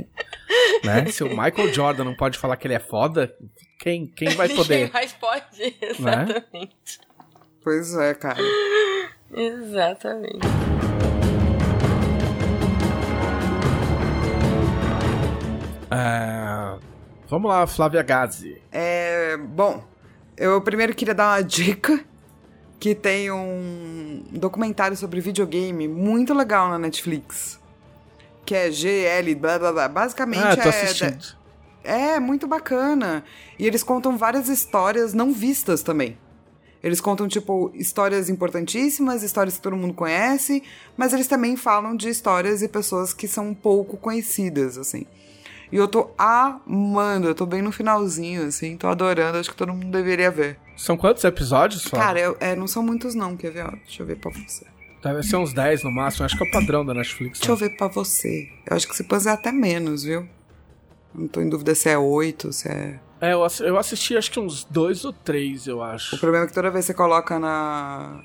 né? 0.85 1.07
Se 1.07 1.23
o 1.25 1.29
Michael 1.29 1.73
Jordan 1.73 2.05
não 2.05 2.15
pode 2.15 2.39
falar 2.39 2.57
que 2.57 2.67
ele 2.67 2.75
é 2.75 2.81
foda, 2.81 3.35
quem, 3.79 4.07
quem 4.07 4.31
vai 4.31 4.49
Quem 4.49 4.57
poder? 4.57 4.93
mais 4.93 5.13
pode? 5.13 5.77
Exatamente. 5.81 7.01
Pois 7.63 7.95
é, 7.97 8.15
cara. 8.15 8.43
Exatamente. 9.33 10.47
É, 15.91 16.79
Vamos 17.33 17.49
lá, 17.49 17.67
Flávia 17.67 18.03
Gazi. 18.03 18.61
É, 18.71 19.39
bom, 19.39 19.83
eu 20.37 20.61
primeiro 20.61 20.95
queria 20.95 21.15
dar 21.15 21.31
uma 21.31 21.43
dica 21.43 22.05
que 22.79 22.95
tem 22.95 23.33
um 23.33 24.23
documentário 24.33 24.95
sobre 24.99 25.19
videogame 25.19 25.89
muito 25.89 26.35
legal 26.35 26.69
na 26.69 26.79
Netflix. 26.79 27.59
Que 28.45 28.55
é 28.55 28.71
GL, 28.71 29.35
blá 29.35 29.59
blá 29.59 29.73
blá. 29.73 29.89
Basicamente 29.89 30.43
Ah, 30.45 30.57
tô 30.59 30.69
é. 30.69 30.83
assistindo. 30.83 31.35
É, 31.83 32.21
muito 32.21 32.47
bacana. 32.47 33.25
E 33.59 33.67
eles 33.67 33.83
contam 33.83 34.19
várias 34.19 34.51
histórias 34.51 35.15
não 35.15 35.33
vistas 35.33 35.83
também. 35.83 36.19
Eles 36.83 37.01
contam, 37.01 37.27
tipo, 37.27 37.71
histórias 37.73 38.29
importantíssimas, 38.29 39.23
histórias 39.23 39.57
que 39.57 39.63
todo 39.63 39.75
mundo 39.75 39.95
conhece, 39.95 40.63
mas 40.99 41.15
eles 41.15 41.29
também 41.29 41.57
falam 41.57 41.97
de 41.97 42.11
histórias 42.11 42.61
e 42.61 42.69
pessoas 42.69 43.15
que 43.15 43.27
são 43.27 43.55
pouco 43.55 43.97
conhecidas, 43.97 44.77
assim. 44.77 45.07
E 45.73 45.77
eu 45.77 45.89
tô 45.89 46.11
amando, 46.19 47.27
eu 47.29 47.35
tô 47.35 47.47
bem 47.47 47.63
no 47.63 47.73
finalzinho, 47.73 48.47
assim, 48.47 48.77
tô 48.77 48.87
adorando, 48.89 49.39
acho 49.39 49.51
que 49.51 49.57
todo 49.57 49.73
mundo 49.73 49.91
deveria 49.91 50.31
ver. 50.31 50.59
São 50.77 50.97
quantos 50.99 51.25
episódios, 51.25 51.83
Flávia? 51.85 52.07
Cara, 52.07 52.21
eu- 52.21 52.37
é, 52.41 52.55
não 52.55 52.67
são 52.67 52.83
muitos 52.83 53.15
não, 53.15 53.37
quer 53.37 53.51
ver? 53.51 53.65
Ó, 53.65 53.71
deixa 53.71 54.03
eu 54.03 54.07
ver 54.07 54.17
pra 54.17 54.31
você. 54.31 54.67
Deve 55.03 55.23
ser 55.23 55.37
uns 55.37 55.53
10 55.53 55.83
no 55.83 55.91
máximo, 55.91 56.27
acho 56.27 56.37
que 56.37 56.45
é 56.45 56.47
o 56.47 56.51
padrão 56.51 56.85
da 56.85 56.93
Netflix. 56.95 57.39
Deixa 57.41 57.51
eu 57.53 57.57
né? 57.57 57.61
ver 57.69 57.77
pra 57.77 57.89
você. 57.89 58.49
Eu 58.71 58.77
acho 58.77 58.87
que 58.87 58.95
se 58.95 59.03
puser 59.05 59.33
até 59.33 59.51
menos, 59.51 60.05
viu? 60.05 60.29
Não 61.15 61.27
tô 61.27 61.41
em 61.41 61.49
dúvida 61.49 61.75
se 61.75 61.89
é 61.89 61.99
oito, 61.99 62.53
se 62.53 62.69
é... 62.69 63.01
É, 63.21 63.33
eu, 63.33 63.47
eu 63.61 63.79
assisti 63.79 64.17
acho 64.17 64.31
que 64.31 64.39
uns 64.41 64.65
dois 64.65 65.05
ou 65.05 65.13
três, 65.13 65.67
eu 65.67 65.79
O 65.79 65.83
acho. 65.83 66.19
problema 66.19 66.45
é 66.45 66.49
que 66.49 66.55
toda 66.55 66.71
vez 66.71 66.85
que 66.85 66.93
você 66.93 66.95
coloca 66.95 67.39
na. 67.39 68.21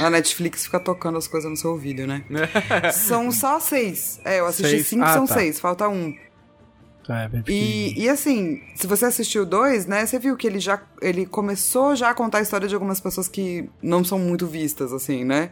Na 0.00 0.10
Netflix 0.10 0.64
fica 0.64 0.78
tocando 0.80 1.16
as 1.16 1.26
coisas 1.28 1.48
no 1.48 1.56
seu 1.56 1.70
ouvido, 1.70 2.06
né? 2.06 2.24
são 2.92 3.30
só 3.32 3.58
seis. 3.60 4.20
É, 4.24 4.40
eu 4.40 4.46
assisti 4.46 4.70
Seis? 4.72 4.86
cinco, 4.88 5.04
Ah, 5.04 5.14
são 5.14 5.26
tá. 5.26 5.34
seis, 5.34 5.58
falta 5.60 5.88
um. 5.88 6.14
É, 7.08 7.28
bem 7.28 7.42
pequenininho. 7.42 7.98
E, 7.98 8.02
e 8.02 8.08
assim, 8.08 8.62
se 8.74 8.86
você 8.86 9.06
assistiu 9.06 9.44
dois, 9.44 9.86
né? 9.86 10.04
Você 10.06 10.18
viu 10.18 10.36
que 10.36 10.46
ele 10.46 10.60
já. 10.60 10.80
Ele 11.00 11.26
começou 11.26 11.96
já 11.96 12.10
a 12.10 12.14
contar 12.14 12.38
a 12.38 12.42
história 12.42 12.68
de 12.68 12.74
algumas 12.74 13.00
pessoas 13.00 13.28
que 13.28 13.68
não 13.82 14.04
são 14.04 14.18
muito 14.18 14.46
vistas, 14.46 14.92
assim, 14.92 15.24
né? 15.24 15.50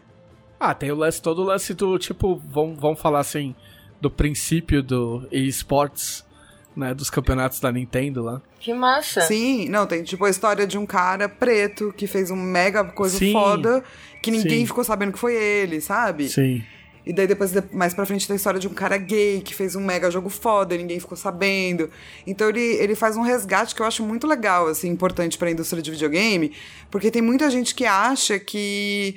Ah, 0.60 0.74
tem 0.74 0.90
o 0.90 0.96
lance, 0.96 1.22
todo 1.22 1.42
o 1.42 1.44
lance 1.44 1.72
do, 1.72 1.98
tipo, 1.98 2.42
vamos, 2.50 2.78
vamos 2.80 3.00
falar 3.00 3.20
assim, 3.20 3.54
do 4.00 4.10
princípio 4.10 4.82
do 4.82 5.26
eSports, 5.30 6.24
né, 6.76 6.92
dos 6.92 7.10
campeonatos 7.10 7.60
da 7.60 7.70
Nintendo 7.70 8.22
lá. 8.22 8.42
Que 8.58 8.74
massa. 8.74 9.20
Sim, 9.22 9.68
não, 9.68 9.86
tem 9.86 10.02
tipo 10.02 10.24
a 10.24 10.30
história 10.30 10.66
de 10.66 10.76
um 10.76 10.84
cara 10.84 11.28
preto 11.28 11.92
que 11.96 12.06
fez 12.08 12.30
um 12.30 12.36
mega 12.36 12.84
coisa 12.84 13.18
Sim, 13.18 13.32
foda 13.32 13.84
que 14.20 14.30
ninguém 14.30 14.60
sim. 14.60 14.66
ficou 14.66 14.82
sabendo 14.82 15.12
que 15.12 15.18
foi 15.18 15.34
ele, 15.34 15.80
sabe? 15.80 16.28
Sim. 16.28 16.64
E 17.06 17.12
daí 17.12 17.26
depois, 17.26 17.50
de- 17.52 17.62
mais 17.72 17.94
pra 17.94 18.04
frente, 18.04 18.26
tem 18.26 18.34
a 18.34 18.36
história 18.36 18.60
de 18.60 18.68
um 18.68 18.74
cara 18.74 18.96
gay 18.98 19.40
que 19.40 19.54
fez 19.54 19.74
um 19.74 19.80
mega 19.84 20.10
jogo 20.10 20.28
foda 20.28 20.74
e 20.74 20.78
ninguém 20.78 21.00
ficou 21.00 21.16
sabendo. 21.16 21.88
Então 22.26 22.48
ele, 22.48 22.60
ele 22.60 22.94
faz 22.94 23.16
um 23.16 23.22
resgate 23.22 23.74
que 23.74 23.80
eu 23.82 23.86
acho 23.86 24.02
muito 24.02 24.26
legal, 24.26 24.66
assim, 24.66 24.88
importante 24.88 25.38
pra 25.38 25.50
indústria 25.50 25.82
de 25.82 25.90
videogame, 25.90 26.52
porque 26.90 27.10
tem 27.10 27.22
muita 27.22 27.50
gente 27.50 27.74
que 27.74 27.84
acha 27.86 28.38
que 28.38 29.16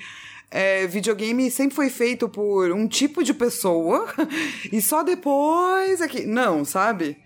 é, 0.50 0.86
videogame 0.88 1.50
sempre 1.52 1.76
foi 1.76 1.90
feito 1.90 2.28
por 2.30 2.72
um 2.72 2.88
tipo 2.88 3.24
de 3.24 3.34
pessoa 3.34 4.08
e 4.72 4.82
só 4.82 5.02
depois 5.04 6.02
é 6.02 6.08
que... 6.08 6.26
Não, 6.26 6.64
sabe? 6.66 7.18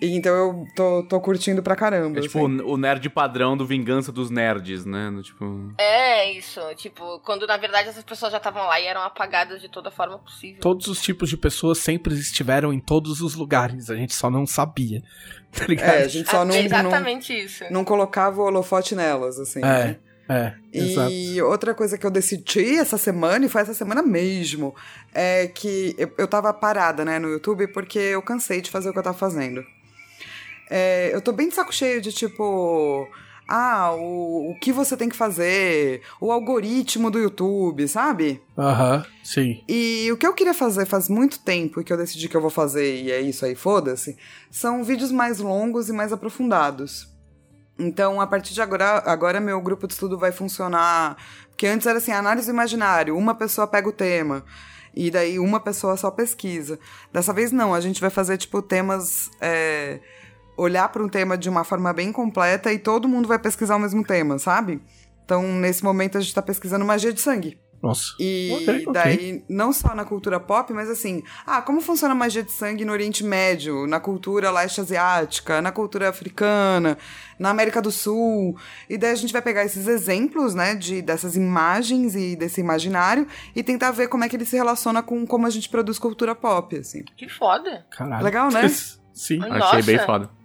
E 0.00 0.16
então 0.16 0.34
eu 0.34 0.64
tô, 0.74 1.02
tô 1.02 1.20
curtindo 1.20 1.62
pra 1.62 1.76
caramba. 1.76 2.18
É 2.18 2.22
tipo 2.22 2.38
assim. 2.46 2.60
o 2.62 2.76
nerd 2.76 3.08
padrão 3.10 3.56
do 3.56 3.66
Vingança 3.66 4.10
dos 4.10 4.30
Nerds, 4.30 4.86
né? 4.86 5.10
No, 5.10 5.22
Tipo. 5.22 5.72
É 5.78 6.32
isso. 6.32 6.60
Tipo, 6.76 7.20
quando 7.20 7.46
na 7.46 7.56
verdade 7.56 7.88
essas 7.90 8.02
pessoas 8.02 8.32
já 8.32 8.38
estavam 8.38 8.66
lá 8.66 8.80
e 8.80 8.86
eram 8.86 9.02
apagadas 9.02 9.60
de 9.60 9.68
toda 9.68 9.90
forma 9.90 10.18
possível. 10.18 10.60
Todos 10.60 10.86
os 10.86 11.02
tipos 11.02 11.28
de 11.28 11.36
pessoas 11.36 11.78
sempre 11.78 12.14
estiveram 12.14 12.72
em 12.72 12.80
todos 12.80 13.20
os 13.20 13.34
lugares, 13.34 13.90
a 13.90 13.96
gente 13.96 14.14
só 14.14 14.30
não 14.30 14.46
sabia. 14.46 15.02
Tá 15.52 15.66
ligado? 15.66 15.88
É, 15.96 16.04
a 16.04 16.08
gente 16.08 16.30
só 16.30 16.42
Ah, 16.42 16.44
não, 16.44 16.54
é 16.54 16.58
não, 16.58 16.64
exatamente 16.64 17.32
isso. 17.32 17.64
não 17.72 17.84
colocava 17.84 18.40
o 18.40 18.44
holofote 18.44 18.94
nelas, 18.94 19.36
assim. 19.36 19.58
né? 19.60 19.98
É, 20.28 20.32
é, 20.32 20.54
exato. 20.72 21.10
E 21.10 21.42
outra 21.42 21.74
coisa 21.74 21.98
que 21.98 22.06
eu 22.06 22.10
decidi 22.10 22.76
essa 22.76 22.96
semana, 22.96 23.44
e 23.44 23.48
foi 23.48 23.62
essa 23.62 23.74
semana 23.74 24.00
mesmo, 24.00 24.72
é 25.12 25.48
que 25.48 25.92
eu, 25.98 26.08
eu 26.16 26.28
tava 26.28 26.52
parada, 26.54 27.04
né, 27.04 27.18
no 27.18 27.28
YouTube, 27.28 27.66
porque 27.72 27.98
eu 27.98 28.22
cansei 28.22 28.60
de 28.60 28.70
fazer 28.70 28.90
o 28.90 28.92
que 28.92 29.00
eu 29.00 29.02
tava 29.02 29.18
fazendo. 29.18 29.64
É, 30.70 31.10
eu 31.12 31.20
tô 31.20 31.32
bem 31.32 31.48
de 31.48 31.54
saco 31.56 31.74
cheio 31.74 32.00
de 32.00 32.12
tipo. 32.12 33.08
Ah, 33.52 33.92
o, 33.94 34.52
o 34.52 34.60
que 34.60 34.72
você 34.72 34.96
tem 34.96 35.08
que 35.08 35.16
fazer, 35.16 36.02
o 36.20 36.30
algoritmo 36.30 37.10
do 37.10 37.18
YouTube, 37.18 37.88
sabe? 37.88 38.40
Aham, 38.56 39.04
sim. 39.24 39.64
E 39.68 40.08
o 40.12 40.16
que 40.16 40.24
eu 40.24 40.32
queria 40.32 40.54
fazer 40.54 40.86
faz 40.86 41.08
muito 41.08 41.40
tempo 41.40 41.80
e 41.80 41.84
que 41.84 41.92
eu 41.92 41.96
decidi 41.96 42.28
que 42.28 42.36
eu 42.36 42.40
vou 42.40 42.48
fazer, 42.48 43.02
e 43.02 43.10
é 43.10 43.20
isso 43.20 43.44
aí, 43.44 43.56
foda-se, 43.56 44.16
são 44.52 44.84
vídeos 44.84 45.10
mais 45.10 45.40
longos 45.40 45.88
e 45.88 45.92
mais 45.92 46.12
aprofundados. 46.12 47.08
Então, 47.76 48.20
a 48.20 48.26
partir 48.26 48.54
de 48.54 48.62
agora, 48.62 49.02
agora 49.04 49.40
meu 49.40 49.60
grupo 49.60 49.88
de 49.88 49.94
estudo 49.94 50.16
vai 50.16 50.30
funcionar. 50.30 51.16
Porque 51.48 51.66
antes 51.66 51.88
era 51.88 51.98
assim, 51.98 52.12
análise 52.12 52.46
do 52.46 52.54
imaginário, 52.54 53.16
uma 53.16 53.34
pessoa 53.34 53.66
pega 53.66 53.88
o 53.88 53.92
tema. 53.92 54.44
E 54.94 55.10
daí 55.10 55.40
uma 55.40 55.58
pessoa 55.58 55.96
só 55.96 56.10
pesquisa. 56.10 56.78
Dessa 57.12 57.32
vez 57.32 57.50
não, 57.50 57.74
a 57.74 57.80
gente 57.80 58.00
vai 58.00 58.10
fazer, 58.10 58.36
tipo, 58.36 58.62
temas. 58.62 59.28
é, 59.40 59.98
olhar 60.60 60.88
para 60.88 61.02
um 61.02 61.08
tema 61.08 61.38
de 61.38 61.48
uma 61.48 61.64
forma 61.64 61.92
bem 61.92 62.12
completa 62.12 62.72
e 62.72 62.78
todo 62.78 63.08
mundo 63.08 63.26
vai 63.26 63.38
pesquisar 63.38 63.76
o 63.76 63.80
mesmo 63.80 64.04
tema, 64.04 64.38
sabe? 64.38 64.80
Então, 65.24 65.42
nesse 65.42 65.82
momento, 65.82 66.18
a 66.18 66.20
gente 66.20 66.34
tá 66.34 66.42
pesquisando 66.42 66.84
magia 66.84 67.12
de 67.12 67.20
sangue. 67.20 67.58
Nossa. 67.82 68.12
E 68.20 68.50
Ok, 68.52 68.84
ok. 68.88 68.92
daí, 68.92 69.44
não 69.48 69.72
só 69.72 69.94
na 69.94 70.04
cultura 70.04 70.38
pop, 70.38 70.70
mas 70.74 70.90
assim, 70.90 71.22
ah, 71.46 71.62
como 71.62 71.80
funciona 71.80 72.12
a 72.12 72.14
magia 72.14 72.42
de 72.42 72.52
sangue 72.52 72.84
no 72.84 72.92
Oriente 72.92 73.24
Médio, 73.24 73.86
na 73.86 73.98
cultura 73.98 74.50
leste 74.50 74.82
asiática, 74.82 75.62
na 75.62 75.72
cultura 75.72 76.10
africana, 76.10 76.98
na 77.38 77.48
América 77.48 77.80
do 77.80 77.90
Sul. 77.90 78.54
E 78.86 78.98
daí 78.98 79.12
a 79.12 79.14
gente 79.14 79.32
vai 79.32 79.40
pegar 79.40 79.64
esses 79.64 79.86
exemplos, 79.88 80.54
né, 80.54 80.74
de, 80.74 81.00
dessas 81.00 81.36
imagens 81.36 82.14
e 82.14 82.36
desse 82.36 82.60
imaginário 82.60 83.26
e 83.56 83.62
tentar 83.62 83.92
ver 83.92 84.08
como 84.08 84.24
é 84.24 84.28
que 84.28 84.36
ele 84.36 84.44
se 84.44 84.56
relaciona 84.56 85.02
com 85.02 85.26
como 85.26 85.46
a 85.46 85.50
gente 85.50 85.70
produz 85.70 85.98
cultura 85.98 86.34
pop, 86.34 86.76
assim. 86.76 87.02
Que 87.16 87.30
foda. 87.30 87.86
Caralho. 87.90 88.22
Legal, 88.24 88.50
né? 88.50 88.68
Sim. 89.14 89.38
Ai, 89.42 89.50
Achei 89.52 89.58
Nossa. 89.58 89.82
bem 89.82 89.98
foda. 90.00 90.39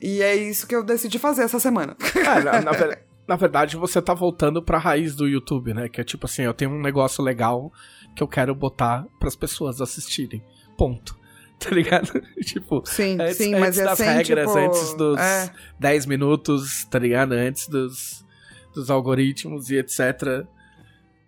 E 0.00 0.22
é 0.22 0.34
isso 0.36 0.66
que 0.66 0.74
eu 0.74 0.82
decidi 0.84 1.18
fazer 1.18 1.42
essa 1.42 1.58
semana. 1.58 1.96
É, 2.14 2.40
na, 2.42 2.60
na 2.62 2.72
ver- 2.72 3.02
na 3.26 3.36
verdade, 3.36 3.76
você 3.76 4.00
tá 4.00 4.14
voltando 4.14 4.62
pra 4.62 4.78
raiz 4.78 5.14
do 5.14 5.28
YouTube, 5.28 5.74
né? 5.74 5.88
Que 5.88 6.00
é 6.00 6.04
tipo 6.04 6.24
assim, 6.26 6.42
eu 6.42 6.54
tenho 6.54 6.70
um 6.70 6.80
negócio 6.80 7.22
legal 7.22 7.70
que 8.16 8.22
eu 8.22 8.28
quero 8.28 8.54
botar 8.54 9.04
pras 9.20 9.36
pessoas 9.36 9.80
assistirem. 9.80 10.42
Ponto. 10.76 11.16
Tá 11.58 11.70
ligado? 11.70 12.12
tipo, 12.44 12.84
Sim, 12.86 13.18
antes, 13.20 13.36
sim, 13.36 13.52
antes 13.52 13.58
mas 13.60 13.78
é 13.80 13.84
das 13.84 13.98
sem, 13.98 14.06
regras, 14.06 14.46
tipo, 14.46 14.58
antes 14.60 14.94
dos 14.94 15.18
é. 15.18 15.50
10 15.80 16.06
minutos, 16.06 16.84
tá 16.84 17.00
ligado? 17.00 17.32
Antes 17.32 17.66
dos, 17.66 18.24
dos 18.72 18.88
algoritmos 18.88 19.68
e 19.68 19.76
etc. 19.76 20.46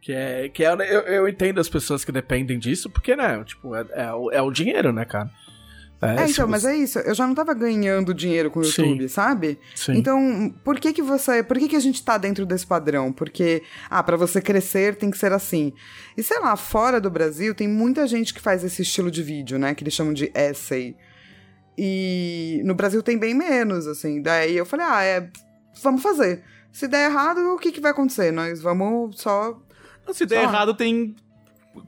Que 0.01 0.13
é. 0.13 0.49
Que 0.49 0.65
é 0.65 0.69
eu, 0.71 0.79
eu 0.79 1.29
entendo 1.29 1.59
as 1.61 1.69
pessoas 1.69 2.05
que 2.05 2.13
dependem 2.13 2.61
disso, 2.61 2.89
porque, 2.89 3.17
né? 3.17 3.43
Tipo, 3.43 3.75
é, 3.75 3.81
é, 3.91 4.05
é 4.37 4.41
o 4.41 4.53
dinheiro, 4.53 4.93
né, 4.93 5.05
cara? 5.05 5.29
É, 6.03 6.27
se 6.27 6.33
então, 6.33 6.49
mas 6.49 6.65
é 6.65 6.75
isso. 6.75 6.99
Eu 7.01 7.15
já 7.15 7.27
não 7.27 7.35
tava 7.35 7.53
ganhando 7.53 8.15
dinheiro 8.15 8.51
com 8.51 8.61
o 8.61 8.65
Sim. 8.65 8.83
YouTube, 8.83 9.09
sabe? 9.09 9.59
Sim. 9.75 9.93
Então, 9.97 10.55
por 10.65 10.81
que 10.81 10.93
que 10.95 11.03
você, 11.03 11.43
por 11.43 11.59
que 11.59 11.69
que 11.69 11.77
a 11.77 11.81
gente 11.81 12.03
tá 12.03 12.17
dentro 12.17 12.47
desse 12.47 12.67
padrão? 12.67 13.13
Porque, 13.13 13.63
ah, 13.91 14.03
pra 14.03 14.17
você 14.17 14.41
crescer 14.41 14.97
tem 14.97 15.11
que 15.11 15.19
ser 15.19 15.33
assim. 15.33 15.73
E 16.17 16.23
sei 16.23 16.39
lá, 16.41 16.57
fora 16.57 17.01
do 17.01 17.11
Brasil 17.11 17.55
tem 17.55 17.69
muita 17.69 18.07
gente 18.07 18.33
que 18.33 18.41
faz 18.41 18.65
esse 18.65 18.81
estilo 18.81 19.11
de 19.11 19.23
vídeo, 19.23 19.59
né, 19.59 19.75
que 19.75 19.83
eles 19.83 19.93
chamam 19.93 20.15
de 20.15 20.31
essay. 20.35 20.97
E 21.77 22.63
no 22.65 22.75
Brasil 22.75 23.03
tem 23.03 23.19
bem 23.19 23.35
menos, 23.35 23.87
assim. 23.87 24.23
Daí 24.23 24.57
eu 24.57 24.65
falei, 24.65 24.87
ah, 24.89 25.03
é, 25.03 25.31
vamos 25.83 26.03
fazer. 26.03 26.43
Se 26.73 26.89
der 26.89 27.11
errado, 27.11 27.39
o 27.55 27.59
que 27.59 27.73
que 27.73 27.81
vai 27.81 27.91
acontecer? 27.91 28.33
Nós 28.33 28.63
vamos 28.63 29.21
só 29.21 29.61
Se 30.13 30.27
der 30.27 30.43
Só. 30.45 30.51
errado, 30.51 30.75
tem 30.75 31.15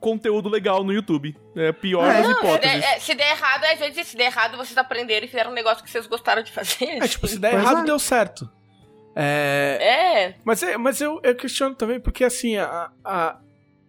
conteúdo 0.00 0.48
legal 0.48 0.82
no 0.84 0.92
YouTube. 0.92 1.36
É 1.56 1.72
pior 1.72 2.04
É. 2.08 2.14
das 2.18 2.26
Não, 2.28 2.34
se 2.34 2.38
hipóteses. 2.40 2.80
der, 2.80 2.84
é, 2.96 3.00
se 3.00 3.14
der 3.14 3.30
errado, 3.32 3.64
às 3.64 3.78
vezes, 3.78 4.06
se 4.06 4.16
der 4.16 4.24
errado, 4.26 4.56
vocês 4.56 4.76
aprenderam 4.78 5.24
e 5.26 5.28
fizeram 5.28 5.50
um 5.50 5.54
negócio 5.54 5.82
que 5.84 5.90
vocês 5.90 6.06
gostaram 6.06 6.42
de 6.42 6.50
fazer. 6.52 6.84
É, 7.02 7.08
tipo, 7.08 7.26
se 7.26 7.38
der 7.38 7.50
Pois 7.52 7.62
errado, 7.62 7.80
é. 7.80 7.84
deu 7.84 7.98
certo. 7.98 8.48
É, 9.14 9.78
É. 9.80 10.34
Mas, 10.44 10.62
é, 10.62 10.76
mas 10.76 11.00
eu, 11.00 11.20
eu 11.22 11.34
questiono 11.34 11.74
também, 11.74 12.00
porque 12.00 12.24
assim, 12.24 12.56
a, 12.56 12.90
a- 13.04 13.38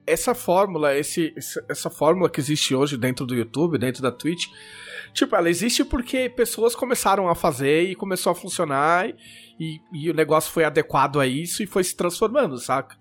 essa 0.06 0.36
fórmula, 0.36 0.96
esse- 0.98 1.34
essa 1.70 1.90
fórmula 1.90 2.30
que 2.30 2.40
existe 2.40 2.76
hoje 2.76 2.98
dentro 2.98 3.26
do 3.26 3.34
YouTube, 3.34 3.78
dentro 3.78 4.02
da 4.02 4.12
Twitch, 4.12 4.48
tipo, 5.14 5.34
ela 5.36 5.50
existe 5.50 5.86
porque 5.86 6.28
pessoas 6.30 6.76
começaram 6.76 7.30
a 7.30 7.36
fazer 7.36 7.84
e 7.84 7.96
começou 7.96 8.32
a 8.32 8.36
funcionar 8.36 9.08
e, 9.58 9.80
e 9.94 10.10
o 10.10 10.14
negócio 10.14 10.52
foi 10.52 10.66
adequado 10.66 11.22
a 11.22 11.26
isso 11.28 11.64
e 11.64 11.68
foi 11.68 11.84
se 11.86 11.96
transformando, 11.96 12.58
saca? 12.58 12.98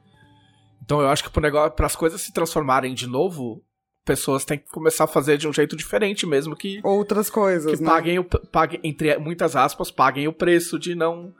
Então 0.82 1.00
eu 1.00 1.08
acho 1.08 1.24
que 1.24 1.30
para 1.30 1.86
as 1.86 1.96
coisas 1.96 2.20
se 2.20 2.32
transformarem 2.32 2.94
de 2.94 3.06
novo, 3.06 3.62
pessoas 4.04 4.44
têm 4.44 4.58
que 4.58 4.68
começar 4.70 5.04
a 5.04 5.08
fazer 5.08 5.38
de 5.38 5.46
um 5.46 5.52
jeito 5.52 5.76
diferente 5.76 6.26
mesmo 6.26 6.56
que 6.56 6.80
outras 6.82 7.30
coisas, 7.30 7.78
que 7.78 7.82
né? 7.82 7.88
paguem, 7.88 8.18
o, 8.18 8.24
paguem, 8.24 8.80
entre 8.82 9.16
muitas 9.18 9.54
aspas, 9.54 9.90
paguem 9.90 10.26
o 10.26 10.32
preço 10.32 10.78
de 10.78 10.94
não 10.94 11.32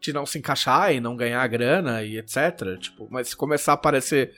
de 0.00 0.12
não 0.12 0.26
se 0.26 0.38
encaixar 0.38 0.94
e 0.94 1.00
não 1.00 1.16
ganhar 1.16 1.46
grana 1.48 2.02
e 2.02 2.18
etc. 2.18 2.78
Tipo, 2.78 3.08
mas 3.10 3.28
se 3.28 3.36
começar 3.36 3.72
a 3.72 3.74
aparecer, 3.74 4.32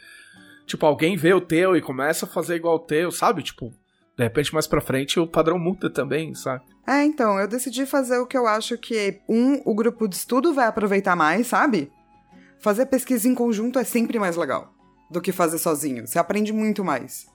tipo, 0.67 0.87
alguém 0.87 1.17
vê 1.17 1.35
o 1.35 1.41
teu 1.41 1.77
e 1.77 1.83
começa 1.83 2.25
a 2.25 2.29
fazer 2.29 2.57
igual 2.57 2.77
o 2.77 2.81
teu, 2.81 3.11
sabe? 3.11 3.43
Tipo, 3.43 3.71
de 4.17 4.25
repente 4.25 4.55
mais 4.55 4.67
pra 4.67 4.81
frente 4.81 5.21
o 5.21 5.27
padrão 5.27 5.59
muda 5.59 5.91
também, 5.91 6.35
sabe? 6.35 6.65
É, 6.87 7.05
então, 7.05 7.39
eu 7.39 7.47
decidi 7.47 7.85
fazer 7.85 8.19
o 8.19 8.27
que 8.27 8.37
eu 8.37 8.47
acho 8.47 8.79
que, 8.79 9.21
um, 9.29 9.61
o 9.65 9.75
grupo 9.75 10.09
de 10.09 10.17
estudo 10.17 10.55
vai 10.55 10.67
aproveitar 10.67 11.15
mais, 11.15 11.47
sabe? 11.47 11.93
Fazer 12.61 12.87
pesquisa 12.87 13.29
em 13.29 13.35
conjunto 13.35 13.79
é 13.79 13.85
sempre 13.85 14.19
mais 14.19 14.37
legal 14.37 14.75
do 15.11 15.21
que 15.21 15.33
fazer 15.33 15.59
sozinho. 15.59 16.07
Você 16.07 16.19
aprende 16.19 16.53
muito 16.53 16.85
mais. 16.85 17.27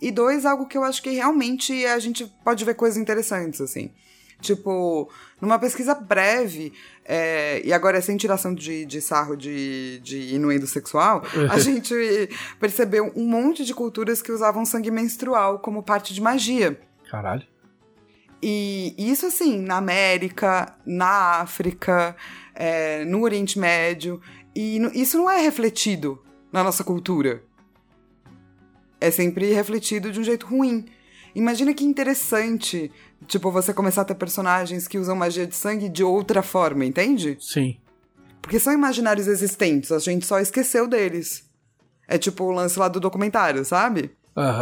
E 0.00 0.10
dois, 0.10 0.44
algo 0.44 0.66
que 0.66 0.76
eu 0.76 0.82
acho 0.82 1.02
que 1.02 1.10
realmente 1.10 1.86
a 1.86 1.98
gente 1.98 2.26
pode 2.44 2.64
ver 2.64 2.74
coisas 2.74 2.98
interessantes, 2.98 3.60
assim. 3.60 3.92
Tipo, 4.40 5.08
numa 5.40 5.56
pesquisa 5.56 5.94
breve, 5.94 6.72
é, 7.04 7.62
e 7.64 7.72
agora 7.72 7.98
é 7.98 8.00
sem 8.00 8.16
tiração 8.16 8.52
de, 8.52 8.84
de 8.84 9.00
sarro 9.00 9.36
de, 9.36 10.00
de 10.00 10.34
inuendo 10.34 10.66
sexual, 10.66 11.22
a 11.48 11.56
gente 11.60 11.94
percebeu 12.58 13.12
um 13.14 13.24
monte 13.24 13.64
de 13.64 13.72
culturas 13.72 14.20
que 14.20 14.32
usavam 14.32 14.64
sangue 14.64 14.90
menstrual 14.90 15.60
como 15.60 15.82
parte 15.82 16.12
de 16.12 16.20
magia. 16.20 16.80
Caralho. 17.08 17.46
E 18.42 18.96
isso, 18.98 19.26
assim, 19.26 19.62
na 19.62 19.76
América, 19.76 20.74
na 20.84 21.40
África, 21.40 22.16
é, 22.52 23.04
no 23.04 23.22
Oriente 23.22 23.56
Médio. 23.56 24.20
E 24.54 24.78
isso 24.94 25.16
não 25.16 25.30
é 25.30 25.40
refletido 25.40 26.22
na 26.52 26.62
nossa 26.62 26.84
cultura. 26.84 27.42
É 29.00 29.10
sempre 29.10 29.52
refletido 29.52 30.12
de 30.12 30.20
um 30.20 30.24
jeito 30.24 30.46
ruim. 30.46 30.86
Imagina 31.34 31.72
que 31.72 31.84
interessante, 31.84 32.92
tipo, 33.26 33.50
você 33.50 33.72
começar 33.72 34.02
a 34.02 34.04
ter 34.04 34.14
personagens 34.14 34.86
que 34.86 34.98
usam 34.98 35.16
magia 35.16 35.46
de 35.46 35.56
sangue 35.56 35.88
de 35.88 36.04
outra 36.04 36.42
forma, 36.42 36.84
entende? 36.84 37.38
Sim. 37.40 37.78
Porque 38.42 38.58
são 38.58 38.72
imaginários 38.72 39.26
existentes, 39.26 39.90
a 39.90 39.98
gente 39.98 40.26
só 40.26 40.38
esqueceu 40.38 40.86
deles. 40.86 41.48
É 42.06 42.18
tipo 42.18 42.44
o 42.44 42.50
lance 42.50 42.78
lá 42.78 42.88
do 42.88 43.00
documentário, 43.00 43.64
sabe? 43.64 44.10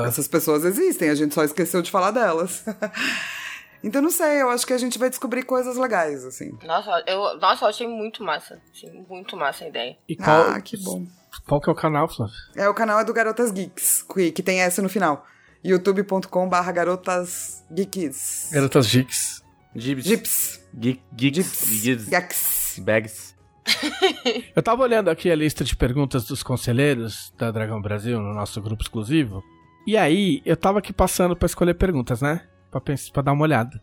Essas 0.06 0.28
pessoas 0.28 0.64
existem, 0.64 1.08
a 1.10 1.14
gente 1.14 1.34
só 1.34 1.42
esqueceu 1.42 1.82
de 1.82 1.90
falar 1.90 2.10
delas. 2.10 2.64
então 3.82 4.00
não 4.02 4.10
sei, 4.10 4.42
eu 4.42 4.50
acho 4.50 4.66
que 4.66 4.72
a 4.72 4.78
gente 4.78 4.98
vai 4.98 5.08
descobrir 5.08 5.42
coisas 5.44 5.76
legais, 5.76 6.24
assim. 6.24 6.50
Nossa, 6.64 7.02
eu, 7.06 7.38
nossa, 7.38 7.64
eu 7.64 7.68
achei 7.68 7.86
muito 7.88 8.22
massa. 8.22 8.60
Assim, 8.72 9.04
muito 9.08 9.36
massa 9.36 9.64
a 9.64 9.68
ideia. 9.68 9.96
E 10.08 10.16
qual, 10.16 10.50
Ah, 10.50 10.60
que 10.60 10.76
bom. 10.76 11.06
qual 11.46 11.60
que 11.60 11.68
é 11.68 11.72
o 11.72 11.76
canal, 11.76 12.08
Flávio? 12.08 12.34
É, 12.56 12.68
o 12.68 12.74
canal 12.74 13.00
é 13.00 13.04
do 13.04 13.12
Garotas 13.12 13.50
Geeks, 13.50 14.02
que, 14.02 14.30
que 14.32 14.42
tem 14.42 14.60
essa 14.60 14.80
no 14.82 14.88
final. 14.88 15.24
youtube.com 15.64 16.48
barra 16.48 16.72
garotas 16.72 17.64
geeks. 17.70 18.50
Garotas 18.52 18.86
Geeks. 18.86 19.42
Gips. 19.74 20.60
Geek- 20.74 21.02
Geeks. 21.14 21.64
Gibbs. 21.82 22.08
Geeks. 22.08 22.78
Bags. 22.82 23.34
Eu 24.56 24.62
tava 24.62 24.82
olhando 24.82 25.10
aqui 25.10 25.30
a 25.30 25.34
lista 25.36 25.62
de 25.62 25.76
perguntas 25.76 26.24
dos 26.24 26.42
conselheiros 26.42 27.32
da 27.38 27.50
Dragão 27.50 27.80
Brasil 27.80 28.18
no 28.20 28.34
nosso 28.34 28.60
grupo 28.60 28.82
exclusivo. 28.82 29.42
E 29.86 29.96
aí, 29.96 30.42
eu 30.44 30.56
tava 30.56 30.78
aqui 30.80 30.92
passando 30.92 31.34
pra 31.36 31.46
escolher 31.46 31.74
perguntas, 31.74 32.20
né? 32.20 32.42
Pra, 32.70 32.80
pens- 32.80 33.10
pra 33.10 33.22
dar 33.22 33.32
uma 33.32 33.42
olhada. 33.42 33.82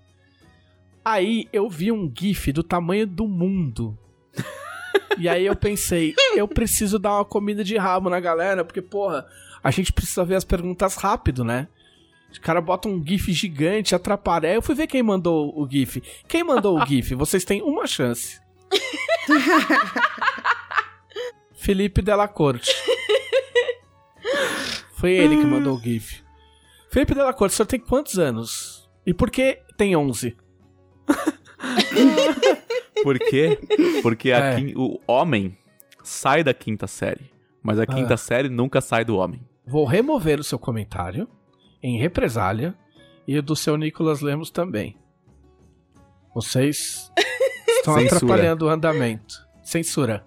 Aí, 1.04 1.48
eu 1.54 1.70
vi 1.70 1.92
um 1.92 2.12
GIF 2.14 2.52
do 2.52 2.64
tamanho 2.64 3.08
do 3.08 3.28
mundo. 3.28 3.98
E 5.18 5.28
aí 5.28 5.46
eu 5.46 5.56
pensei, 5.56 6.14
eu 6.36 6.48
preciso 6.48 7.00
dar 7.00 7.14
uma 7.16 7.26
comida 7.26 7.64
de 7.64 7.76
rabo 7.78 8.10
na 8.10 8.20
galera, 8.20 8.64
porque, 8.64 8.82
porra, 8.82 9.26
a 9.64 9.72
gente 9.72 9.92
precisa 9.92 10.24
ver 10.24 10.36
as 10.36 10.44
perguntas 10.44 10.96
rápido, 10.96 11.44
né? 11.44 11.68
Os 12.32 12.38
caras 12.38 12.64
botam 12.64 12.92
um 12.92 13.04
GIF 13.06 13.32
gigante, 13.34 13.96
atrapalha. 13.96 14.50
Aí 14.50 14.56
eu 14.56 14.62
fui 14.62 14.76
ver 14.76 14.86
quem 14.86 15.02
mandou 15.02 15.58
o 15.60 15.68
GIF. 15.68 16.04
Quem 16.28 16.44
mandou 16.44 16.78
o 16.78 16.86
GIF? 16.86 17.16
Vocês 17.16 17.44
têm 17.46 17.62
uma 17.64 17.88
chance. 17.88 18.40
Felipe 21.56 22.02
Della 22.02 22.28
Corte. 22.28 22.72
Foi 24.94 25.12
ele 25.12 25.38
que 25.38 25.46
mandou 25.46 25.78
o 25.78 25.80
GIF. 25.80 26.22
Felipe 26.92 27.16
Della 27.16 27.34
Corte, 27.34 27.54
o 27.54 27.56
senhor 27.56 27.68
tem 27.68 27.80
quantos 27.80 28.20
anos? 28.20 28.77
E 29.08 29.14
por 29.14 29.32
que 29.32 29.60
tem 29.78 29.96
11? 29.96 30.36
Por 33.04 33.18
quê? 33.20 33.58
Porque 34.02 34.32
a 34.32 34.38
É. 34.38 34.56
quin- 34.56 34.74
o 34.76 35.00
homem 35.08 35.58
sai 36.04 36.44
da 36.44 36.54
quinta 36.54 36.88
série. 36.88 37.32
Mas 37.64 37.80
a 37.80 37.86
quinta 37.86 38.16
Ah. 38.16 38.18
série 38.18 38.50
nunca 38.50 38.82
sai 38.82 39.06
do 39.06 39.18
homem. 39.18 39.40
Vou 39.66 39.86
remover 39.86 40.40
o 40.40 40.44
seu 40.44 40.58
comentário 40.60 41.28
em 41.82 41.98
represália 41.98 42.76
e 43.28 43.38
o 43.38 43.42
do 43.44 43.56
seu 43.56 43.78
Nicolas 43.78 44.22
Lemos 44.22 44.50
também. 44.50 44.98
Vocês 46.34 47.12
estão 47.70 47.96
Censura. 47.96 48.16
atrapalhando 48.18 48.66
o 48.66 48.70
andamento. 48.70 49.36
Censura. 49.64 50.26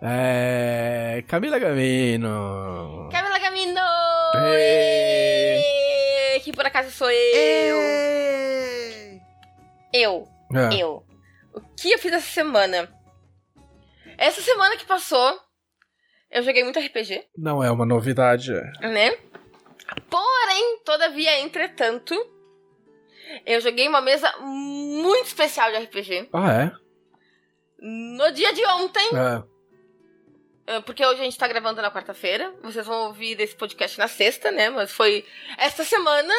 É... 0.00 1.22
Camila 1.28 1.58
Gamino. 1.58 3.08
Camila 3.10 3.38
Gamino! 3.38 3.80
Ê. 4.46 4.91
Que 6.52 6.56
por 6.56 6.66
acaso 6.66 6.90
sou 6.90 7.10
eu. 7.10 7.76
Ei! 7.76 9.20
Eu, 9.92 10.28
É. 10.54 10.74
eu. 10.82 11.02
O 11.54 11.60
que 11.76 11.90
eu 11.92 11.98
fiz 11.98 12.12
essa 12.12 12.26
semana? 12.30 12.88
Essa 14.18 14.42
semana 14.42 14.76
que 14.76 14.84
passou, 14.84 15.38
eu 16.30 16.42
joguei 16.42 16.62
muito 16.62 16.78
RPG, 16.78 17.26
Não 17.36 17.64
é 17.64 17.70
uma 17.70 17.86
novidade. 17.86 18.52
é. 18.52 18.88
né? 18.88 19.16
Porém, 20.10 20.78
todavia, 20.84 21.40
entretanto, 21.40 22.14
eu 23.46 23.60
joguei 23.60 23.88
uma 23.88 24.00
mesa 24.02 24.30
muito 24.40 25.26
especial 25.28 25.70
de 25.70 25.78
RPG. 25.78 26.28
Ah, 26.34 26.52
é? 26.64 26.72
No 27.78 28.30
dia 28.32 28.52
de 28.52 28.64
ontem, 28.66 29.08
É. 29.08 29.42
eh, 30.66 30.80
porque 30.80 31.04
hoje 31.04 31.20
a 31.20 31.24
gente 31.24 31.38
tá 31.38 31.46
gravando 31.48 31.80
na 31.82 31.90
quarta-feira, 31.90 32.52
vocês 32.62 32.86
vão 32.86 33.06
ouvir 33.06 33.40
esse 33.40 33.54
podcast 33.56 33.98
na 33.98 34.08
sexta, 34.08 34.50
né? 34.50 34.70
Mas 34.70 34.90
foi 34.92 35.24
esta 35.58 35.84
semana, 35.84 36.32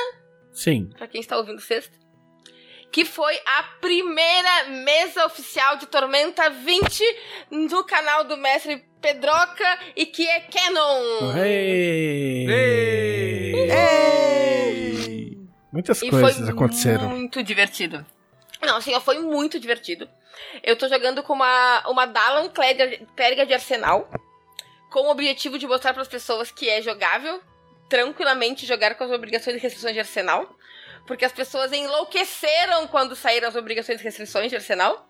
Sim. 0.51 0.89
pra 0.97 1.07
quem 1.07 1.21
está 1.21 1.37
ouvindo 1.37 1.59
sexta, 1.61 1.97
que 2.91 3.03
foi 3.05 3.35
a 3.45 3.63
primeira 3.81 4.65
mesa 4.65 5.25
oficial 5.25 5.77
de 5.77 5.87
Tormenta 5.87 6.49
20 6.49 7.03
no 7.51 7.83
canal 7.83 8.23
do 8.23 8.37
mestre 8.37 8.83
Pedroca 9.01 9.79
e 9.95 10.05
que 10.05 10.25
é 10.27 10.39
Canon. 10.41 11.33
Hey! 11.37 12.47
Ei! 13.73 15.37
Muitas 15.71 16.01
E 16.03 16.09
coisas 16.09 16.37
foi 16.37 16.49
aconteceram. 16.49 17.09
muito 17.09 17.41
divertido. 17.43 18.05
Não, 18.65 18.77
assim, 18.77 18.93
ó, 18.93 19.01
foi 19.01 19.19
muito 19.19 19.59
divertido. 19.59 20.09
Eu 20.61 20.75
tô 20.75 20.87
jogando 20.87 21.23
com 21.23 21.33
uma, 21.33 21.87
uma 21.87 22.05
Dalan 22.05 22.49
clériga, 22.49 23.45
de 23.45 23.53
arsenal, 23.53 24.09
com 24.89 25.07
o 25.07 25.11
objetivo 25.11 25.57
de 25.57 25.67
mostrar 25.67 25.93
pras 25.93 26.07
pessoas 26.07 26.51
que 26.51 26.69
é 26.69 26.81
jogável, 26.81 27.41
tranquilamente 27.89 28.65
jogar 28.65 28.95
com 28.95 29.03
as 29.03 29.11
obrigações 29.11 29.57
e 29.57 29.59
restrições 29.59 29.93
de 29.93 29.99
arsenal. 29.99 30.57
Porque 31.05 31.25
as 31.25 31.33
pessoas 31.33 31.73
enlouqueceram 31.73 32.87
quando 32.87 33.15
saíram 33.15 33.49
as 33.49 33.55
obrigações 33.55 33.99
e 33.99 34.03
restrições 34.03 34.49
de 34.49 34.55
arsenal. 34.55 35.05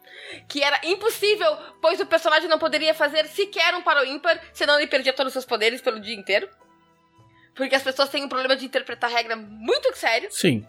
Que 0.50 0.64
era 0.64 0.80
impossível, 0.84 1.56
pois 1.80 2.00
o 2.00 2.06
personagem 2.06 2.50
não 2.50 2.58
poderia 2.58 2.94
fazer 2.96 3.28
sequer 3.28 3.76
um 3.76 3.84
para 3.84 4.02
o 4.02 4.06
ímpar, 4.06 4.42
senão 4.54 4.80
ele 4.80 4.88
perdia 4.88 5.14
todos 5.14 5.30
os 5.30 5.34
seus 5.34 5.46
poderes 5.46 5.82
pelo 5.82 6.00
dia 6.00 6.16
inteiro. 6.16 6.50
Porque 7.54 7.76
as 7.76 7.84
pessoas 7.84 8.10
têm 8.10 8.24
um 8.24 8.30
problema 8.30 8.56
de 8.56 8.66
interpretar 8.66 9.12
regra 9.12 9.36
muito 9.36 9.96
sério. 9.96 10.30
Sim. 10.32 10.68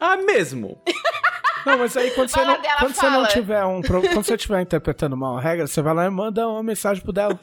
Ah, 0.00 0.16
mesmo? 0.16 0.82
Não, 1.64 1.78
mas 1.78 1.96
aí 1.96 2.10
quando 2.10 2.28
você 2.28 2.44
não, 2.44 2.60
dela, 2.60 2.76
quando 2.80 2.94
você 2.94 3.10
não 3.10 3.26
tiver 3.26 3.64
um 3.64 3.82
quando 3.82 4.24
você 4.24 4.34
estiver 4.34 4.60
interpretando 4.60 5.16
mal 5.16 5.38
a 5.38 5.40
regra, 5.40 5.66
você 5.66 5.80
vai 5.80 5.94
lá 5.94 6.06
e 6.06 6.10
manda 6.10 6.46
uma 6.46 6.62
mensagem 6.62 7.02
pro 7.02 7.12
dela. 7.12 7.38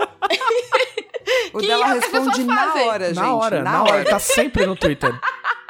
O 1.53 1.59
Que 1.59 1.67
dela 1.67 1.85
responde 1.87 2.43
na 2.43 2.55
fazem. 2.67 2.87
hora, 2.87 3.05
gente. 3.07 3.15
na 3.15 3.35
hora, 3.35 3.63
na 3.63 3.83
hora. 3.83 4.01
Ele 4.01 4.09
tá 4.09 4.19
sempre 4.19 4.65
no 4.65 4.75
Twitter. 4.75 5.13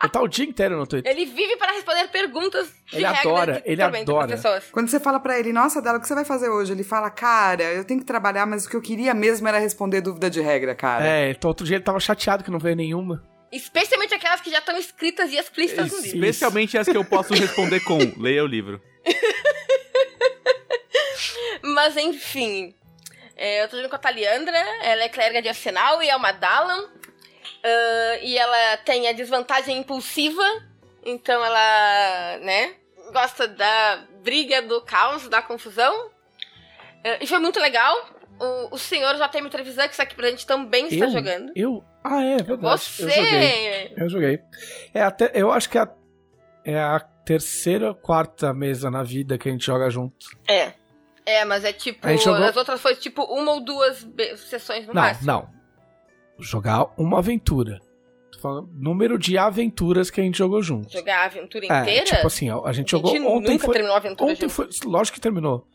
Ele 0.03 0.11
tá 0.11 0.21
o 0.21 0.27
dia 0.27 0.45
inteiro 0.45 0.77
no 0.77 0.87
Twitter. 0.87 1.11
Ele 1.11 1.25
vive 1.25 1.55
para 1.57 1.73
responder 1.73 2.07
perguntas 2.07 2.67
de 2.89 2.97
Ele 2.97 3.05
adora, 3.05 3.61
ele 3.65 3.81
adora. 3.81 4.39
Quando 4.71 4.89
você 4.89 4.99
fala 4.99 5.19
pra 5.19 5.39
ele, 5.39 5.53
nossa, 5.53 5.81
Dela, 5.81 5.97
o 5.97 6.01
que 6.01 6.07
você 6.07 6.15
vai 6.15 6.25
fazer 6.25 6.49
hoje? 6.49 6.71
Ele 6.71 6.83
fala, 6.83 7.09
cara, 7.09 7.63
eu 7.63 7.85
tenho 7.85 7.99
que 7.99 8.05
trabalhar, 8.05 8.45
mas 8.47 8.65
o 8.65 8.69
que 8.69 8.75
eu 8.75 8.81
queria 8.81 9.13
mesmo 9.13 9.47
era 9.47 9.59
responder 9.59 10.01
dúvida 10.01 10.29
de 10.29 10.41
regra, 10.41 10.73
cara. 10.73 11.05
É, 11.07 11.29
então 11.31 11.49
outro 11.49 11.65
dia 11.65 11.77
ele 11.77 11.83
tava 11.83 11.99
chateado 11.99 12.43
que 12.43 12.49
não 12.51 12.59
veio 12.59 12.75
nenhuma. 12.75 13.23
Especialmente 13.51 14.13
aquelas 14.13 14.39
que 14.41 14.49
já 14.49 14.59
estão 14.59 14.77
escritas 14.77 15.31
e 15.31 15.37
explícitas 15.37 15.91
no 15.91 15.97
livro. 15.99 16.17
Especialmente 16.17 16.77
as 16.77 16.87
que 16.87 16.95
eu 16.95 17.03
posso 17.03 17.33
responder 17.33 17.81
com 17.81 17.97
leia 18.17 18.43
o 18.43 18.47
livro. 18.47 18.81
Mas 21.61 21.97
enfim. 21.97 22.73
é, 23.35 23.63
eu 23.63 23.67
tô 23.67 23.75
jogando 23.75 23.89
com 23.89 23.95
a 23.95 23.99
Taliandra, 23.99 24.57
ela 24.81 25.03
é 25.03 25.09
clériga 25.09 25.41
de 25.41 25.49
arsenal 25.49 26.01
e 26.01 26.09
é 26.09 26.15
uma 26.15 26.31
Dalan. 26.31 26.89
Ah, 27.63 28.17
e 28.21 28.37
ela 28.37 28.77
tem 28.77 29.07
a 29.07 29.11
desvantagem 29.11 29.77
impulsiva, 29.77 30.43
então 31.05 31.43
ela, 31.43 32.37
né, 32.39 32.75
gosta 33.13 33.47
da 33.47 34.05
briga, 34.21 34.61
do 34.61 34.81
caos, 34.81 35.27
da 35.27 35.41
confusão. 35.41 36.11
Ah, 37.03 37.17
e 37.21 37.27
foi 37.27 37.39
muito 37.39 37.59
legal. 37.59 38.20
O, 38.43 38.75
o 38.75 38.77
senhor 38.77 39.15
já 39.17 39.27
tem 39.29 39.47
Trevisan, 39.49 39.83
que 39.83 39.91
está 39.91 40.03
aqui 40.03 40.15
pra 40.15 40.29
gente, 40.29 40.47
também 40.47 40.87
está 40.87 41.05
eu, 41.05 41.11
jogando. 41.11 41.51
Eu? 41.55 41.83
Ah, 42.03 42.23
é, 42.23 42.37
verdade. 42.37 42.79
Você! 42.81 43.03
Eu 43.03 43.09
joguei. 43.09 43.93
Eu 43.97 44.09
joguei. 44.09 44.39
É 44.93 45.01
até, 45.03 45.31
eu 45.35 45.51
acho 45.51 45.69
que 45.69 45.77
é 45.77 45.81
a, 45.81 45.91
é 46.65 46.79
a 46.79 46.99
terceira 46.99 47.89
ou 47.89 47.95
quarta 47.95 48.51
mesa 48.53 48.89
na 48.89 49.03
vida 49.03 49.37
que 49.37 49.47
a 49.47 49.51
gente 49.51 49.65
joga 49.65 49.89
junto. 49.91 50.25
É. 50.47 50.73
É, 51.23 51.45
mas 51.45 51.63
é 51.63 51.71
tipo. 51.71 52.05
A 52.07 52.11
gente 52.11 52.23
jogou- 52.25 52.43
As 52.43 52.57
outras 52.57 52.81
foi 52.81 52.95
tipo 52.95 53.21
uma 53.25 53.51
ou 53.53 53.63
duas 53.63 54.07
sessões 54.37 54.87
no 54.87 54.93
não, 54.93 55.01
máximo. 55.03 55.27
não. 55.27 55.47
Jogar 56.39 56.87
uma 56.97 57.19
aventura. 57.19 57.79
Tô 58.31 58.39
falando 58.39 58.69
número 58.73 59.19
de 59.19 59.37
aventuras 59.37 60.09
que 60.09 60.19
a 60.19 60.23
gente 60.23 60.39
jogou 60.39 60.63
junto. 60.63 60.91
Jogar 60.91 61.19
a 61.21 61.25
aventura 61.25 61.67
É, 61.69 61.81
inteira. 61.81 62.05
tipo 62.05 62.25
assim, 62.25 62.49
a 62.49 62.71
gente 62.73 62.95
a 62.95 62.97
jogou 62.97 63.11
gente 63.11 63.23
ontem 63.27 63.51
nunca 63.51 63.65
foi, 63.65 63.73
terminou 63.73 63.93
a 63.93 63.97
aventura 63.99 64.31
ontem 64.31 64.49
junto. 64.49 64.53
foi, 64.53 64.89
lógico 64.89 65.15
que 65.15 65.21
terminou. 65.21 65.67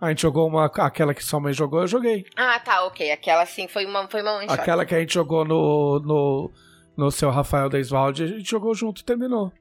A 0.00 0.10
gente 0.10 0.22
jogou 0.22 0.46
uma 0.46 0.66
aquela 0.66 1.12
que 1.12 1.24
sua 1.24 1.40
mãe 1.40 1.52
jogou, 1.52 1.80
eu 1.80 1.88
joguei. 1.88 2.24
Ah, 2.36 2.60
tá, 2.60 2.84
ok. 2.84 3.10
Aquela 3.10 3.44
sim 3.46 3.66
foi 3.66 3.84
uma, 3.84 4.08
foi 4.08 4.22
uma 4.22 4.36
one 4.36 4.48
shot. 4.48 4.60
Aquela 4.60 4.86
que 4.86 4.94
a 4.94 5.00
gente 5.00 5.14
jogou 5.14 5.44
no 5.44 5.98
no 6.00 6.52
no 6.96 7.10
seu 7.10 7.30
Rafael 7.30 7.68
Deisvalde, 7.68 8.24
a 8.24 8.26
gente 8.26 8.48
jogou 8.48 8.74
junto 8.74 9.00
e 9.00 9.04
terminou. 9.04 9.52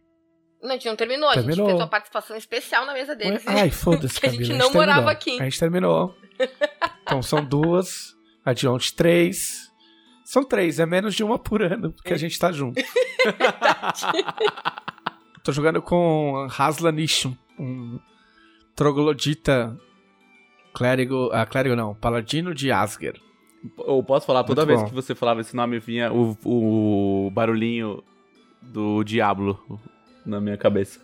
Não, 0.61 0.71
a 0.71 0.73
gente 0.73 0.87
não 0.87 0.95
terminou, 0.95 1.29
a 1.29 1.33
gente 1.33 1.45
Terminou. 1.45 1.67
fez 1.67 1.79
uma 1.79 1.87
participação 1.87 2.35
especial 2.35 2.85
na 2.85 2.93
mesa 2.93 3.15
deles. 3.15 3.43
Ai, 3.45 3.69
foda-se, 3.69 4.17
que 4.19 4.25
a 4.25 4.29
gente 4.29 4.47
Camila, 4.47 4.57
não 4.59 4.73
morava 4.73 4.93
terminou. 4.93 5.11
aqui. 5.11 5.39
A 5.39 5.43
gente 5.43 5.59
terminou. 5.59 6.15
Então 7.03 7.21
são 7.21 7.45
duas, 7.45 8.15
a 8.43 8.53
de 8.53 8.67
ontem 8.67 8.91
três. 8.95 9.67
São 10.25 10.43
três, 10.43 10.79
é 10.79 10.85
menos 10.85 11.15
de 11.15 11.23
uma 11.23 11.39
por 11.39 11.61
ano, 11.61 11.93
porque 11.93 12.13
a 12.13 12.17
gente 12.17 12.37
tá 12.37 12.51
junto. 12.51 12.81
Tô 15.43 15.51
jogando 15.53 15.81
com 15.81 16.47
Hasla 16.57 16.91
Nishun, 16.91 17.33
um 17.57 17.97
troglodita 18.75 19.77
clérigo, 20.77 21.29
ah, 21.33 21.45
clérigo 21.45 21.75
não, 21.75 21.95
paladino 21.95 22.53
de 22.53 22.71
Asger. 22.71 23.19
Eu 23.79 24.03
posso 24.03 24.27
falar, 24.27 24.43
toda 24.43 24.61
Muito 24.61 24.67
vez 24.67 24.81
bom. 24.81 24.87
que 24.87 24.93
você 24.93 25.15
falava 25.15 25.41
esse 25.41 25.55
nome, 25.55 25.79
vinha 25.79 26.13
o, 26.13 26.37
o 26.45 27.31
barulhinho 27.31 28.03
do 28.61 29.03
Diablo 29.03 29.59
na 30.23 30.39
minha 30.39 30.55
cabeça. 30.55 30.99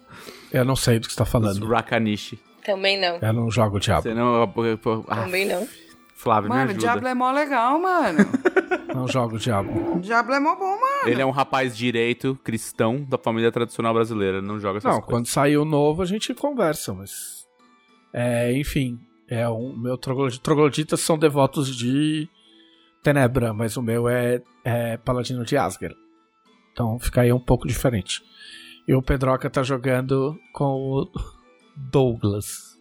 Eu 0.51 0.63
não 0.63 0.75
sei 0.75 0.99
do 0.99 1.07
que 1.07 1.13
você 1.13 1.17
tá 1.17 1.25
falando. 1.25 1.65
Rakanishi. 1.65 2.39
Também 2.63 2.99
não. 3.01 3.17
Eu 3.19 3.33
não 3.33 3.49
jogo 3.49 3.77
o 3.77 3.79
diabo. 3.79 4.03
Você 4.03 4.13
não... 4.13 4.43
Ah, 5.07 5.23
Também 5.23 5.45
não. 5.45 5.67
Flávio, 6.15 6.49
me 6.49 6.55
Mano, 6.55 6.67
o 6.67 6.71
ajuda. 6.71 6.79
Diablo 6.79 7.07
é 7.07 7.13
mó 7.13 7.31
legal, 7.31 7.79
mano. 7.81 8.19
Não 8.95 9.07
jogo 9.07 9.35
o 9.37 9.39
diabo. 9.39 9.97
O 9.97 9.99
Diablo 9.99 10.35
é 10.35 10.39
mó 10.39 10.55
bom, 10.55 10.79
mano. 10.79 11.07
Ele 11.07 11.19
é 11.19 11.25
um 11.25 11.31
rapaz 11.31 11.75
direito, 11.75 12.39
cristão, 12.43 13.03
da 13.03 13.17
família 13.17 13.51
tradicional 13.51 13.91
brasileira. 13.91 14.39
Não 14.39 14.59
joga 14.59 14.77
essas 14.77 14.83
Não, 14.89 15.01
coisas. 15.01 15.09
quando 15.09 15.25
sair 15.25 15.57
o 15.57 15.65
novo 15.65 16.03
a 16.03 16.05
gente 16.05 16.31
conversa, 16.35 16.93
mas. 16.93 17.47
É, 18.13 18.53
enfim. 18.53 18.99
É 19.33 19.49
um, 19.49 19.75
meu 19.75 19.97
troglodita, 19.97 20.43
trogloditas 20.43 20.99
são 20.99 21.17
devotos 21.17 21.75
de 21.75 22.29
Tenebra, 23.01 23.51
mas 23.51 23.75
o 23.75 23.81
meu 23.81 24.07
é, 24.07 24.39
é 24.63 24.95
paladino 24.97 25.43
de 25.43 25.57
Asgard. 25.57 25.95
Então 26.71 26.99
fica 26.99 27.21
aí 27.21 27.33
um 27.33 27.39
pouco 27.39 27.67
diferente. 27.67 28.21
E 28.87 28.93
o 28.93 29.01
Pedroca 29.01 29.49
tá 29.49 29.63
jogando 29.63 30.37
com 30.53 30.75
o 30.75 31.11
Douglas. 31.75 32.77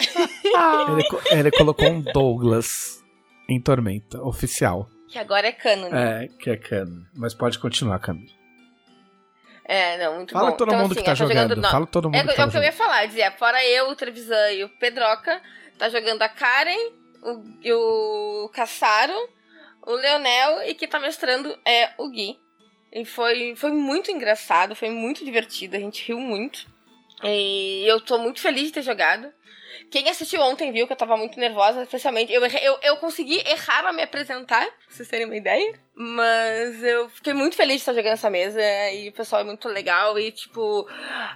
ele, 0.02 1.38
ele 1.38 1.50
colocou 1.52 1.88
um 1.90 2.00
Douglas 2.00 3.04
em 3.48 3.60
Tormenta, 3.60 4.20
oficial. 4.22 4.90
Que 5.08 5.16
agora 5.16 5.46
é 5.46 5.52
cano, 5.52 5.88
né? 5.88 6.24
É, 6.24 6.28
que 6.28 6.50
é 6.50 6.56
cano. 6.56 7.06
Mas 7.14 7.34
pode 7.34 7.60
continuar, 7.60 8.00
Camila. 8.00 8.35
É, 9.68 9.98
não, 9.98 10.16
muito 10.16 10.32
Fala 10.32 10.50
bom. 10.52 10.56
todo 10.56 10.68
então, 10.68 10.80
mundo 10.80 10.92
assim, 10.92 11.00
que 11.00 11.04
tá 11.06 11.12
eu 11.12 11.16
tô 11.16 11.22
jogando. 11.26 11.56
não, 11.56 11.70
Fala 11.70 11.86
todo 11.86 12.04
mundo 12.04 12.14
É, 12.14 12.22
que 12.24 12.30
é 12.30 12.34
tá 12.34 12.46
o 12.46 12.50
que 12.50 12.56
eu 12.56 12.62
ia 12.62 12.70
jogando. 12.70 12.86
falar, 12.88 13.06
dizia, 13.06 13.30
fora 13.32 13.64
eu, 13.66 13.88
o 13.88 13.96
Trevisan 13.96 14.52
e 14.52 14.62
o 14.64 14.68
Pedroca, 14.68 15.42
tá 15.76 15.88
jogando 15.88 16.22
a 16.22 16.28
Karen, 16.28 16.90
o, 17.22 17.42
e 17.62 17.72
o 17.72 18.48
Cassaro, 18.54 19.12
o 19.84 19.92
Leonel 19.92 20.62
e 20.68 20.74
que 20.74 20.86
tá 20.86 21.00
mestrando 21.00 21.56
é 21.64 21.90
o 21.98 22.08
Gui. 22.08 22.38
E 22.92 23.04
foi, 23.04 23.54
foi 23.56 23.72
muito 23.72 24.10
engraçado, 24.12 24.76
foi 24.76 24.88
muito 24.90 25.24
divertido, 25.24 25.74
a 25.76 25.80
gente 25.80 26.06
riu 26.06 26.18
muito. 26.20 26.66
E 27.24 27.84
eu 27.86 28.00
tô 28.00 28.18
muito 28.18 28.40
feliz 28.40 28.64
de 28.64 28.72
ter 28.72 28.82
jogado. 28.82 29.28
Quem 29.90 30.08
assistiu 30.08 30.40
ontem 30.40 30.72
viu 30.72 30.86
que 30.86 30.92
eu 30.92 30.96
tava 30.96 31.16
muito 31.16 31.38
nervosa, 31.38 31.82
especialmente. 31.82 32.32
Eu, 32.32 32.44
errei- 32.44 32.66
eu, 32.66 32.76
eu 32.82 32.96
consegui 32.96 33.36
errar 33.48 33.86
a 33.86 33.92
me 33.92 34.02
apresentar, 34.02 34.64
pra 34.66 34.74
vocês 34.88 35.08
terem 35.08 35.26
uma 35.26 35.36
ideia. 35.36 35.74
Mas 35.94 36.82
eu 36.82 37.08
fiquei 37.08 37.32
muito 37.32 37.54
feliz 37.54 37.74
de 37.76 37.80
estar 37.82 37.92
jogando 37.94 38.14
essa 38.14 38.28
mesa. 38.28 38.60
E 38.92 39.08
o 39.08 39.12
pessoal 39.12 39.42
é 39.42 39.44
muito 39.44 39.68
legal. 39.68 40.18
E, 40.18 40.32
tipo, 40.32 40.86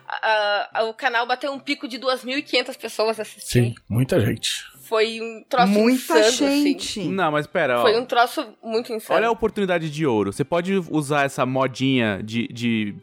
a- 0.09 0.69
a- 0.75 0.85
o 0.85 0.95
canal 0.95 1.27
bateu 1.27 1.53
um 1.53 1.61
pico 1.61 1.87
de 1.87 1.99
2.500 1.99 2.77
pessoas 2.77 3.21
assistindo. 3.21 3.65
Sim, 3.67 3.75
muita 3.89 4.19
gente. 4.21 4.65
Foi 4.83 5.21
um 5.21 5.45
troço 5.49 5.69
Muita 5.69 6.19
insano, 6.19 6.29
assim. 6.29 6.63
gente. 6.65 7.01
Não, 7.05 7.31
mas 7.31 7.47
pera, 7.47 7.79
ó. 7.79 7.83
Foi 7.83 7.97
um 7.97 8.05
troço 8.05 8.45
muito 8.63 8.93
insano. 8.93 9.17
Olha 9.19 9.29
a 9.29 9.31
oportunidade 9.31 9.89
de 9.89 10.05
ouro. 10.05 10.33
Você 10.33 10.43
pode 10.45 10.75
usar 10.91 11.25
essa 11.25 11.47
modinha 11.47 12.21
de, 12.25 12.49
de 12.49 12.95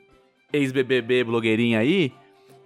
ex-BBB 0.52 1.24
blogueirinha 1.24 1.80
aí 1.80 2.12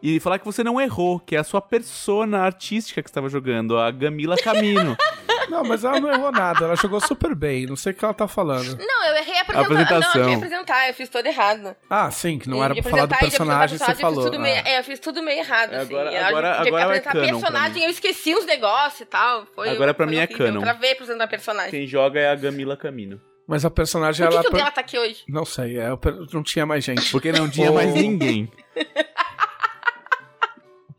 e 0.02 0.20
falar 0.20 0.40
que 0.40 0.46
você 0.46 0.64
não 0.64 0.80
errou, 0.82 1.20
que 1.20 1.36
é 1.36 1.40
a 1.40 1.44
sua 1.44 1.62
persona 1.62 2.40
artística 2.40 3.02
que 3.04 3.10
estava 3.10 3.30
jogando, 3.30 3.78
a 3.78 3.90
Gamila 3.92 4.38
Camino. 4.38 4.98
Não, 5.50 5.64
mas 5.66 5.84
ela 5.84 6.00
não 6.00 6.10
errou 6.10 6.32
nada, 6.32 6.64
ela 6.64 6.76
jogou 6.78 7.02
super 7.02 7.36
bem, 7.36 7.66
não 7.66 7.76
sei 7.76 7.92
o 7.92 7.96
que 7.96 8.06
ela 8.06 8.14
tá 8.14 8.26
falando. 8.26 8.78
Não, 8.78 9.06
eu 9.08 9.16
errei 9.18 9.38
a 9.38 9.42
apresentação. 9.42 9.64
apresentação. 9.64 10.22
Não, 10.22 10.24
eu 10.24 10.30
ia 10.30 10.38
apresentar, 10.38 10.88
eu 10.88 10.94
fiz 10.94 11.10
tudo 11.10 11.26
errado. 11.26 11.76
Ah, 11.90 12.10
sim, 12.10 12.40
que 12.40 12.48
não 12.48 12.60
E 12.60 12.62
era 12.62 12.74
pra 12.76 12.84
falar 12.84 13.06
do 13.06 13.14
apresentar 13.14 13.20
personagem, 13.30 13.76
apresentar 13.76 13.96
você 13.96 14.02
falou. 14.02 14.16
Eu 14.20 14.22
fiz 14.24 14.32
tudo 14.32 14.42
meio, 14.42 14.56
Ah. 14.56 14.70
é, 14.70 14.80
eu 14.80 14.84
fiz 14.86 15.00
tudo 15.00 15.22
meio 15.24 15.40
errado, 15.40 15.74
assim. 15.74 15.94
Agora- 15.94 16.12
Eu 16.14 16.26
agora- 16.26 16.52
agora 16.62 16.82
é 16.82 16.86
apresentar 16.86 17.12
canon 17.12 17.26
pra 17.26 17.32
personagem, 17.50 17.84
eu 17.84 17.90
esqueci 17.90 18.34
uns 18.36 18.46
negócios 18.46 19.02
e 19.02 19.06
tal. 19.06 19.46
Foi 19.54 19.70
Agora 19.70 19.90
uma 19.90 19.94
pra 19.94 20.06
mim 20.06 20.18
é 20.18 20.28
canon. 20.28 20.56
Eu 20.56 20.62
travei 20.62 20.92
apresentando 20.94 21.22
a 21.22 21.28
personagem. 21.28 21.72
Quem 21.72 21.86
joga 21.88 22.18
é 22.20 22.30
a 22.30 22.36
Gamila 22.36 22.78
Camino. 22.78 23.20
Mas 23.46 23.66
a 23.66 23.70
personagem, 23.72 24.26
Por 24.26 24.30
que, 24.30 24.36
ela... 24.38 24.44
que 24.46 24.50
o 24.54 24.58
dela 24.58 24.72
tá 24.72 24.80
aqui 24.80 24.98
hoje? 24.98 25.24
Não 25.28 25.44
sei, 25.44 25.78
é, 25.78 25.90
não 26.32 26.44
tinha 26.44 26.66
mais 26.66 26.82
gente. 26.86 27.12
Porque 27.12 27.34
não 27.34 27.50
tinha 27.50 27.72
mais 27.74 27.94
ninguém. 27.94 28.50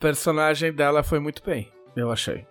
Personagem 0.02 0.72
dela 0.72 1.04
foi 1.04 1.20
muito 1.20 1.44
bem, 1.44 1.72
eu 1.96 2.10
achei. 2.10 2.44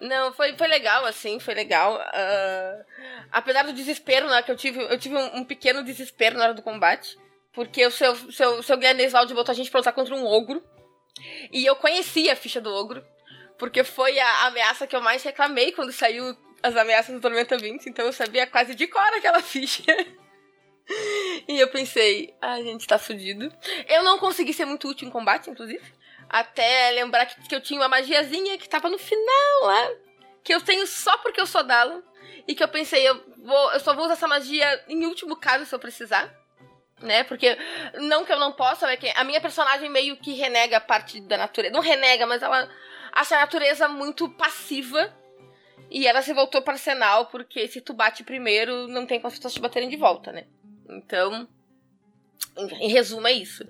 Não, 0.00 0.32
foi, 0.32 0.56
foi 0.56 0.66
legal, 0.66 1.04
assim, 1.04 1.38
foi 1.38 1.52
legal. 1.52 2.00
Ah, 2.00 2.84
apesar 3.30 3.64
do 3.64 3.74
desespero, 3.74 4.26
né, 4.26 4.42
que 4.42 4.50
eu 4.50 4.56
tive, 4.56 4.80
eu 4.80 4.98
tive 4.98 5.14
um, 5.14 5.36
um 5.36 5.44
pequeno 5.44 5.84
desespero 5.84 6.38
na 6.38 6.44
hora 6.44 6.54
do 6.54 6.62
combate. 6.62 7.18
Porque 7.52 7.84
o 7.84 7.90
seu, 7.90 8.14
seu, 8.32 8.62
seu 8.62 8.76
Guilherme 8.78 9.06
botou 9.34 9.52
a 9.52 9.54
gente 9.54 9.70
pra 9.70 9.80
lutar 9.80 9.92
contra 9.92 10.14
um 10.14 10.24
ogro. 10.24 10.62
E 11.52 11.66
eu 11.66 11.76
conhecia 11.76 12.32
a 12.32 12.36
ficha 12.36 12.60
do 12.60 12.72
ogro. 12.72 13.04
Porque 13.58 13.84
foi 13.84 14.18
a 14.18 14.46
ameaça 14.46 14.86
que 14.86 14.96
eu 14.96 15.00
mais 15.02 15.22
reclamei 15.22 15.72
quando 15.72 15.92
saiu 15.92 16.36
as 16.62 16.74
ameaças 16.74 17.14
do 17.14 17.20
Tormenta 17.20 17.58
20. 17.58 17.86
Então 17.86 18.06
eu 18.06 18.12
sabia 18.14 18.46
quase 18.46 18.74
de 18.74 18.86
cor 18.86 19.02
aquela 19.02 19.42
ficha. 19.44 19.82
e 21.48 21.58
eu 21.58 21.68
pensei, 21.68 22.34
a 22.40 22.62
gente 22.62 22.86
tá 22.86 22.98
fudido. 22.98 23.52
Eu 23.88 24.02
não 24.04 24.18
consegui 24.18 24.54
ser 24.54 24.64
muito 24.64 24.88
útil 24.88 25.06
em 25.06 25.10
combate, 25.10 25.50
inclusive. 25.50 25.97
Até 26.28 26.90
lembrar 26.90 27.26
que, 27.26 27.48
que 27.48 27.54
eu 27.54 27.60
tinha 27.60 27.80
uma 27.80 27.88
magiazinha 27.88 28.58
que 28.58 28.68
tava 28.68 28.88
no 28.88 28.98
final 28.98 29.62
lá. 29.62 29.90
Que 30.44 30.54
eu 30.54 30.60
tenho 30.60 30.86
só 30.86 31.16
porque 31.18 31.40
eu 31.40 31.46
sou 31.46 31.62
Dala. 31.62 32.02
E 32.46 32.54
que 32.54 32.62
eu 32.62 32.68
pensei, 32.68 33.08
eu, 33.08 33.22
vou, 33.38 33.72
eu 33.72 33.80
só 33.80 33.94
vou 33.94 34.04
usar 34.04 34.14
essa 34.14 34.28
magia 34.28 34.84
em 34.88 35.04
último 35.06 35.36
caso 35.36 35.66
se 35.66 35.74
eu 35.74 35.78
precisar. 35.78 36.34
Né? 37.00 37.24
Porque, 37.24 37.56
não 37.94 38.24
que 38.24 38.32
eu 38.32 38.38
não 38.38 38.52
possa, 38.52 38.90
é 38.90 38.96
que 38.96 39.08
a 39.14 39.24
minha 39.24 39.40
personagem 39.40 39.88
meio 39.88 40.16
que 40.16 40.32
renega 40.32 40.78
a 40.78 40.80
parte 40.80 41.20
da 41.20 41.36
natureza. 41.36 41.72
Não 41.72 41.80
renega, 41.80 42.26
mas 42.26 42.42
ela 42.42 42.68
acha 43.12 43.36
a 43.36 43.40
natureza 43.40 43.88
muito 43.88 44.28
passiva. 44.30 45.14
E 45.90 46.06
ela 46.06 46.20
se 46.20 46.34
voltou 46.34 46.60
para 46.60 46.74
arsenal, 46.74 47.26
porque 47.26 47.66
se 47.66 47.80
tu 47.80 47.94
bate 47.94 48.22
primeiro, 48.22 48.86
não 48.88 49.06
tem 49.06 49.18
como 49.18 49.28
as 49.28 49.34
pessoas 49.34 49.54
te 49.54 49.60
baterem 49.60 49.88
de 49.88 49.96
volta, 49.96 50.30
né? 50.32 50.44
Então, 50.86 51.48
em 52.80 52.88
resumo, 52.88 53.26
é 53.26 53.32
isso. 53.32 53.66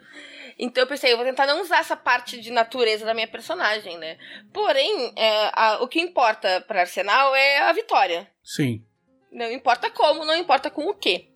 Então 0.58 0.82
eu 0.82 0.88
pensei, 0.88 1.12
eu 1.12 1.16
vou 1.16 1.24
tentar 1.24 1.46
não 1.46 1.60
usar 1.60 1.78
essa 1.78 1.96
parte 1.96 2.40
de 2.40 2.50
natureza 2.50 3.04
da 3.06 3.14
minha 3.14 3.28
personagem, 3.28 3.96
né? 3.98 4.18
Porém, 4.52 5.12
é, 5.16 5.50
a- 5.54 5.78
o 5.80 5.86
que 5.88 6.00
importa 6.00 6.60
para 6.66 6.80
Arsenal 6.80 7.34
é 7.36 7.58
a 7.60 7.72
vitória. 7.72 8.28
Sim. 8.42 8.84
Não 9.30 9.50
importa 9.52 9.88
como, 9.90 10.24
não 10.24 10.34
importa 10.36 10.68
com 10.70 10.86
o 10.88 10.94
quê. 10.94 11.28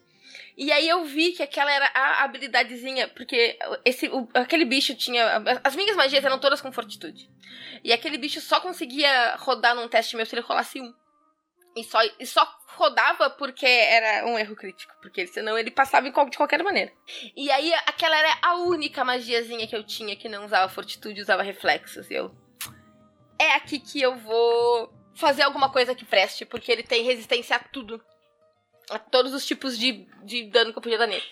E 0.57 0.71
aí 0.73 0.89
eu 0.89 1.05
vi 1.05 1.33
que 1.33 1.43
aquela 1.43 1.71
era 1.73 1.91
a 1.95 2.25
habilidadezinha, 2.25 3.09
porque 3.09 3.57
esse, 3.85 4.09
o- 4.09 4.29
aquele 4.35 4.65
bicho 4.65 4.95
tinha. 4.95 5.43
As 5.63 5.77
minhas 5.77 5.97
magias 5.97 6.25
eram 6.25 6.39
todas 6.39 6.61
com 6.61 6.73
fortitude. 6.73 7.31
E 7.85 7.93
aquele 7.93 8.19
bicho 8.19 8.41
só 8.41 8.61
conseguia 8.61 9.37
rodar 9.37 9.75
num 9.75 9.89
teste 9.89 10.17
meu 10.17 10.27
se 10.27 10.35
ele 10.35 10.43
rolasse 10.43 10.81
um. 10.81 10.93
E 11.77 11.85
só, 11.85 12.01
e 12.19 12.27
só 12.27 12.45
rodava 12.77 13.31
porque 13.31 13.67
era 13.67 14.27
um 14.27 14.39
erro 14.39 14.57
crítico. 14.57 14.95
Porque 15.01 15.27
senão 15.27 15.57
ele 15.59 15.71
passava 15.71 16.07
de 16.11 16.37
qualquer 16.37 16.63
maneira. 16.63 16.93
E 17.37 17.51
aí 17.51 17.73
aquela 17.87 18.17
era 18.17 18.39
a 18.43 18.57
única 18.57 19.05
magiazinha 19.05 19.67
que 19.67 19.77
eu 19.77 19.85
tinha 19.85 20.17
que 20.17 20.29
não 20.29 20.45
usava 20.45 20.73
fortitude, 20.73 21.21
usava 21.21 21.43
reflexos. 21.43 22.11
E 22.11 22.15
eu. 22.15 22.35
É 23.39 23.55
aqui 23.55 23.79
que 23.79 24.01
eu 24.01 24.17
vou 24.17 24.93
fazer 25.15 25.43
alguma 25.43 25.71
coisa 25.71 25.95
que 25.95 26.05
preste, 26.05 26.45
porque 26.45 26.71
ele 26.71 26.83
tem 26.83 27.03
resistência 27.05 27.57
a 27.57 27.59
tudo. 27.59 28.01
A 28.91 28.99
todos 28.99 29.33
os 29.33 29.47
tipos 29.47 29.79
de, 29.79 30.07
de 30.25 30.45
dano 30.51 30.73
que 30.73 30.79
eu 30.79 30.83
podia 30.83 30.99
dar 30.99 31.07
nele. 31.07 31.23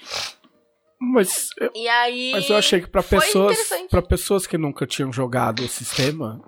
Mas 1.00 1.48
eu, 1.58 1.70
E 1.74 1.88
aí. 1.88 2.32
mas 2.32 2.50
eu 2.50 2.56
achei 2.56 2.80
que 2.80 2.88
foi 2.90 3.02
pessoas, 3.02 3.58
pra 3.88 4.02
pessoas 4.02 4.46
que 4.46 4.58
nunca 4.58 4.86
tinham 4.86 5.10
jogado 5.12 5.64
o 5.64 5.68
sistema, 5.68 6.42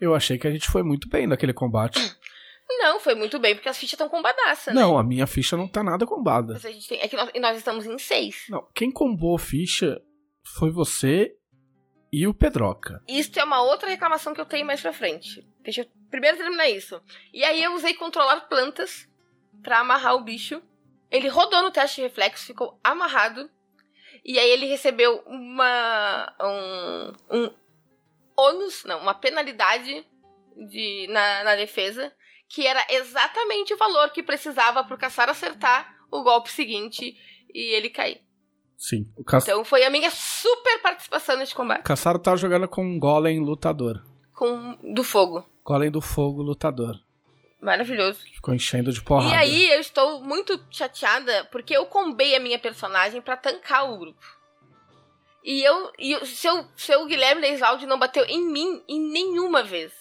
eu 0.00 0.14
achei 0.14 0.38
que 0.38 0.46
a 0.46 0.50
gente 0.50 0.68
foi 0.68 0.82
muito 0.82 1.08
bem 1.08 1.26
naquele 1.26 1.54
combate. 1.54 1.98
Não, 2.68 2.98
foi 3.00 3.14
muito 3.14 3.38
bem, 3.38 3.54
porque 3.54 3.68
as 3.68 3.76
fichas 3.76 3.92
estão 3.92 4.08
combadaça, 4.08 4.72
né? 4.72 4.80
Não, 4.80 4.98
a 4.98 5.02
minha 5.04 5.26
ficha 5.26 5.56
não 5.56 5.68
tá 5.68 5.82
nada 5.82 6.04
combada. 6.06 6.54
Mas 6.54 6.64
a 6.64 6.70
gente 6.72 6.88
tem- 6.88 7.00
é 7.00 7.08
que 7.08 7.16
nós, 7.16 7.30
e 7.34 7.40
nós 7.40 7.56
estamos 7.56 7.86
em 7.86 7.98
seis. 7.98 8.44
Não, 8.48 8.66
quem 8.74 8.90
combou 8.90 9.38
ficha 9.38 10.00
foi 10.56 10.70
você 10.70 11.32
e 12.12 12.26
o 12.26 12.34
Pedroca. 12.34 13.02
Isso 13.08 13.38
é 13.38 13.44
uma 13.44 13.62
outra 13.62 13.88
reclamação 13.88 14.34
que 14.34 14.40
eu 14.40 14.46
tenho 14.46 14.66
mais 14.66 14.80
pra 14.80 14.92
frente. 14.92 15.46
Deixa 15.60 15.82
eu 15.82 15.86
primeiro 16.10 16.36
terminar 16.36 16.68
isso. 16.68 17.00
E 17.32 17.44
aí 17.44 17.62
eu 17.62 17.74
usei 17.74 17.94
controlar 17.94 18.40
plantas 18.42 19.08
pra 19.62 19.80
amarrar 19.80 20.14
o 20.16 20.24
bicho. 20.24 20.60
Ele 21.10 21.28
rodou 21.28 21.62
no 21.62 21.70
teste 21.70 21.96
de 21.96 22.02
reflexo, 22.02 22.46
ficou 22.46 22.78
amarrado. 22.82 23.48
E 24.24 24.38
aí 24.38 24.50
ele 24.50 24.66
recebeu 24.66 25.22
uma. 25.26 26.34
um. 26.40 27.36
um 27.38 27.54
ônus, 28.36 28.84
não, 28.84 29.00
uma 29.00 29.14
penalidade 29.14 30.04
de, 30.68 31.06
na, 31.08 31.44
na 31.44 31.56
defesa, 31.56 32.12
que 32.48 32.66
era 32.66 32.84
exatamente 32.90 33.74
o 33.74 33.76
valor 33.76 34.10
que 34.10 34.22
precisava 34.22 34.84
pro 34.84 34.98
caçar 34.98 35.28
acertar 35.28 35.96
o 36.10 36.22
golpe 36.22 36.50
seguinte 36.50 37.16
e 37.52 37.74
ele 37.74 37.90
cair. 37.90 38.20
Sim. 38.76 39.10
O 39.16 39.24
Cas 39.24 39.44
Então 39.44 39.64
foi 39.64 39.84
a 39.84 39.90
minha 39.90 40.10
super 40.10 40.80
participação 40.82 41.36
neste 41.36 41.54
combate. 41.54 41.82
Caçaro 41.82 42.18
tava 42.18 42.36
jogando 42.36 42.68
com 42.68 42.84
um 42.84 42.98
Golem 42.98 43.40
lutador. 43.40 44.02
Com 44.34 44.76
do 44.94 45.02
fogo. 45.02 45.44
Golem 45.64 45.90
do 45.90 46.00
fogo 46.00 46.42
lutador. 46.42 47.00
Maravilhoso. 47.60 48.20
Ficou 48.34 48.54
enchendo 48.54 48.92
de 48.92 49.02
porrada. 49.02 49.34
E 49.34 49.34
aí 49.34 49.70
eu 49.72 49.80
estou 49.80 50.22
muito 50.22 50.62
chateada 50.70 51.44
porque 51.50 51.74
eu 51.74 51.86
combei 51.86 52.36
a 52.36 52.40
minha 52.40 52.58
personagem 52.58 53.20
pra 53.22 53.36
tancar 53.36 53.90
o 53.90 53.98
grupo. 53.98 54.24
E 55.42 55.62
eu. 55.62 55.90
E 55.98 56.14
o 56.16 56.26
seu, 56.26 56.66
seu 56.76 57.06
Guilherme 57.06 57.40
Leisaldi 57.40 57.86
não 57.86 57.98
bateu 57.98 58.24
em 58.24 58.44
mim 58.44 58.82
em 58.86 59.00
nenhuma 59.00 59.62
vez. 59.62 59.92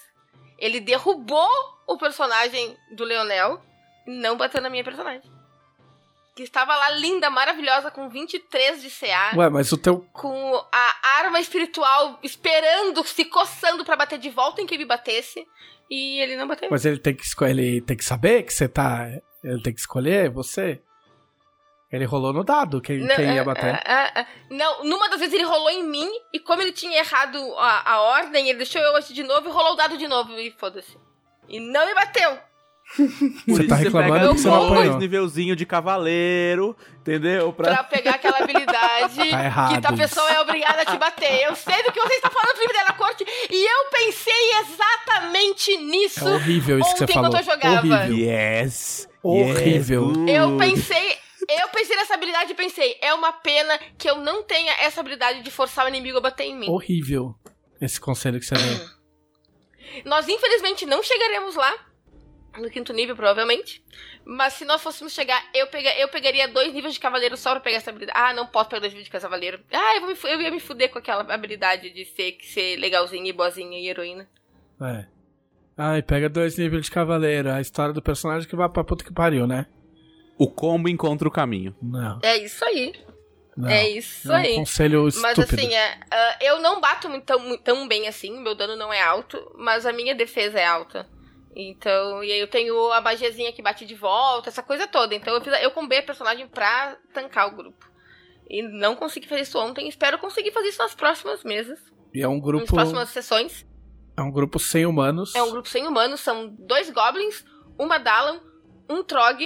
Ele 0.57 0.79
derrubou 0.79 1.49
o 1.87 1.97
personagem 1.97 2.77
do 2.91 3.03
Leonel 3.03 3.61
não 4.05 4.37
bateu 4.37 4.61
na 4.61 4.69
minha 4.69 4.83
personagem. 4.83 5.29
Que 6.35 6.43
estava 6.43 6.75
lá 6.75 6.89
linda, 6.91 7.29
maravilhosa, 7.29 7.89
com 7.89 8.09
23 8.09 8.81
de 8.81 8.89
CA. 8.89 9.31
Ué, 9.37 9.49
mas 9.49 9.71
o 9.71 9.77
teu. 9.77 10.05
com 10.11 10.55
a 10.71 10.95
arma 11.19 11.39
espiritual 11.39 12.19
esperando, 12.21 13.05
se 13.05 13.23
coçando 13.25 13.85
pra 13.85 13.95
bater 13.95 14.19
de 14.19 14.29
volta 14.29 14.61
em 14.61 14.65
quem 14.65 14.77
me 14.77 14.85
batesse. 14.85 15.45
E 15.89 16.19
ele 16.19 16.35
não 16.35 16.47
bateu. 16.47 16.67
Mas 16.69 16.83
ele 16.85 16.99
tem 16.99 17.15
que 17.15 17.23
escolher. 17.23 17.51
Ele 17.51 17.81
tem 17.81 17.95
que 17.95 18.03
saber 18.03 18.43
que 18.43 18.53
você 18.53 18.67
tá. 18.67 19.07
Ele 19.43 19.61
tem 19.61 19.73
que 19.73 19.79
escolher 19.79 20.29
você? 20.29 20.81
Ele 21.91 22.03
rolou 22.03 22.33
no 22.33 22.43
dado 22.43 22.81
quem, 22.81 23.07
quem 23.07 23.35
ia 23.35 23.41
é, 23.41 23.43
bater. 23.43 23.75
é, 23.75 23.81
é, 23.85 24.21
é. 24.21 24.27
Não, 24.49 24.83
numa 24.83 25.07
das 25.07 25.19
vezes 25.19 25.33
ele 25.33 25.43
rolou 25.43 25.69
em 25.69 25.83
mim, 25.83 26.09
e 26.33 26.39
como 26.39 26.61
ele 26.61 26.73
tinha 26.73 26.97
errado 26.97 27.37
a, 27.57 27.93
a 27.93 28.01
ordem, 28.01 28.49
ele 28.49 28.57
deixou 28.57 28.81
eu 28.81 28.95
agir 28.97 29.13
de 29.13 29.23
novo 29.23 29.47
e 29.47 29.51
rolou 29.51 29.73
o 29.73 29.75
dado 29.75 29.97
de 29.97 30.07
novo, 30.07 30.33
e 30.33 30.51
foda-se. 30.51 30.97
E 31.47 31.59
não 31.59 31.85
me 31.85 31.93
bateu. 31.93 32.37
Por 32.95 33.07
Você 33.47 33.67
tá 33.67 33.75
reclamando 33.75 34.13
pega 34.13 34.27
porque 34.27 34.41
você 34.41 34.47
não 34.47 34.67
apanhou. 34.67 34.99
nívelzinho 34.99 35.55
de 35.55 35.65
cavaleiro, 35.65 36.77
entendeu? 36.99 37.51
Pra... 37.51 37.73
Pra 37.73 37.83
pegar 37.83 38.11
aquela 38.15 38.37
habilidade 38.37 39.15
Tá 39.31 39.43
errado 39.43 39.81
que 39.81 39.87
a 39.87 39.93
pessoa 39.93 40.29
é 40.31 40.39
obrigada 40.39 40.83
a 40.83 40.85
te 40.85 40.97
bater. 40.97 41.41
Eu 41.43 41.55
sei 41.55 41.81
do 41.83 41.91
que 41.91 41.99
você 41.99 42.13
está 42.13 42.29
falando, 42.29 42.55
Felipe 42.55 42.73
Della 42.73 42.93
Corte, 42.93 43.25
e 43.49 43.65
eu 43.65 43.89
pensei 43.89 44.51
exatamente 44.61 45.77
nisso. 45.77 46.27
É 46.27 46.35
horrível 46.35 46.79
isso 46.79 46.91
que 46.91 46.97
você 46.99 47.03
ontem 47.05 47.13
falou. 47.13 47.29
enquanto 47.29 47.41
eu 47.41 47.53
jogava. 47.53 47.87
Horrível. 47.87 48.17
Yes! 48.17 49.09
Horrível. 49.23 50.13
yes. 50.27 50.35
Eu 50.35 50.57
pensei. 50.57 51.25
Eu 51.47 51.67
pensei 51.69 51.95
nessa 51.95 52.15
habilidade 52.15 52.51
e 52.51 52.55
pensei, 52.55 52.97
é 53.01 53.13
uma 53.13 53.31
pena 53.31 53.79
que 53.99 54.09
eu 54.09 54.17
não 54.17 54.41
tenha 54.43 54.73
essa 54.79 55.01
habilidade 55.01 55.43
de 55.43 55.51
forçar 55.51 55.85
o 55.85 55.87
inimigo 55.87 56.17
a 56.17 56.21
bater 56.21 56.45
em 56.45 56.57
mim. 56.57 56.67
Horrível. 56.67 57.35
Esse 57.79 57.99
conselho 57.99 58.39
que 58.39 58.45
você 58.45 58.55
deu. 58.55 58.85
Nós, 60.03 60.27
infelizmente, 60.27 60.85
não 60.85 61.01
chegaremos 61.01 61.55
lá. 61.55 61.73
No 62.57 62.69
quinto 62.69 62.93
nível, 62.93 63.15
provavelmente. 63.15 63.83
Mas 64.23 64.53
se 64.53 64.63
nós 64.63 64.81
fôssemos 64.81 65.13
chegar, 65.13 65.43
eu, 65.53 65.67
pega, 65.67 65.93
eu 65.99 66.07
pegaria 66.07 66.47
dois 66.47 66.73
níveis 66.73 66.93
de 66.93 66.99
cavaleiro 66.99 67.35
só 67.35 67.51
pra 67.51 67.59
pegar 67.59 67.77
essa 67.77 67.89
habilidade. 67.89 68.17
Ah, 68.17 68.33
não 68.33 68.47
posso 68.47 68.69
pegar 68.69 68.79
dois 68.79 68.93
níveis 68.93 69.07
de 69.07 69.11
cavaleiro. 69.11 69.59
Ah, 69.71 69.95
eu, 69.95 70.01
vou 70.01 70.09
me 70.09 70.17
eu 70.23 70.41
ia 70.41 70.51
me 70.51 70.59
fuder 70.59 70.89
com 70.89 70.99
aquela 70.99 71.21
habilidade 71.33 71.89
de 71.89 72.05
ser, 72.05 72.37
ser 72.41 72.77
legalzinha 72.77 73.29
e 73.29 73.33
boazinha 73.33 73.77
e 73.77 73.87
heroína. 73.89 74.27
É. 74.81 75.05
Ai, 75.77 76.01
pega 76.01 76.29
dois 76.29 76.57
níveis 76.57 76.85
de 76.85 76.91
cavaleiro. 76.91 77.51
A 77.51 77.59
história 77.59 77.93
do 77.93 78.01
personagem 78.01 78.47
que 78.47 78.55
vai 78.55 78.69
pra 78.69 78.83
puta 78.83 79.03
que 79.03 79.13
pariu, 79.13 79.45
né? 79.45 79.65
O 80.37 80.49
combo 80.49 80.87
encontra 80.87 81.27
o 81.27 81.31
caminho. 81.31 81.75
Não. 81.81 82.19
É 82.23 82.37
isso 82.37 82.63
aí. 82.63 82.93
Não. 83.57 83.69
É 83.69 83.89
isso 83.89 84.31
É 84.31 84.35
um 84.35 84.37
aí. 84.37 84.55
conselho 84.55 85.03
Mas 85.03 85.37
estúpido. 85.37 85.61
assim, 85.61 85.73
é, 85.73 85.99
ah, 86.11 86.37
eu 86.41 86.59
não 86.59 86.79
bato 86.81 87.09
muito, 87.09 87.23
tão, 87.25 87.57
tão 87.57 87.87
bem 87.87 88.07
assim, 88.07 88.39
meu 88.41 88.55
dano 88.55 88.75
não 88.75 88.91
é 88.91 89.01
alto, 89.01 89.51
mas 89.57 89.85
a 89.85 89.91
minha 89.93 90.13
defesa 90.15 90.59
é 90.59 90.65
alta. 90.65 91.07
Então, 91.55 92.21
e 92.23 92.31
aí 92.31 92.39
eu 92.39 92.47
tenho 92.49 92.91
a 92.91 92.99
magiazinha 92.99 93.53
que 93.53 93.61
bate 93.61 93.85
de 93.85 93.95
volta, 93.95 94.49
essa 94.49 94.61
coisa 94.61 94.87
toda. 94.87 95.15
Então 95.15 95.33
eu, 95.33 95.41
fiz, 95.41 95.53
eu 95.61 95.71
combei 95.71 95.99
a 95.99 96.03
personagem 96.03 96.47
pra 96.47 96.97
tancar 97.13 97.47
o 97.47 97.55
grupo. 97.55 97.89
E 98.49 98.61
não 98.61 98.95
consegui 98.95 99.27
fazer 99.27 99.41
isso 99.41 99.57
ontem. 99.57 99.87
Espero 99.87 100.19
conseguir 100.19 100.51
fazer 100.51 100.67
isso 100.67 100.81
nas 100.81 100.93
próximas 100.93 101.43
mesas. 101.43 101.79
E 102.13 102.21
é 102.21 102.27
um 102.27 102.35
Nas 102.35 102.43
grupo. 102.43 102.73
próximas 102.73 103.09
sessões. 103.09 103.65
É 104.17 104.21
um 104.21 104.31
grupo 104.31 104.59
sem 104.59 104.85
humanos. 104.85 105.33
É 105.33 105.41
um 105.41 105.49
grupo 105.49 105.67
sem 105.69 105.87
humanos. 105.87 106.19
São 106.19 106.47
dois 106.59 106.89
goblins, 106.89 107.43
uma 107.79 107.97
Dalan, 107.97 108.39
um 108.89 109.03
Trog, 109.03 109.41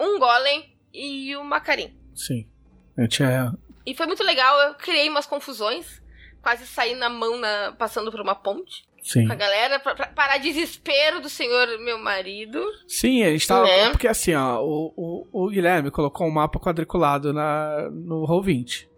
um 0.00 0.18
Golem 0.18 0.76
e 0.94 1.36
uma 1.36 1.60
Karim. 1.60 1.96
Sim. 2.14 2.48
A 2.96 3.02
gente 3.02 3.22
é. 3.22 3.50
E 3.86 3.94
foi 3.94 4.06
muito 4.06 4.22
legal. 4.22 4.58
Eu 4.68 4.74
criei 4.74 5.08
umas 5.08 5.26
confusões. 5.26 6.00
Quase 6.42 6.66
saí 6.66 6.94
na 6.94 7.08
mão 7.08 7.38
na, 7.38 7.72
passando 7.78 8.10
por 8.10 8.20
uma 8.20 8.34
ponte 8.34 8.84
Sim. 9.02 9.26
com 9.26 9.32
a 9.32 9.36
galera. 9.36 9.78
Pra, 9.80 9.94
pra- 9.94 10.06
para 10.08 10.38
desespero 10.38 11.20
do 11.20 11.28
senhor, 11.28 11.66
meu 11.78 11.98
marido. 11.98 12.60
Sim, 12.86 13.22
a 13.22 13.30
gente 13.30 13.46
tava. 13.46 13.64
Né? 13.66 13.90
Porque 13.90 14.08
assim, 14.08 14.34
ó, 14.34 14.60
o, 14.60 14.92
o, 14.96 15.44
o 15.46 15.48
Guilherme 15.50 15.90
colocou 15.90 16.26
um 16.26 16.30
mapa 16.32 16.58
quadriculado 16.58 17.32
na, 17.32 17.88
no 17.90 18.26
Roll20. 18.26 18.88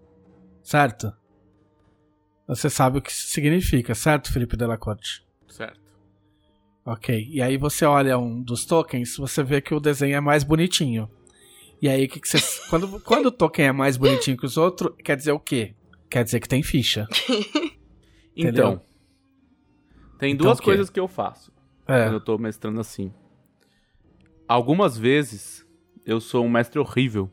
Certo? 0.62 1.12
Você 2.49 2.68
sabe 2.68 2.99
o 2.99 3.03
que 3.03 3.11
isso 3.11 3.28
significa, 3.28 3.95
certo, 3.95 4.30
Felipe 4.32 4.57
Delacorte? 4.57 5.24
Certo. 5.49 5.80
Ok. 6.84 7.26
E 7.30 7.40
aí 7.40 7.57
você 7.57 7.86
olha 7.86 8.18
um 8.18 8.42
dos 8.42 8.66
tokens, 8.66 9.16
você 9.16 9.42
vê 9.42 9.61
que 9.62 9.74
o 9.74 9.80
desenho 9.80 10.16
é 10.16 10.20
mais 10.20 10.45
bonitinho. 10.45 11.11
E 11.85 11.89
aí, 11.91 12.07
o 12.07 12.09
que, 12.09 12.18
que 12.18 12.26
você. 12.26 12.39
quando, 12.70 12.99
quando 13.01 13.26
o 13.26 13.30
token 13.30 13.66
é 13.66 13.72
mais 13.72 13.99
bonitinho 13.99 14.39
que 14.39 14.47
os 14.47 14.57
outros, 14.57 14.91
quer 15.05 15.18
dizer 15.18 15.32
o 15.32 15.39
quê? 15.39 15.74
Quer 16.09 16.24
dizer 16.24 16.41
que 16.41 16.49
tem 16.49 16.62
ficha. 16.62 17.07
Então, 18.35 18.82
tem 20.18 20.32
Então 20.32 20.47
duas 20.47 20.59
o 20.59 20.61
quê? 20.62 20.64
coisas 20.64 20.89
que 20.91 20.99
eu 20.99 21.07
faço 21.07 21.53
É. 21.87 22.05
quando 22.05 22.14
eu 22.14 22.20
tô 22.24 22.39
mestrando 22.39 22.80
assim. 22.80 23.12
Algumas 24.49 24.97
vezes 24.97 25.64
eu 26.07 26.18
sou 26.22 26.43
um 26.45 26.49
mestre 26.49 26.80
horrível. 26.80 27.30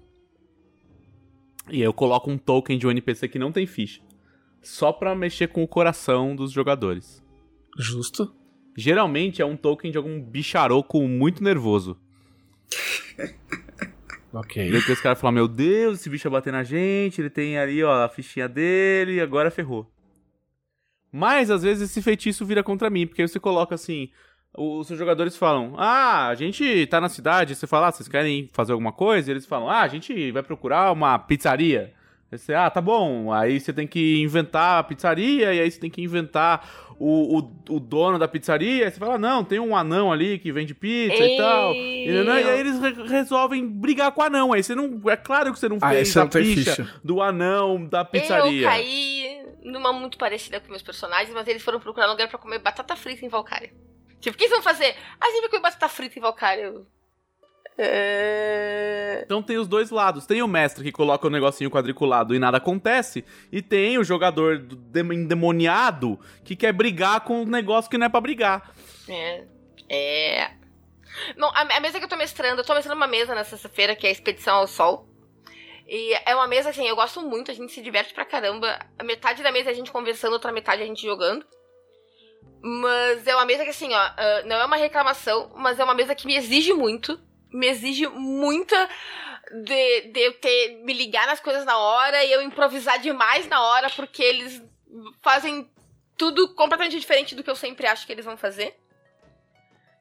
E 1.71 1.81
eu 1.81 1.93
coloco 1.93 2.29
um 2.29 2.37
token 2.37 2.77
de 2.77 2.85
um 2.85 2.91
NPC 2.91 3.29
que 3.29 3.39
não 3.39 3.53
tem 3.53 3.65
ficha. 3.65 4.01
Só 4.61 4.91
pra 4.91 5.15
mexer 5.15 5.47
com 5.47 5.63
o 5.63 5.67
coração 5.67 6.35
dos 6.35 6.51
jogadores. 6.51 7.23
Justo. 7.79 8.35
Geralmente 8.77 9.41
é 9.41 9.45
um 9.45 9.55
token 9.55 9.89
de 9.91 9.97
algum 9.97 10.21
bicharoco 10.21 11.01
muito 11.07 11.41
nervoso. 11.41 11.97
Ok. 14.33 14.69
E 14.69 14.75
aí 14.75 14.77
os 14.77 15.01
caras 15.01 15.19
falam, 15.19 15.33
meu 15.33 15.47
Deus, 15.47 15.99
esse 15.99 16.09
bicho 16.09 16.29
vai 16.29 16.39
bater 16.39 16.53
na 16.53 16.63
gente, 16.63 17.21
ele 17.21 17.29
tem 17.29 17.57
ali, 17.57 17.83
ó, 17.83 18.05
a 18.05 18.09
fichinha 18.09 18.47
dele, 18.47 19.15
e 19.15 19.21
agora 19.21 19.51
ferrou. 19.51 19.91
Mas, 21.11 21.51
às 21.51 21.63
vezes, 21.63 21.89
esse 21.89 22.01
feitiço 22.01 22.45
vira 22.45 22.63
contra 22.63 22.89
mim, 22.89 23.05
porque 23.05 23.27
você 23.27 23.39
coloca 23.39 23.75
assim, 23.75 24.09
os 24.57 24.87
seus 24.87 24.97
jogadores 24.97 25.35
falam, 25.35 25.75
ah, 25.77 26.27
a 26.27 26.35
gente 26.35 26.87
tá 26.87 27.01
na 27.01 27.09
cidade, 27.09 27.55
você 27.55 27.67
fala, 27.67 27.87
ah, 27.87 27.91
vocês 27.91 28.07
querem 28.07 28.49
fazer 28.53 28.71
alguma 28.71 28.93
coisa? 28.93 29.29
E 29.29 29.33
eles 29.33 29.45
falam, 29.45 29.69
ah, 29.69 29.81
a 29.81 29.87
gente 29.89 30.31
vai 30.31 30.43
procurar 30.43 30.91
uma 30.91 31.19
pizzaria. 31.19 31.93
Aí 32.31 32.37
você, 32.37 32.53
ah, 32.53 32.69
tá 32.69 32.79
bom. 32.79 33.33
Aí 33.33 33.59
você 33.59 33.73
tem 33.73 33.85
que 33.85 34.21
inventar 34.21 34.79
a 34.79 34.83
pizzaria, 34.83 35.53
e 35.53 35.59
aí 35.59 35.69
você 35.69 35.79
tem 35.79 35.89
que 35.89 36.01
inventar 36.01 36.90
o, 37.03 37.39
o, 37.39 37.75
o 37.75 37.79
dono 37.79 38.19
da 38.19 38.27
pizzaria. 38.27 38.85
Aí 38.85 38.91
você 38.91 38.99
fala, 38.99 39.17
não, 39.17 39.43
tem 39.43 39.59
um 39.59 39.75
anão 39.75 40.11
ali 40.11 40.37
que 40.37 40.51
vende 40.51 40.73
pizza 40.75 41.23
e 41.23 41.37
tal. 41.37 41.73
E, 41.73 41.77
Ei, 41.77 42.23
e 42.23 42.29
aí 42.29 42.59
eles 42.59 42.79
re- 42.79 43.07
resolvem 43.07 43.67
brigar 43.67 44.11
com 44.11 44.21
o 44.21 44.23
anão. 44.23 44.53
Aí 44.53 44.61
você 44.61 44.75
não. 44.75 45.01
É 45.09 45.17
claro 45.17 45.51
que 45.51 45.59
você 45.59 45.67
não 45.67 45.77
Ah, 45.81 45.89
fez 45.89 46.13
não 46.15 46.23
a 46.23 46.27
tem 46.27 46.43
ficha, 46.43 46.75
ficha. 46.75 46.99
do 47.03 47.21
anão 47.21 47.85
da 47.85 48.01
Eu 48.01 48.05
pizzaria. 48.05 48.67
caí 48.67 49.41
numa 49.63 49.91
muito 49.93 50.17
parecida 50.17 50.59
com 50.59 50.69
meus 50.69 50.81
personagens, 50.83 51.33
mas 51.33 51.47
eles 51.47 51.61
foram 51.63 51.79
procurar 51.79 52.07
um 52.07 52.11
lugar 52.11 52.27
pra 52.27 52.37
comer 52.37 52.59
batata 52.59 52.95
frita 52.95 53.25
em 53.25 53.29
Valkyria. 53.29 53.71
Tipo, 54.19 54.35
o 54.35 54.37
que 54.37 54.43
eles 54.43 54.53
vão 54.53 54.61
fazer? 54.61 54.95
Ah, 55.19 55.25
a 55.25 55.29
gente 55.31 55.41
vai 55.41 55.49
comer 55.49 55.61
batata 55.63 55.89
frita 55.89 56.19
em 56.19 56.21
Valkyria. 56.21 56.73
É... 57.77 59.21
Então 59.25 59.41
tem 59.41 59.57
os 59.57 59.67
dois 59.67 59.89
lados. 59.89 60.25
Tem 60.25 60.41
o 60.41 60.47
mestre 60.47 60.83
que 60.83 60.91
coloca 60.91 61.25
o 61.27 61.29
negocinho 61.29 61.69
quadriculado 61.71 62.35
e 62.35 62.39
nada 62.39 62.57
acontece. 62.57 63.23
E 63.51 63.61
tem 63.61 63.97
o 63.97 64.03
jogador 64.03 64.59
do- 64.59 64.75
dem- 64.75 65.13
endemoniado 65.13 66.19
que 66.43 66.55
quer 66.55 66.73
brigar 66.73 67.21
com 67.21 67.41
um 67.41 67.45
negócio 67.45 67.89
que 67.89 67.97
não 67.97 68.05
é 68.05 68.09
pra 68.09 68.21
brigar. 68.21 68.71
É. 69.07 69.43
É. 69.89 70.51
Não, 71.35 71.49
a, 71.49 71.61
a 71.61 71.79
mesa 71.79 71.99
que 71.99 72.05
eu 72.05 72.09
tô 72.09 72.15
mestrando, 72.15 72.61
eu 72.61 72.65
tô 72.65 72.73
mestrando 72.73 72.97
uma 72.97 73.07
mesa 73.07 73.35
na 73.35 73.43
sexta-feira, 73.43 73.95
que 73.95 74.05
é 74.05 74.09
a 74.09 74.13
Expedição 74.13 74.55
ao 74.57 74.67
Sol. 74.67 75.07
E 75.87 76.13
é 76.25 76.33
uma 76.33 76.47
mesa, 76.47 76.69
assim, 76.69 76.87
eu 76.87 76.95
gosto 76.95 77.21
muito, 77.21 77.51
a 77.51 77.53
gente 77.53 77.73
se 77.73 77.81
diverte 77.81 78.13
pra 78.13 78.23
caramba. 78.23 78.79
A 78.97 79.03
metade 79.03 79.43
da 79.43 79.51
mesa 79.51 79.69
é 79.69 79.73
a 79.73 79.75
gente 79.75 79.91
conversando, 79.91 80.33
outra 80.33 80.51
metade 80.51 80.81
é 80.81 80.85
a 80.85 80.87
gente 80.87 81.01
jogando. 81.05 81.45
Mas 82.63 83.27
é 83.27 83.35
uma 83.35 83.45
mesa 83.45 83.63
que, 83.63 83.71
assim, 83.71 83.91
ó, 83.93 83.97
ah, 83.97 84.43
não 84.45 84.55
é 84.55 84.65
uma 84.65 84.77
reclamação, 84.77 85.51
mas 85.57 85.79
é 85.79 85.83
uma 85.83 85.93
mesa 85.95 86.15
que 86.15 86.25
me 86.27 86.35
exige 86.37 86.73
muito. 86.73 87.19
Me 87.51 87.67
exige 87.67 88.07
muita 88.07 88.89
de, 89.63 90.01
de 90.11 90.19
eu 90.19 90.33
ter, 90.39 90.81
me 90.83 90.93
ligar 90.93 91.27
nas 91.27 91.39
coisas 91.39 91.65
na 91.65 91.77
hora 91.77 92.23
e 92.23 92.31
eu 92.31 92.41
improvisar 92.41 92.99
demais 92.99 93.47
na 93.47 93.61
hora, 93.61 93.89
porque 93.89 94.23
eles 94.23 94.61
fazem 95.21 95.69
tudo 96.17 96.53
completamente 96.55 96.99
diferente 96.99 97.35
do 97.35 97.43
que 97.43 97.49
eu 97.49 97.55
sempre 97.55 97.87
acho 97.87 98.05
que 98.05 98.11
eles 98.11 98.25
vão 98.25 98.37
fazer. 98.37 98.77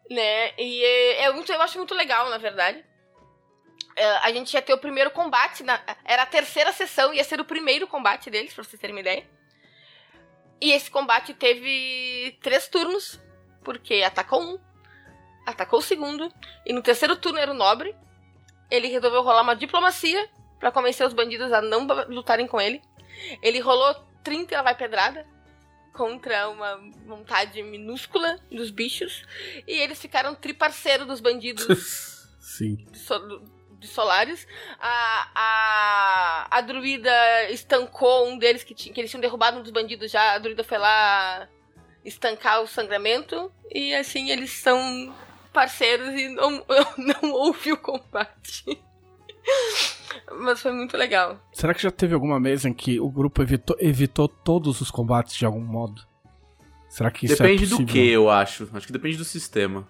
Né? 0.09 0.53
E 0.59 0.85
é, 0.85 1.23
é 1.25 1.33
muito, 1.33 1.51
eu 1.53 1.63
acho 1.63 1.79
muito 1.79 1.95
legal, 1.95 2.29
na 2.31 2.39
verdade. 2.39 2.85
É, 3.97 4.07
a 4.19 4.33
gente 4.33 4.53
ia 4.55 4.63
ter 4.63 4.73
o 4.73 4.79
primeiro 4.79 5.11
combate, 5.11 5.63
na- 5.63 5.81
era 6.05 6.23
a 6.23 6.27
terceira 6.27 6.73
sessão, 6.73 7.13
ia 7.13 7.25
ser 7.25 7.41
o 7.41 7.45
primeiro 7.45 7.87
combate 7.87 8.31
deles, 8.31 8.53
pra 8.53 8.65
vocês 8.65 8.81
terem 8.81 8.95
uma 8.95 9.01
ideia. 9.01 9.29
E 10.61 10.73
esse 10.73 10.91
combate 10.91 11.33
teve 11.35 12.39
três 12.43 12.69
turnos, 12.69 13.19
porque 13.65 14.03
atacou 14.03 14.43
um, 14.43 14.59
atacou 15.47 15.79
o 15.79 15.83
segundo, 15.83 16.33
e 16.67 16.73
no 16.73 16.83
terceiro 16.83 17.17
turno 17.17 17.39
era 17.39 17.51
o 17.51 17.55
nobre. 17.55 17.95
Ele 18.71 18.89
resolveu 18.89 19.23
rolar 19.23 19.43
uma 19.43 19.57
diplomacia 19.57 20.29
pra 20.59 20.71
convencer 20.71 21.07
os 21.07 21.13
bandidos 21.13 21.53
a 21.53 21.61
não 21.61 21.87
lutarem 22.09 22.47
com 22.47 22.61
ele. 22.61 22.81
Ele 23.43 23.59
rolou 23.61 23.95
30 24.23 24.53
e 24.53 24.55
ela 24.55 24.63
vai 24.65 24.75
pedrada 24.77 25.27
contra 25.93 26.49
uma 26.49 26.77
vontade 27.07 27.63
minúscula 27.63 28.39
dos 28.51 28.71
bichos. 28.71 29.25
E 29.67 29.73
eles 29.73 30.01
ficaram 30.01 30.35
triparceiro 30.35 31.05
dos 31.05 31.21
bandidos 31.21 31.67
Sim. 32.41 32.77
de, 32.77 32.99
sol- 32.99 33.43
de 33.73 33.89
Solaris. 33.89 34.47
A, 34.79 35.31
a, 35.35 36.47
a 36.59 36.61
druida 36.61 37.51
estancou 37.51 38.29
um 38.29 38.39
deles 38.39 38.63
que, 38.63 38.75
tinha, 38.75 38.95
que 38.95 39.01
eles 39.01 39.11
tinham 39.11 39.21
derrubado 39.21 39.59
um 39.59 39.63
dos 39.63 39.73
bandidos 39.73 40.11
já. 40.13 40.35
A 40.35 40.39
druida 40.39 40.63
foi 40.63 40.79
lá 40.79 41.49
estancar 42.05 42.63
o 42.63 42.67
sangramento. 42.69 43.53
E 43.71 43.93
assim 43.95 44.31
eles 44.31 44.53
são 44.53 45.15
parceiros 45.53 46.09
e 46.19 46.29
não, 46.29 46.65
não 46.99 47.33
houve 47.33 47.73
o 47.73 47.77
combate. 47.77 48.65
Mas 50.41 50.61
foi 50.61 50.73
muito 50.73 50.97
legal. 50.97 51.41
Será 51.53 51.73
que 51.75 51.83
já 51.83 51.91
teve 51.91 52.15
alguma 52.15 52.39
mesa 52.39 52.69
em 52.69 52.73
que 52.75 53.01
o 53.01 53.09
grupo 53.11 53.43
evitou, 53.43 53.77
evitou 53.81 54.29
todos 54.29 54.81
os 54.81 54.91
combates 54.91 55.35
de 55.37 55.45
algum 55.47 55.61
modo? 55.65 56.03
Será 56.89 57.11
que 57.11 57.27
isso 57.27 57.37
depende 57.37 57.65
é 57.65 57.67
do 57.69 57.87
que, 57.87 58.09
eu 58.09 58.29
acho. 58.29 58.69
Acho 58.73 58.87
que 58.87 58.93
depende 58.93 59.17
do 59.17 59.25
sistema. 59.25 59.87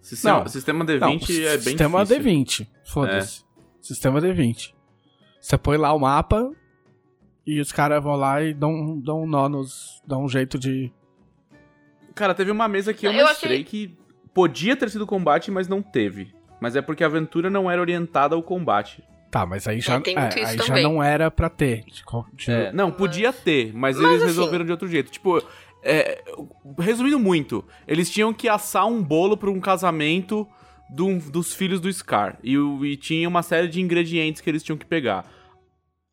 Sistema, 0.00 0.38
Não. 0.40 0.46
sistema 0.48 0.84
Não, 0.84 0.94
D20 1.18 1.44
é 1.44 1.50
bem 1.56 1.60
sistema 1.60 2.04
difícil. 2.04 2.22
D20. 2.64 2.68
Foda-se. 2.84 3.44
Sistema 3.80 4.20
D20. 4.20 4.72
Você 5.40 5.58
põe 5.58 5.76
lá 5.76 5.92
o 5.92 5.98
mapa 5.98 6.50
e 7.46 7.60
os 7.60 7.72
caras 7.72 8.02
vão 8.02 8.14
lá 8.14 8.42
e 8.42 8.54
dão, 8.54 8.98
dão 9.00 9.22
um 9.22 9.26
nó 9.26 9.48
nos. 9.48 10.00
dão 10.06 10.24
um 10.24 10.28
jeito 10.28 10.58
de. 10.58 10.92
Cara, 12.14 12.34
teve 12.34 12.50
uma 12.50 12.68
mesa 12.68 12.94
que 12.94 13.06
eu, 13.06 13.12
Eu 13.12 13.26
mestrei 13.26 13.62
achei- 13.62 13.64
que 13.64 13.98
podia 14.34 14.76
ter 14.76 14.90
sido 14.90 15.06
combate, 15.06 15.50
mas 15.50 15.68
não 15.68 15.82
teve. 15.82 16.32
Mas 16.60 16.74
é 16.76 16.82
porque 16.82 17.04
a 17.04 17.06
aventura 17.06 17.48
não 17.48 17.70
era 17.70 17.80
orientada 17.80 18.34
ao 18.34 18.42
combate. 18.42 19.02
Tá, 19.30 19.44
mas 19.44 19.68
aí 19.68 19.80
já, 19.80 19.94
É, 19.94 19.96
muito 19.96 20.08
é, 20.18 20.44
aí 20.44 20.56
já 20.56 20.80
não 20.82 21.02
era 21.02 21.30
pra 21.30 21.48
ter. 21.50 21.84
De 21.84 22.02
qual- 22.02 22.26
de- 22.32 22.50
É, 22.50 22.72
não, 22.72 22.90
podia 22.90 23.32
ter, 23.32 23.72
mas, 23.74 23.96
Mas 23.96 24.06
eles 24.06 24.16
assim- 24.22 24.26
resolveram 24.26 24.64
de 24.64 24.70
outro 24.72 24.88
jeito. 24.88 25.10
Tipo, 25.10 25.42
é, 25.84 26.22
resumindo 26.78 27.18
muito, 27.18 27.64
eles 27.86 28.10
tinham 28.10 28.32
que 28.32 28.48
assar 28.48 28.86
um 28.86 29.02
bolo 29.02 29.36
pra 29.36 29.50
um 29.50 29.60
casamento 29.60 30.48
do- 30.90 31.18
dos 31.30 31.52
filhos 31.54 31.78
do 31.78 31.92
Scar. 31.92 32.38
E, 32.42 32.54
e 32.56 32.96
tinha 32.96 33.28
uma 33.28 33.42
série 33.42 33.68
de 33.68 33.80
ingredientes 33.80 34.40
que 34.40 34.48
eles 34.48 34.62
tinham 34.62 34.78
que 34.78 34.86
pegar. 34.86 35.26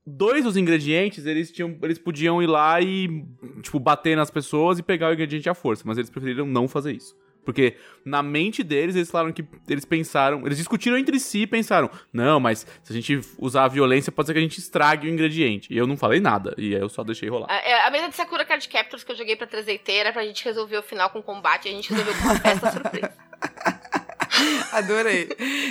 Dois 0.06 0.44
dos 0.44 0.56
ingredientes, 0.56 1.26
eles, 1.26 1.52
tinham, 1.52 1.76
eles 1.82 1.98
podiam 1.98 2.44
ir 2.44 2.48
lá 2.48 2.80
e, 2.80 3.26
tipo, 3.64 3.80
bater 3.80 4.16
nas 4.16 4.30
pessoas 4.30 4.78
e 4.78 4.84
pegar 4.84 5.10
o 5.10 5.14
ingrediente 5.14 5.50
à 5.50 5.56
força, 5.56 5.84
mas 5.86 5.98
eles 5.98 6.12
preferiram 6.12 6.46
não 6.46 6.68
fazer 6.68 6.92
isso. 6.92 7.16
Porque 7.46 7.78
na 8.04 8.24
mente 8.24 8.64
deles, 8.64 8.96
eles 8.96 9.10
falaram 9.10 9.32
que 9.32 9.46
eles 9.70 9.86
pensaram, 9.86 10.46
eles 10.46 10.58
discutiram 10.58 10.98
entre 10.98 11.20
si 11.20 11.42
e 11.42 11.48
pensaram: 11.48 11.90
não, 12.12 12.40
mas 12.40 12.66
se 12.84 12.92
a 12.92 12.96
gente 12.96 13.22
usar 13.38 13.66
a 13.66 13.68
violência, 13.68 14.12
pode 14.12 14.28
ser 14.28 14.34
que 14.34 14.40
a 14.40 14.42
gente 14.42 14.58
estrague 14.58 15.08
o 15.08 15.10
ingrediente. 15.10 15.72
E 15.72 15.78
eu 15.78 15.86
não 15.86 15.96
falei 15.96 16.20
nada, 16.20 16.56
e 16.58 16.76
aí 16.76 16.82
eu 16.82 16.90
só 16.90 17.04
deixei 17.04 17.30
rolar. 17.30 17.48
A, 17.50 17.58
é, 17.58 17.86
a 17.86 17.92
mesa 17.92 18.10
de 18.10 18.16
Sakura 18.16 18.44
Card 18.44 18.68
Captors 18.68 19.04
que 19.04 19.12
eu 19.12 19.16
joguei 19.16 19.36
pra 19.36 19.48
3DT 19.48 19.90
era 19.90 20.12
pra 20.12 20.26
gente 20.26 20.44
resolver 20.44 20.78
o 20.78 20.84
final 20.84 21.10
com 21.12 21.22
combate. 21.22 21.68
A 21.68 21.72
gente 21.72 21.94
resolveu 21.94 22.14
com 22.16 22.24
uma 22.24 22.40
festa 22.40 22.72
surpresa. 22.72 23.14
Adorei. 24.74 25.28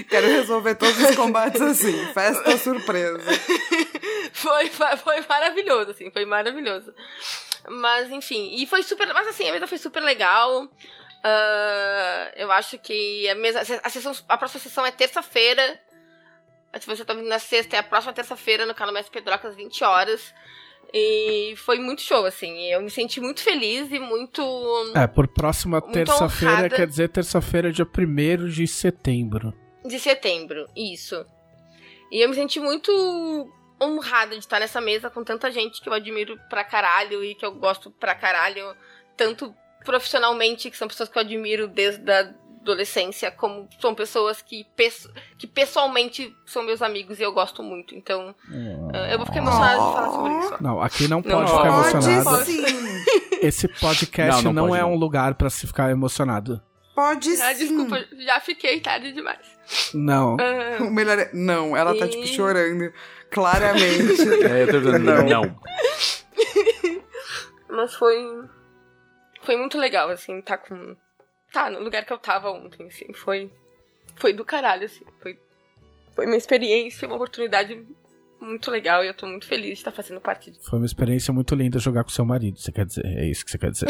Quero 0.09 0.27
resolver 0.27 0.75
todos 0.77 0.99
os 0.99 1.17
combates 1.17 1.61
assim. 1.61 2.07
Festa 2.13 2.57
surpresa. 2.57 3.19
foi, 4.33 4.71
foi 4.71 5.25
maravilhoso, 5.29 5.91
assim, 5.91 6.11
foi 6.11 6.25
maravilhoso. 6.25 6.95
Mas, 7.69 8.11
enfim, 8.11 8.51
e 8.55 8.67
foi 8.67 8.83
super. 8.83 9.13
Mas 9.13 9.29
assim, 9.29 9.49
a 9.49 9.53
mesa 9.53 9.67
foi 9.67 9.79
super 9.79 10.03
legal. 10.03 10.69
Ah, 11.27 12.31
eu 12.37 12.53
acho 12.53 12.79
que 12.79 13.27
a 13.31 13.35
mesa. 13.35 13.61
A, 13.83 13.89
sessão, 13.89 14.13
a 14.29 14.37
próxima 14.37 14.61
sessão 14.61 14.85
é 14.85 14.93
terça-feira. 14.93 15.81
Se 16.79 16.87
você 16.87 17.05
tá 17.05 17.15
vindo 17.15 17.29
na 17.29 17.39
sexta, 17.39 17.77
é 17.77 17.79
a 17.79 17.83
próxima 17.83 18.13
terça-feira 18.13 18.67
no 18.67 18.75
canal 18.75 18.93
Mestre 18.93 19.13
Pedroca 19.13 19.49
às 19.49 19.57
20 19.57 19.85
horas. 19.85 20.35
E 20.93 21.55
foi 21.57 21.79
muito 21.79 22.03
show, 22.03 22.27
assim. 22.27 22.67
Eu 22.67 22.83
me 22.83 22.91
senti 22.91 23.21
muito 23.21 23.41
feliz 23.41 23.91
e 23.91 23.99
muito. 23.99 24.43
É, 24.95 25.07
por 25.07 25.27
próxima 25.27 25.81
terça-feira, 25.81 26.69
quer 26.69 26.87
dizer 26.87 27.09
terça-feira, 27.09 27.73
dia 27.73 27.87
1 27.87 28.49
de 28.49 28.67
setembro. 28.69 29.55
De 29.85 29.99
setembro, 29.99 30.69
isso. 30.77 31.25
E 32.13 32.23
eu 32.23 32.29
me 32.29 32.35
senti 32.35 32.61
muito 32.61 32.93
honrada 33.83 34.33
de 34.33 34.41
estar 34.41 34.61
nessa 34.61 34.81
mesa 34.81 35.09
com 35.09 35.25
tanta 35.25 35.51
gente 35.51 35.81
que 35.81 35.89
eu 35.89 35.93
admiro 35.93 36.39
pra 36.51 36.65
caralho 36.65 37.25
e 37.25 37.35
que 37.35 37.45
eu 37.45 37.53
gosto 37.53 37.91
pra 37.91 38.15
caralho, 38.15 38.77
tanto 39.17 39.55
profissionalmente, 39.85 40.71
que 40.71 40.77
são 40.77 40.89
pessoas 40.89 41.09
que 41.09 41.17
eu 41.19 41.23
admiro 41.23 41.69
desde 41.69 42.11
a 42.11 42.31
adolescência, 42.63 43.31
como 43.31 43.69
são 43.79 43.95
pessoas 43.95 44.41
que, 44.41 44.65
pesso- 44.75 45.13
que 45.39 45.47
pessoalmente 45.47 46.35
são 46.47 46.63
meus 46.63 46.81
amigos 46.81 47.21
e 47.21 47.23
eu 47.23 47.31
gosto 47.33 47.63
muito. 47.63 47.95
Então, 47.95 48.35
eh, 48.95 49.13
eu 49.13 49.19
vou 49.19 49.27
ficar 49.27 49.39
emocionada 49.41 49.75
de 49.75 49.79
falar 49.93 50.11
sobre 50.11 50.39
isso. 50.39 50.63
Não, 50.63 50.81
aqui 50.83 51.07
não 51.07 51.19
Não 51.19 51.23
pode 51.23 51.51
pode. 51.51 51.51
ficar 51.51 51.93
Pode 51.93 52.07
emocionado. 52.09 52.45
sim. 52.47 52.65
Esse 53.47 53.69
podcast 53.69 54.43
Não, 54.43 54.53
não, 54.55 54.63
não 54.63 54.69
pode, 54.71 54.81
é 54.81 54.83
não. 54.83 54.93
um 54.95 54.97
lugar 54.97 55.35
pra 55.35 55.51
se 55.51 55.67
ficar 55.67 55.91
emocionado. 55.91 56.63
Pode 56.95 57.29
Ah, 57.43 57.53
sim. 57.55 57.67
desculpa, 57.67 58.03
já 58.25 58.41
fiquei 58.41 58.81
tarde 58.81 59.13
demais. 59.13 59.45
Não. 59.93 60.37
Ah, 60.41 60.83
O 60.83 60.91
melhor 60.91 61.19
é... 61.19 61.31
Não, 61.35 61.77
ela 61.77 61.95
tá, 61.99 62.09
tipo, 62.09 62.23
E- 62.25 62.27
chorando. 62.29 62.91
Claramente. 63.31 64.23
É, 64.49 64.63
eu 64.63 64.67
tô 64.71 64.79
dizendo, 64.81 65.01
Não. 65.01 65.25
não. 65.27 65.57
Mas 67.69 67.95
foi. 67.95 68.17
Foi 69.45 69.57
muito 69.57 69.79
legal, 69.79 70.09
assim, 70.11 70.41
tá 70.41 70.57
com. 70.57 70.97
Tá, 71.53 71.71
no 71.71 71.81
lugar 71.81 72.05
que 72.05 72.13
eu 72.13 72.19
tava 72.19 72.51
ontem, 72.51 72.87
assim. 72.87 73.13
Foi. 73.13 73.51
Foi 74.17 74.33
do 74.33 74.45
caralho, 74.45 74.85
assim. 74.85 75.05
Foi, 75.21 75.39
foi 76.15 76.27
uma 76.27 76.37
experiência, 76.37 77.07
uma 77.07 77.17
oportunidade 77.17 77.85
muito 78.41 78.71
legal 78.71 79.03
e 79.05 79.09
eu 79.09 79.15
tô 79.15 79.27
muito 79.27 79.47
feliz 79.47 79.67
de 79.69 79.73
estar 79.75 79.93
fazendo 79.93 80.21
parte 80.21 80.51
disso. 80.51 80.69
Foi 80.69 80.79
uma 80.79 80.87
experiência 80.87 81.33
muito 81.33 81.55
linda 81.55 81.79
jogar 81.79 82.05
com 82.05 82.11
seu 82.11 82.25
marido, 82.25 82.59
você 82.59 82.73
quer 82.73 82.87
dizer. 82.87 83.05
É 83.07 83.27
isso 83.27 83.45
que 83.45 83.51
você 83.51 83.59
quer 83.59 83.71
dizer. 83.71 83.89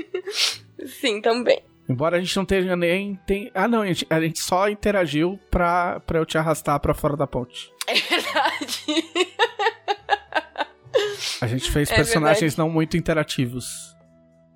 Sim, 0.86 1.20
também. 1.20 1.62
Embora 1.88 2.16
a 2.16 2.20
gente 2.20 2.36
não 2.36 2.44
tenha 2.44 2.76
nem. 2.76 3.14
Tem... 3.26 3.50
Ah, 3.54 3.68
não, 3.68 3.82
a 3.82 3.86
gente, 3.86 4.06
a 4.10 4.20
gente 4.20 4.40
só 4.40 4.68
interagiu 4.68 5.38
pra, 5.50 6.00
pra 6.00 6.18
eu 6.18 6.26
te 6.26 6.36
arrastar 6.36 6.80
pra 6.80 6.94
fora 6.94 7.16
da 7.16 7.26
ponte. 7.26 7.72
É 7.86 7.94
verdade. 7.94 8.84
A 11.40 11.46
gente 11.46 11.70
fez 11.70 11.90
É 11.90 11.94
personagens 11.94 12.40
verdade. 12.40 12.58
não 12.58 12.68
muito 12.70 12.96
interativos 12.96 13.95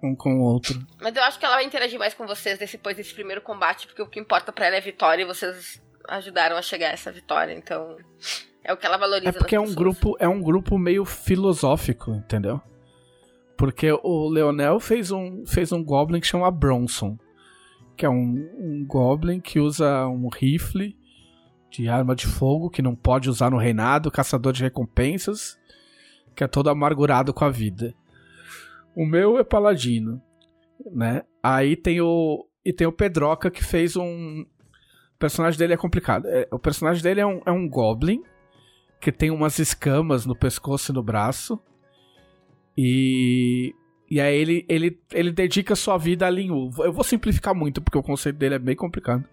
um 0.03 0.15
com 0.15 0.41
o 0.41 0.43
outro. 0.43 0.81
Mas 1.01 1.15
eu 1.15 1.23
acho 1.23 1.39
que 1.39 1.45
ela 1.45 1.57
vai 1.57 1.65
interagir 1.65 1.99
mais 1.99 2.15
com 2.15 2.27
vocês 2.27 2.59
depois 2.59 2.97
desse 2.97 3.15
primeiro 3.15 3.41
combate, 3.41 3.87
porque 3.87 4.03
o 4.03 4.07
que 4.07 4.21
importa 4.21 4.53
pra 4.53 4.67
ela 4.67 4.77
é 4.77 4.79
a 4.79 4.83
vitória 4.83 5.23
e 5.23 5.27
vocês 5.27 5.81
ajudaram 6.09 6.57
a 6.57 6.63
chegar 6.63 6.89
a 6.89 6.93
essa 6.93 7.13
vitória, 7.13 7.53
então. 7.53 7.97
É 8.63 8.73
o 8.73 8.77
que 8.77 8.87
ela 8.87 8.97
valoriza. 8.97 9.31
É 9.31 9.33
porque 9.33 9.57
é 9.57 9.61
um 9.61 9.75
grupo, 9.75 10.17
é 10.19 10.29
um 10.29 10.41
grupo 10.41 10.79
meio 10.79 11.05
filosófico, 11.05 12.13
entendeu? 12.13 12.61
Porque 13.57 13.91
o 13.91 14.29
Leonel 14.29 14.79
fez 14.81 15.11
um, 15.11 15.45
fez 15.47 15.73
um 15.73 15.83
Goblin 15.83 16.21
que 16.21 16.27
chama 16.27 16.51
Bronson. 16.51 17.19
Que 17.97 18.07
é 18.07 18.11
um, 18.11 18.51
um 18.59 18.85
Goblin 18.87 19.41
que 19.41 19.59
usa 19.59 20.07
um 20.07 20.29
rifle 20.29 20.97
de 21.71 21.89
arma 21.89 22.15
de 22.15 22.27
fogo 22.27 22.71
que 22.71 22.83
não 22.83 22.95
pode 22.95 23.31
usar 23.31 23.51
no 23.51 23.59
reinado, 23.59 24.11
caçador 24.11 24.53
de 24.53 24.63
recompensas, 24.63 25.59
que 26.35 26.43
é 26.43 26.49
todo 26.49 26.71
amargurado 26.71 27.33
com 27.33 27.45
a 27.45 27.51
vida. 27.51 27.95
O 28.95 29.07
meu 29.07 29.39
é 29.39 29.45
paladino, 29.45 30.21
né? 30.93 31.23
Aí 31.43 31.77
tem 31.77 32.01
o 32.01 32.47
e 32.65 32.73
tem 32.73 32.87
o 32.87 32.93
Pedroca 32.93 33.51
que 33.51 33.65
fez 33.65 33.97
um 33.97 34.43
o 34.43 35.19
personagem 35.19 35.59
dele 35.59 35.75
é 35.75 35.77
complicado. 35.77 36.27
É, 36.27 36.49
o 36.51 36.59
personagem 36.59 37.03
dele 37.03 37.21
é 37.21 37.27
um, 37.27 37.41
é 37.47 37.53
um 37.53 37.69
Goblin 37.69 38.23
que 39.01 39.11
tem 39.11 39.31
umas 39.31 39.59
escamas 39.59 40.27
no 40.27 40.37
pescoço 40.37 40.93
e 40.93 40.95
no 40.95 41.03
braço. 41.03 41.59
E 42.77 43.75
e 44.11 44.21
aí 44.21 44.37
ele, 44.37 44.67
ele, 44.69 45.01
ele 45.13 45.31
dedica 45.31 45.77
sua 45.77 45.97
vida 45.97 46.27
a 46.27 46.31
Lin 46.31 46.51
Wu. 46.51 46.71
Eu 46.81 46.93
vou 46.93 47.05
simplificar 47.05 47.55
muito 47.55 47.81
porque 47.81 47.97
o 47.97 48.03
conceito 48.03 48.37
dele 48.37 48.57
é 48.57 48.59
bem 48.59 48.75
complicado. 48.75 49.25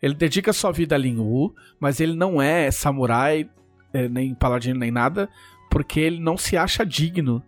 Ele 0.00 0.14
dedica 0.14 0.52
sua 0.52 0.70
vida 0.70 0.94
a 0.94 0.98
Lin 0.98 1.18
Wu, 1.18 1.52
mas 1.80 1.98
ele 1.98 2.14
não 2.14 2.40
é 2.40 2.70
samurai, 2.70 3.50
eh, 3.92 4.08
nem 4.08 4.32
paladino, 4.32 4.78
nem 4.78 4.92
nada, 4.92 5.28
porque 5.68 5.98
ele 5.98 6.20
não 6.20 6.36
se 6.36 6.56
acha 6.56 6.86
digno 6.86 7.42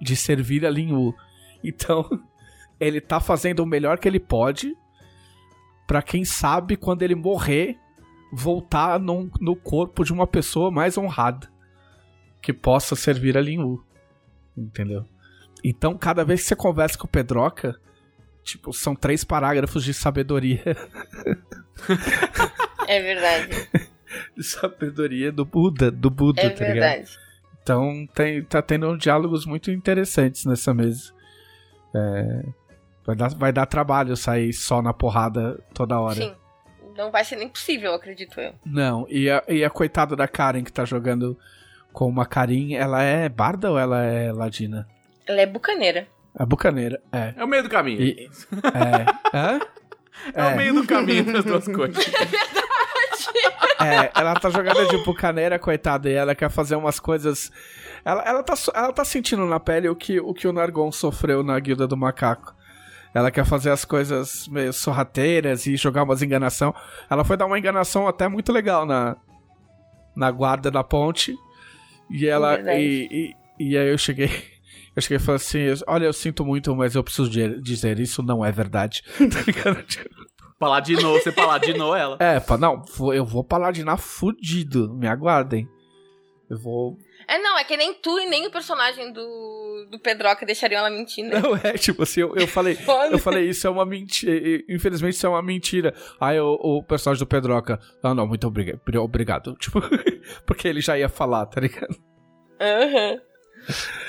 de 0.00 0.14
servir 0.16 0.64
a 0.66 0.70
Lin 0.70 0.92
Wu. 0.92 1.14
Então, 1.62 2.08
ele 2.80 3.00
tá 3.00 3.20
fazendo 3.20 3.60
o 3.60 3.66
melhor 3.66 3.98
que 3.98 4.08
ele 4.08 4.20
pode 4.20 4.74
pra 5.86 6.02
quem 6.02 6.24
sabe 6.24 6.76
quando 6.76 7.02
ele 7.02 7.14
morrer 7.14 7.76
voltar 8.32 8.98
num- 8.98 9.30
no 9.40 9.54
corpo 9.54 10.04
de 10.04 10.12
uma 10.12 10.26
pessoa 10.26 10.70
mais 10.70 10.96
honrada 10.98 11.48
que 12.42 12.52
possa 12.52 12.94
servir 12.96 13.36
a 13.38 13.40
Lin 13.40 13.58
Wu. 13.58 13.84
Entendeu? 14.56 15.04
Então, 15.62 15.96
cada 15.96 16.24
vez 16.24 16.42
que 16.42 16.48
você 16.48 16.56
conversa 16.56 16.98
com 16.98 17.06
o 17.06 17.10
Pedroca, 17.10 17.78
tipo, 18.42 18.72
são 18.72 18.94
três 18.94 19.24
parágrafos 19.24 19.82
de 19.84 19.94
sabedoria. 19.94 20.62
É 22.86 23.00
verdade. 23.02 23.68
de 24.36 24.42
sabedoria 24.44 25.32
do 25.32 25.44
Buda, 25.44 25.90
do 25.90 26.10
Buda, 26.10 26.40
É 26.42 26.50
tá 26.50 26.68
ligado? 26.68 27.08
Verdade. 27.64 27.84
Então 28.04 28.06
tem, 28.14 28.44
tá 28.44 28.60
tendo 28.60 28.96
diálogos 28.96 29.46
muito 29.46 29.70
interessantes 29.70 30.44
nessa 30.44 30.74
mesa. 30.74 31.12
É, 31.94 32.44
vai, 33.06 33.16
dar, 33.16 33.28
vai 33.30 33.52
dar 33.52 33.66
trabalho 33.66 34.16
sair 34.16 34.52
só 34.52 34.82
na 34.82 34.92
porrada 34.92 35.58
toda 35.72 35.98
hora. 35.98 36.16
Sim. 36.16 36.34
Não 36.96 37.10
vai 37.10 37.24
ser 37.24 37.36
nem 37.36 37.48
possível, 37.48 37.92
acredito 37.94 38.38
eu. 38.40 38.54
Não, 38.64 39.04
e 39.08 39.28
a, 39.28 39.42
e 39.48 39.64
a 39.64 39.70
coitada 39.70 40.14
da 40.14 40.28
Karen 40.28 40.62
que 40.62 40.72
tá 40.72 40.84
jogando 40.84 41.36
com 41.92 42.08
uma 42.08 42.26
Karin, 42.26 42.74
ela 42.74 43.02
é 43.02 43.28
barda 43.28 43.70
ou 43.70 43.78
ela 43.78 44.02
é 44.04 44.30
ladina? 44.32 44.86
Ela 45.26 45.40
é 45.40 45.46
bucaneira. 45.46 46.06
A 46.36 46.44
bucaneira, 46.44 47.00
é. 47.12 47.34
É 47.36 47.44
o 47.44 47.48
meio 47.48 47.62
do 47.62 47.68
caminho. 47.68 48.00
E, 48.00 48.28
é. 48.74 49.06
Hã? 49.36 49.60
É, 50.32 50.46
o 50.46 50.56
meio 50.56 50.74
do 50.74 50.86
caminho 50.86 51.32
das 51.32 51.44
duas 51.44 51.66
coisas. 51.66 52.06
É, 52.06 52.63
ela 54.14 54.34
tá 54.34 54.50
jogando 54.50 54.88
de 54.88 54.98
bucaneira, 55.04 55.58
coitada, 55.58 56.08
e 56.08 56.12
ela 56.12 56.34
quer 56.34 56.50
fazer 56.50 56.76
umas 56.76 56.98
coisas. 57.00 57.50
Ela, 58.04 58.22
ela, 58.22 58.42
tá, 58.42 58.54
ela 58.74 58.92
tá 58.92 59.04
sentindo 59.04 59.44
na 59.46 59.58
pele 59.58 59.88
o 59.88 59.96
que, 59.96 60.20
o 60.20 60.34
que 60.34 60.46
o 60.46 60.52
Nargon 60.52 60.90
sofreu 60.92 61.42
na 61.42 61.58
Guilda 61.58 61.86
do 61.86 61.96
Macaco. 61.96 62.54
Ela 63.14 63.30
quer 63.30 63.44
fazer 63.44 63.70
as 63.70 63.84
coisas 63.84 64.48
meio 64.48 64.72
sorrateiras 64.72 65.66
e 65.66 65.76
jogar 65.76 66.02
umas 66.02 66.20
enganação. 66.20 66.74
Ela 67.08 67.24
foi 67.24 67.36
dar 67.36 67.46
uma 67.46 67.58
enganação 67.58 68.08
até 68.08 68.26
muito 68.26 68.52
legal 68.52 68.84
na, 68.84 69.16
na 70.16 70.30
guarda 70.30 70.70
da 70.70 70.82
ponte. 70.82 71.34
E 72.10 72.26
ela. 72.26 72.56
Verdade. 72.56 72.80
E, 72.80 73.34
e, 73.60 73.70
e 73.70 73.78
aí 73.78 73.88
eu 73.88 73.98
cheguei. 73.98 74.30
Eu 74.96 75.02
cheguei 75.02 75.16
e 75.16 75.20
falei 75.20 75.36
assim: 75.36 75.58
Olha, 75.86 76.06
eu 76.06 76.12
sinto 76.12 76.44
muito, 76.44 76.74
mas 76.74 76.94
eu 76.94 77.02
preciso 77.02 77.28
dizer, 77.60 77.98
isso 77.98 78.22
não 78.22 78.44
é 78.44 78.52
verdade. 78.52 79.02
Tá 79.18 79.40
ligado? 79.46 79.84
Paladinou, 80.64 81.12
você 81.20 81.32
paladinou 81.32 81.94
ela. 81.94 82.16
é, 82.20 82.40
não, 82.58 82.82
vou- 82.96 83.14
eu 83.14 83.24
vou 83.24 83.44
paladinar 83.44 83.98
fudido. 83.98 84.92
Me 84.94 85.06
aguardem. 85.06 85.68
Eu 86.50 86.58
vou. 86.58 86.98
É, 87.26 87.38
não, 87.38 87.56
é 87.58 87.64
que 87.64 87.74
nem 87.76 87.94
tu 87.94 88.18
e 88.20 88.26
nem 88.26 88.46
o 88.46 88.50
personagem 88.50 89.10
do, 89.10 89.88
do 89.90 89.98
Pedroca 89.98 90.44
deixariam 90.44 90.80
ela 90.80 90.90
mentir, 90.90 91.24
né? 91.24 91.40
Não, 91.40 91.56
é 91.56 91.72
tipo 91.72 92.02
assim, 92.02 92.20
eu, 92.20 92.36
eu 92.36 92.46
falei. 92.46 92.76
Eu 93.10 93.18
falei, 93.18 93.48
isso 93.48 93.66
é 93.66 93.70
uma 93.70 93.86
mentira. 93.86 94.62
Infelizmente, 94.68 95.14
isso 95.14 95.24
é 95.26 95.28
uma 95.30 95.42
mentira. 95.42 95.94
Aí 96.20 96.38
o, 96.38 96.52
o 96.60 96.82
personagem 96.82 97.18
do 97.24 97.26
Pedroca. 97.26 97.80
Não, 98.02 98.14
não, 98.14 98.26
muito 98.26 98.46
obriga- 98.46 98.78
obrigado. 99.00 99.56
Tipo, 99.58 99.80
porque 100.46 100.68
ele 100.68 100.82
já 100.82 100.98
ia 100.98 101.08
falar, 101.08 101.46
tá 101.46 101.60
ligado? 101.62 101.96
Aham. 102.60 103.20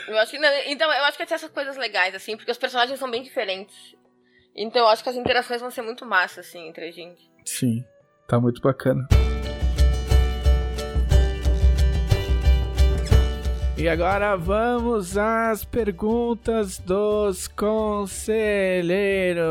Eu 0.09 0.17
acho 0.17 0.31
que 0.31 0.37
não, 0.37 0.49
então, 0.67 0.91
eu 0.91 1.03
acho 1.05 1.17
que 1.17 1.25
ter 1.25 1.33
essas 1.35 1.49
coisas 1.49 1.77
legais, 1.77 2.13
assim, 2.13 2.35
porque 2.35 2.51
os 2.51 2.57
personagens 2.57 2.99
são 2.99 3.09
bem 3.09 3.23
diferentes. 3.23 3.73
Então 4.55 4.83
eu 4.83 4.87
acho 4.87 5.03
que 5.03 5.09
as 5.09 5.17
interações 5.17 5.59
vão 5.59 5.69
ser 5.69 5.81
muito 5.81 6.05
massa, 6.05 6.39
assim, 6.39 6.69
entre 6.69 6.87
a 6.87 6.91
gente. 6.91 7.29
Sim, 7.43 7.83
tá 8.25 8.39
muito 8.39 8.61
bacana. 8.61 9.05
E 13.77 13.89
agora 13.89 14.37
vamos 14.37 15.17
às 15.17 15.65
perguntas 15.65 16.79
dos 16.79 17.49
conselheiros. 17.49 19.43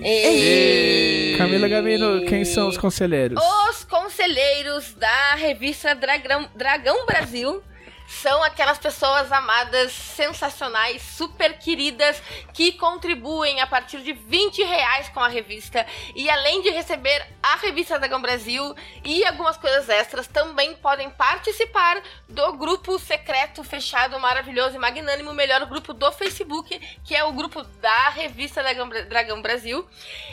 E... 0.00 1.34
Camila 1.36 1.66
Gavino, 1.66 2.24
quem 2.26 2.44
são 2.44 2.68
os 2.68 2.78
conselheiros? 2.78 3.42
Os 3.68 3.82
conselheiros 3.82 4.94
da 4.94 5.34
revista 5.34 5.96
Dragão, 5.96 6.48
Dragão 6.54 7.04
Brasil 7.06 7.60
são 8.06 8.42
aquelas 8.42 8.78
pessoas 8.78 9.30
amadas, 9.32 9.92
sensacionais, 9.92 11.02
super 11.02 11.58
queridas, 11.58 12.22
que 12.52 12.72
contribuem 12.72 13.60
a 13.60 13.66
partir 13.66 14.02
de 14.02 14.12
20 14.12 14.62
reais 14.62 15.08
com 15.08 15.20
a 15.20 15.28
revista. 15.28 15.86
E 16.14 16.28
além 16.28 16.62
de 16.62 16.70
receber 16.70 17.26
a 17.42 17.56
revista 17.56 17.98
Dragão 17.98 18.20
Brasil 18.20 18.74
e 19.04 19.24
algumas 19.24 19.56
coisas 19.56 19.88
extras, 19.88 20.26
também 20.26 20.74
podem 20.76 21.10
participar 21.10 22.02
do 22.28 22.52
grupo 22.54 22.98
secreto, 22.98 23.64
fechado, 23.64 24.18
maravilhoso 24.20 24.76
e 24.76 24.78
magnânimo, 24.78 25.32
melhor 25.32 25.64
grupo 25.66 25.92
do 25.92 26.10
Facebook, 26.12 26.78
que 27.04 27.14
é 27.14 27.24
o 27.24 27.32
grupo 27.32 27.62
da 27.80 28.10
revista 28.10 28.62
Dragão, 29.08 29.40
Brasil. 29.42 29.86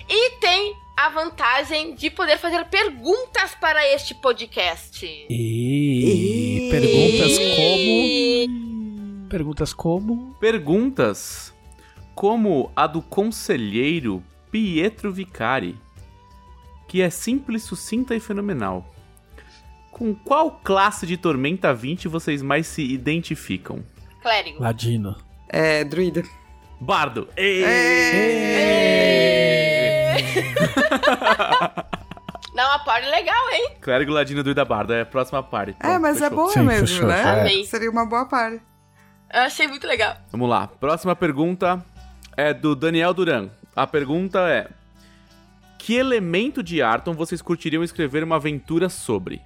E 0.10 0.32
tem 0.40 0.76
a 0.96 1.10
vantagem 1.10 1.96
de 1.96 2.10
poder 2.10 2.38
fazer 2.38 2.66
perguntas 2.66 3.56
para 3.56 3.88
este 3.88 4.14
podcast. 4.16 5.06
E, 5.30 6.51
perguntas 6.72 7.38
como. 7.38 9.28
Perguntas 9.30 9.74
como. 9.74 10.34
Perguntas 10.40 11.54
como 12.16 12.72
a 12.76 12.88
do 12.88 13.02
conselheiro 13.02 14.24
Pietro 14.50 15.12
Vicari, 15.12 15.78
que 16.88 17.02
é 17.02 17.10
simples, 17.10 17.64
sucinta 17.64 18.16
e 18.16 18.22
fenomenal. 18.22 18.90
Com 19.92 20.16
qual 20.16 20.62
classe 20.64 21.06
de 21.06 21.18
Tormenta 21.18 21.74
20 21.74 22.08
vocês 22.08 22.42
mais 22.42 22.68
se 22.68 22.82
identificam? 22.82 23.84
Clérigo. 24.22 24.62
Ladino. 24.62 25.18
É, 25.50 25.84
druida. 25.84 26.24
Bardo. 26.80 27.28
Dá 27.36 27.42
uma 32.72 32.80
party 32.80 33.08
legal, 33.10 33.50
hein? 33.52 33.72
Clérigo 33.82 34.12
Ladino 34.12 34.44
Druida 34.44 34.64
Bardo, 34.66 34.94
é 34.94 35.02
a 35.02 35.06
próxima 35.06 35.42
parte. 35.44 35.76
É, 35.80 35.98
mas 36.00 36.18
é 36.18 36.30
fechou. 36.30 36.36
boa 36.38 36.52
Sim, 36.54 36.64
mesmo, 36.64 36.88
fechou, 36.88 37.08
né? 37.08 37.60
é. 37.62 37.64
Seria 37.66 37.90
uma 37.92 38.06
boa 38.06 38.26
par. 38.26 38.52
Eu 38.54 39.42
achei 39.44 39.68
muito 39.68 39.86
legal. 39.88 40.16
Vamos 40.32 40.50
lá. 40.50 40.68
Próxima 40.68 41.16
pergunta 41.16 41.84
é 42.36 42.54
do 42.54 42.76
Daniel 42.76 43.14
Duran. 43.14 43.50
A 43.76 43.86
pergunta 43.88 44.40
é: 44.50 44.68
Que 45.78 45.96
elemento 45.96 46.62
de 46.62 46.82
Arton 46.82 47.14
vocês 47.14 47.42
curtiriam 47.42 47.84
escrever 47.84 48.24
uma 48.24 48.36
aventura 48.38 48.90
sobre? 48.90 49.42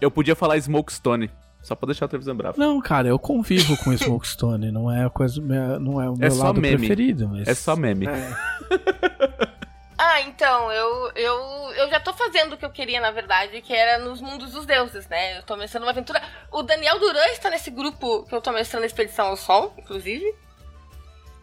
Eu 0.00 0.10
podia 0.10 0.36
falar 0.36 0.56
Smokestone, 0.58 1.30
só 1.62 1.74
pra 1.74 1.86
deixar 1.86 2.04
a 2.04 2.08
televisão 2.08 2.36
brava. 2.36 2.54
Não, 2.58 2.80
cara, 2.80 3.08
eu 3.08 3.18
convivo 3.18 3.76
com 3.78 3.90
Smokestone. 3.94 4.70
Não 4.70 4.90
é 4.92 5.04
a 5.06 5.10
coisa. 5.10 5.40
Não 5.40 6.00
é 6.00 6.08
o 6.08 6.16
meu 6.16 6.26
É 6.26 6.30
só 6.30 6.44
lado 6.44 6.60
meme. 6.60 6.76
preferido, 6.78 7.28
mas. 7.28 7.48
É 7.48 7.54
só 7.54 7.74
meme. 7.74 8.06
Ah, 9.98 10.20
então, 10.20 10.70
eu, 10.70 11.10
eu, 11.14 11.40
eu 11.74 11.88
já 11.88 11.98
tô 11.98 12.12
fazendo 12.12 12.52
o 12.52 12.56
que 12.58 12.64
eu 12.64 12.70
queria, 12.70 13.00
na 13.00 13.10
verdade, 13.10 13.62
que 13.62 13.74
era 13.74 13.98
nos 13.98 14.20
mundos 14.20 14.52
dos 14.52 14.66
deuses, 14.66 15.08
né? 15.08 15.38
Eu 15.38 15.42
tô 15.42 15.56
mestrando 15.56 15.86
uma 15.86 15.92
aventura. 15.92 16.22
O 16.52 16.62
Daniel 16.62 16.98
Duran 16.98 17.24
está 17.28 17.48
nesse 17.48 17.70
grupo 17.70 18.24
que 18.24 18.34
eu 18.34 18.40
tô 18.40 18.52
mestrando 18.52 18.82
a 18.82 18.86
Expedição 18.86 19.28
ao 19.28 19.36
Sol, 19.36 19.72
inclusive. 19.78 20.34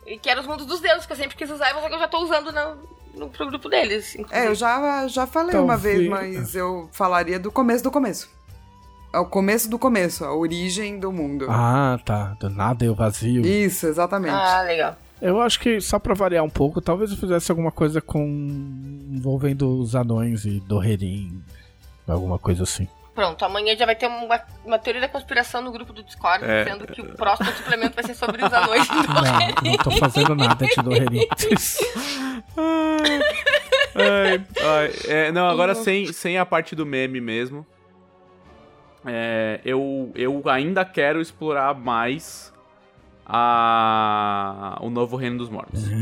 E 0.05 0.19
que 0.19 0.29
era 0.29 0.39
os 0.39 0.45
mundos 0.45 0.67
dos 0.67 0.81
deuses, 0.81 1.05
que 1.05 1.13
eu 1.13 1.17
sempre 1.17 1.35
quis 1.35 1.49
usar, 1.49 1.73
mas 1.73 1.83
é 1.83 1.87
que 1.87 1.95
eu 1.95 1.99
já 1.99 2.07
tô 2.07 2.19
usando 2.19 2.51
no, 2.51 2.89
no, 3.15 3.29
pro 3.29 3.47
grupo 3.47 3.69
deles. 3.69 4.13
inclusive. 4.13 4.39
É, 4.39 4.47
eu 4.47 4.53
já, 4.53 5.07
já 5.07 5.25
falei 5.25 5.49
Então, 5.49 5.63
uma 5.63 5.77
vez, 5.77 6.07
mas 6.07 6.55
eu 6.55 6.89
falaria 6.91 7.39
do 7.39 7.51
começo 7.51 7.83
do 7.83 7.89
começo. 7.89 8.29
É 9.11 9.19
o 9.19 9.25
começo 9.25 9.69
do 9.69 9.79
começo, 9.79 10.25
a 10.25 10.33
origem 10.33 10.99
do 10.99 11.11
mundo. 11.11 11.47
Ah, 11.49 11.99
tá. 12.03 12.35
Do 12.39 12.49
nada 12.49 12.83
eu 12.83 12.93
vazio. 12.95 13.45
Isso, 13.45 13.87
exatamente. 13.87 14.33
Ah, 14.33 14.61
legal. 14.61 14.97
Eu 15.23 15.39
acho 15.39 15.57
que, 15.59 15.79
só 15.79 15.97
pra 15.97 16.13
variar 16.13 16.43
um 16.43 16.49
pouco, 16.49 16.81
talvez 16.81 17.09
eu 17.09 17.15
fizesse 17.17 17.49
alguma 17.49 17.71
coisa 17.71 18.01
com. 18.01 18.19
envolvendo 19.09 19.79
os 19.79 19.95
anões 19.95 20.43
e 20.43 20.59
Dorrerim. 20.59 21.41
Alguma 22.05 22.37
coisa 22.37 22.63
assim. 22.63 22.89
Pronto, 23.15 23.45
amanhã 23.45 23.75
já 23.77 23.85
vai 23.85 23.95
ter 23.95 24.07
uma, 24.07 24.41
uma 24.65 24.77
teoria 24.77 24.99
da 24.99 25.07
conspiração 25.07 25.61
no 25.61 25.71
grupo 25.71 25.93
do 25.93 26.03
Discord, 26.03 26.43
É. 26.43 26.63
dizendo 26.65 26.87
que 26.87 26.99
o 26.99 27.15
próximo 27.15 27.49
suplemento 27.53 27.95
vai 27.95 28.03
ser 28.03 28.15
sobre 28.15 28.43
os 28.43 28.51
anões. 28.51 28.87
Não, 29.63 29.71
não 29.71 29.77
tô 29.77 29.91
fazendo 29.91 30.35
nada 30.35 30.65
de 30.65 30.75
Dorrerim. 30.81 31.27
Ai, 33.95 34.43
ai, 34.63 34.91
é, 35.07 35.31
não, 35.31 35.47
agora 35.47 35.75
sem, 35.75 36.11
sem 36.11 36.37
a 36.37 36.45
parte 36.45 36.75
do 36.75 36.85
meme 36.85 37.21
mesmo. 37.21 37.65
É, 39.05 39.59
eu, 39.65 40.11
eu 40.15 40.41
ainda 40.49 40.83
quero 40.85 41.21
explorar 41.21 41.73
mais 41.75 42.52
a, 43.25 44.77
o 44.81 44.89
novo 44.89 45.15
Reino 45.15 45.37
dos 45.37 45.49
Mortos. 45.49 45.83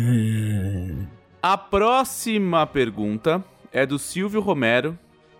A 1.43 1.57
próxima 1.57 2.68
pergunta 2.68 3.43
é 3.72 3.84
do 3.84 3.98
Silvio 3.98 4.39
Romero, 4.41 4.95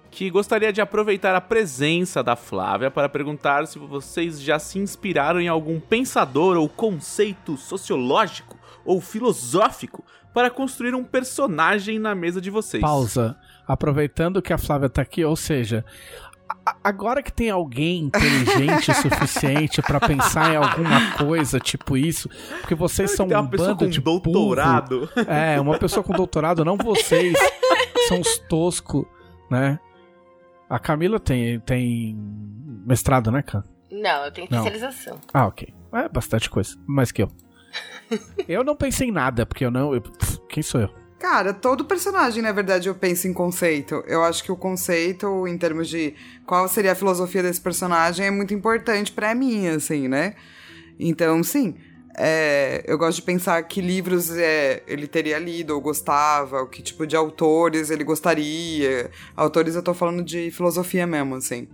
que 0.10 0.32
gostaria 0.32 0.74
de 0.74 0.82
aproveitar 0.82 1.36
a 1.36 1.42
presença 1.42 2.24
da 2.24 2.36
Flávia 2.36 2.90
para 2.90 3.08
perguntar 3.08 3.68
se 3.68 3.78
vocês 3.78 4.42
já 4.42 4.58
se 4.58 4.80
inspiraram 4.80 5.40
em 5.40 5.48
algum 5.48 5.80
pensador 5.80 6.58
ou 6.58 6.68
conceito 6.68 7.56
sociológico 7.56 8.58
ou 8.84 9.00
filosófico 9.00 10.04
para 10.34 10.50
construir 10.50 10.96
um 10.96 11.04
personagem 11.04 12.00
na 12.00 12.16
mesa 12.16 12.42
de 12.42 12.50
vocês. 12.50 12.82
Pausa. 12.82 13.38
Aproveitando 13.68 14.42
que 14.42 14.52
a 14.52 14.58
Flávia 14.58 14.90
tá 14.90 15.04
aqui, 15.04 15.24
ou 15.24 15.36
seja, 15.36 15.86
agora 16.84 17.24
que 17.24 17.32
tem 17.32 17.50
alguém 17.50 18.06
inteligente 18.06 18.92
o 18.92 18.94
suficiente 18.94 19.82
pra 19.82 20.00
pensar 20.00 20.54
em 20.54 20.56
alguma 20.58 21.12
coisa 21.18 21.60
tipo 21.60 21.98
isso, 21.98 22.30
porque 22.60 22.76
vocês 22.76 23.12
são 23.12 23.28
Tem 23.28 23.36
um 23.38 23.42
uma 23.42 23.50
pessoa 23.50 23.70
bando 23.70 23.80
com 23.86 23.90
de 23.90 24.00
doutorado. 24.02 25.00
burro. 25.16 25.30
É, 25.30 25.60
uma 25.60 25.78
pessoa 25.78 26.04
com 26.04 26.14
doutorado, 26.14 26.64
não 26.64 26.78
vocês, 26.78 27.38
são 28.08 28.20
os 28.20 28.38
toscos, 28.50 29.06
né? 29.50 29.80
A 30.70 30.80
Camila 30.80 31.20
tem, 31.20 31.60
tem 31.60 32.16
mestrado, 32.86 33.32
né, 33.32 33.42
cara? 33.42 33.66
Não, 33.92 34.26
eu 34.26 34.32
tenho 34.32 34.46
especialização. 34.46 35.20
Ah, 35.34 35.48
ok. 35.48 35.74
É 35.94 36.08
bastante 36.08 36.50
coisa. 36.50 36.78
Mais 36.88 37.12
que 37.12 37.22
eu. 37.24 37.30
eu 38.48 38.64
não 38.64 38.76
pensei 38.76 39.10
em 39.10 39.12
nada, 39.12 39.46
porque 39.46 39.66
eu 39.66 39.72
não. 39.72 39.94
eu- 39.94 40.02
quem 40.48 40.64
sou 40.64 40.80
eu? 40.80 40.90
Cara, 41.22 41.54
todo 41.54 41.86
personagem, 41.86 42.42
na 42.42 42.52
verdade, 42.52 42.90
eu 42.90 42.96
penso 42.96 43.28
em 43.28 43.34
conceito. 43.34 44.04
Eu 44.08 44.24
acho 44.24 44.44
que 44.44 44.52
o 44.52 44.56
conceito, 44.58 45.48
em 45.48 45.56
termos 45.56 45.88
de 45.88 46.16
qual 46.48 46.68
seria 46.68 46.94
a 46.94 46.96
filosofia 46.96 47.44
desse 47.44 47.62
personagem, 47.62 48.26
é 48.26 48.32
muito 48.32 48.56
importante 48.56 49.12
pra 49.12 49.36
mim, 49.36 49.68
assim, 49.68 50.08
né? 50.08 50.34
Então, 51.00 51.44
sim. 51.44 51.76
é, 52.18 52.84
eu 52.88 52.98
gosto 52.98 53.18
de 53.18 53.22
pensar 53.22 53.62
que 53.64 53.82
livros 53.82 54.32
é, 54.36 54.82
ele 54.88 55.06
teria 55.06 55.38
lido 55.38 55.76
ou 55.76 55.80
gostava, 55.80 56.66
que 56.68 56.82
tipo 56.82 57.06
de 57.06 57.16
autores 57.16 57.92
ele 57.92 58.04
gostaria. 58.04 59.12
Autores 59.38 59.76
eu 59.76 59.84
tô 59.84 59.94
falando 59.94 60.24
de 60.24 60.50
filosofia 60.50 61.06
mesmo, 61.06 61.36
assim. 61.36 61.68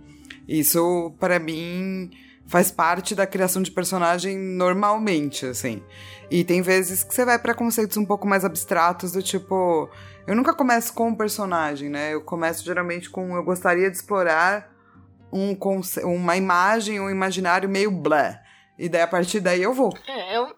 Isso, 0.46 1.10
pra 1.18 1.38
mim, 1.38 2.10
faz 2.48 2.70
parte 2.70 3.14
da 3.14 3.26
criação 3.26 3.62
de 3.62 3.70
personagem 3.70 4.36
normalmente, 4.38 5.46
assim. 5.46 5.82
E 6.30 6.42
tem 6.44 6.60
vezes 6.62 7.04
que 7.04 7.14
você 7.14 7.24
vai 7.24 7.38
pra 7.38 7.54
conceitos 7.54 7.96
um 7.96 8.04
pouco 8.04 8.26
mais 8.26 8.44
abstratos, 8.44 9.12
do 9.12 9.22
tipo. 9.22 9.88
Eu 10.26 10.34
nunca 10.34 10.52
começo 10.54 10.92
com 10.92 11.08
um 11.08 11.14
personagem, 11.14 11.88
né? 11.88 12.12
Eu 12.14 12.22
começo 12.22 12.64
geralmente 12.64 13.08
com. 13.08 13.34
Eu 13.36 13.42
gostaria 13.44 13.90
de 13.90 13.96
explorar 13.96 14.70
um 15.32 15.54
conce- 15.54 16.02
uma 16.04 16.36
imagem, 16.36 17.00
um 17.00 17.08
imaginário 17.10 17.68
meio 17.68 17.90
blé. 17.90 18.42
E 18.78 18.88
daí 18.88 19.02
a 19.02 19.06
partir 19.06 19.40
daí 19.40 19.62
eu 19.62 19.72
vou. 19.74 19.92
É, 20.06 20.36
eu, 20.36 20.54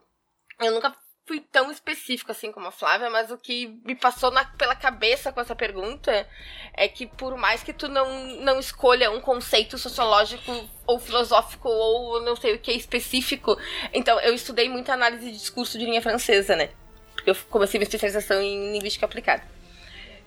eu 0.60 0.72
nunca 0.74 0.92
fui 1.30 1.38
tão 1.38 1.70
específico 1.70 2.32
assim 2.32 2.50
como 2.50 2.66
a 2.66 2.72
Flávia, 2.72 3.08
mas 3.08 3.30
o 3.30 3.38
que 3.38 3.68
me 3.84 3.94
passou 3.94 4.32
na- 4.32 4.44
pela 4.44 4.74
cabeça 4.74 5.30
com 5.30 5.40
essa 5.40 5.54
pergunta 5.54 6.26
é 6.74 6.88
que 6.88 7.06
por 7.06 7.36
mais 7.36 7.62
que 7.62 7.72
tu 7.72 7.86
não, 7.86 8.26
não 8.38 8.58
escolha 8.58 9.12
um 9.12 9.20
conceito 9.20 9.78
sociológico 9.78 10.50
ou 10.88 10.98
filosófico 10.98 11.68
ou 11.68 12.20
não 12.22 12.34
sei 12.34 12.56
o 12.56 12.58
que 12.58 12.72
específico, 12.72 13.56
então 13.92 14.18
eu 14.18 14.34
estudei 14.34 14.68
muita 14.68 14.92
análise 14.92 15.24
de 15.30 15.38
discurso 15.38 15.78
de 15.78 15.84
linha 15.84 16.02
francesa, 16.02 16.56
né? 16.56 16.70
Porque 17.14 17.30
eu 17.30 17.36
comecei 17.48 17.78
minha 17.78 17.86
especialização 17.86 18.42
em 18.42 18.72
linguística 18.72 19.06
aplicada. 19.06 19.44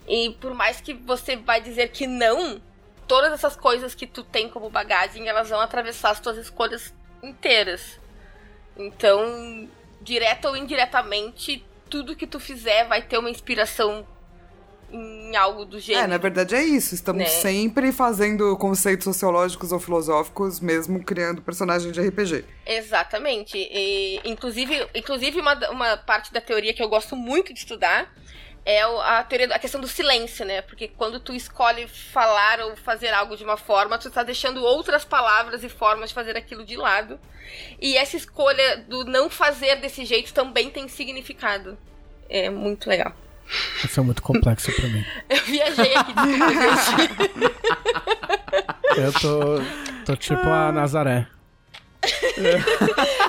E 0.08 0.30
por 0.40 0.54
mais 0.54 0.80
que 0.80 0.94
você 0.94 1.36
vai 1.36 1.60
dizer 1.60 1.90
que 1.90 2.08
não, 2.08 2.62
todas 3.10 3.34
essas 3.34 3.58
coisas 3.58 3.94
que 3.94 4.08
tu 4.08 4.24
tem 4.24 4.48
como 4.48 4.70
bagagem, 4.70 5.28
elas 5.28 5.50
vão 5.50 5.60
atravessar 5.60 6.12
as 6.12 6.22
tuas 6.22 6.38
escolhas 6.38 6.94
inteiras. 7.22 8.00
Então, 8.78 9.68
direta 10.04 10.50
ou 10.50 10.56
indiretamente, 10.58 11.66
tudo 11.90 12.16
que 12.16 12.28
tu 12.28 12.40
fizer 12.40 12.88
vai 12.88 13.02
ter 13.02 13.18
uma 13.18 13.30
inspiração 13.30 14.06
em 14.92 15.36
algo 15.36 15.66
do 15.66 15.78
É, 15.78 15.80
gênero. 15.80 16.08
na 16.08 16.18
verdade 16.20 16.54
é 16.54 16.64
isso. 16.64 16.94
Estamos 16.94 17.24
Né? 17.24 17.30
sempre 17.30 17.92
fazendo 17.92 18.56
conceitos 18.58 19.06
sociológicos 19.06 19.72
ou 19.72 19.80
filosóficos, 19.80 20.60
mesmo 20.60 21.04
criando 21.04 21.42
personagens 21.42 21.92
de 21.92 22.00
RPG. 22.00 22.46
Exatamente. 22.66 23.58
E, 23.58 24.20
inclusive, 24.24 24.88
inclusive 24.94 25.40
uma, 25.40 25.70
uma 25.72 25.98
parte 25.98 26.32
da 26.32 26.40
teoria 26.40 26.74
que 26.74 26.84
eu 26.84 26.90
gosto 26.90 27.16
muito 27.16 27.52
de 27.54 27.60
estudar 27.60 28.14
é 28.66 28.82
a 28.82 29.24
teoria 29.24 29.54
a 29.54 29.60
questão 29.60 29.82
do 29.82 29.88
silêncio, 29.88 30.46
né? 30.46 30.62
Porque 30.62 30.88
quando 30.88 31.20
tu 31.20 31.34
escolhe 31.34 31.88
falar 31.88 32.60
ou 32.62 32.76
fazer 32.76 33.10
algo 33.10 33.36
de 33.36 33.44
uma 33.44 33.58
forma, 33.58 33.98
tu 33.98 34.10
tá 34.10 34.24
deixando 34.24 34.64
outras 34.64 35.04
palavras 35.04 35.64
e 35.64 35.70
formas 35.70 36.10
de 36.10 36.16
fazer 36.16 36.38
aquilo 36.38 36.66
de 36.66 36.78
lado. 36.78 37.20
E 37.80 37.98
essa 37.98 38.16
escolha 38.16 38.78
do 38.88 39.04
não 39.04 39.30
fazer 39.30 39.76
desse 39.78 40.06
jeito 40.06 40.34
também 40.34 40.70
tem 40.70 40.88
significado. 40.88 41.78
É 42.30 42.50
muito 42.50 42.90
legal. 42.90 43.14
Isso 43.84 44.00
é 44.00 44.04
muito 44.04 44.22
complexo 44.22 44.72
pra 44.74 44.88
mim. 44.88 45.06
Eu 45.30 45.44
viajei 45.44 45.96
aqui, 45.96 46.14
desculpa, 46.14 47.24
gente. 47.36 47.54
Eu 48.98 49.14
tô. 49.14 50.06
tô 50.06 50.16
tipo 50.16 50.48
a 50.48 50.72
Nazaré. 50.72 51.28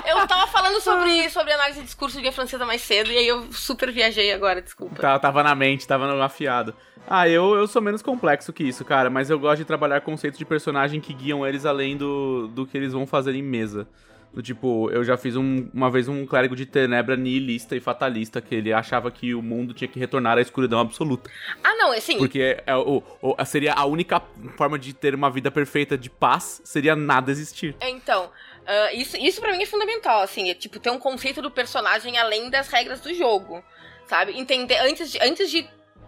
Eu 0.07 0.27
tava 0.27 0.47
falando 0.47 0.79
sobre, 0.81 1.29
sobre 1.29 1.53
análise 1.53 1.79
de 1.79 1.85
discurso 1.85 2.13
de 2.15 2.21
língua 2.21 2.33
francesa 2.33 2.65
mais 2.65 2.81
cedo, 2.81 3.11
e 3.11 3.17
aí 3.17 3.27
eu 3.27 3.51
super 3.51 3.91
viajei 3.91 4.31
agora, 4.31 4.61
desculpa. 4.61 4.95
Tá, 5.01 5.17
tava 5.19 5.43
na 5.43 5.55
mente, 5.55 5.87
tava 5.87 6.07
no 6.13 6.21
afiado. 6.21 6.73
Ah, 7.07 7.29
eu, 7.29 7.55
eu 7.55 7.67
sou 7.67 7.81
menos 7.81 8.01
complexo 8.01 8.51
que 8.51 8.63
isso, 8.63 8.83
cara, 8.83 9.09
mas 9.09 9.29
eu 9.29 9.37
gosto 9.39 9.57
de 9.59 9.65
trabalhar 9.65 10.01
conceitos 10.01 10.39
de 10.39 10.45
personagem 10.45 10.99
que 10.99 11.13
guiam 11.13 11.45
eles 11.45 11.65
além 11.65 11.95
do, 11.95 12.47
do 12.47 12.65
que 12.65 12.77
eles 12.77 12.93
vão 12.93 13.05
fazer 13.05 13.35
em 13.35 13.43
mesa. 13.43 13.87
Do 14.33 14.41
tipo, 14.43 14.89
eu 14.91 15.01
já 15.01 15.15
fiz 15.15 15.37
um- 15.37 15.69
uma 15.73 15.89
vez 15.89 16.09
um 16.09 16.25
clérigo 16.25 16.57
de 16.57 16.65
tenebra 16.65 17.15
nihilista 17.15 17.73
e 17.73 17.79
fatalista, 17.79 18.41
que 18.41 18.53
ele 18.53 18.73
achava 18.73 19.09
que 19.09 19.33
o 19.33 19.41
mundo 19.41 19.73
tinha 19.73 19.87
que 19.87 19.97
retornar 19.97 20.37
à 20.37 20.41
escuridão 20.41 20.77
absoluta. 20.77 21.29
Ah, 21.63 21.73
não, 21.75 21.93
assim, 21.93 22.17
Porque 22.17 22.61
é, 22.67 22.75
o, 22.75 23.01
o- 23.21 23.45
seria 23.45 23.71
a 23.73 23.85
única 23.85 24.21
forma 24.57 24.77
de 24.77 24.91
ter 24.93 25.15
uma 25.15 25.29
vida 25.29 25.49
perfeita 25.49 25.97
de 25.97 26.09
paz, 26.09 26.59
seria 26.65 26.97
nada 26.97 27.31
existir. 27.31 27.77
É, 27.79 27.89
Então, 27.89 28.29
ah, 28.65 28.93
isso, 28.93 29.15
isso 29.17 29.39
para 29.39 29.51
mim 29.51 29.63
é 29.63 29.65
fundamental, 29.65 30.21
assim, 30.21 30.49
é 30.49 30.53
tipo 30.53 30.79
ter 30.79 30.89
um 30.89 30.99
conceito 30.99 31.41
do 31.41 31.51
personagem 31.51 32.17
além 32.17 32.49
das 32.49 32.67
regras 32.67 32.99
do 32.99 33.13
jogo, 33.13 33.63
sabe? 34.07 34.37
Entender 34.37 34.77
antes 34.77 35.11
de, 35.11 35.19
antes 35.21 35.51
de 35.51 35.67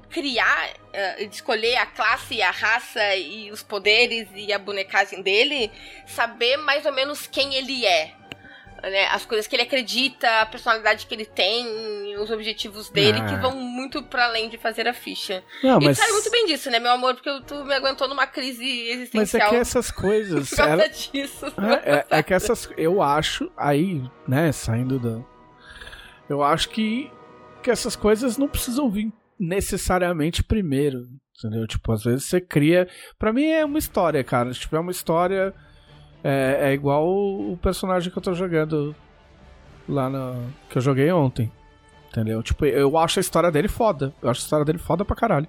criar, 0.10 0.74
ah, 0.94 1.24
de 1.24 1.36
escolher 1.36 1.76
a 1.78 1.86
classe, 1.86 2.42
a 2.42 2.52
raça 2.52 3.16
e 3.16 3.52
os 3.52 3.62
poderes 3.62 4.28
e 4.34 4.52
a 4.52 4.60
bonecagem 4.60 5.22
dele, 5.22 5.72
saber 6.08 6.58
mais 6.58 6.86
ou 6.86 6.94
menos 6.94 7.28
quem 7.28 7.54
ele 7.56 7.86
é. 7.86 8.14
Né? 8.84 9.06
As 9.08 9.26
coisas 9.26 9.48
que 9.48 9.56
ele 9.56 9.64
acredita, 9.64 10.42
a 10.42 10.46
personalidade 10.46 11.08
que 11.08 11.14
ele 11.16 11.26
tem, 11.26 12.16
os 12.18 12.30
objetivos 12.30 12.90
dele, 12.90 13.20
Ah. 13.20 13.26
que 13.26 13.36
vão 13.38 13.56
muito 13.56 14.04
para 14.04 14.26
além 14.26 14.50
de 14.50 14.58
fazer 14.58 14.88
a 14.88 14.94
ficha. 14.94 15.44
Não, 15.64 15.82
E 15.82 15.86
mas, 15.86 15.98
tu 15.98 16.02
sabe 16.02 16.14
muito 16.14 16.30
bem 16.32 16.46
disso, 16.46 16.70
né, 16.70 16.80
meu 16.80 16.92
amor? 16.92 17.16
Porque 17.16 17.42
tu 17.48 17.66
me 17.66 17.74
aguentou 17.74 18.08
numa 18.08 18.28
crise 18.28 18.64
mas 18.64 18.70
é 18.90 18.94
existencial 18.94 19.50
que 19.50 19.56
essas 19.56 19.90
coisas. 19.92 20.50
por 20.52 20.56
causa 20.58 20.72
ela- 20.74 20.88
disso. 20.90 21.46
É, 21.84 21.92
é- 22.00 22.06
é 22.20 22.24
que 22.24 22.34
essas. 22.34 22.70
Eu 22.78 23.02
acho, 23.02 23.52
aí, 23.58 24.04
né, 24.28 24.52
saindo 24.52 25.00
da. 25.00 25.24
Eu 26.30 26.44
acho 26.44 26.70
que, 26.70 27.12
que 27.64 27.72
essas 27.72 27.96
coisas 27.96 28.38
não 28.38 28.48
precisam 28.48 28.90
vir 28.90 29.12
necessariamente 29.40 30.44
primeiro. 30.44 31.00
Entendeu? 31.38 31.68
Tipo, 31.68 31.92
às 31.92 32.04
vezes 32.04 32.26
você 32.26 32.42
cria. 32.42 32.88
Pra 33.20 33.32
mim 33.32 33.46
é 33.46 33.64
uma 33.64 33.78
história, 33.78 34.24
cara. 34.24 34.52
Tipo, 34.52 34.76
é 34.76 34.80
uma 34.80 34.92
história. 34.92 35.54
É, 36.30 36.70
é 36.70 36.74
igual 36.74 37.08
o 37.08 37.58
personagem 37.62 38.12
que 38.12 38.18
eu 38.18 38.22
tô 38.22 38.34
jogando 38.34 38.94
lá 39.88 40.10
no. 40.10 40.36
que 40.70 40.78
eu 40.78 40.82
joguei 40.82 41.10
ontem. 41.12 41.50
Entendeu? 42.10 42.42
Tipo, 42.44 42.66
eu 42.66 42.98
acho 42.98 43.20
a 43.20 43.22
história 43.22 43.52
dele 43.52 43.68
foda. 43.68 44.14
Eu 44.22 44.30
acho 44.30 44.42
a 44.42 44.44
história 44.44 44.66
dele 44.66 44.78
foda 44.80 45.06
pra 45.06 45.16
caralho. 45.16 45.48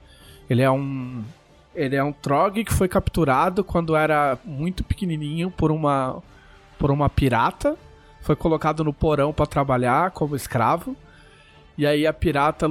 Ele 0.48 0.62
é 0.62 0.70
um. 0.70 1.24
Ele 1.74 1.96
é 1.96 2.02
um 2.04 2.12
Trog 2.12 2.62
que 2.64 2.72
foi 2.72 2.88
capturado 2.88 3.62
quando 3.64 3.96
era 3.96 4.38
muito 4.44 4.84
pequenininho 4.84 5.50
por 5.50 5.70
uma 5.70 6.22
por 6.78 6.90
uma 6.92 7.08
pirata, 7.08 7.76
foi 8.20 8.36
colocado 8.36 8.84
no 8.84 8.92
porão 8.92 9.32
pra 9.32 9.46
trabalhar 9.46 10.12
como 10.12 10.36
escravo. 10.36 10.94
E 11.76 11.84
aí 11.86 12.06
a 12.06 12.12
pirata 12.12 12.68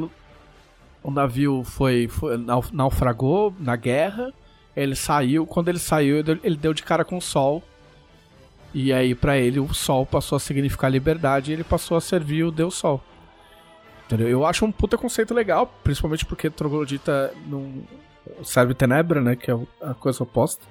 o 1.03 1.11
navio 1.11 1.63
foi, 1.65 2.07
foi 2.07 2.37
nau- 2.37 2.63
naufragou 2.71 3.53
na 3.59 3.75
guerra. 3.75 4.31
Ele 4.75 4.95
saiu, 4.95 5.45
quando 5.45 5.67
ele 5.69 5.79
saiu, 5.79 6.17
ele 6.43 6.55
deu 6.55 6.73
de 6.73 6.83
cara 6.83 7.03
com 7.03 7.17
o 7.17 7.21
sol. 7.21 7.61
E 8.73 8.91
aí 8.93 9.15
pra 9.15 9.37
ele 9.37 9.59
o 9.59 9.73
sol 9.73 10.05
passou 10.05 10.35
a 10.35 10.39
significar 10.39 10.91
liberdade 10.91 11.51
e 11.51 11.53
ele 11.53 11.63
passou 11.63 11.97
a 11.97 12.01
servir 12.01 12.43
o 12.43 12.51
Deus 12.51 12.75
Sol. 12.75 13.01
Entendeu? 14.05 14.27
Eu 14.29 14.45
acho 14.45 14.65
um 14.65 14.71
puta 14.71 14.97
conceito 14.97 15.33
legal, 15.33 15.73
principalmente 15.83 16.25
porque 16.25 16.49
Troglodita 16.49 17.33
não 17.45 17.83
serve 18.43 18.73
Tenebra, 18.73 19.21
né? 19.21 19.35
Que 19.35 19.51
é 19.51 19.57
a 19.81 19.93
coisa 19.93 20.23
oposta. 20.23 20.65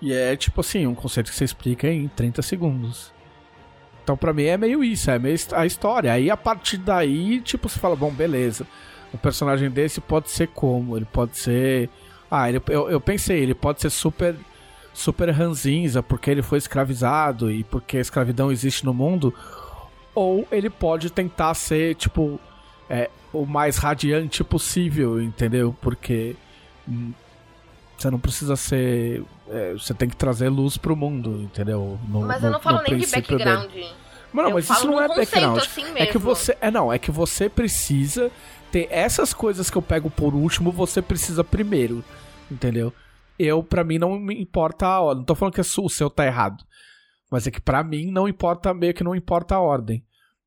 E 0.00 0.12
é 0.12 0.36
tipo 0.36 0.60
assim, 0.60 0.86
um 0.86 0.94
conceito 0.94 1.30
que 1.30 1.36
você 1.36 1.44
explica 1.44 1.88
em 1.88 2.08
30 2.08 2.40
segundos. 2.40 3.12
Então 4.02 4.16
pra 4.16 4.32
mim 4.32 4.44
é 4.44 4.56
meio 4.56 4.82
isso, 4.82 5.10
é 5.10 5.18
meio 5.18 5.36
a 5.52 5.66
história. 5.66 6.12
Aí 6.12 6.30
a 6.30 6.36
partir 6.36 6.78
daí, 6.78 7.40
tipo, 7.40 7.68
você 7.68 7.78
fala, 7.78 7.94
bom, 7.94 8.10
beleza. 8.10 8.66
Um 9.12 9.18
personagem 9.18 9.70
desse 9.70 10.00
pode 10.00 10.30
ser 10.30 10.48
como? 10.48 10.96
Ele 10.96 11.06
pode 11.06 11.36
ser. 11.36 11.90
Ah, 12.30 12.48
ele, 12.48 12.62
eu, 12.68 12.90
eu 12.90 13.00
pensei, 13.00 13.40
ele 13.40 13.54
pode 13.54 13.80
ser 13.80 13.90
super. 13.90 14.34
Super 14.94 15.30
ranzinza, 15.30 16.02
porque 16.02 16.30
ele 16.30 16.42
foi 16.42 16.58
escravizado 16.58 17.50
e 17.50 17.62
porque 17.64 17.98
a 17.98 18.00
escravidão 18.00 18.50
existe 18.50 18.84
no 18.84 18.92
mundo. 18.92 19.32
Ou 20.14 20.46
ele 20.50 20.68
pode 20.68 21.10
tentar 21.10 21.54
ser, 21.54 21.94
tipo, 21.94 22.40
é, 22.90 23.08
o 23.32 23.46
mais 23.46 23.76
radiante 23.76 24.42
possível, 24.42 25.22
entendeu? 25.22 25.76
Porque 25.80 26.34
hum, 26.88 27.12
você 27.96 28.10
não 28.10 28.18
precisa 28.18 28.56
ser. 28.56 29.22
é, 29.50 29.72
você 29.74 29.94
tem 29.94 30.08
que 30.08 30.16
trazer 30.16 30.48
luz 30.48 30.76
pro 30.76 30.96
mundo, 30.96 31.40
entendeu? 31.42 31.98
No- 32.08 32.22
Mas 32.22 32.40
no- 32.42 32.48
eu 32.48 32.52
não 32.52 32.60
falo 32.60 32.78
no 32.78 32.82
nem 32.82 32.98
de 32.98 33.06
princípio 33.06 33.38
dele. 33.38 33.50
background. 33.50 33.92
Mano, 34.32 34.48
Eu 34.50 34.54
mas 34.56 34.68
isso 34.68 34.86
não 34.86 35.00
é 35.00 35.08
background. 35.08 35.58
assim 35.58 35.84
É 35.96 36.06
que 36.06 36.18
você. 36.18 36.56
É 36.60 36.70
não, 36.70 36.92
é 36.92 36.98
que 36.98 37.10
você 37.10 37.48
precisa 37.48 38.30
ter 38.70 38.86
essas 38.90 39.32
coisas 39.32 39.70
que 39.70 39.76
eu 39.78 39.82
pego 39.82 40.10
por 40.10 40.34
último, 40.34 40.70
você 40.72 41.00
precisa 41.00 41.42
primeiro. 41.44 42.04
Entendeu? 42.50 42.92
Eu, 43.38 43.62
pra 43.62 43.84
mim, 43.84 43.98
não 43.98 44.18
me 44.18 44.40
importa 44.40 44.86
a 44.86 45.00
ordem. 45.00 45.18
Não 45.20 45.24
tô 45.26 45.34
falando 45.34 45.54
que 45.54 45.60
o 45.60 45.88
seu 45.88 46.10
tá 46.10 46.26
errado. 46.26 46.64
Mas 47.30 47.46
é 47.46 47.50
que 47.50 47.60
pra 47.60 47.84
mim 47.84 48.10
não 48.10 48.26
importa, 48.28 48.72
meio 48.74 48.94
que 48.94 49.04
não 49.04 49.14
importa 49.14 49.54
a 49.54 49.60
ordem. 49.60 50.04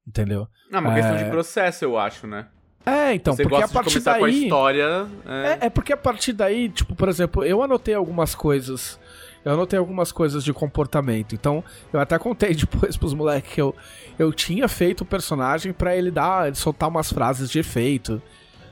Entendeu? 0.07 0.47
É 0.71 0.77
uma 0.79 0.93
questão 0.93 1.15
É. 1.15 1.23
de 1.23 1.29
processo, 1.29 1.85
eu 1.85 1.97
acho, 1.97 2.25
né? 2.27 2.47
É, 2.85 3.13
então, 3.13 3.35
Você 3.35 3.43
porque 3.43 3.63
a 3.63 3.67
partir 3.67 3.89
começar 3.93 4.17
com 4.17 4.25
a 4.25 4.27
daí. 4.27 4.43
história. 4.43 5.07
É... 5.27 5.47
É, 5.63 5.65
é 5.67 5.69
porque 5.69 5.93
a 5.93 5.97
partir 5.97 6.33
daí, 6.33 6.67
tipo, 6.69 6.95
por 6.95 7.07
exemplo, 7.07 7.43
eu 7.43 7.61
anotei 7.61 7.93
algumas 7.93 8.33
coisas. 8.33 8.99
Eu 9.45 9.53
anotei 9.53 9.77
algumas 9.77 10.11
coisas 10.11 10.43
de 10.43 10.51
comportamento. 10.51 11.35
Então, 11.35 11.63
eu 11.93 11.99
até 11.99 12.17
contei 12.17 12.53
depois 12.55 12.97
pros 12.97 13.13
moleques 13.13 13.53
que 13.53 13.61
eu, 13.61 13.75
eu 14.17 14.33
tinha 14.33 14.67
feito 14.67 15.01
o 15.01 15.05
personagem 15.05 15.71
pra 15.73 15.95
ele 15.95 16.09
dar, 16.09 16.47
ele 16.47 16.55
soltar 16.55 16.89
umas 16.89 17.11
frases 17.13 17.49
de 17.49 17.59
efeito. 17.59 18.19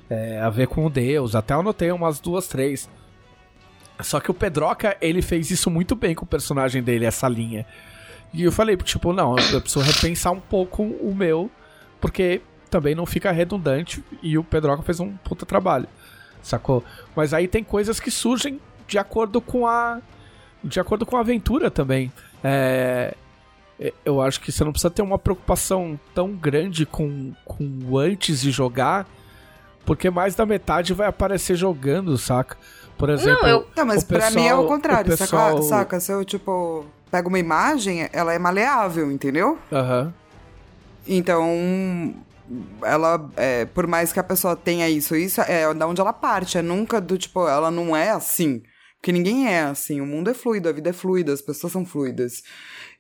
é, 0.10 0.40
a 0.42 0.50
ver 0.50 0.68
com 0.68 0.84
o 0.88 0.90
Deus. 0.90 1.36
Até 1.36 1.54
anotei 1.54 1.92
umas 1.92 2.20
duas, 2.20 2.48
três. 2.48 2.90
Só 4.02 4.20
que 4.20 4.32
o 4.32 4.34
Pedroca, 4.34 4.96
ele 5.02 5.22
fez 5.22 5.52
isso 5.52 5.70
muito 5.70 5.96
bem 5.96 6.16
com 6.16 6.24
o 6.24 6.28
personagem 6.28 6.82
dele, 6.82 7.06
essa 7.06 7.28
linha. 7.28 7.66
E 8.34 8.44
eu 8.44 8.52
falei, 8.52 8.78
tipo, 8.78 9.12
não, 9.12 9.36
eu 9.52 9.62
preciso 9.62 9.82
repensar 9.82 10.32
um 10.32 10.40
pouco 10.40 10.84
o 10.84 11.14
meu, 11.14 11.50
porque 12.00 12.42
também 12.70 12.94
não 12.94 13.06
fica 13.06 13.32
redundante 13.32 14.04
e 14.22 14.38
o 14.38 14.44
Pedroca 14.44 14.84
fez 14.84 15.00
um 15.00 15.16
puta 15.18 15.46
trabalho, 15.46 15.88
sacou? 16.42 16.84
Mas 17.16 17.34
aí 17.34 17.48
tem 17.48 17.64
coisas 17.64 18.00
que 18.00 18.12
surgem 18.12 18.60
de 18.88 18.98
acordo 18.98 19.42
com 19.42 19.68
a 19.68 20.00
de 20.64 20.80
acordo 20.80 21.06
com 21.06 21.18
a 21.18 21.22
aventura 21.22 21.72
também. 21.72 22.12
É, 22.44 23.16
eu 24.06 24.22
acho 24.22 24.42
que 24.42 24.52
você 24.52 24.64
não 24.64 24.72
precisa 24.72 24.92
ter 24.92 25.02
uma 25.02 25.18
preocupação 25.18 26.00
tão 26.14 26.34
grande 26.34 26.86
com, 26.86 27.34
com 27.46 27.98
antes 27.98 28.42
de 28.42 28.52
jogar, 28.52 29.08
porque 29.86 30.10
mais 30.10 30.36
da 30.36 30.46
metade 30.46 30.94
vai 30.94 31.08
aparecer 31.08 31.56
jogando, 31.56 32.18
saca? 32.18 32.58
Por 33.00 33.10
exemplo, 33.10 33.48
eu- 33.48 33.68
Não, 33.76 33.86
mas 33.86 34.04
o 34.04 34.06
pra 34.06 34.30
mim 34.30 34.46
é 34.46 34.54
o 34.54 34.68
contrário, 34.68 35.12
o 35.14 35.18
pessoal- 35.18 35.58
saca? 35.64 35.64
Saca? 35.64 36.00
Se 36.00 36.12
eu, 36.12 36.24
tipo, 36.26 36.86
pego 37.10 37.30
uma 37.30 37.40
imagem, 37.40 38.08
ela 38.14 38.34
é 38.34 38.38
maleável, 38.38 39.10
entendeu? 39.12 39.58
Aham. 39.72 40.14
Então, 41.08 42.14
ela, 42.84 43.30
é, 43.36 43.66
por 43.66 43.88
mais 43.88 44.12
que 44.14 44.20
a 44.20 44.24
pessoa 44.24 44.56
tenha 44.56 44.90
isso, 44.90 45.16
isso 45.16 45.42
é 45.42 45.74
da 45.74 45.88
onde 45.88 46.02
ela 46.02 46.14
parte. 46.14 46.58
É 46.58 46.62
nunca 46.62 47.00
do 47.02 47.18
tipo, 47.18 47.48
ela 47.48 47.72
não 47.72 47.96
é 47.96 48.10
assim. 48.12 48.62
Porque 48.98 49.12
ninguém 49.14 49.48
é 49.48 49.62
assim. 49.62 50.02
O 50.02 50.06
mundo 50.06 50.30
é 50.30 50.34
fluido, 50.34 50.68
a 50.68 50.72
vida 50.74 50.90
é 50.90 50.94
fluida, 50.94 51.32
as 51.32 51.42
pessoas 51.42 51.72
são 51.72 51.86
fluidas. 51.86 52.44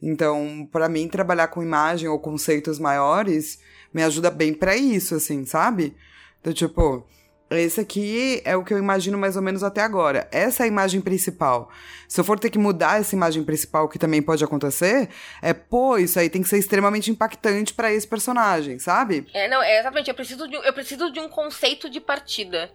Então, 0.02 0.68
pra 0.72 0.88
mim, 0.88 1.08
trabalhar 1.10 1.48
com 1.50 1.62
imagem 1.62 2.08
ou 2.08 2.18
conceitos 2.18 2.80
maiores 2.80 3.60
me 3.94 4.02
ajuda 4.02 4.32
bem 4.32 4.54
pra 4.54 4.78
isso, 4.78 5.14
assim, 5.16 5.46
sabe? 5.46 5.94
Do 6.42 6.54
tipo, 6.54 7.06
esse 7.52 7.82
aqui 7.82 8.42
é 8.46 8.56
o 8.56 8.64
que 8.64 8.74
eu 8.74 8.78
imagino 8.78 9.18
mais 9.18 9.36
ou 9.36 9.42
menos 9.42 9.64
até 9.64 9.82
agora. 9.82 10.28
Essa 10.32 10.64
é 10.64 10.66
a 10.66 10.68
imagem 10.68 11.02
principal. 11.02 11.70
Se 12.08 12.20
eu 12.20 12.24
for 12.24 12.40
ter 12.40 12.50
que 12.50 12.58
mudar 12.60 13.00
essa 13.00 13.16
imagem 13.16 13.44
principal, 13.44 13.88
que 13.90 13.98
também 14.00 14.22
pode 14.22 14.44
acontecer, 14.44 15.10
é, 15.42 15.54
pô, 15.54 15.98
isso 15.98 16.20
aí 16.20 16.30
tem 16.30 16.42
que 16.42 16.48
ser 16.50 16.58
extremamente 16.60 17.10
impactante 17.12 17.74
pra 17.74 17.92
esse 17.92 18.08
personagem, 18.08 18.78
sabe? 18.80 19.26
É, 19.34 19.48
não, 19.48 19.62
é 19.64 19.80
exatamente. 19.80 20.10
Eu 20.10 20.16
preciso, 20.16 20.48
de, 20.48 20.58
um- 20.58 20.64
eu 20.64 20.74
preciso 20.74 21.12
de 21.12 21.20
um 21.20 21.28
conceito 21.30 21.90
de 21.90 22.00
partida 22.00 22.72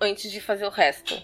antes 0.00 0.30
de 0.30 0.40
fazer 0.40 0.64
o 0.66 0.70
resto. 0.70 1.14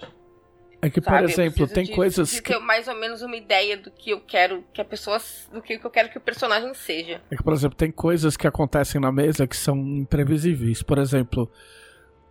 É 0.83 0.91
que, 0.91 1.01
por 1.01 1.11
sabe? 1.11 1.25
Eu 1.25 1.29
exemplo, 1.31 1.67
tem 1.67 1.85
de- 1.85 1.93
coisas 1.93 2.29
de 2.31 2.43
que 2.43 2.53
ter 2.53 2.59
mais 2.59 2.87
ou 2.89 2.95
menos 2.95 3.23
uma 3.23 3.37
ideia 3.37 3.77
do 3.77 3.91
que 3.91 4.11
eu 4.11 4.21
quero 4.21 4.63
que 4.73 4.81
a 4.81 4.85
pessoa. 4.85 5.19
do 5.53 5.63
que 5.63 5.81
eu 5.83 5.91
quero 5.91 6.11
que 6.11 6.19
o 6.19 6.21
personagem 6.21 6.75
seja. 6.75 7.23
É 7.31 7.37
que, 7.37 7.43
por 7.43 7.55
exemplo, 7.55 7.77
tem 7.77 7.91
coisas 7.91 8.37
que 8.37 8.47
acontecem 8.47 9.01
na 9.01 9.11
mesa 9.11 9.47
que 9.47 9.57
são 9.57 9.77
imprevisíveis. 9.79 10.83
Por 10.83 10.99
exemplo, 10.99 11.51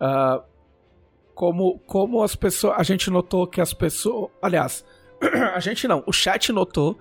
ah, 0.04 0.42
como, 1.34 1.78
como 1.86 2.22
as 2.22 2.36
pessoas. 2.36 2.78
A 2.78 2.82
gente 2.82 3.10
notou 3.10 3.46
que 3.46 3.60
as 3.60 3.72
pessoas. 3.72 4.30
Aliás, 4.42 4.84
a 5.54 5.60
gente 5.60 5.88
não, 5.88 6.04
o 6.06 6.12
chat 6.12 6.52
notou 6.52 6.98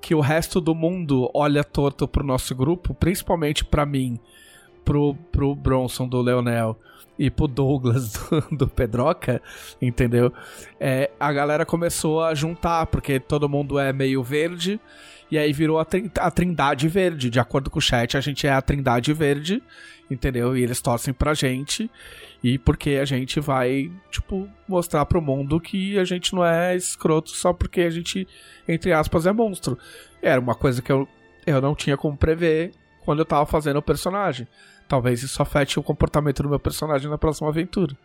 que 0.00 0.12
o 0.12 0.20
resto 0.20 0.60
do 0.60 0.74
mundo 0.74 1.30
olha 1.32 1.62
torto 1.62 2.08
pro 2.08 2.24
nosso 2.24 2.54
grupo, 2.54 2.94
principalmente 2.94 3.64
pra 3.64 3.86
mim, 3.86 4.18
pro, 4.84 5.14
pro 5.30 5.54
Bronson 5.54 6.08
do 6.08 6.20
Leonel 6.20 6.76
e 7.16 7.30
pro 7.30 7.46
Douglas 7.46 8.12
do, 8.50 8.56
do 8.56 8.68
Pedroca, 8.68 9.40
entendeu? 9.80 10.32
É, 10.80 11.10
a 11.18 11.32
galera 11.32 11.64
começou 11.64 12.22
a 12.22 12.34
juntar, 12.34 12.86
porque 12.86 13.20
todo 13.20 13.48
mundo 13.48 13.78
é 13.78 13.92
meio 13.92 14.22
verde 14.22 14.80
E 15.30 15.36
aí 15.36 15.52
virou 15.52 15.78
a, 15.78 15.86
a 16.20 16.30
Trindade 16.30 16.88
Verde. 16.88 17.30
De 17.30 17.40
acordo 17.40 17.70
com 17.70 17.78
o 17.78 17.82
chat, 17.82 18.16
a 18.16 18.20
gente 18.20 18.46
é 18.46 18.52
a 18.52 18.62
Trindade 18.62 19.12
Verde, 19.12 19.62
entendeu? 20.10 20.56
E 20.56 20.62
eles 20.62 20.80
torcem 20.80 21.12
pra 21.12 21.34
gente. 21.34 21.90
E 22.42 22.58
porque 22.58 22.90
a 22.90 23.04
gente 23.04 23.40
vai, 23.40 23.90
tipo, 24.10 24.48
mostrar 24.68 25.04
pro 25.06 25.20
mundo 25.20 25.60
que 25.60 25.98
a 25.98 26.04
gente 26.04 26.34
não 26.34 26.44
é 26.44 26.76
escroto 26.76 27.30
só 27.30 27.52
porque 27.52 27.80
a 27.82 27.90
gente, 27.90 28.26
entre 28.68 28.92
aspas, 28.92 29.26
é 29.26 29.32
monstro. 29.32 29.78
Era 30.22 30.40
uma 30.40 30.54
coisa 30.54 30.80
que 30.80 30.92
eu, 30.92 31.08
eu 31.46 31.60
não 31.60 31.74
tinha 31.74 31.96
como 31.96 32.16
prever 32.16 32.72
quando 33.04 33.20
eu 33.20 33.24
tava 33.24 33.46
fazendo 33.46 33.78
o 33.78 33.82
personagem. 33.82 34.46
Talvez 34.88 35.22
isso 35.22 35.42
afete 35.42 35.78
o 35.78 35.82
comportamento 35.82 36.42
do 36.42 36.48
meu 36.48 36.60
personagem 36.60 37.10
na 37.10 37.18
próxima 37.18 37.48
aventura. 37.48 37.96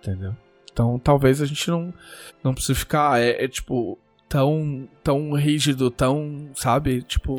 Entendeu? 0.00 0.34
Então 0.72 0.98
talvez 0.98 1.40
a 1.40 1.46
gente 1.46 1.70
não, 1.70 1.94
não 2.42 2.52
precise 2.52 2.74
ficar, 2.74 3.20
é, 3.20 3.44
é, 3.44 3.48
tipo, 3.48 3.96
tão, 4.34 4.88
tão 5.00 5.32
rígido, 5.32 5.92
tão, 5.92 6.50
sabe? 6.56 7.02
Tipo. 7.02 7.36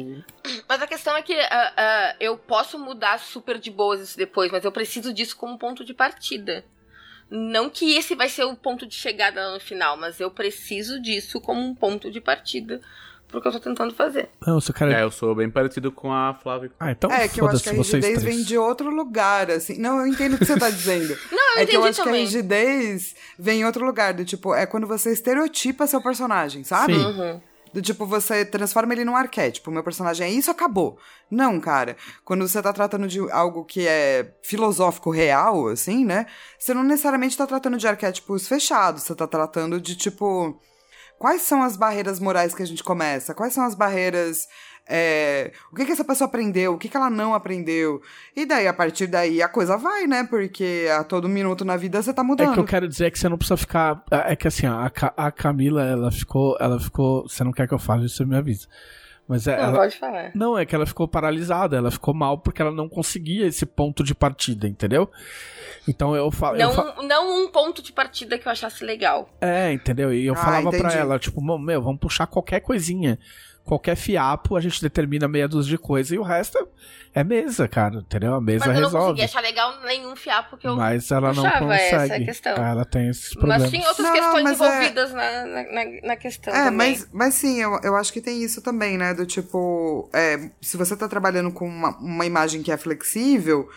Mas 0.65 0.81
a 0.81 0.87
questão 0.87 1.13
é 1.17 1.21
que 1.21 1.33
ah, 1.33 1.73
ah, 1.75 2.15
eu 2.21 2.37
posso 2.37 2.79
mudar 2.79 3.19
super 3.19 3.59
de 3.59 3.69
boas 3.69 3.99
isso 3.99 4.17
depois, 4.17 4.49
mas 4.49 4.63
eu 4.63 4.71
preciso 4.71 5.13
disso 5.13 5.35
como 5.35 5.59
ponto 5.59 5.83
de 5.83 5.93
partida. 5.93 6.63
Não 7.29 7.69
que 7.69 7.97
esse 7.97 8.15
vai 8.15 8.29
ser 8.29 8.45
o 8.45 8.55
ponto 8.55 8.87
de 8.87 8.95
chegada 8.95 9.51
no 9.51 9.59
final, 9.59 9.97
mas 9.97 10.21
eu 10.21 10.31
preciso 10.31 11.01
disso 11.01 11.41
como 11.41 11.59
um 11.59 11.75
ponto 11.75 12.09
de 12.09 12.21
partida 12.21 12.79
pro 13.35 13.41
que 13.41 13.47
eu 13.47 13.51
tô 13.51 13.59
tentando 13.59 13.93
fazer. 13.93 14.29
Não, 14.45 14.59
cara. 14.73 14.99
É, 14.99 15.03
eu 15.03 15.11
sou 15.11 15.35
bem 15.35 15.49
parecido 15.49 15.91
com 15.91 16.11
a 16.11 16.33
Flávia. 16.33 16.71
Ah, 16.79 16.91
então 16.91 17.11
É, 17.11 17.27
que 17.27 17.41
eu 17.41 17.47
acho 17.47 17.63
que 17.63 17.69
a 17.69 17.73
rigidez 17.73 18.23
vem 18.23 18.43
de 18.43 18.57
outro 18.57 18.89
lugar, 18.89 19.51
assim. 19.51 19.77
Não, 19.77 19.99
eu 19.99 20.07
entendo 20.07 20.35
o 20.35 20.37
que 20.37 20.45
você 20.45 20.57
tá 20.57 20.69
dizendo. 20.69 21.15
Não, 21.31 21.55
eu 21.55 21.61
é 21.61 21.65
que 21.65 21.75
eu 21.75 21.81
entendi 21.81 21.87
acho 21.89 21.95
que 21.95 22.01
a 22.01 22.05
também. 22.05 22.21
rigidez 22.21 23.15
vem 23.37 23.61
em 23.61 23.65
outro 23.65 23.85
lugar, 23.85 24.13
do 24.13 24.25
tipo, 24.25 24.53
é 24.53 24.65
quando 24.65 24.87
você 24.87 25.11
estereotipa 25.11 25.87
seu 25.87 26.01
personagem, 26.01 26.63
sabe? 26.63 26.93
Sim. 26.93 27.05
Uhum. 27.05 27.41
Do 27.73 27.81
tipo, 27.81 28.05
você 28.05 28.45
transforma 28.45 28.93
ele 28.93 29.03
num 29.03 29.17
arquétipo. 29.17 29.69
Meu 29.69 29.83
personagem 29.83 30.25
é 30.25 30.31
isso, 30.31 30.49
acabou. 30.49 30.97
Não, 31.29 31.59
cara. 31.59 31.97
Quando 32.23 32.47
você 32.47 32.61
tá 32.61 32.71
tratando 32.71 33.05
de 33.05 33.19
algo 33.31 33.65
que 33.65 33.85
é 33.85 34.33
filosófico 34.41 35.09
real, 35.11 35.67
assim, 35.67 36.05
né? 36.05 36.25
Você 36.57 36.73
não 36.73 36.83
necessariamente 36.83 37.37
tá 37.37 37.45
tratando 37.45 37.75
de 37.77 37.85
arquétipos 37.85 38.47
fechados. 38.47 39.03
Você 39.03 39.13
tá 39.13 39.27
tratando 39.27 39.81
de, 39.81 39.93
tipo. 39.93 40.57
Quais 41.17 41.41
são 41.41 41.63
as 41.63 41.75
barreiras 41.77 42.19
morais 42.19 42.53
que 42.53 42.61
a 42.63 42.67
gente 42.67 42.83
começa? 42.83 43.33
Quais 43.33 43.53
são 43.53 43.63
as 43.63 43.73
barreiras. 43.75 44.47
é, 44.87 45.51
o 45.71 45.75
que, 45.75 45.85
que 45.85 45.91
essa 45.91 46.03
pessoa 46.03 46.27
aprendeu? 46.27 46.73
O 46.73 46.77
que, 46.77 46.87
que 46.89 46.95
ela 46.95 47.09
não 47.09 47.33
aprendeu? 47.33 48.01
E 48.35 48.45
daí, 48.45 48.67
a 48.67 48.73
partir 48.73 49.07
daí, 49.07 49.41
a 49.41 49.47
coisa 49.47 49.77
vai, 49.77 50.05
né? 50.05 50.23
Porque 50.29 50.87
a 50.95 51.03
todo 51.03 51.27
minuto 51.27 51.65
na 51.65 51.75
vida 51.77 52.01
você 52.01 52.13
tá 52.13 52.21
É 52.21 52.25
mudando. 52.25 52.53
que 52.53 52.59
eu 52.59 52.65
quero 52.65 52.87
dizer 52.87 53.09
que 53.11 53.17
você 53.17 53.27
não 53.27 53.37
precisa 53.37 53.57
ficar. 53.57 54.03
É 54.11 54.35
que 54.35 54.47
assim, 54.47 54.67
a, 54.67 54.91
a 55.17 55.31
Camila, 55.31 55.83
ela 55.83 56.11
ficou. 56.11 56.55
Ela 56.59 56.79
ficou. 56.79 57.23
Você 57.27 57.43
não 57.43 57.51
quer 57.51 57.67
que 57.67 57.73
eu 57.73 57.79
fale, 57.79 58.07
você 58.07 58.23
me 58.25 58.35
avisa. 58.37 58.67
Mas 59.27 59.47
é, 59.47 59.57
Não, 59.57 59.63
ela, 59.63 59.77
pode 59.77 59.97
falar. 59.97 60.31
Não, 60.35 60.57
é 60.57 60.65
que 60.65 60.75
ela 60.75 60.85
ficou 60.85 61.07
paralisada, 61.07 61.75
ela 61.77 61.89
ficou 61.89 62.13
mal 62.13 62.37
porque 62.37 62.61
ela 62.61 62.71
não 62.71 62.87
conseguia 62.87 63.47
esse 63.47 63.65
ponto 63.65 64.03
de 64.03 64.13
partida, 64.13 64.67
entendeu? 64.67 65.09
Então 65.87 66.15
eu 66.15 66.29
falo. 66.31 66.57
Não, 66.57 66.71
fa... 66.73 66.95
não 67.03 67.43
um 67.43 67.47
ponto 67.51 67.81
de 67.81 67.91
partida 67.91 68.37
que 68.37 68.47
eu 68.47 68.51
achasse 68.51 68.83
legal. 68.83 69.29
É, 69.41 69.71
entendeu? 69.71 70.13
E 70.13 70.25
eu 70.25 70.33
Ah, 70.33 70.37
falava 70.37 70.69
pra 70.69 70.77
entendi. 70.79 70.97
ela, 70.97 71.17
tipo, 71.17 71.41
"Mô, 71.41 71.57
meu, 71.57 71.81
vamos 71.81 71.99
puxar 71.99 72.27
qualquer 72.27 72.59
coisinha. 72.59 73.17
Qualquer 73.65 73.95
fiapo, 73.95 74.55
a 74.55 74.61
gente 74.61 74.79
determina 74.79 75.27
meia 75.27 75.47
dúzia 75.47 75.71
de 75.71 75.77
coisa 75.79 76.13
e 76.13 76.19
o 76.19 76.21
resto 76.21 76.67
é 77.15 77.23
mesa, 77.23 77.67
cara, 77.67 77.95
entendeu? 77.95 78.35
A 78.35 78.39
mesa 78.39 78.67
Mas 78.67 78.75
eu 78.75 78.81
não 78.83 78.89
resolve. 78.89 79.07
consegui 79.07 79.23
achar 79.23 79.41
legal 79.41 79.73
nenhum 79.83 80.15
fiapo 80.15 80.55
que 80.55 80.67
eu. 80.67 80.75
Mas 80.75 81.09
ela 81.09 81.33
não 81.33 81.41
puxava, 81.43 81.73
essa 81.75 81.95
é 81.95 81.97
a 81.97 82.01
consegue. 82.03 82.25
questão. 82.25 82.53
Ela 82.55 82.85
tem 82.85 83.09
esses 83.09 83.33
problemas. 83.33 83.63
Mas 83.63 83.71
tinha 83.71 83.87
outras 83.87 84.07
Não, 84.07 84.13
não, 84.15 84.21
questões 84.21 84.45
é- 84.45 84.53
envolvidas 84.53 85.11
na, 85.13 85.45
na, 85.47 85.63
na- 85.63 86.01
na 86.03 86.15
questão. 86.15 86.53
É, 86.53 86.65
também. 86.65 86.91
mas, 86.91 87.07
mas 87.11 87.33
sim, 87.33 87.59
eu, 87.59 87.79
eu 87.83 87.95
acho 87.95 88.13
que 88.13 88.21
tem 88.21 88.43
isso 88.43 88.61
também, 88.61 88.99
né? 88.99 89.15
Do 89.15 89.25
tipo, 89.25 90.07
é, 90.13 90.51
se 90.61 90.77
você 90.77 90.95
tá 90.95 91.07
trabalhando 91.07 91.51
com 91.51 91.67
uma, 91.67 91.97
uma 91.97 92.25
imagem 92.25 92.61
que 92.61 92.71
é 92.71 92.77
flexível, 92.77 93.67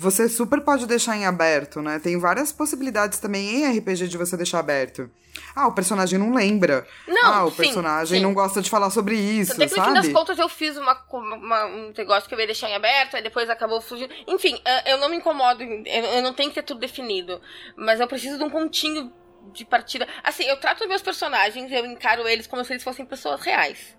você 0.00 0.28
super 0.28 0.60
pode 0.60 0.86
deixar 0.86 1.16
em 1.16 1.26
aberto, 1.26 1.82
né? 1.82 1.98
Tem 1.98 2.16
várias 2.16 2.52
possibilidades 2.52 3.18
também 3.18 3.64
em 3.64 3.78
RPG 3.78 4.06
de 4.06 4.16
você 4.16 4.36
deixar 4.36 4.60
aberto. 4.60 5.10
Ah, 5.56 5.66
o 5.66 5.72
personagem 5.72 6.16
não 6.20 6.32
lembra. 6.32 6.86
Não, 7.08 7.24
ah, 7.34 7.44
o 7.44 7.50
sim, 7.50 7.56
personagem 7.56 8.18
sim. 8.18 8.22
não 8.22 8.32
gosta 8.32 8.62
de 8.62 8.70
falar 8.70 8.90
sobre 8.90 9.16
isso, 9.16 9.56
Tanto 9.56 9.68
que 9.68 9.76
no 9.76 9.84
fim 9.86 9.92
das 9.94 10.04
sabe? 10.04 10.14
contas 10.14 10.38
eu 10.38 10.48
fiz 10.48 10.76
uma, 10.76 10.96
uma- 11.12 11.66
um 11.66 11.92
negócio 11.98 12.28
que 12.28 12.34
eu 12.34 12.38
ia 12.38 12.46
deixar 12.46 12.70
em 12.70 12.76
aberto, 12.76 13.16
aí 13.16 13.22
depois 13.24 13.50
acabou 13.50 13.80
fugindo. 13.80 14.14
Enfim, 14.28 14.60
eh, 14.64 14.92
eu 14.92 14.98
não 14.98 15.08
me 15.08 15.16
incomodo, 15.16 15.64
eu 15.64 15.84
eu 15.84 16.22
não 16.22 16.32
tenho 16.32 16.50
que 16.50 16.54
ter 16.54 16.62
tudo 16.62 16.78
definido. 16.78 17.40
Mas 17.76 17.98
eu 17.98 18.06
preciso 18.06 18.38
de 18.38 18.44
um 18.44 18.50
pontinho 18.50 19.12
de 19.52 19.64
partida. 19.64 20.06
Assim, 20.22 20.44
eu 20.44 20.58
trato 20.60 20.86
meus 20.86 21.02
personagens, 21.02 21.72
eu 21.72 21.84
encaro 21.86 22.28
eles 22.28 22.46
como 22.46 22.64
se 22.64 22.72
eles 22.72 22.84
fossem 22.84 23.04
pessoas 23.04 23.40
reais. 23.40 23.96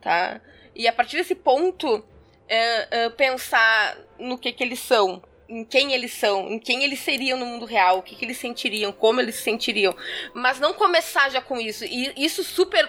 Tá? 0.00 0.40
E 0.74 0.88
a 0.88 0.92
partir 0.94 1.16
desse 1.18 1.34
ponto, 1.34 2.02
eh, 2.52 3.08
pensar 3.10 3.96
no 4.18 4.36
que, 4.36 4.50
que 4.52 4.64
eles 4.64 4.80
são. 4.80 5.22
Em 5.48 5.64
quem 5.64 5.92
eles 5.92 6.12
são, 6.12 6.48
em 6.48 6.60
quem 6.60 6.84
eles 6.84 7.00
seriam 7.00 7.36
no 7.36 7.44
mundo 7.44 7.64
real, 7.64 7.98
o 7.98 8.02
que, 8.02 8.14
que 8.14 8.24
eles 8.24 8.38
sentiriam, 8.38 8.92
como 8.92 9.20
eles 9.20 9.34
se 9.34 9.42
sentiriam. 9.42 9.94
Mas 10.32 10.60
não 10.60 10.72
começar 10.72 11.28
já 11.28 11.40
com 11.40 11.60
isso. 11.60 11.84
E 11.84 12.12
isso 12.16 12.44
super 12.44 12.88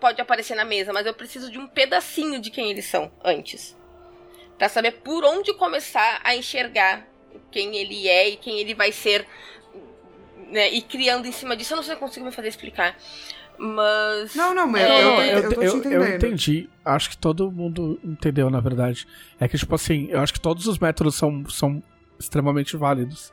pode 0.00 0.20
aparecer 0.20 0.54
na 0.54 0.64
mesa, 0.64 0.92
mas 0.92 1.06
eu 1.06 1.14
preciso 1.14 1.50
de 1.50 1.58
um 1.58 1.66
pedacinho 1.66 2.40
de 2.40 2.50
quem 2.50 2.70
eles 2.70 2.86
são 2.86 3.10
antes. 3.22 3.76
Pra 4.56 4.68
saber 4.68 4.92
por 4.92 5.24
onde 5.24 5.52
começar 5.54 6.20
a 6.22 6.36
enxergar 6.36 7.06
quem 7.50 7.76
ele 7.76 8.08
é 8.08 8.30
e 8.30 8.36
quem 8.36 8.58
ele 8.58 8.74
vai 8.74 8.92
ser. 8.92 9.26
Né, 10.48 10.70
e 10.70 10.82
criando 10.82 11.26
em 11.26 11.32
cima 11.32 11.56
disso. 11.56 11.72
Eu 11.72 11.76
não 11.76 11.82
sei 11.82 11.94
se 11.94 11.96
eu 11.96 12.00
consigo 12.00 12.26
me 12.26 12.32
fazer 12.32 12.48
explicar. 12.48 12.96
Mas. 13.58 14.34
Não, 14.34 14.54
não, 14.54 14.66
mas 14.66 14.82
É, 14.82 15.02
eu, 15.02 15.08
eu, 15.08 15.22
eu 15.22 15.52
eu- 15.52 15.62
eu 15.62 15.76
entendendo. 15.78 16.08
entendi. 16.16 16.68
Acho 16.84 17.10
que 17.10 17.16
todo 17.16 17.50
mundo 17.50 17.98
entendeu, 18.04 18.50
na 18.50 18.60
verdade. 18.60 19.06
É 19.38 19.46
que, 19.46 19.56
tipo 19.56 19.74
assim, 19.74 20.08
eu 20.10 20.20
acho 20.20 20.32
que 20.32 20.40
todos 20.40 20.66
os 20.66 20.78
métodos 20.78 21.14
são, 21.14 21.44
são 21.48 21.82
extremamente 22.18 22.76
válidos. 22.76 23.32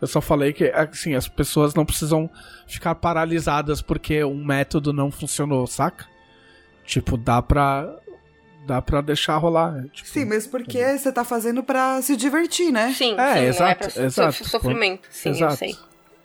Eu 0.00 0.06
só 0.06 0.20
falei 0.20 0.52
que, 0.52 0.64
assim, 0.70 1.14
as 1.14 1.26
pessoas 1.28 1.74
não 1.74 1.84
precisam 1.84 2.30
ficar 2.66 2.94
paralisadas 2.94 3.82
porque 3.82 4.22
um 4.24 4.44
método 4.44 4.92
não 4.92 5.10
funcionou, 5.10 5.66
saca? 5.66 6.06
Tipo, 6.84 7.16
dá 7.16 7.42
pra. 7.42 7.94
Dá 8.66 8.82
pra 8.82 9.00
deixar 9.00 9.36
rolar. 9.38 9.84
Tipo, 9.92 10.08
Sim, 10.08 10.26
mas 10.26 10.46
porque 10.46 10.98
você 10.98 11.10
tá 11.10 11.24
fazendo 11.24 11.62
pra 11.62 12.02
se 12.02 12.14
divertir, 12.16 12.70
né? 12.70 12.92
Sim, 12.92 13.12
É, 13.12 13.14
sim, 13.14 13.16
não 13.16 13.26
é 13.36 13.46
exato, 13.46 13.78
pra 13.78 13.90
so- 13.90 14.00
exato. 14.02 14.44
sofrimento. 14.48 15.08
Sim, 15.10 15.30
eu 15.30 15.34
Exato. 15.36 15.56
sei. 15.56 15.76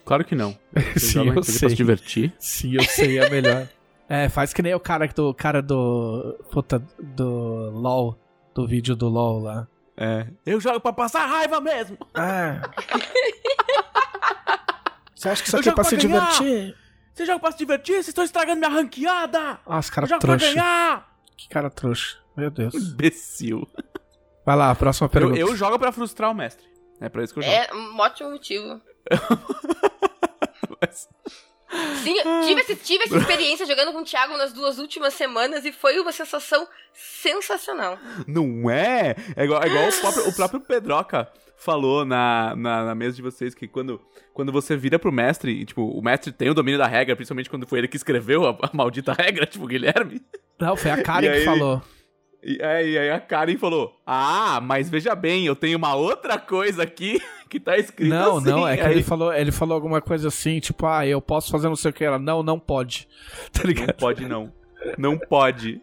Claro 0.05 0.23
que 0.25 0.35
não. 0.35 0.57
Você 0.93 0.99
Sim, 0.99 1.19
eu 1.19 1.31
RPG 1.31 1.33
pra 1.33 1.43
sei. 1.43 1.69
se 1.69 1.75
divertir. 1.75 2.33
Sim, 2.39 2.75
eu 2.75 2.83
sei, 2.83 3.19
é 3.19 3.29
melhor. 3.29 3.67
é, 4.09 4.27
faz 4.29 4.53
que 4.53 4.61
nem 4.61 4.73
o 4.73 4.79
cara 4.79 5.07
do. 5.07 5.33
cara 5.33 5.61
do. 5.61 6.37
Puta, 6.51 6.79
do 6.99 7.69
LOL. 7.71 8.19
Do 8.53 8.67
vídeo 8.67 8.95
do 8.95 9.07
LOL 9.09 9.39
lá. 9.41 9.67
É. 9.97 10.27
Eu 10.45 10.59
jogo 10.59 10.79
pra 10.79 10.91
passar 10.93 11.25
raiva 11.25 11.59
mesmo. 11.61 11.97
É. 12.15 12.59
Você 15.15 15.29
acha 15.29 15.41
que 15.41 15.47
isso 15.47 15.55
Eu 15.55 15.59
aqui 15.61 15.69
é 15.69 15.71
pra 15.71 15.83
pra 15.83 15.89
se 15.89 15.95
ganhar. 16.07 16.19
divertir? 16.39 16.75
Você 17.13 17.25
joga 17.25 17.39
pra 17.39 17.51
se 17.51 17.57
divertir? 17.57 17.93
Vocês 17.95 18.07
estão 18.09 18.23
estragando 18.23 18.59
minha 18.59 18.69
ranqueada. 18.69 19.59
Nossa, 19.65 19.89
Eu 19.89 19.93
cara 19.95 20.07
jogo 20.07 20.21
pra 20.21 20.35
ganhar. 20.35 21.17
Que 21.37 21.47
cara 21.47 21.69
trouxa. 21.69 22.17
Meu 22.35 22.49
Deus. 22.51 22.73
Imbecil. 22.73 23.67
Vai 24.45 24.55
lá, 24.57 24.73
próxima 24.75 25.05
Eu, 25.05 25.09
pergunta. 25.09 25.39
eu 25.39 25.55
jogo 25.55 25.79
pra 25.79 25.91
frustrar 25.91 26.29
o 26.31 26.33
mestre. 26.33 26.65
É 26.99 27.07
pra 27.09 27.23
isso 27.23 27.33
que 27.33 27.39
eu 27.39 27.43
jogo. 27.43 27.55
É 27.55 27.69
um 27.73 27.97
ótimo 27.99 28.31
motivo. 28.31 28.81
Mas- 30.87 31.07
Sim, 32.03 32.15
eu 32.19 32.41
tive, 32.45 32.61
esse- 32.61 32.75
tive 32.75 33.03
essa 33.05 33.17
experiência 33.17 33.65
jogando 33.65 33.91
com 33.91 33.99
o 34.01 34.03
Thiago 34.03 34.37
nas 34.37 34.53
duas 34.53 34.77
últimas 34.77 35.13
semanas 35.15 35.65
e 35.65 35.71
foi 35.71 35.99
uma 35.99 36.11
sensação 36.11 36.67
sensacional. 36.93 37.97
Não 38.27 38.69
é? 38.69 39.15
É 39.35 39.43
igual, 39.43 39.63
é 39.63 39.67
igual 39.67 39.87
o, 39.89 39.91
próprio, 39.99 40.27
o 40.29 40.35
próprio 40.35 40.59
Pedroca 40.61 41.27
falou 41.57 42.05
na, 42.05 42.55
na, 42.55 42.85
na 42.85 42.95
mesa 42.95 43.15
de 43.15 43.21
vocês 43.23 43.55
que 43.55 43.67
quando, 43.67 43.99
quando 44.33 44.51
você 44.51 44.75
vira 44.75 44.99
pro 44.99 45.11
mestre, 45.11 45.51
e, 45.51 45.65
tipo, 45.65 45.81
o 45.81 46.01
mestre 46.01 46.31
tem 46.31 46.49
o 46.49 46.53
domínio 46.53 46.77
da 46.77 46.85
regra, 46.85 47.15
principalmente 47.15 47.49
quando 47.49 47.65
foi 47.65 47.79
ele 47.79 47.87
que 47.87 47.97
escreveu 47.97 48.45
a, 48.45 48.49
a 48.51 48.69
maldita 48.73 49.13
regra, 49.13 49.45
tipo, 49.47 49.63
o 49.63 49.67
Guilherme. 49.67 50.21
Não, 50.59 50.75
foi 50.75 50.91
a 50.91 51.01
Karen 51.01 51.29
aí- 51.29 51.39
que 51.39 51.45
falou. 51.45 51.81
E, 52.43 52.57
é, 52.61 52.85
e 52.85 52.97
aí 52.97 53.09
a 53.09 53.19
Karen 53.19 53.57
falou: 53.57 53.99
Ah, 54.05 54.59
mas 54.61 54.89
veja 54.89 55.15
bem, 55.15 55.45
eu 55.45 55.55
tenho 55.55 55.77
uma 55.77 55.95
outra 55.95 56.37
coisa 56.37 56.83
aqui 56.83 57.21
que 57.49 57.59
tá 57.59 57.77
escrito 57.77 58.09
Não, 58.09 58.37
assim. 58.37 58.49
não, 58.49 58.67
é 58.67 58.75
que 58.77 58.83
Aí- 58.83 58.91
ele 58.91 59.03
falou, 59.03 59.33
ele 59.33 59.51
falou 59.51 59.75
alguma 59.75 60.01
coisa 60.01 60.27
assim, 60.27 60.59
tipo, 60.59 60.85
ah, 60.85 61.05
eu 61.07 61.21
posso 61.21 61.49
fazer 61.51 61.67
não 61.69 61.75
sei 61.75 61.91
o 61.91 61.93
que. 61.93 62.03
Ela, 62.03 62.19
não, 62.19 62.43
não 62.43 62.59
pode. 62.59 63.07
Tá 63.53 63.61
Não 63.63 63.69
ligado? 63.69 63.93
pode, 63.95 64.25
não. 64.27 64.51
Não 64.97 65.17
pode. 65.17 65.81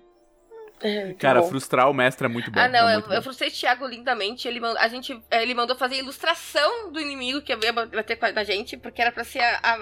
É, 0.83 1.13
Cara, 1.15 1.43
bom. 1.43 1.49
frustrar 1.49 1.91
o 1.91 1.95
mestre 1.95 2.25
é 2.27 2.29
muito 2.29 2.51
bom. 2.51 2.59
Ah, 2.59 2.67
não, 2.69 2.89
é 2.89 2.97
eu, 2.97 3.03
bom. 3.03 3.13
eu 3.13 3.23
frustrei 3.23 3.51
o 3.51 3.53
Thiago 3.53 3.87
lindamente. 3.87 4.49
Ele 4.49 4.61
mandou, 4.61 4.79
a 4.81 4.89
gente, 4.89 5.13
eh, 5.31 5.43
ele 5.43 5.55
mandou 5.55 5.77
fazer 5.77 5.97
ilustração 5.97 6.91
do 6.91 6.99
inimigo 6.99 7.43
que 7.43 7.53
ia 7.53 7.73
bater 7.73 8.17
com 8.17 8.25
a 8.27 8.31
da 8.31 8.45
gente, 8.45 8.77
porque 8.79 9.01
era 9.03 9.13
pra 9.13 9.23
ser 9.25 9.41
a, 9.41 9.59
a- 9.63 9.75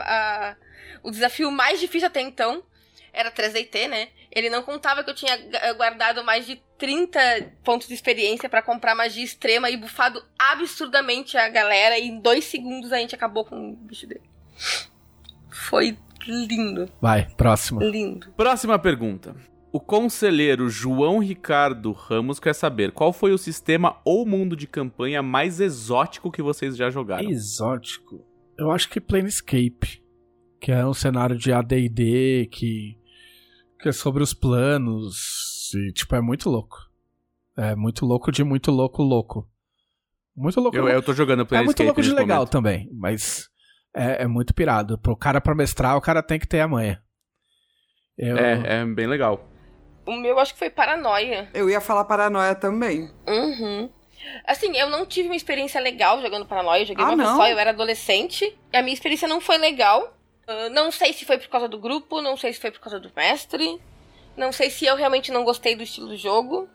a- 0.51 0.57
o 1.05 1.11
desafio 1.13 1.51
mais 1.53 1.79
difícil 1.79 2.09
até 2.09 2.21
então. 2.21 2.63
Era 3.13 3.31
3DT, 3.31 3.89
né? 3.89 4.09
Ele 4.31 4.51
não 4.51 4.63
contava 4.63 5.03
que 5.03 5.11
eu 5.11 5.15
tinha 5.15 5.37
gu- 5.37 5.77
guardado 5.77 6.23
mais 6.25 6.47
de 6.47 6.61
30 6.79 7.19
pontos 7.65 7.89
de 7.89 7.95
experiência 7.95 8.49
pra 8.49 8.63
comprar 8.63 8.95
magia 8.95 9.25
extrema 9.25 9.71
e 9.71 9.77
bufado 9.77 10.23
absurdamente 10.39 11.37
a 11.37 11.49
galera. 11.49 11.99
E 11.99 12.09
em 12.09 12.21
dois 12.21 12.45
segundos 12.45 12.93
a 12.93 12.99
gente 12.99 13.15
acabou 13.15 13.45
com 13.45 13.71
o 13.73 13.77
bicho 13.77 14.07
dele. 14.07 14.23
Foi 15.51 15.97
lindo, 16.27 16.91
Vai, 17.01 17.27
próximo. 17.37 17.81
lindo. 17.83 18.31
Próxima 18.37 18.79
pergunta. 18.79 19.35
O 19.73 19.79
O 19.79 19.81
conselheiro 19.81 20.69
João 20.69 21.19
Ricardo 21.19 21.93
Ramos 21.93 22.41
quer 22.41 22.55
saber 22.55 22.91
qual 22.93 23.13
foi 23.13 23.33
o 23.33 23.39
sistema 23.39 24.01
ou 24.05 24.27
mundo 24.27 24.57
de 24.57 24.67
campanha 24.67 25.23
mais 25.23 25.61
exótico 25.61 26.31
que 26.33 26.43
vocês 26.43 26.77
já 26.77 26.91
jogaram. 26.91 27.29
Exótico. 27.31 28.25
Eu 28.59 28.71
acho 28.71 28.89
que 28.89 29.01
Planescape, 29.01 30.03
que 30.61 30.73
é 30.73 30.85
um 30.87 30.95
cenário 30.95 31.37
de 31.37 31.53
AD&D 31.53 32.49
que 32.51 32.98
que 33.81 33.89
é 33.89 33.93
sobre 33.93 34.23
os 34.23 34.35
planos 34.35 35.73
e 35.75 35.93
tipo 35.93 36.15
é 36.15 36.21
muito 36.21 36.49
louco. 36.51 36.79
É 37.57 37.75
muito 37.75 38.07
louco 38.07 38.31
de 38.31 38.45
muito 38.45 38.71
louco 38.71 39.03
louco. 39.03 39.49
Muito 40.37 40.61
louco. 40.61 40.77
Eu, 40.77 40.89
eu 40.89 41.03
tô 41.03 41.13
jogando 41.13 41.47
é 41.53 41.63
muito 41.63 41.83
louco 41.83 42.01
de 42.01 42.13
legal 42.13 42.39
momento. 42.39 42.51
também, 42.51 42.89
mas 42.93 43.49
é, 43.95 44.23
é 44.23 44.27
muito 44.27 44.55
pirado. 44.55 44.97
Pro 44.99 45.17
cara 45.17 45.41
pra 45.41 45.55
mestrar, 45.55 45.97
o 45.97 46.01
cara 46.01 46.23
tem 46.23 46.39
que 46.39 46.47
ter 46.47 46.61
a 46.61 46.69
manha. 46.69 47.03
Eu, 48.17 48.37
É, 48.37 48.81
é 48.81 48.85
bem 48.87 49.07
legal. 49.07 49.49
O 50.07 50.13
meu 50.13 50.31
eu 50.31 50.39
acho 50.39 50.53
que 50.53 50.59
foi 50.59 50.71
paranoia. 50.71 51.51
Eu 51.53 51.69
ia 51.69 51.81
falar 51.81 52.05
paranoia 52.05 52.55
também. 52.55 53.11
Uhum. 53.29 53.91
Assim, 54.47 54.77
eu 54.77 54.89
não 54.91 55.07
tive 55.07 55.29
uma 55.29 55.37
experiência 55.37 55.81
legal 55.81 56.21
jogando 56.21 56.47
Paranoia. 56.47 56.83
Eu 56.83 56.87
joguei 56.87 57.05
Ah, 57.05 57.09
uma 57.11 57.17
não? 57.17 57.37
só, 57.37 57.47
eu 57.49 57.59
era 57.59 57.71
adolescente. 57.71 58.45
E 58.73 58.77
a 58.77 58.83
minha 58.83 58.93
experiência 58.95 59.29
não 59.29 59.41
foi 59.41 59.59
legal. 59.59 60.18
Ah, 60.49 60.71
não 60.71 60.91
sei 60.91 61.13
se 61.13 61.27
foi 61.27 61.37
por 61.39 61.49
causa 61.49 61.69
do 61.69 61.79
grupo, 61.79 62.23
não 62.23 62.37
sei 62.37 62.55
se 62.55 62.61
foi 62.61 62.71
por 62.71 62.81
causa 62.81 62.99
do 62.99 63.11
mestre. 63.15 63.79
Não 64.35 64.51
sei 64.51 64.71
se 64.71 64.87
eu 64.87 64.97
realmente 64.97 65.31
não 65.31 65.45
gostei 65.45 65.77
do 65.77 65.83
estilo 65.83 66.09
do 66.09 66.17
jogo. 66.17 66.67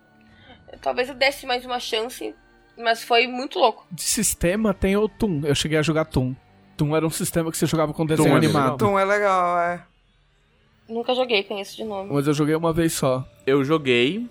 Talvez 0.81 1.09
eu 1.09 1.15
desse 1.15 1.47
mais 1.47 1.65
uma 1.65 1.79
chance. 1.79 2.35
Mas 2.77 3.03
foi 3.03 3.27
muito 3.27 3.59
louco. 3.59 3.85
De 3.91 4.01
sistema 4.01 4.73
tem 4.73 4.95
o 4.95 5.07
Toon. 5.09 5.41
Eu 5.43 5.55
cheguei 5.55 5.77
a 5.77 5.81
jogar 5.81 6.05
Toon. 6.05 6.35
Toon 6.77 6.95
era 6.95 7.05
um 7.05 7.09
sistema 7.09 7.51
que 7.51 7.57
você 7.57 7.65
jogava 7.65 7.93
com 7.93 8.05
desenho 8.05 8.27
é 8.27 8.39
bem 8.39 8.49
animado. 8.49 8.77
Tom 8.77 8.97
é 8.97 9.05
legal, 9.05 9.57
é. 9.59 9.83
Nunca 10.87 11.13
joguei, 11.15 11.43
conheço 11.43 11.75
de 11.77 11.83
nome. 11.83 12.11
Mas 12.11 12.27
eu 12.27 12.33
joguei 12.33 12.55
uma 12.55 12.73
vez 12.73 12.93
só. 12.93 13.25
Eu 13.45 13.63
joguei 13.63 14.27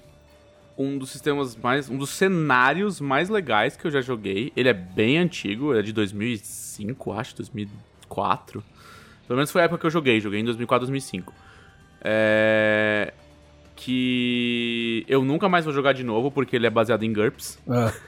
um 0.77 0.98
dos 0.98 1.10
sistemas 1.10 1.56
mais. 1.56 1.89
um 1.89 1.97
dos 1.97 2.10
cenários 2.10 3.01
mais 3.01 3.28
legais 3.28 3.77
que 3.77 3.86
eu 3.86 3.90
já 3.90 4.01
joguei. 4.01 4.52
Ele 4.56 4.69
é 4.69 4.74
bem 4.74 5.19
antigo, 5.19 5.73
ele 5.73 5.81
é 5.81 5.82
de 5.82 5.93
2005, 5.93 7.12
acho, 7.12 7.36
2004. 7.36 8.62
Pelo 9.27 9.36
menos 9.36 9.51
foi 9.51 9.62
a 9.62 9.65
época 9.65 9.81
que 9.81 9.86
eu 9.86 9.90
joguei, 9.90 10.20
joguei 10.20 10.40
em 10.40 10.44
2004, 10.44 10.86
2005. 10.86 11.35
É. 12.03 13.12
Que 13.77 15.05
eu 15.09 15.24
nunca 15.24 15.49
mais 15.49 15.65
vou 15.65 15.74
jogar 15.74 15.93
de 15.93 16.05
novo 16.05 16.31
porque 16.31 16.57
ele 16.57 16.66
é 16.66 16.70
baseado 16.70 17.03
em 17.03 17.12
GURPS. 17.12 17.59
Ah, 17.69 17.93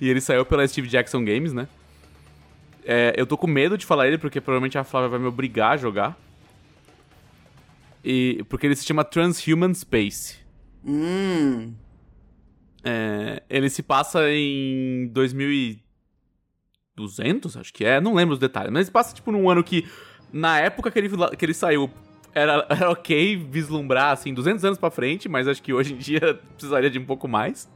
E 0.00 0.08
ele 0.08 0.20
saiu 0.20 0.44
pela 0.44 0.66
Steve 0.66 0.88
Jackson 0.88 1.24
Games, 1.24 1.52
né? 1.52 1.68
É, 2.84 3.14
eu 3.16 3.24
tô 3.26 3.38
com 3.38 3.46
medo 3.46 3.78
de 3.78 3.86
falar 3.86 4.08
ele 4.08 4.18
porque 4.18 4.40
provavelmente 4.40 4.76
a 4.76 4.82
Flávia 4.82 5.08
vai 5.08 5.20
me 5.20 5.26
obrigar 5.26 5.74
a 5.74 5.76
jogar. 5.76 6.18
E, 8.04 8.44
porque 8.48 8.66
ele 8.66 8.74
se 8.74 8.84
chama 8.84 9.04
Transhuman 9.04 9.72
Space. 9.72 10.38
Hum. 10.84 11.72
É, 12.82 13.40
ele 13.48 13.70
se 13.70 13.84
passa 13.84 14.28
em 14.32 15.06
2200, 15.14 17.56
acho 17.56 17.72
que 17.72 17.84
é, 17.84 18.00
não 18.00 18.14
lembro 18.14 18.34
os 18.34 18.40
detalhes, 18.40 18.72
mas 18.72 18.86
se 18.86 18.92
passa 18.92 19.14
tipo 19.14 19.30
num 19.30 19.48
ano 19.48 19.62
que 19.62 19.88
na 20.32 20.58
época 20.58 20.90
que 20.90 20.98
ele, 20.98 21.10
que 21.36 21.44
ele 21.44 21.54
saiu 21.54 21.90
era, 22.34 22.66
era 22.70 22.90
ok 22.90 23.36
vislumbrar 23.36 24.12
assim 24.12 24.32
200 24.32 24.64
anos 24.64 24.78
pra 24.78 24.90
frente, 24.90 25.28
mas 25.28 25.46
acho 25.46 25.62
que 25.62 25.72
hoje 25.72 25.94
em 25.94 25.98
dia 25.98 26.20
precisaria 26.56 26.90
de 26.90 26.98
um 26.98 27.04
pouco 27.04 27.28
mais. 27.28 27.68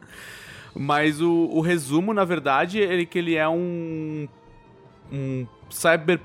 Mas 0.75 1.21
o, 1.21 1.31
o 1.31 1.61
resumo, 1.61 2.13
na 2.13 2.25
verdade, 2.25 2.83
é 2.83 3.05
que 3.05 3.19
ele 3.19 3.35
é 3.35 3.49
um 3.49 4.29
um 5.11 5.47
cyber 5.71 6.21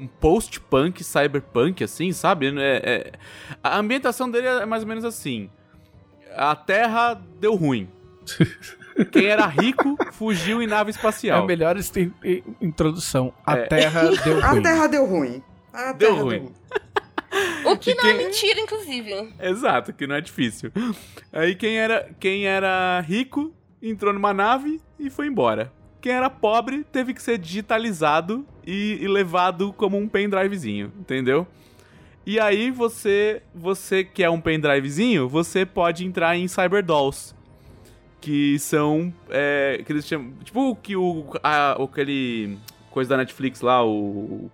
um 0.00 0.06
post-punk, 0.06 1.04
cyberpunk, 1.04 1.84
assim, 1.84 2.12
sabe? 2.12 2.48
É, 2.58 2.82
é- 2.84 3.12
a 3.62 3.78
ambientação 3.78 4.28
dele 4.28 4.46
é 4.46 4.66
mais 4.66 4.82
ou 4.82 4.88
menos 4.88 5.04
assim. 5.04 5.48
A 6.34 6.56
Terra 6.56 7.14
deu 7.38 7.54
ruim. 7.54 7.88
Quem 9.10 9.26
era 9.26 9.46
rico 9.46 9.96
fugiu 10.12 10.62
em 10.62 10.66
nave 10.66 10.90
é 10.90 10.92
a 10.92 10.96
espacial. 10.96 11.46
melhor 11.46 11.76
introdução. 12.60 13.32
A 13.46 13.56
É. 13.56 13.66
Terra 13.66 14.02
deu 14.24 14.38
A 14.44 14.50
ruim. 14.50 14.62
terra 14.62 14.86
deu 14.86 15.06
ruim. 15.06 15.42
A 15.72 15.92
Deu 15.92 16.10
terra 16.10 16.22
ruim. 16.22 16.52
O 17.64 17.78
que 17.78 17.94
não 17.94 18.04
é 18.10 18.12
mentira, 18.12 18.60
inclusive. 18.60 19.32
Exato, 19.40 19.92
que 19.94 20.06
não 20.06 20.14
é 20.16 20.20
difícil. 20.20 20.70
Aí 21.32 21.54
quem 21.54 21.78
era, 21.78 22.10
quem 22.20 22.46
era 22.46 23.00
rico 23.00 23.54
entrou 23.80 24.12
numa 24.12 24.34
nave 24.34 24.80
e 24.98 25.08
foi 25.08 25.28
embora. 25.28 25.72
Quem 26.02 26.12
era 26.12 26.28
pobre 26.28 26.84
teve 26.92 27.14
que 27.14 27.22
ser 27.22 27.38
digitalizado 27.38 28.46
e, 28.66 28.98
e 29.00 29.08
levado 29.08 29.72
como 29.72 29.96
um 29.96 30.06
pendrivezinho, 30.08 30.92
entendeu? 31.00 31.46
E 32.26 32.38
aí 32.38 32.70
você, 32.70 33.42
você 33.54 34.04
que 34.04 34.22
é 34.22 34.28
um 34.28 34.40
pendrivezinho, 34.40 35.26
você 35.26 35.64
pode 35.64 36.04
entrar 36.04 36.36
em 36.36 36.46
Cyberdolls. 36.46 37.34
Que 38.22 38.58
são. 38.58 39.12
É, 39.28 39.82
que 39.84 39.92
eles 39.92 40.06
chamam. 40.06 40.32
Tipo 40.42 40.70
o 40.70 40.76
que 40.76 40.96
o. 40.96 41.26
A, 41.42 41.72
aquele. 41.72 42.56
Coisa 42.90 43.10
da 43.10 43.18
Netflix 43.18 43.60
lá, 43.60 43.84
o. 43.84 44.50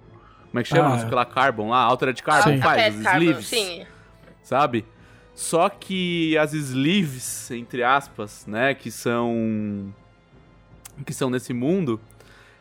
Como 0.50 0.58
é 0.58 0.62
que 0.62 0.68
chama? 0.68 0.96
Ah. 0.96 1.14
Lá, 1.14 1.24
Carbon 1.24 1.68
lá, 1.68 1.82
Altered 1.82 2.20
Carbon 2.22 2.56
Sim. 2.56 2.60
faz, 2.60 2.76
Café, 2.76 2.96
os 2.96 3.02
Carbon, 3.04 3.18
sleeves 3.20 3.46
Sim. 3.46 3.86
sabe? 4.42 4.84
Só 5.34 5.68
que 5.68 6.36
as 6.36 6.52
sleeves, 6.52 7.50
entre 7.52 7.84
aspas, 7.84 8.44
né, 8.46 8.74
que 8.74 8.90
são 8.90 9.94
que 11.06 11.12
são 11.12 11.30
nesse 11.30 11.52
mundo, 11.52 12.00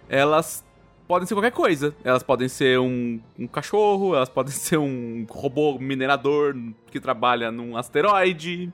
elas 0.08 0.64
podem 1.08 1.26
ser 1.28 1.34
qualquer 1.34 1.52
coisa. 1.52 1.96
Elas 2.04 2.22
podem 2.22 2.48
ser 2.48 2.80
um, 2.80 3.20
um 3.40 3.48
cachorro, 3.48 4.14
elas 4.16 4.30
podem 4.30 4.52
ser 4.54 4.78
um 4.78 5.26
robô 5.30 5.80
minerador 5.80 6.56
que 6.92 7.00
trabalha 7.00 7.52
num 7.52 7.78
asteroide, 7.78 8.72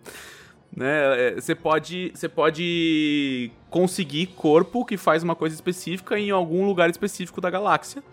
né? 0.75 1.27
É, 1.27 1.35
Você 1.35 1.55
pode, 1.55 2.11
você 2.13 2.27
pode 2.27 3.51
conseguir 3.69 4.27
corpo 4.27 4.85
que 4.85 4.97
faz 4.97 5.23
uma 5.23 5.35
coisa 5.35 5.55
específica 5.55 6.17
em 6.17 6.31
algum 6.31 6.65
lugar 6.65 6.89
específico 6.89 7.39
da 7.39 7.49
galáxia. 7.49 8.03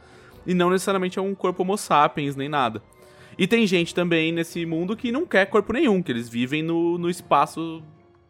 E 0.47 0.55
não 0.55 0.71
necessariamente 0.71 1.19
é 1.19 1.23
um 1.23 1.35
corpo 1.35 1.63
homo 1.63 1.77
sapiens, 1.77 2.35
nem 2.35 2.49
nada. 2.49 2.83
E 3.39 3.47
tem 3.47 3.67
gente 3.67 3.95
também 3.95 4.33
nesse 4.33 4.65
mundo 4.67 4.97
que 4.97 5.13
não 5.13 5.27
quer 5.27 5.47
corpo 5.47 5.73
nenhum, 5.73 6.03
que 6.03 6.13
eles 6.13 6.29
vivem 6.29 6.63
no, 6.63 6.99
no 6.99 7.09
espaço 7.09 7.83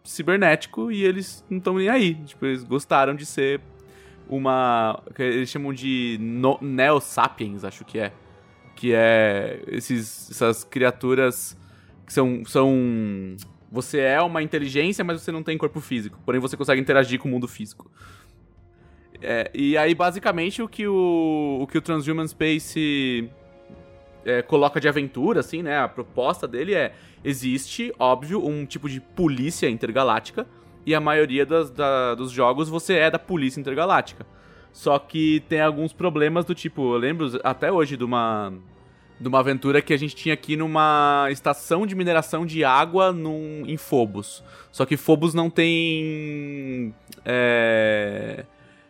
cibernético 0.05 0.91
e 0.91 1.05
eles 1.05 1.45
não 1.49 1.59
estão 1.59 1.75
nem 1.75 1.89
aí. 1.89 2.15
Tipo, 2.15 2.47
eles 2.47 2.65
gostaram 2.65 3.15
de 3.15 3.27
ser 3.27 3.61
uma. 4.29 5.03
que 5.15 5.23
eles 5.23 5.49
chamam 5.49 5.73
de 5.73 6.17
no, 6.21 6.59
Neo-Sapiens, 6.61 7.65
acho 7.65 7.85
que 7.85 7.99
é. 7.99 8.13
Que 8.77 8.95
é 8.95 9.63
esses, 9.67 10.31
essas 10.31 10.65
criaturas 10.65 11.57
que 12.07 12.13
são, 12.13 12.45
são. 12.45 13.37
Você 13.71 14.01
é 14.01 14.21
uma 14.21 14.43
inteligência, 14.43 15.05
mas 15.05 15.21
você 15.23 15.31
não 15.31 15.43
tem 15.43 15.57
corpo 15.57 15.81
físico. 15.81 16.19
Porém, 16.25 16.41
você 16.41 16.57
consegue 16.57 16.81
interagir 16.81 17.21
com 17.21 17.29
o 17.29 17.31
mundo 17.31 17.47
físico. 17.47 17.91
É, 19.23 19.51
e 19.55 19.77
aí, 19.77 19.95
basicamente, 19.95 20.63
o 20.63 20.69
que 20.69 20.87
o, 20.89 21.59
o, 21.61 21.67
que 21.67 21.79
o 21.79 21.81
Transhuman 21.81 22.27
Space 22.27 23.31
é, 24.25 24.43
coloca 24.43 24.81
de 24.81 24.89
aventura, 24.89 25.41
assim, 25.41 25.63
né? 25.63 25.79
A 25.79 25.89
proposta 25.89 26.49
dele 26.49 26.75
é: 26.75 26.95
existe, 27.23 27.93
óbvio, 27.99 28.45
um 28.47 28.65
tipo 28.65 28.89
de 28.89 29.01
polícia 29.01 29.69
intergaláctica, 29.69 30.47
e 30.87 30.95
a 30.95 31.01
maioria 31.01 31.45
das, 31.45 31.71
da- 31.71 32.15
dos 32.15 32.31
jogos 32.33 32.69
você 32.69 32.95
é 32.95 33.11
da 33.11 33.19
polícia 33.19 33.61
intergaláctica. 33.61 34.27
Só 34.73 34.99
que 34.99 35.41
tem 35.49 35.61
alguns 35.61 35.93
problemas 35.93 36.45
do 36.45 36.55
tipo, 36.55 36.95
eu 36.95 36.99
lembro 36.99 37.29
até 37.45 37.71
hoje 37.71 37.97
de 37.97 38.05
uma. 38.05 38.53
De 39.21 39.29
uma 39.29 39.41
aventura 39.41 39.83
que 39.83 39.93
a 39.93 39.97
gente 39.99 40.17
tinha 40.17 40.33
aqui 40.33 40.57
numa 40.57 41.29
estação 41.31 41.87
de 41.87 41.95
mineração 41.95 42.47
de 42.47 42.65
água 42.65 43.13
num, 43.13 43.65
em 43.67 43.77
Phobos. 43.77 44.43
Só 44.73 44.87
que 44.87 44.97
Phobos 44.97 45.35
não 45.35 45.51
tem. 45.51 46.95
É, 47.25 48.47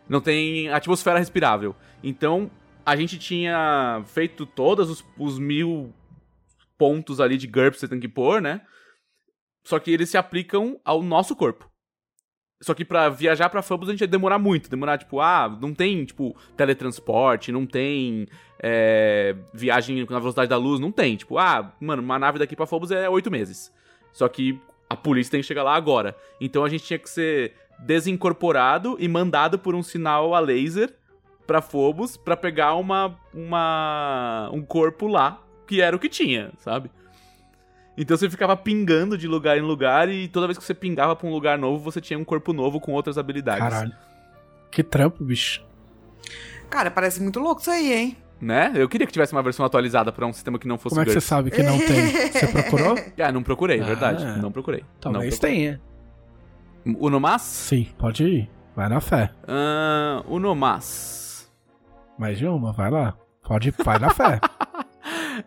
não 0.08 0.20
tem 0.20 0.68
atmosfera 0.68 1.18
respirável. 1.18 1.74
Então, 2.02 2.50
a 2.86 2.96
gente 2.96 3.18
tinha 3.18 4.02
feito 4.06 4.46
todos 4.46 4.88
os, 4.88 5.04
os 5.18 5.38
mil 5.38 5.92
pontos 6.78 7.20
ali 7.20 7.36
de 7.36 7.46
GURPS 7.46 7.74
que 7.74 7.80
você 7.80 7.88
tem 7.88 8.00
que 8.00 8.08
pôr, 8.08 8.40
né? 8.40 8.62
Só 9.64 9.78
que 9.78 9.90
eles 9.90 10.08
se 10.08 10.16
aplicam 10.16 10.80
ao 10.84 11.02
nosso 11.02 11.36
corpo. 11.36 11.69
Só 12.62 12.74
que 12.74 12.84
pra 12.84 13.08
viajar 13.08 13.48
pra 13.48 13.62
Phobos 13.62 13.88
a 13.88 13.92
gente 13.92 14.02
ia 14.02 14.06
demorar 14.06 14.38
muito. 14.38 14.68
Demorar, 14.68 14.98
tipo, 14.98 15.18
ah, 15.20 15.56
não 15.60 15.72
tem, 15.72 16.04
tipo, 16.04 16.36
teletransporte, 16.56 17.50
não 17.50 17.64
tem 17.64 18.28
é, 18.62 19.34
viagem 19.54 20.04
na 20.08 20.18
velocidade 20.18 20.50
da 20.50 20.58
luz, 20.58 20.78
não 20.78 20.92
tem. 20.92 21.16
Tipo, 21.16 21.38
ah, 21.38 21.72
mano, 21.80 22.02
uma 22.02 22.18
nave 22.18 22.38
daqui 22.38 22.54
pra 22.54 22.66
Phobos 22.66 22.90
é 22.90 23.08
oito 23.08 23.30
meses. 23.30 23.72
Só 24.12 24.28
que 24.28 24.60
a 24.88 24.96
polícia 24.96 25.30
tem 25.30 25.40
que 25.40 25.46
chegar 25.46 25.62
lá 25.62 25.74
agora. 25.74 26.14
Então 26.38 26.62
a 26.62 26.68
gente 26.68 26.84
tinha 26.84 26.98
que 26.98 27.08
ser 27.08 27.54
desincorporado 27.78 28.96
e 29.00 29.08
mandado 29.08 29.58
por 29.58 29.74
um 29.74 29.82
sinal 29.82 30.34
a 30.34 30.40
laser 30.40 30.92
pra 31.46 31.62
Phobos 31.62 32.16
pra 32.16 32.36
pegar 32.36 32.74
uma, 32.74 33.18
uma 33.32 34.50
um 34.52 34.62
corpo 34.62 35.06
lá, 35.06 35.42
que 35.66 35.80
era 35.80 35.96
o 35.96 35.98
que 35.98 36.08
tinha, 36.08 36.52
sabe? 36.58 36.90
Então 38.02 38.16
você 38.16 38.30
ficava 38.30 38.56
pingando 38.56 39.18
de 39.18 39.28
lugar 39.28 39.58
em 39.58 39.60
lugar 39.60 40.08
e 40.08 40.26
toda 40.26 40.46
vez 40.46 40.56
que 40.56 40.64
você 40.64 40.72
pingava 40.72 41.14
pra 41.14 41.26
um 41.28 41.30
lugar 41.30 41.58
novo, 41.58 41.84
você 41.84 42.00
tinha 42.00 42.18
um 42.18 42.24
corpo 42.24 42.50
novo 42.54 42.80
com 42.80 42.92
outras 42.92 43.18
habilidades. 43.18 43.62
Caralho. 43.62 43.92
Que 44.70 44.82
trampo, 44.82 45.22
bicho. 45.22 45.62
Cara, 46.70 46.90
parece 46.90 47.22
muito 47.22 47.38
louco 47.38 47.60
isso 47.60 47.70
aí, 47.70 47.92
hein? 47.92 48.16
Né? 48.40 48.72
Eu 48.74 48.88
queria 48.88 49.06
que 49.06 49.12
tivesse 49.12 49.32
uma 49.34 49.42
versão 49.42 49.66
atualizada 49.66 50.10
pra 50.10 50.26
um 50.26 50.32
sistema 50.32 50.58
que 50.58 50.66
não 50.66 50.78
fosse 50.78 50.94
Como 50.94 51.02
é 51.02 51.04
que 51.04 51.12
você 51.12 51.20
sabe 51.20 51.50
que 51.50 51.62
não 51.62 51.76
tem? 51.78 52.06
Você 52.32 52.46
procurou? 52.62 52.96
Ah, 53.22 53.30
não 53.30 53.42
procurei, 53.42 53.80
Ah. 53.82 53.84
verdade. 53.84 54.24
Não 54.40 54.50
procurei. 54.50 54.82
Talvez 54.98 55.24
não 55.24 55.30
procurei. 55.38 55.54
tenha. 55.56 55.80
Unomas? 56.98 57.42
Sim, 57.42 57.86
pode 57.98 58.24
ir. 58.24 58.50
Vai 58.74 58.88
na 58.88 59.00
fé. 59.02 59.30
Ah, 59.46 60.24
Unomas. 60.26 61.52
Mais 62.18 62.38
de 62.38 62.46
uma, 62.46 62.72
vai 62.72 62.90
lá. 62.90 63.14
Pode, 63.42 63.70
vai 63.84 63.98
na 63.98 64.08
fé. 64.08 64.40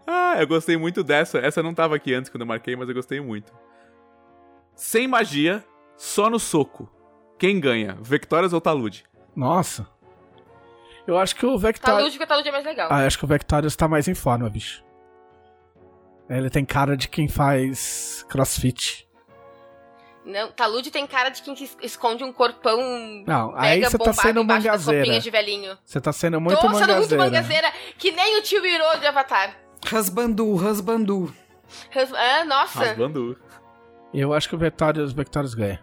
Ah, 0.07 0.35
eu 0.39 0.47
gostei 0.47 0.77
muito 0.77 1.03
dessa. 1.03 1.39
Essa 1.39 1.61
não 1.63 1.73
tava 1.73 1.95
aqui 1.95 2.13
antes 2.13 2.29
quando 2.29 2.41
eu 2.41 2.47
marquei, 2.47 2.75
mas 2.75 2.87
eu 2.89 2.95
gostei 2.95 3.19
muito. 3.21 3.53
Sem 4.75 5.07
magia, 5.07 5.63
só 5.97 6.29
no 6.29 6.39
soco. 6.39 6.89
Quem 7.37 7.59
ganha? 7.59 7.97
Vectorias 8.01 8.53
ou 8.53 8.61
Talude? 8.61 9.03
Nossa. 9.35 9.87
Eu 11.05 11.17
acho 11.17 11.35
que 11.35 11.45
o 11.45 11.57
Vectorius. 11.57 11.97
Talude, 11.97 12.17
porque 12.17 12.27
Talude 12.27 12.49
é 12.49 12.51
mais 12.51 12.63
legal. 12.65 12.87
Ah, 12.91 13.01
eu 13.01 13.07
acho 13.07 13.17
que 13.19 13.25
o 13.25 13.27
Vectorius 13.27 13.75
tá 13.75 13.87
mais 13.87 14.07
em 14.07 14.15
forma, 14.15 14.49
bicho. 14.49 14.83
Ele 16.29 16.49
tem 16.49 16.63
cara 16.63 16.95
de 16.95 17.07
quem 17.09 17.27
faz 17.27 18.25
crossfit. 18.29 19.07
Não, 20.25 20.49
Talude 20.53 20.89
tem 20.89 21.05
cara 21.05 21.27
de 21.29 21.41
quem 21.41 21.53
que 21.53 21.65
es- 21.65 21.77
esconde 21.81 22.23
um 22.23 22.31
corpão 22.31 22.79
Não, 23.27 23.53
aí 23.57 23.83
você 23.83 23.97
tá 23.97 24.13
sendo 24.13 24.41
mangazeira. 24.45 25.19
Você 25.83 25.99
tá 25.99 26.13
sendo 26.13 26.39
muito 26.39 26.55
Tô 26.61 26.61
sendo 26.73 26.95
muito 26.95 27.17
mangazeira. 27.17 27.23
mangazeira, 27.25 27.73
que 27.97 28.09
nem 28.13 28.39
o 28.39 28.41
tio 28.41 28.65
Hiro 28.65 28.99
de 29.01 29.05
Avatar. 29.05 29.53
Rasbandu, 29.85 30.55
rasbandu. 30.55 31.33
Res- 31.89 32.13
Ah, 32.13 32.45
nossa. 32.45 32.79
Rasbandu. 32.79 33.37
Eu 34.13 34.33
acho 34.33 34.47
que 34.47 34.55
o 34.55 34.57
Vectorius, 34.57 35.11
Vectorius 35.13 35.53
ganha. 35.53 35.79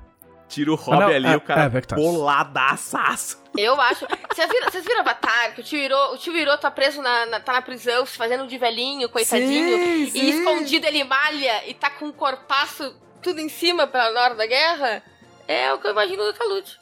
Tira 0.48 0.72
o 0.72 0.74
Rob 0.74 0.98
não, 0.98 1.06
ali, 1.08 1.26
é- 1.26 1.36
o 1.36 1.40
cara 1.40 1.64
é, 1.64 1.68
Vectorius. 1.68 2.06
boladaçaço. 2.06 3.40
Eu 3.56 3.80
acho. 3.80 4.06
Vocês 4.32 4.48
viram, 4.48 4.70
vocês 4.70 4.84
viram 4.84 5.00
Avatar? 5.00 5.54
Que 5.54 5.60
o 5.60 5.64
tio 5.64 5.78
Hiro, 5.78 5.96
o 6.12 6.16
tio 6.18 6.36
Hiro 6.36 6.56
tá 6.58 6.70
preso 6.70 7.00
na, 7.02 7.26
na- 7.26 7.40
tá 7.40 7.52
na 7.52 7.62
prisão, 7.62 8.04
se 8.06 8.16
fazendo 8.16 8.46
de 8.46 8.56
velhinho, 8.58 9.08
coitadinho. 9.08 9.76
Sim, 9.78 10.02
E 10.02 10.10
sim. 10.10 10.28
escondido 10.28 10.86
ele 10.86 11.04
malha 11.04 11.68
e 11.68 11.74
tá 11.74 11.90
com 11.90 12.06
um 12.06 12.12
corpaço 12.12 12.94
tudo 13.22 13.40
em 13.40 13.48
cima 13.48 13.86
pra, 13.86 14.10
na 14.12 14.20
hora 14.22 14.34
da 14.34 14.46
guerra. 14.46 15.02
É 15.46 15.72
o 15.72 15.78
que 15.78 15.86
eu 15.88 15.92
imagino 15.92 16.24
do 16.24 16.32
Talude. 16.32 16.78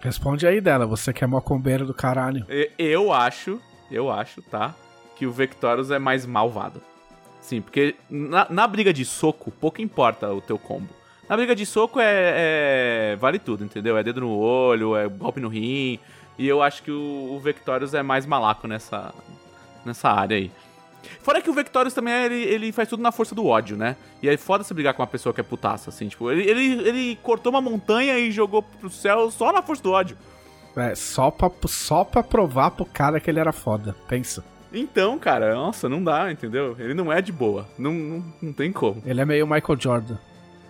Responde 0.00 0.46
aí 0.46 0.60
dela, 0.60 0.86
você 0.86 1.12
que 1.12 1.24
é 1.24 1.26
mocombeiro 1.26 1.86
do 1.86 1.94
caralho. 1.94 2.46
Eu 2.78 3.12
acho, 3.12 3.60
eu 3.90 4.10
acho, 4.10 4.42
tá? 4.42 4.74
Que 5.16 5.26
o 5.26 5.32
Vectorius 5.32 5.90
é 5.90 5.98
mais 5.98 6.26
malvado. 6.26 6.80
Sim, 7.40 7.60
porque 7.60 7.94
na, 8.08 8.46
na 8.48 8.66
briga 8.66 8.92
de 8.92 9.04
soco, 9.04 9.50
pouco 9.50 9.80
importa 9.82 10.32
o 10.32 10.40
teu 10.40 10.58
combo. 10.58 10.88
Na 11.28 11.36
briga 11.36 11.54
de 11.54 11.64
soco 11.64 12.00
é, 12.00 13.12
é- 13.12 13.16
vale 13.16 13.38
tudo, 13.38 13.64
entendeu? 13.64 13.96
É 13.96 14.02
dedo 14.02 14.20
no 14.20 14.36
olho, 14.36 14.96
é 14.96 15.08
golpe 15.08 15.40
no 15.40 15.48
rim. 15.48 15.98
E 16.38 16.46
eu 16.48 16.62
acho 16.62 16.82
que 16.82 16.90
o, 16.90 17.32
o 17.32 17.38
Vectorius 17.40 17.94
é 17.94 18.02
mais 18.02 18.26
malaco 18.26 18.66
nessa, 18.66 19.14
nessa 19.84 20.08
área 20.10 20.36
aí. 20.36 20.50
Fora 21.20 21.40
que 21.40 21.50
o 21.50 21.52
Vectorius 21.52 21.94
também 21.94 22.12
é, 22.14 22.24
ele, 22.26 22.42
ele 22.42 22.72
faz 22.72 22.88
tudo 22.88 23.02
na 23.02 23.12
força 23.12 23.34
do 23.34 23.46
ódio, 23.46 23.76
né? 23.76 23.96
E 24.22 24.28
é 24.28 24.36
foda 24.36 24.64
você 24.64 24.72
brigar 24.74 24.94
com 24.94 25.02
uma 25.02 25.06
pessoa 25.08 25.32
que 25.34 25.40
é 25.40 25.44
putaça, 25.44 25.90
assim. 25.90 26.08
Tipo, 26.08 26.30
ele, 26.30 26.48
ele, 26.48 26.88
ele 26.88 27.18
cortou 27.22 27.50
uma 27.50 27.60
montanha 27.60 28.18
e 28.18 28.32
jogou 28.32 28.62
pro 28.62 28.90
céu 28.90 29.30
só 29.30 29.52
na 29.52 29.62
força 29.62 29.82
do 29.82 29.92
ódio. 29.92 30.16
É, 30.76 30.94
só 30.94 31.30
pra, 31.30 31.50
só 31.66 32.04
pra 32.04 32.22
provar 32.22 32.70
pro 32.72 32.84
cara 32.86 33.20
que 33.20 33.30
ele 33.30 33.38
era 33.38 33.52
foda. 33.52 33.94
Pensa. 34.08 34.42
Então, 34.74 35.16
cara, 35.20 35.54
nossa, 35.54 35.88
não 35.88 36.02
dá, 36.02 36.32
entendeu? 36.32 36.74
Ele 36.80 36.94
não 36.94 37.12
é 37.12 37.22
de 37.22 37.30
boa. 37.30 37.68
Não, 37.78 37.92
não, 37.92 38.24
não 38.42 38.52
tem 38.52 38.72
como. 38.72 39.00
Ele 39.06 39.20
é 39.20 39.24
meio 39.24 39.46
Michael 39.46 39.80
Jordan. 39.80 40.18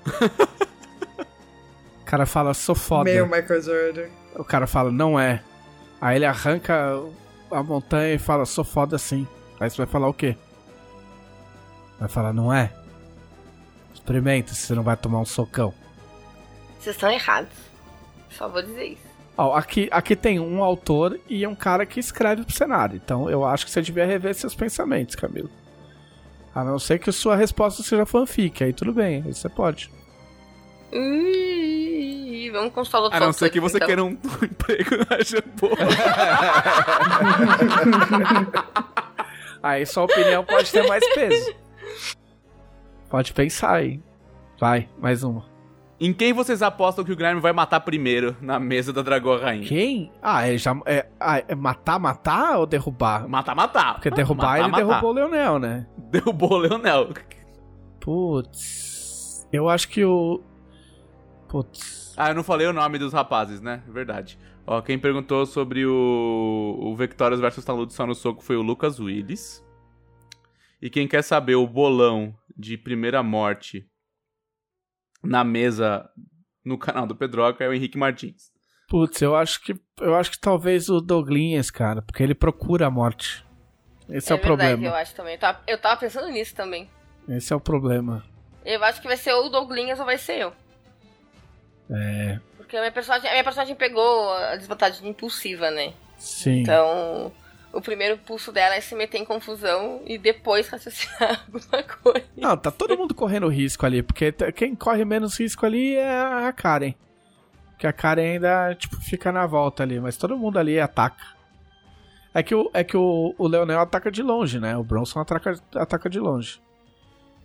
o 2.02 2.04
cara 2.04 2.26
fala, 2.26 2.52
sou 2.52 2.74
foda. 2.74 3.10
Meu 3.10 3.26
Michael 3.26 3.62
Jordan. 3.62 4.08
O 4.36 4.44
cara 4.44 4.66
fala, 4.66 4.90
não 4.90 5.18
é. 5.18 5.42
Aí 5.98 6.16
ele 6.16 6.26
arranca 6.26 7.00
a 7.50 7.62
montanha 7.62 8.14
e 8.14 8.18
fala, 8.18 8.44
sou 8.44 8.62
foda 8.62 8.98
sim. 8.98 9.26
Aí 9.58 9.70
você 9.70 9.78
vai 9.78 9.86
falar 9.86 10.08
o 10.08 10.14
quê? 10.14 10.36
Vai 11.98 12.08
falar, 12.08 12.34
não 12.34 12.52
é? 12.52 12.70
Experimenta 13.94 14.52
se 14.52 14.66
você 14.66 14.74
não 14.74 14.82
vai 14.82 14.98
tomar 14.98 15.20
um 15.20 15.24
socão. 15.24 15.72
Vocês 16.78 16.94
estão 16.94 17.10
errados. 17.10 17.54
Só 18.28 18.50
vou 18.50 18.60
dizer 18.60 18.84
isso. 18.84 19.13
Ó, 19.36 19.54
aqui, 19.54 19.88
aqui 19.90 20.14
tem 20.14 20.38
um 20.38 20.62
autor 20.62 21.18
e 21.28 21.44
um 21.46 21.54
cara 21.54 21.84
que 21.84 21.98
escreve 21.98 22.44
pro 22.44 22.54
cenário. 22.54 23.00
Então 23.02 23.28
eu 23.28 23.44
acho 23.44 23.64
que 23.64 23.70
você 23.70 23.82
devia 23.82 24.06
rever 24.06 24.34
seus 24.34 24.54
pensamentos, 24.54 25.16
Camilo. 25.16 25.50
A 26.54 26.62
não 26.62 26.78
ser 26.78 27.00
que 27.00 27.10
sua 27.10 27.34
resposta 27.34 27.82
seja 27.82 28.06
fanfic, 28.06 28.62
aí 28.62 28.72
tudo 28.72 28.92
bem, 28.92 29.24
aí 29.26 29.34
você 29.34 29.48
pode. 29.48 29.90
Ih, 30.92 32.48
vamos 32.52 32.72
consultar 32.72 33.00
outros 33.00 33.20
A 33.20 33.26
não 33.26 33.32
ser 33.32 33.50
que 33.50 33.58
você 33.58 33.78
então. 33.78 33.86
queira 33.88 34.04
um, 34.04 34.10
um 34.40 34.44
emprego 34.44 34.90
na 35.10 35.18
Jambô. 35.20 35.70
Aí 39.62 39.86
sua 39.86 40.04
opinião 40.04 40.44
pode 40.44 40.70
ter 40.70 40.86
mais 40.86 41.02
peso. 41.14 41.54
Pode 43.08 43.32
pensar 43.32 43.76
aí. 43.76 43.98
Vai, 44.60 44.88
mais 44.98 45.24
uma. 45.24 45.42
Em 46.04 46.12
quem 46.12 46.32
vocês 46.32 46.60
apostam 46.60 47.04
que 47.04 47.12
o 47.12 47.16
Guilherme 47.16 47.40
vai 47.40 47.52
matar 47.52 47.80
primeiro 47.80 48.36
na 48.40 48.60
mesa 48.60 48.92
da 48.92 49.00
Dragão 49.00 49.38
Rainha? 49.38 49.66
Quem? 49.66 50.12
Ah, 50.20 50.46
é, 50.46 50.58
já, 50.58 50.78
é, 50.84 51.06
ah, 51.18 51.38
é 51.38 51.54
matar, 51.54 51.98
matar 51.98 52.58
ou 52.58 52.66
derrubar? 52.66 53.26
Matar, 53.26 53.54
matar. 53.54 53.94
Porque 53.94 54.10
derrubar 54.10 54.58
Matar, 54.58 54.58
ele 54.58 54.68
matar. 54.68 54.84
derrubou 54.84 55.10
o 55.10 55.14
Leonel, 55.14 55.58
né? 55.58 55.86
Derrubou 56.10 56.52
o 56.52 56.58
Leonel. 56.58 57.08
Putz. 58.00 59.48
Eu 59.50 59.68
acho 59.68 59.88
que 59.88 60.04
o. 60.04 60.42
Putz. 61.48 62.14
Ah, 62.16 62.28
eu 62.30 62.34
não 62.34 62.44
falei 62.44 62.66
o 62.66 62.72
nome 62.72 62.98
dos 62.98 63.12
rapazes, 63.12 63.60
né? 63.60 63.82
Verdade. 63.88 64.38
Ó, 64.66 64.80
quem 64.82 64.98
perguntou 64.98 65.46
sobre 65.46 65.86
o, 65.86 66.78
o 66.80 66.94
Vectorious 66.94 67.40
versus 67.40 67.64
Talude 67.64 67.92
só 67.92 68.06
no 68.06 68.14
soco 68.14 68.42
foi 68.42 68.56
o 68.56 68.62
Lucas 68.62 69.00
Willis. 69.00 69.64
E 70.82 70.90
quem 70.90 71.08
quer 71.08 71.22
saber 71.22 71.54
o 71.54 71.66
bolão 71.66 72.34
de 72.56 72.76
primeira 72.76 73.22
morte 73.22 73.86
na 75.24 75.42
mesa 75.42 76.08
no 76.64 76.78
canal 76.78 77.06
do 77.06 77.16
Pedroca 77.16 77.64
é 77.64 77.68
o 77.68 77.72
Henrique 77.72 77.98
Martins. 77.98 78.52
Putz, 78.88 79.20
eu 79.22 79.34
acho 79.34 79.60
que. 79.62 79.74
Eu 80.00 80.14
acho 80.14 80.30
que 80.30 80.38
talvez 80.38 80.88
o 80.88 81.00
Douglinhas, 81.00 81.70
cara, 81.70 82.02
porque 82.02 82.22
ele 82.22 82.34
procura 82.34 82.86
a 82.86 82.90
morte. 82.90 83.44
Esse 84.08 84.32
é, 84.32 84.34
o 84.34 84.38
verdade, 84.38 84.70
problema. 84.72 84.86
eu 84.86 84.94
acho 84.94 85.14
também. 85.14 85.34
Eu 85.34 85.40
tava, 85.40 85.60
eu 85.66 85.78
tava 85.78 86.00
pensando 86.00 86.28
nisso 86.28 86.54
também. 86.54 86.90
Esse 87.28 87.52
é 87.52 87.56
o 87.56 87.60
problema. 87.60 88.24
Eu 88.64 88.82
acho 88.84 89.00
que 89.00 89.06
vai 89.06 89.16
ser 89.16 89.32
ou 89.32 89.46
o 89.46 89.48
Douglinhas 89.48 89.98
ou 89.98 90.04
vai 90.04 90.18
ser 90.18 90.40
eu. 90.40 90.52
É. 91.90 92.38
Porque 92.56 92.76
a 92.76 92.80
minha 92.80 92.92
personagem, 92.92 93.28
a 93.28 93.32
minha 93.32 93.44
personagem 93.44 93.74
pegou 93.74 94.32
a 94.32 94.56
desvantagem 94.56 95.08
impulsiva, 95.08 95.70
né? 95.70 95.92
Sim. 96.18 96.60
Então, 96.60 97.32
o 97.74 97.80
primeiro 97.80 98.16
pulso 98.18 98.50
dela 98.52 98.74
é 98.74 98.80
se 98.80 98.94
meter 98.94 99.18
em 99.18 99.24
confusão 99.24 100.00
e 100.06 100.16
depois 100.16 100.68
raciocinar 100.68 101.44
alguma 101.46 101.82
coisa. 101.82 102.26
Não, 102.36 102.56
tá 102.56 102.70
todo 102.70 102.96
mundo 102.96 103.14
correndo 103.14 103.48
risco 103.48 103.84
ali, 103.84 104.02
porque 104.02 104.32
quem 104.54 104.74
corre 104.74 105.04
menos 105.04 105.38
risco 105.38 105.66
ali 105.66 105.96
é 105.96 106.20
a 106.46 106.52
Karen. 106.52 106.94
Porque 107.70 107.86
a 107.86 107.92
Karen 107.92 108.32
ainda, 108.34 108.74
tipo, 108.74 108.96
fica 108.96 109.32
na 109.32 109.46
volta 109.46 109.82
ali, 109.82 109.98
mas 109.98 110.16
todo 110.16 110.38
mundo 110.38 110.58
ali 110.58 110.78
ataca. 110.78 111.34
É 112.32 112.42
que 112.42 112.54
o, 112.54 112.70
é 112.72 112.82
que 112.82 112.96
o, 112.96 113.34
o 113.36 113.46
Leonel 113.48 113.80
ataca 113.80 114.10
de 114.10 114.22
longe, 114.22 114.58
né? 114.58 114.76
O 114.76 114.82
Bronson 114.84 115.20
ataca, 115.20 115.60
ataca 115.74 116.08
de 116.08 116.18
longe. 116.18 116.60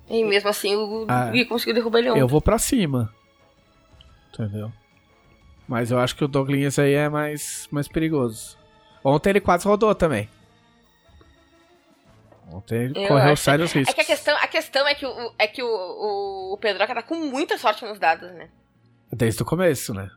E 0.10 0.23
mesmo 0.23 0.49
assim, 0.49 0.76
o 0.76 1.06
Ah. 1.07 1.30
Gui 1.30 1.45
conseguiu 1.45 1.76
derrubar 1.76 1.99
ele 1.99 2.10
ontem. 2.11 2.19
Eu 2.22 2.27
vou 2.27 2.41
pra 2.41 2.57
cima. 2.57 3.14
Entendeu? 4.34 4.72
Mas 5.68 5.91
eu 5.91 5.99
acho 5.99 6.15
que 6.15 6.23
o 6.23 6.27
Douglinhas 6.27 6.80
aí 6.80 6.93
é 6.93 7.07
mais, 7.10 7.68
mais 7.72 7.88
perigoso. 7.88 8.57
Ontem 9.03 9.30
ele 9.31 9.41
quase 9.41 9.65
rodou 9.67 9.93
também. 9.95 10.30
Ontem 12.51 12.85
ele 12.85 13.03
Eu 13.03 13.07
correu 13.07 13.34
acho. 13.34 13.43
sérios 13.43 13.71
riscos. 13.71 13.91
É 13.91 13.95
que 13.95 14.01
a 14.01 14.05
questão, 14.15 14.35
a 14.38 14.47
questão 14.47 14.88
é 14.88 14.95
que, 14.95 15.05
o, 15.05 15.34
é 15.38 15.47
que 15.47 15.61
o, 15.61 15.67
o, 15.67 16.53
o 16.53 16.57
Pedroca 16.57 16.93
tá 16.95 17.03
com 17.03 17.15
muita 17.15 17.57
sorte 17.57 17.85
nos 17.85 17.99
dados, 17.99 18.31
né? 18.31 18.49
Desde 19.11 19.41
o 19.41 19.45
começo, 19.45 19.93
né? 19.93 20.09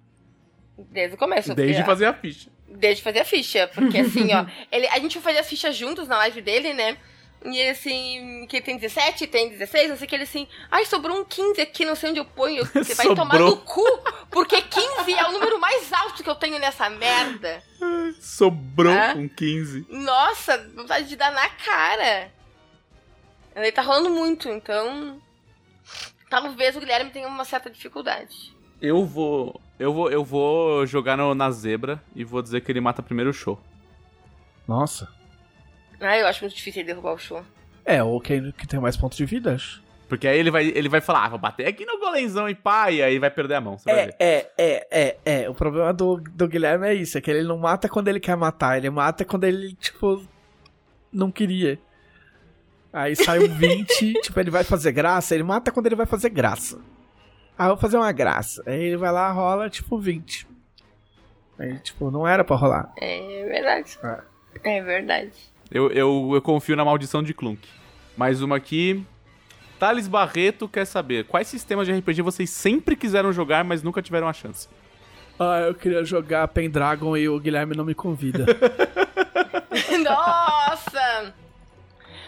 Desde 0.79 1.15
o 1.15 1.19
começo. 1.19 1.55
Desde 1.55 1.75
porque- 1.77 1.87
fazer 1.87 2.07
a 2.07 2.15
ficha. 2.15 2.51
Desde 2.69 3.03
fazer 3.03 3.21
a 3.21 3.25
ficha. 3.25 3.69
Porque 3.75 3.99
assim, 4.01 4.33
ó, 4.35 4.47
ele, 4.71 4.87
a 4.89 4.99
gente 4.99 5.15
foi 5.15 5.23
fazer 5.33 5.39
as 5.41 5.49
fichas 5.49 5.77
juntos 5.77 6.09
na 6.09 6.17
live 6.19 6.41
dele, 6.41 6.73
né? 6.73 6.97
E 7.45 7.59
ele, 7.59 7.71
assim, 7.71 8.47
que 8.49 8.57
ele 8.57 8.65
tem 8.65 8.77
17, 8.77 9.27
tem 9.27 9.49
16, 9.49 9.91
não 9.91 9.97
sei 9.97 10.07
o 10.07 10.09
que 10.09 10.15
ele 10.15 10.23
assim. 10.25 10.47
Ai, 10.71 10.85
sobrou 10.85 11.19
um 11.21 11.25
15 11.25 11.61
aqui, 11.61 11.85
não 11.85 11.95
sei 11.97 12.11
onde 12.11 12.21
eu 12.21 12.25
ponho. 12.25 12.65
Você 12.67 12.95
vai 12.95 13.07
tomar 13.15 13.39
no 13.39 13.57
cu, 13.57 13.83
porque 14.31 14.63
15 14.63 15.13
é 15.13 15.27
o 15.29 15.33
número 15.33 15.59
mais 15.61 15.93
alto 15.93 16.23
que 16.23 16.31
eu 16.31 16.35
tenho 16.37 16.59
nessa 16.59 16.89
merda. 16.89 17.63
Sobrou 18.21 18.93
É? 18.93 19.15
um 19.15 19.29
15. 19.29 19.87
Nossa, 19.91 20.57
vontade 20.75 21.09
de 21.09 21.17
dar 21.17 21.33
na 21.33 21.49
cara. 21.49 22.31
Ele 23.57 23.73
tá 23.73 23.83
rolando 23.83 24.09
muito, 24.11 24.49
então. 24.49 25.21
Talvez 26.31 26.77
o 26.77 26.81
Guilherme 26.81 27.11
tenha 27.11 27.29
uma 27.29 27.45
certa 27.45 27.69
dificuldade. 27.69 28.55
Eu 28.81 29.05
vou. 29.05 29.61
Eu 29.79 29.93
vou, 29.93 30.11
eu 30.11 30.25
vou 30.25 30.87
jogar 30.87 31.17
no- 31.17 31.35
na 31.35 31.51
zebra 31.51 32.03
e 32.15 32.25
vou 32.25 32.41
dizer 32.41 32.61
que 32.63 32.71
ele 32.71 32.81
mata 32.81 33.03
primeiro 33.03 33.31
o 33.31 33.35
show. 33.35 33.61
Nossa. 34.67 35.09
Ah, 36.03 36.19
eu 36.19 36.27
acho 36.27 36.43
muito 36.43 36.55
difícil 36.57 36.81
ele 36.81 36.89
derrubar 36.89 37.15
o 37.15 37.19
show. 37.19 37.45
É, 37.85 38.03
ou 38.03 38.21
quem 38.21 38.53
que 38.53 38.67
tem 38.67 38.81
mais 38.81 38.97
pontos 38.97 39.17
de 39.17 39.25
vida, 39.25 39.55
acho. 39.55 39.83
Porque 40.09 40.29
aí 40.29 40.39
ele 40.39 40.51
vai, 40.51 40.67
ele 40.67 40.89
vai 40.91 41.01
falar, 41.01 41.25
ah, 41.25 41.29
vou 41.31 41.39
bater 41.39 41.67
aqui 41.67 41.87
no 41.87 41.99
golenzão 41.99 42.47
e 42.47 42.55
pá, 42.55 42.91
e 42.91 43.03
aí 43.03 43.19
vai 43.19 43.31
perder 43.31 43.55
a 43.55 43.61
mão. 43.63 43.79
Você 43.79 43.91
vai 43.91 44.07
ver. 44.07 44.17
É, 44.19 44.51
é, 44.59 44.87
é, 44.91 45.17
é. 45.25 45.49
O 45.49 45.55
problema 45.55 45.93
do, 45.93 46.17
do 46.17 46.47
Guilherme 46.49 46.87
é 46.87 46.95
isso, 46.95 47.17
é 47.17 47.21
que 47.21 47.31
ele 47.31 47.43
não 47.43 47.57
mata 47.57 47.89
quando 47.89 48.09
ele 48.09 48.21
quer 48.21 48.37
matar, 48.37 48.77
ele 48.77 48.91
mata 48.91 49.25
quando 49.25 49.45
ele, 49.45 49.73
tipo, 49.75 50.23
não 51.11 51.31
queria. 51.31 51.79
Aí 52.93 53.17
saiu 53.17 53.49
20, 53.49 54.13
tipo, 54.21 54.39
ele 54.39 54.51
vai 54.51 54.65
fazer 54.65 54.93
graça, 54.93 55.35
ele 55.35 55.45
mata 55.45 55.73
quando 55.73 55.87
ele 55.87 55.97
vai 55.97 56.05
fazer 56.05 56.29
graça. 56.29 56.79
Aí 57.57 57.67
eu 57.67 57.71
vou 57.71 57.79
fazer 57.79 57.97
uma 57.97 58.13
graça. 58.13 58.63
Aí 58.67 58.83
ele 58.83 58.99
vai 58.99 59.13
lá, 59.13 59.33
rola, 59.33 59.71
tipo, 59.71 59.99
20. 59.99 60.47
Aí, 61.59 61.79
tipo, 61.79 62.11
não 62.11 62.27
era 62.27 62.45
pra 62.45 62.57
rolar. 62.57 62.93
É 63.01 63.45
verdade. 63.47 63.99
É. 64.03 64.77
É 64.79 64.83
verdade. 64.83 65.52
Eu, 65.73 65.91
eu, 65.91 66.31
eu 66.35 66.43
confio 66.43 66.77
na 66.77 66.85
maldição 66.85 67.23
de 67.23 67.33
Clunk. 67.33 67.67
Mais 68.17 68.43
uma 68.43 68.57
aqui. 68.57 69.05
Thales 69.79 70.07
Barreto 70.07 70.69
quer 70.69 70.85
saber 70.85 71.25
quais 71.25 71.49
sistemas 71.49 71.87
de 71.87 71.93
RPG 71.93 72.23
vocês 72.23 72.51
sempre 72.51 72.95
quiseram 72.95 73.33
jogar, 73.33 73.65
mas 73.65 73.83
nunca 73.83 74.01
tiveram 74.03 74.29
a 74.29 74.33
chance. 74.33 74.69
Ah, 75.39 75.61
eu 75.67 75.75
queria 75.75 76.05
jogar 76.05 76.47
Pendragon 76.49 77.17
e 77.17 77.29
o 77.29 77.41
Guilherme 77.41 77.75
não 77.77 77.85
me 77.85 77.95
convida. 77.95 78.45
Nossa! 80.05 81.35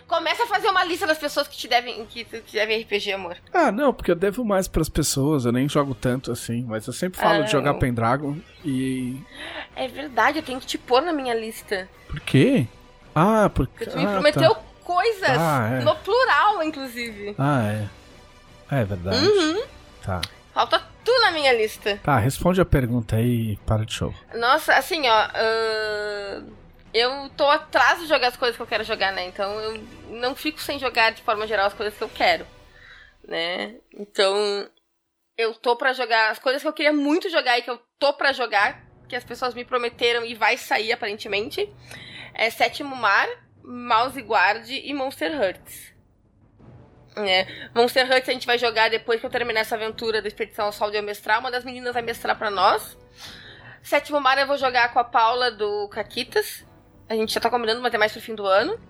Começa 0.06 0.44
a 0.44 0.46
fazer 0.46 0.68
uma 0.68 0.84
lista 0.84 1.06
das 1.06 1.18
pessoas 1.18 1.48
que 1.48 1.56
te 1.56 1.66
devem, 1.66 2.04
que 2.06 2.24
te 2.24 2.52
devem 2.52 2.82
RPG, 2.82 3.12
amor. 3.12 3.36
ah, 3.52 3.72
não, 3.72 3.92
porque 3.92 4.10
eu 4.10 4.14
devo 4.14 4.44
mais 4.44 4.68
pras 4.68 4.88
pessoas, 4.88 5.44
eu 5.44 5.52
nem 5.52 5.68
jogo 5.68 5.94
tanto 5.94 6.30
assim, 6.30 6.62
mas 6.68 6.86
eu 6.86 6.92
sempre 6.92 7.18
falo 7.20 7.40
Ah, 7.42 7.44
de 7.44 7.50
jogar. 7.52 7.74
Pendragon 7.74 8.36
e. 8.64 9.16
É 9.74 9.88
verdade, 9.88 10.38
eu 10.38 10.42
tenho 10.42 10.60
que 10.60 10.66
te 10.66 10.76
pôr 10.78 11.00
na 11.02 11.12
minha 11.12 11.34
lista. 11.34 11.88
Por 12.08 12.20
quê? 12.20 12.66
Ah, 13.14 13.50
porque. 13.52 13.84
Porque 13.84 13.90
tu 13.90 13.98
me 13.98 14.06
ah, 14.06 14.12
prometeu 14.12 14.54
tá. 14.54 14.60
coisas. 14.82 15.38
Ah, 15.38 15.78
é. 15.80 15.84
No 15.84 15.94
plural, 15.96 16.62
inclusive. 16.62 17.34
Ah, 17.38 17.88
é. 18.70 18.80
É 18.80 18.84
verdade. 18.84 19.24
Uhum. 19.24 19.62
Tá. 20.04 20.20
Falta 20.52 20.82
tu 21.04 21.12
na 21.20 21.30
minha 21.30 21.52
lista. 21.52 22.00
Tá, 22.02 22.18
responde 22.18 22.60
a 22.60 22.64
pergunta 22.64 23.16
aí 23.16 23.52
e 23.52 23.56
para 23.58 23.84
de 23.84 23.92
show. 23.92 24.14
Nossa, 24.34 24.74
assim, 24.74 25.06
ó. 25.08 25.28
ahn, 25.34 26.46
eu 26.94 27.28
tô 27.36 27.44
atrás 27.50 27.98
de 27.98 28.06
jogar 28.06 28.28
as 28.28 28.36
coisas 28.36 28.56
que 28.56 28.62
eu 28.62 28.66
quero 28.66 28.84
jogar, 28.84 29.12
né? 29.12 29.26
Então 29.26 29.60
eu 29.60 29.84
não 30.10 30.34
fico 30.36 30.60
sem 30.60 30.78
jogar 30.78 31.10
de 31.10 31.22
forma 31.22 31.44
geral 31.44 31.66
as 31.66 31.74
coisas 31.74 31.92
que 31.98 32.04
eu 32.04 32.08
quero, 32.08 32.46
né? 33.26 33.74
Então 33.92 34.68
eu 35.36 35.52
tô 35.54 35.74
pra 35.74 35.92
jogar 35.92 36.30
as 36.30 36.38
coisas 36.38 36.62
que 36.62 36.68
eu 36.68 36.72
queria 36.72 36.92
muito 36.92 37.28
jogar 37.28 37.58
e 37.58 37.62
que 37.62 37.70
eu 37.70 37.80
tô 37.98 38.12
pra 38.12 38.32
jogar, 38.32 38.80
que 39.08 39.16
as 39.16 39.24
pessoas 39.24 39.54
me 39.54 39.64
prometeram 39.64 40.24
e 40.24 40.36
vai 40.36 40.56
sair 40.56 40.92
aparentemente. 40.92 41.68
É 42.34 42.50
Sétimo 42.50 42.94
Mar, 42.96 43.28
Mouse 43.62 44.20
Guard 44.20 44.68
e 44.68 44.92
Monster 44.92 45.32
Hearts. 45.32 45.94
É. 47.16 47.46
Monster 47.74 48.10
Hearts 48.10 48.28
a 48.28 48.32
gente 48.32 48.46
vai 48.46 48.58
jogar 48.58 48.90
depois 48.90 49.20
que 49.20 49.26
eu 49.26 49.30
terminar 49.30 49.60
essa 49.60 49.76
aventura 49.76 50.20
da 50.20 50.28
Expedição 50.28 50.66
ao 50.66 50.72
Sol 50.72 50.90
de 50.90 50.96
eu. 50.96 51.38
Uma 51.38 51.50
das 51.50 51.64
meninas 51.64 51.94
vai 51.94 52.02
mestrar 52.02 52.36
pra 52.36 52.50
nós. 52.50 52.98
Sétimo 53.82 54.20
Mar 54.20 54.36
eu 54.38 54.46
vou 54.46 54.58
jogar 54.58 54.92
com 54.92 54.98
a 54.98 55.04
Paula 55.04 55.50
do 55.50 55.88
Caquitas. 55.88 56.64
A 57.08 57.14
gente 57.14 57.32
já 57.32 57.40
tá 57.40 57.48
combinando, 57.48 57.80
mas 57.80 57.94
é 57.94 57.98
mais 57.98 58.12
pro 58.12 58.20
fim 58.20 58.34
do 58.34 58.46
ano. 58.46 58.80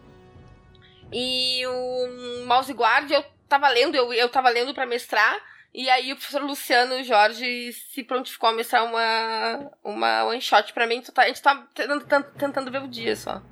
E 1.13 1.67
o 1.67 2.45
Mouse 2.47 2.73
Guard 2.73 3.11
eu 3.11 3.25
tava 3.49 3.69
lendo, 3.69 3.95
eu, 3.95 4.13
eu 4.13 4.29
tava 4.29 4.49
lendo 4.49 4.73
pra 4.73 4.87
mestrar. 4.87 5.37
E 5.75 5.91
aí 5.91 6.13
o 6.13 6.17
professor 6.17 6.41
Luciano 6.43 7.03
Jorge 7.03 7.73
se 7.93 8.05
prontificou 8.05 8.49
a 8.49 8.53
mestrar 8.53 8.85
uma, 8.85 9.71
uma 9.83 10.25
one 10.27 10.41
shot 10.41 10.73
pra 10.73 10.87
mim. 10.87 10.97
Então 10.97 11.13
tá- 11.13 11.23
A 11.23 11.27
gente 11.27 11.43
tá 11.43 11.67
tentando, 11.75 12.01
tentando- 12.03 12.27
tentando 12.39 12.71
ver 12.71 12.83
o 12.83 12.89
dia 12.89 13.17
só. 13.17 13.43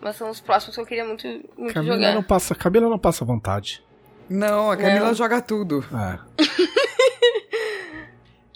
Mas 0.00 0.16
são 0.16 0.30
os 0.30 0.40
próximos 0.40 0.76
que 0.76 0.80
eu 0.82 0.86
queria 0.86 1.04
muito, 1.04 1.26
muito 1.56 1.74
Camila 1.74 1.96
jogar. 1.96 2.14
não 2.14 2.22
passa, 2.22 2.54
Camila 2.54 2.88
não 2.88 2.98
passa 2.98 3.24
vontade. 3.24 3.82
Não, 4.28 4.70
a 4.70 4.76
Camila 4.76 5.06
Não. 5.06 5.14
joga 5.14 5.40
tudo. 5.42 5.84
É. 5.92 6.18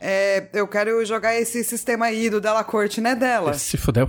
É, 0.01 0.47
eu 0.53 0.69
quero 0.69 1.05
jogar 1.05 1.35
esse 1.35 1.65
sistema 1.65 2.07
aí 2.07 2.31
do 2.31 2.41
Della 2.41 2.63
Corte, 2.63 3.01
né, 3.01 3.17
dela? 3.17 3.53
Se 3.55 3.77
fudeu. 3.77 4.09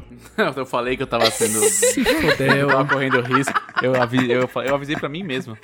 eu 0.56 0.66
falei 0.66 0.96
que 0.96 1.02
eu 1.02 1.08
tava 1.08 1.30
sendo. 1.32 1.60
Se 1.62 2.00
eu 2.02 2.32
fudeu. 2.32 2.68
tava 2.68 2.86
correndo 2.88 3.22
risco. 3.22 3.60
Eu, 3.82 4.00
avi, 4.00 4.32
eu, 4.32 4.48
eu 4.66 4.76
avisei 4.76 4.96
pra 4.96 5.10
mim 5.10 5.24
mesmo. 5.24 5.58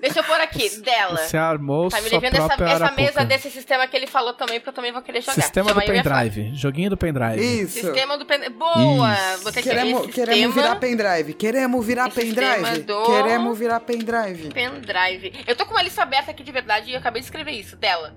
Deixa 0.00 0.20
eu 0.20 0.24
pôr 0.24 0.40
aqui, 0.40 0.68
dela. 0.80 1.16
Você 1.16 1.36
armou 1.36 1.88
Tá 1.88 2.00
me 2.00 2.08
sua 2.08 2.20
devendo 2.20 2.36
essa, 2.36 2.64
essa 2.64 2.92
mesa 2.92 3.24
desse 3.24 3.50
sistema 3.50 3.86
que 3.88 3.96
ele 3.96 4.06
falou 4.06 4.32
também, 4.34 4.60
porque 4.60 4.68
eu 4.70 4.74
também 4.74 4.92
vou 4.92 5.02
querer 5.02 5.20
jogar. 5.20 5.34
Sistema 5.34 5.72
do 5.72 5.80
Chama 5.80 5.82
eu 5.96 6.02
Fábio. 6.04 6.28
pendrive. 6.30 6.54
Joguinho 6.54 6.90
do 6.90 6.96
pendrive. 6.96 7.62
Isso. 7.62 7.80
Sistema 7.80 8.16
do 8.16 8.24
pendrive. 8.24 8.54
Boa! 8.54 9.12
Isso. 9.34 9.42
Vou 9.42 9.52
ter 9.52 9.62
que 9.62 9.68
Queremos, 9.68 10.06
queremos 10.14 10.54
virar 10.54 10.76
pendrive. 10.76 11.34
Queremos 11.34 11.84
virar 11.86 12.08
Esse 12.08 12.20
pendrive. 12.20 12.82
do- 12.82 13.02
Queremos 13.06 13.58
virar 13.58 13.80
pendrive. 13.80 14.50
pendrive. 14.52 15.32
Eu 15.46 15.56
tô 15.56 15.66
com 15.66 15.72
uma 15.72 15.82
lista 15.82 16.02
aberta 16.02 16.30
aqui 16.30 16.44
de 16.44 16.52
verdade 16.52 16.90
e 16.90 16.94
eu 16.94 16.98
acabei 17.00 17.20
de 17.20 17.26
escrever 17.26 17.52
isso. 17.52 17.76
Dela. 17.76 18.14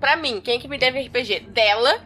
Pra 0.00 0.16
mim, 0.16 0.40
quem 0.42 0.58
que 0.60 0.68
me 0.68 0.78
deve 0.78 1.00
RPG? 1.06 1.40
Dela. 1.50 2.04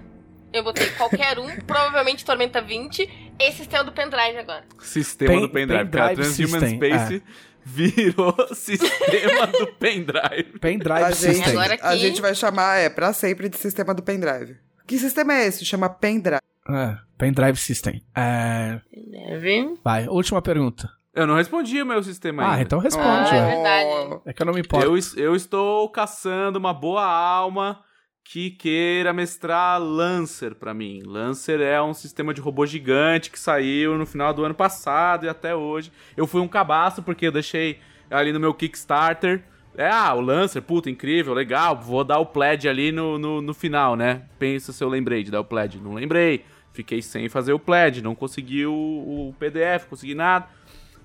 Eu 0.52 0.62
botei 0.64 0.88
qualquer 0.90 1.38
um, 1.38 1.46
provavelmente 1.66 2.24
Tormenta 2.24 2.60
20. 2.62 3.32
Esse 3.38 3.58
sistema 3.58 3.84
do 3.84 3.92
pendrive 3.92 4.38
agora. 4.38 4.64
Sistema 4.80 5.32
Pen- 5.32 5.40
do 5.42 5.48
pendrive. 5.50 5.88
Cara, 5.90 6.08
pendrive 6.08 6.34
Transhuman 6.34 6.60
system, 6.60 6.80
é. 6.92 6.98
Space 6.98 7.22
virou 7.64 8.34
sistema 8.54 9.46
do 9.48 9.66
pendrive. 9.74 10.58
Pendrive 10.58 11.02
A 11.04 11.10
gente, 11.10 11.34
system. 11.34 11.50
Agora 11.52 11.74
a 11.82 11.90
aqui- 11.90 11.98
gente 11.98 12.20
vai 12.22 12.34
chamar, 12.34 12.78
é, 12.78 12.88
pra 12.88 13.12
sempre 13.12 13.48
de 13.48 13.58
sistema 13.58 13.92
do 13.94 14.02
pendrive. 14.02 14.56
Que 14.86 14.98
sistema 14.98 15.34
é 15.34 15.46
esse? 15.46 15.64
Chama 15.66 15.88
pendrive. 15.90 16.40
É, 16.70 16.96
pendrive 17.18 17.56
system. 17.58 18.02
É, 18.16 18.80
Deve. 19.10 19.74
vai, 19.84 20.06
última 20.08 20.40
pergunta. 20.40 20.88
Eu 21.18 21.26
não 21.26 21.34
respondi 21.34 21.82
o 21.82 21.86
meu 21.86 22.02
sistema 22.02 22.42
Ah, 22.44 22.50
ainda. 22.52 22.62
então 22.62 22.78
responde. 22.78 23.30
Ah, 23.30 23.36
é 23.36 23.54
verdade. 23.54 24.20
É 24.26 24.32
que 24.32 24.42
eu 24.42 24.46
não 24.46 24.54
me 24.54 24.60
importo. 24.60 24.86
Eu, 24.86 24.98
eu 25.16 25.34
estou 25.34 25.88
caçando 25.90 26.58
uma 26.58 26.72
boa 26.72 27.04
alma 27.04 27.80
que 28.24 28.50
queira 28.50 29.12
mestrar 29.12 29.80
Lancer 29.80 30.54
pra 30.54 30.72
mim. 30.74 31.02
Lancer 31.04 31.60
é 31.60 31.80
um 31.82 31.94
sistema 31.94 32.32
de 32.34 32.40
robô 32.40 32.66
gigante 32.66 33.30
que 33.30 33.38
saiu 33.38 33.96
no 33.96 34.04
final 34.06 34.32
do 34.34 34.44
ano 34.44 34.54
passado 34.54 35.24
e 35.26 35.28
até 35.28 35.54
hoje. 35.54 35.90
Eu 36.16 36.26
fui 36.26 36.40
um 36.40 36.48
cabaço 36.48 37.02
porque 37.02 37.26
eu 37.26 37.32
deixei 37.32 37.78
ali 38.10 38.32
no 38.32 38.38
meu 38.40 38.52
Kickstarter. 38.54 39.42
É, 39.76 39.88
ah, 39.88 40.12
o 40.14 40.20
Lancer, 40.20 40.60
puta, 40.60 40.90
incrível, 40.90 41.32
legal. 41.32 41.76
Vou 41.80 42.04
dar 42.04 42.18
o 42.18 42.26
pledge 42.26 42.68
ali 42.68 42.92
no, 42.92 43.18
no, 43.18 43.40
no 43.40 43.54
final, 43.54 43.96
né? 43.96 44.22
Pensa 44.38 44.72
se 44.72 44.84
eu 44.84 44.88
lembrei 44.88 45.22
de 45.22 45.30
dar 45.30 45.40
o 45.40 45.44
pledge. 45.44 45.78
Não 45.80 45.94
lembrei. 45.94 46.44
Fiquei 46.72 47.00
sem 47.00 47.28
fazer 47.28 47.52
o 47.52 47.58
pledge, 47.58 48.02
não 48.02 48.14
consegui 48.14 48.66
o, 48.66 48.72
o 48.72 49.34
PDF, 49.38 49.86
consegui 49.88 50.14
nada. 50.14 50.46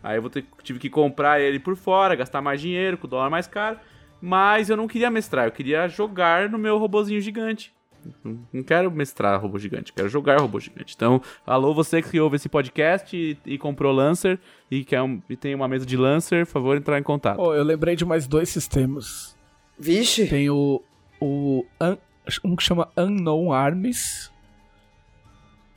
Aí 0.04 0.18
eu 0.18 0.22
vou 0.22 0.30
ter, 0.30 0.46
tive 0.62 0.78
que 0.80 0.90
comprar 0.90 1.40
ele 1.40 1.58
por 1.60 1.76
fora, 1.78 2.14
gastar 2.16 2.42
mais 2.42 2.60
dinheiro, 2.60 2.98
com 2.98 3.08
o 3.08 3.10
dólar 3.10 3.30
mais 3.30 3.48
caro. 3.48 3.78
Mas 4.22 4.70
eu 4.70 4.78
não 4.78 4.88
queria 4.88 5.10
mestrar, 5.10 5.46
eu 5.46 5.52
queria 5.52 5.88
jogar 5.88 6.50
no 6.50 6.58
meu 6.58 6.78
robozinho 6.78 7.20
gigante. 7.22 7.74
Não- 8.24 8.64
quero 8.64 8.92
mestrar 8.92 9.40
robô 9.42 9.58
gigante, 9.58 9.94
quero 9.94 10.10
jogar 10.10 10.40
robô 10.42 10.60
gigante. 10.60 10.94
Então, 10.96 11.22
alô, 11.46 11.74
você 11.74 12.02
que 12.02 12.20
ouve 12.20 12.36
esse 12.36 12.50
podcast 12.50 13.16
e, 13.16 13.38
e 13.46 13.58
comprou 13.58 13.94
Lancer 13.94 14.40
e, 14.70 14.84
quer 14.84 15.02
um- 15.02 15.22
e 15.30 15.38
tem 15.38 15.56
uma 15.56 15.68
mesa 15.70 15.86
de 15.86 15.96
Lancer, 15.96 16.46
por 16.46 16.52
favor, 16.52 16.76
entrar 16.76 17.00
em 17.00 17.04
contato. 17.04 17.40
Oh, 17.40 17.54
eu 17.54 17.64
lembrei 17.64 17.96
de 17.96 18.04
mais 18.04 18.28
dois 18.28 18.50
sistemas. 18.50 19.38
Vixe. 19.80 20.28
Tem 20.28 20.50
o. 20.50 20.82
o 21.22 21.66
um 22.44 22.56
que 22.56 22.64
chama 22.64 22.90
Unknown 22.98 23.54
Armies. 23.54 24.32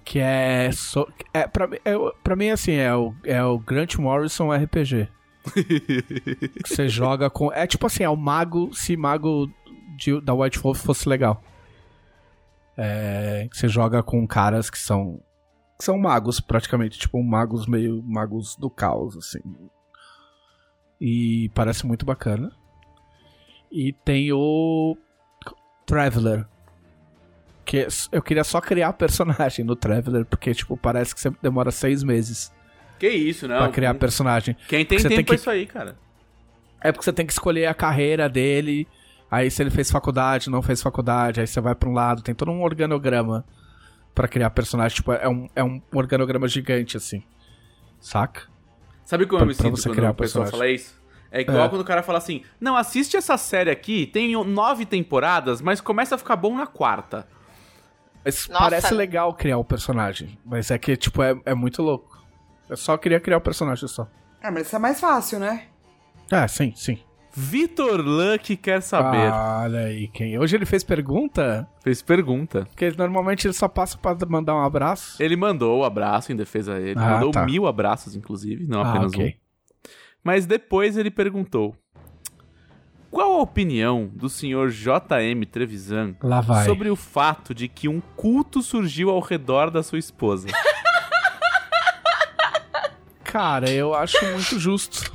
Que 0.06 0.20
é. 0.20 0.70
So, 0.72 1.04
é, 1.34 1.48
pra, 1.48 1.66
mim- 1.66 1.78
é 1.84 1.92
pra 2.22 2.36
mim, 2.36 2.48
assim, 2.50 2.74
é 2.74 2.94
o, 2.94 3.12
é 3.24 3.42
o 3.44 3.58
Grant 3.58 3.96
Morrison 3.96 4.52
RPG. 4.54 5.08
você 6.64 6.88
joga 6.88 7.28
com. 7.28 7.52
É 7.52 7.66
tipo 7.66 7.86
assim, 7.86 8.04
é 8.04 8.08
o 8.08 8.16
mago. 8.16 8.72
Se 8.72 8.96
mago 8.96 9.50
de- 9.98 10.20
da 10.20 10.32
White 10.32 10.60
Wolf 10.60 10.80
fosse 10.80 11.08
legal. 11.08 11.42
É, 12.78 13.48
você 13.52 13.66
joga 13.68 14.00
com 14.02 14.24
caras 14.28 14.70
que 14.70 14.78
são. 14.78 15.20
Que 15.76 15.84
são 15.84 15.98
magos, 15.98 16.38
praticamente. 16.40 16.98
Tipo, 17.00 17.20
magos 17.22 17.66
meio. 17.66 18.00
Magos 18.04 18.54
do 18.56 18.70
caos, 18.70 19.16
assim. 19.16 19.40
E 21.00 21.50
parece 21.52 21.84
muito 21.84 22.06
bacana. 22.06 22.52
E 23.72 23.92
tem 23.92 24.32
o 24.32 24.96
Traveler. 25.84 26.46
Que 27.66 27.86
eu 28.12 28.22
queria 28.22 28.44
só 28.44 28.60
criar 28.60 28.92
personagem 28.94 29.64
no 29.64 29.74
Traveler, 29.76 30.24
porque, 30.24 30.54
tipo, 30.54 30.76
parece 30.76 31.12
que 31.14 31.20
sempre 31.20 31.40
demora 31.42 31.70
seis 31.72 32.02
meses 32.04 32.52
Que 32.98 33.08
isso, 33.08 33.46
não. 33.48 33.58
pra 33.58 33.68
criar 33.70 33.92
personagem. 33.94 34.56
Quem 34.68 34.86
tem 34.86 34.96
tempo 34.98 35.08
tem 35.16 35.24
que- 35.24 35.32
é 35.32 35.34
isso 35.34 35.50
aí, 35.50 35.66
cara. 35.66 35.98
É 36.80 36.92
porque 36.92 37.04
você 37.04 37.12
tem 37.12 37.26
que 37.26 37.32
escolher 37.32 37.66
a 37.66 37.74
carreira 37.74 38.28
dele, 38.28 38.86
aí 39.28 39.50
se 39.50 39.60
ele 39.62 39.70
fez 39.70 39.90
faculdade, 39.90 40.48
não 40.48 40.62
fez 40.62 40.80
faculdade, 40.80 41.40
aí 41.40 41.46
você 41.46 41.60
vai 41.60 41.74
pra 41.74 41.88
um 41.88 41.92
lado, 41.92 42.22
tem 42.22 42.34
todo 42.34 42.52
um 42.52 42.62
organograma 42.62 43.44
pra 44.14 44.28
criar 44.28 44.50
personagem. 44.50 44.94
Tipo, 44.94 45.12
é 45.12 45.28
um, 45.28 45.48
é 45.56 45.64
um 45.64 45.82
organograma 45.92 46.46
gigante, 46.46 46.96
assim. 46.96 47.22
Saca? 48.00 48.42
Sabe 49.04 49.26
como 49.26 49.38
Pra- 49.38 49.44
eu 49.44 49.48
me 49.48 49.54
pra 49.54 49.64
sinto 49.64 49.76
você 49.76 49.88
quando 49.88 49.96
criar 49.96 50.10
a 50.10 50.14
pessoa 50.14 50.44
personagem. 50.44 50.50
fala 50.52 50.70
isso? 50.70 51.04
É 51.32 51.40
igual 51.40 51.66
É. 51.66 51.68
quando 51.68 51.80
o 51.80 51.84
cara 51.84 52.02
fala 52.04 52.18
assim: 52.18 52.42
Não, 52.60 52.76
assiste 52.76 53.16
essa 53.16 53.36
série 53.36 53.70
aqui, 53.70 54.06
tem 54.06 54.32
nove 54.44 54.86
temporadas, 54.86 55.60
mas 55.60 55.80
começa 55.80 56.14
a 56.14 56.18
ficar 56.18 56.36
bom 56.36 56.56
na 56.56 56.66
quarta. 56.66 57.26
Mas 58.26 58.48
Nossa. 58.48 58.60
parece 58.64 58.92
legal 58.92 59.32
criar 59.34 59.56
o 59.56 59.64
personagem. 59.64 60.36
Mas 60.44 60.72
é 60.72 60.78
que, 60.78 60.96
tipo, 60.96 61.22
é, 61.22 61.40
é 61.44 61.54
muito 61.54 61.80
louco. 61.80 62.20
Eu 62.68 62.76
só 62.76 62.96
queria 62.98 63.20
criar 63.20 63.36
o 63.36 63.40
personagem 63.40 63.86
só. 63.86 64.08
Ah, 64.42 64.50
mas 64.50 64.66
isso 64.66 64.74
é 64.74 64.78
mais 64.80 64.98
fácil, 64.98 65.38
né? 65.38 65.66
É, 66.32 66.48
sim, 66.48 66.72
sim. 66.74 66.98
Vitor 67.32 68.00
Luck 68.00 68.56
quer 68.56 68.80
saber. 68.82 69.30
Olha 69.30 69.80
aí, 69.80 70.08
quem? 70.08 70.36
Hoje 70.38 70.56
ele 70.56 70.66
fez 70.66 70.82
pergunta? 70.82 71.68
Fez 71.84 72.02
pergunta. 72.02 72.64
Porque 72.64 72.90
normalmente 72.98 73.46
ele 73.46 73.54
só 73.54 73.68
passa 73.68 73.96
pra 73.96 74.16
mandar 74.26 74.56
um 74.56 74.62
abraço. 74.64 75.22
Ele 75.22 75.36
mandou 75.36 75.80
o 75.80 75.84
abraço 75.84 76.32
em 76.32 76.36
defesa 76.36 76.74
dele. 76.80 76.98
Ah, 76.98 77.12
mandou 77.12 77.30
tá. 77.30 77.44
mil 77.44 77.66
abraços, 77.66 78.16
inclusive, 78.16 78.66
não 78.66 78.80
Ah, 78.80 78.90
apenas 78.90 79.12
ok. 79.12 79.26
um. 79.28 79.88
Mas 80.24 80.46
depois 80.46 80.96
ele 80.96 81.10
perguntou: 81.10 81.76
Qual 83.16 83.32
a 83.32 83.40
opinião 83.40 84.10
do 84.12 84.28
senhor 84.28 84.68
JM 84.70 85.42
Trevisan 85.50 86.14
Lá 86.22 86.42
vai. 86.42 86.66
sobre 86.66 86.90
o 86.90 86.96
fato 86.96 87.54
de 87.54 87.66
que 87.66 87.88
um 87.88 87.98
culto 88.14 88.60
surgiu 88.60 89.08
ao 89.08 89.20
redor 89.20 89.70
da 89.70 89.82
sua 89.82 89.98
esposa? 89.98 90.48
Cara, 93.24 93.70
eu 93.70 93.94
acho 93.94 94.22
muito 94.32 94.58
justo. 94.58 95.10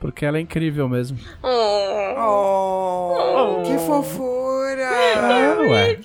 Porque 0.00 0.26
ela 0.26 0.38
é 0.38 0.40
incrível 0.40 0.88
mesmo. 0.88 1.16
Oh, 1.40 3.14
Oh, 3.16 3.62
que 3.62 3.78
fofura! 3.78 4.82
É, 4.82 5.56
ué. 5.70 5.98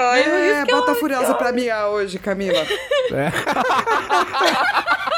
Ai, 0.00 0.22
por 0.24 0.32
É, 0.32 0.62
eu- 0.62 0.66
bota 0.66 0.94
Furiosa 0.96 1.32
pra 1.34 1.52
miar 1.52 1.90
hoje, 1.90 2.18
Camila. 2.18 2.58
É. 3.12 3.30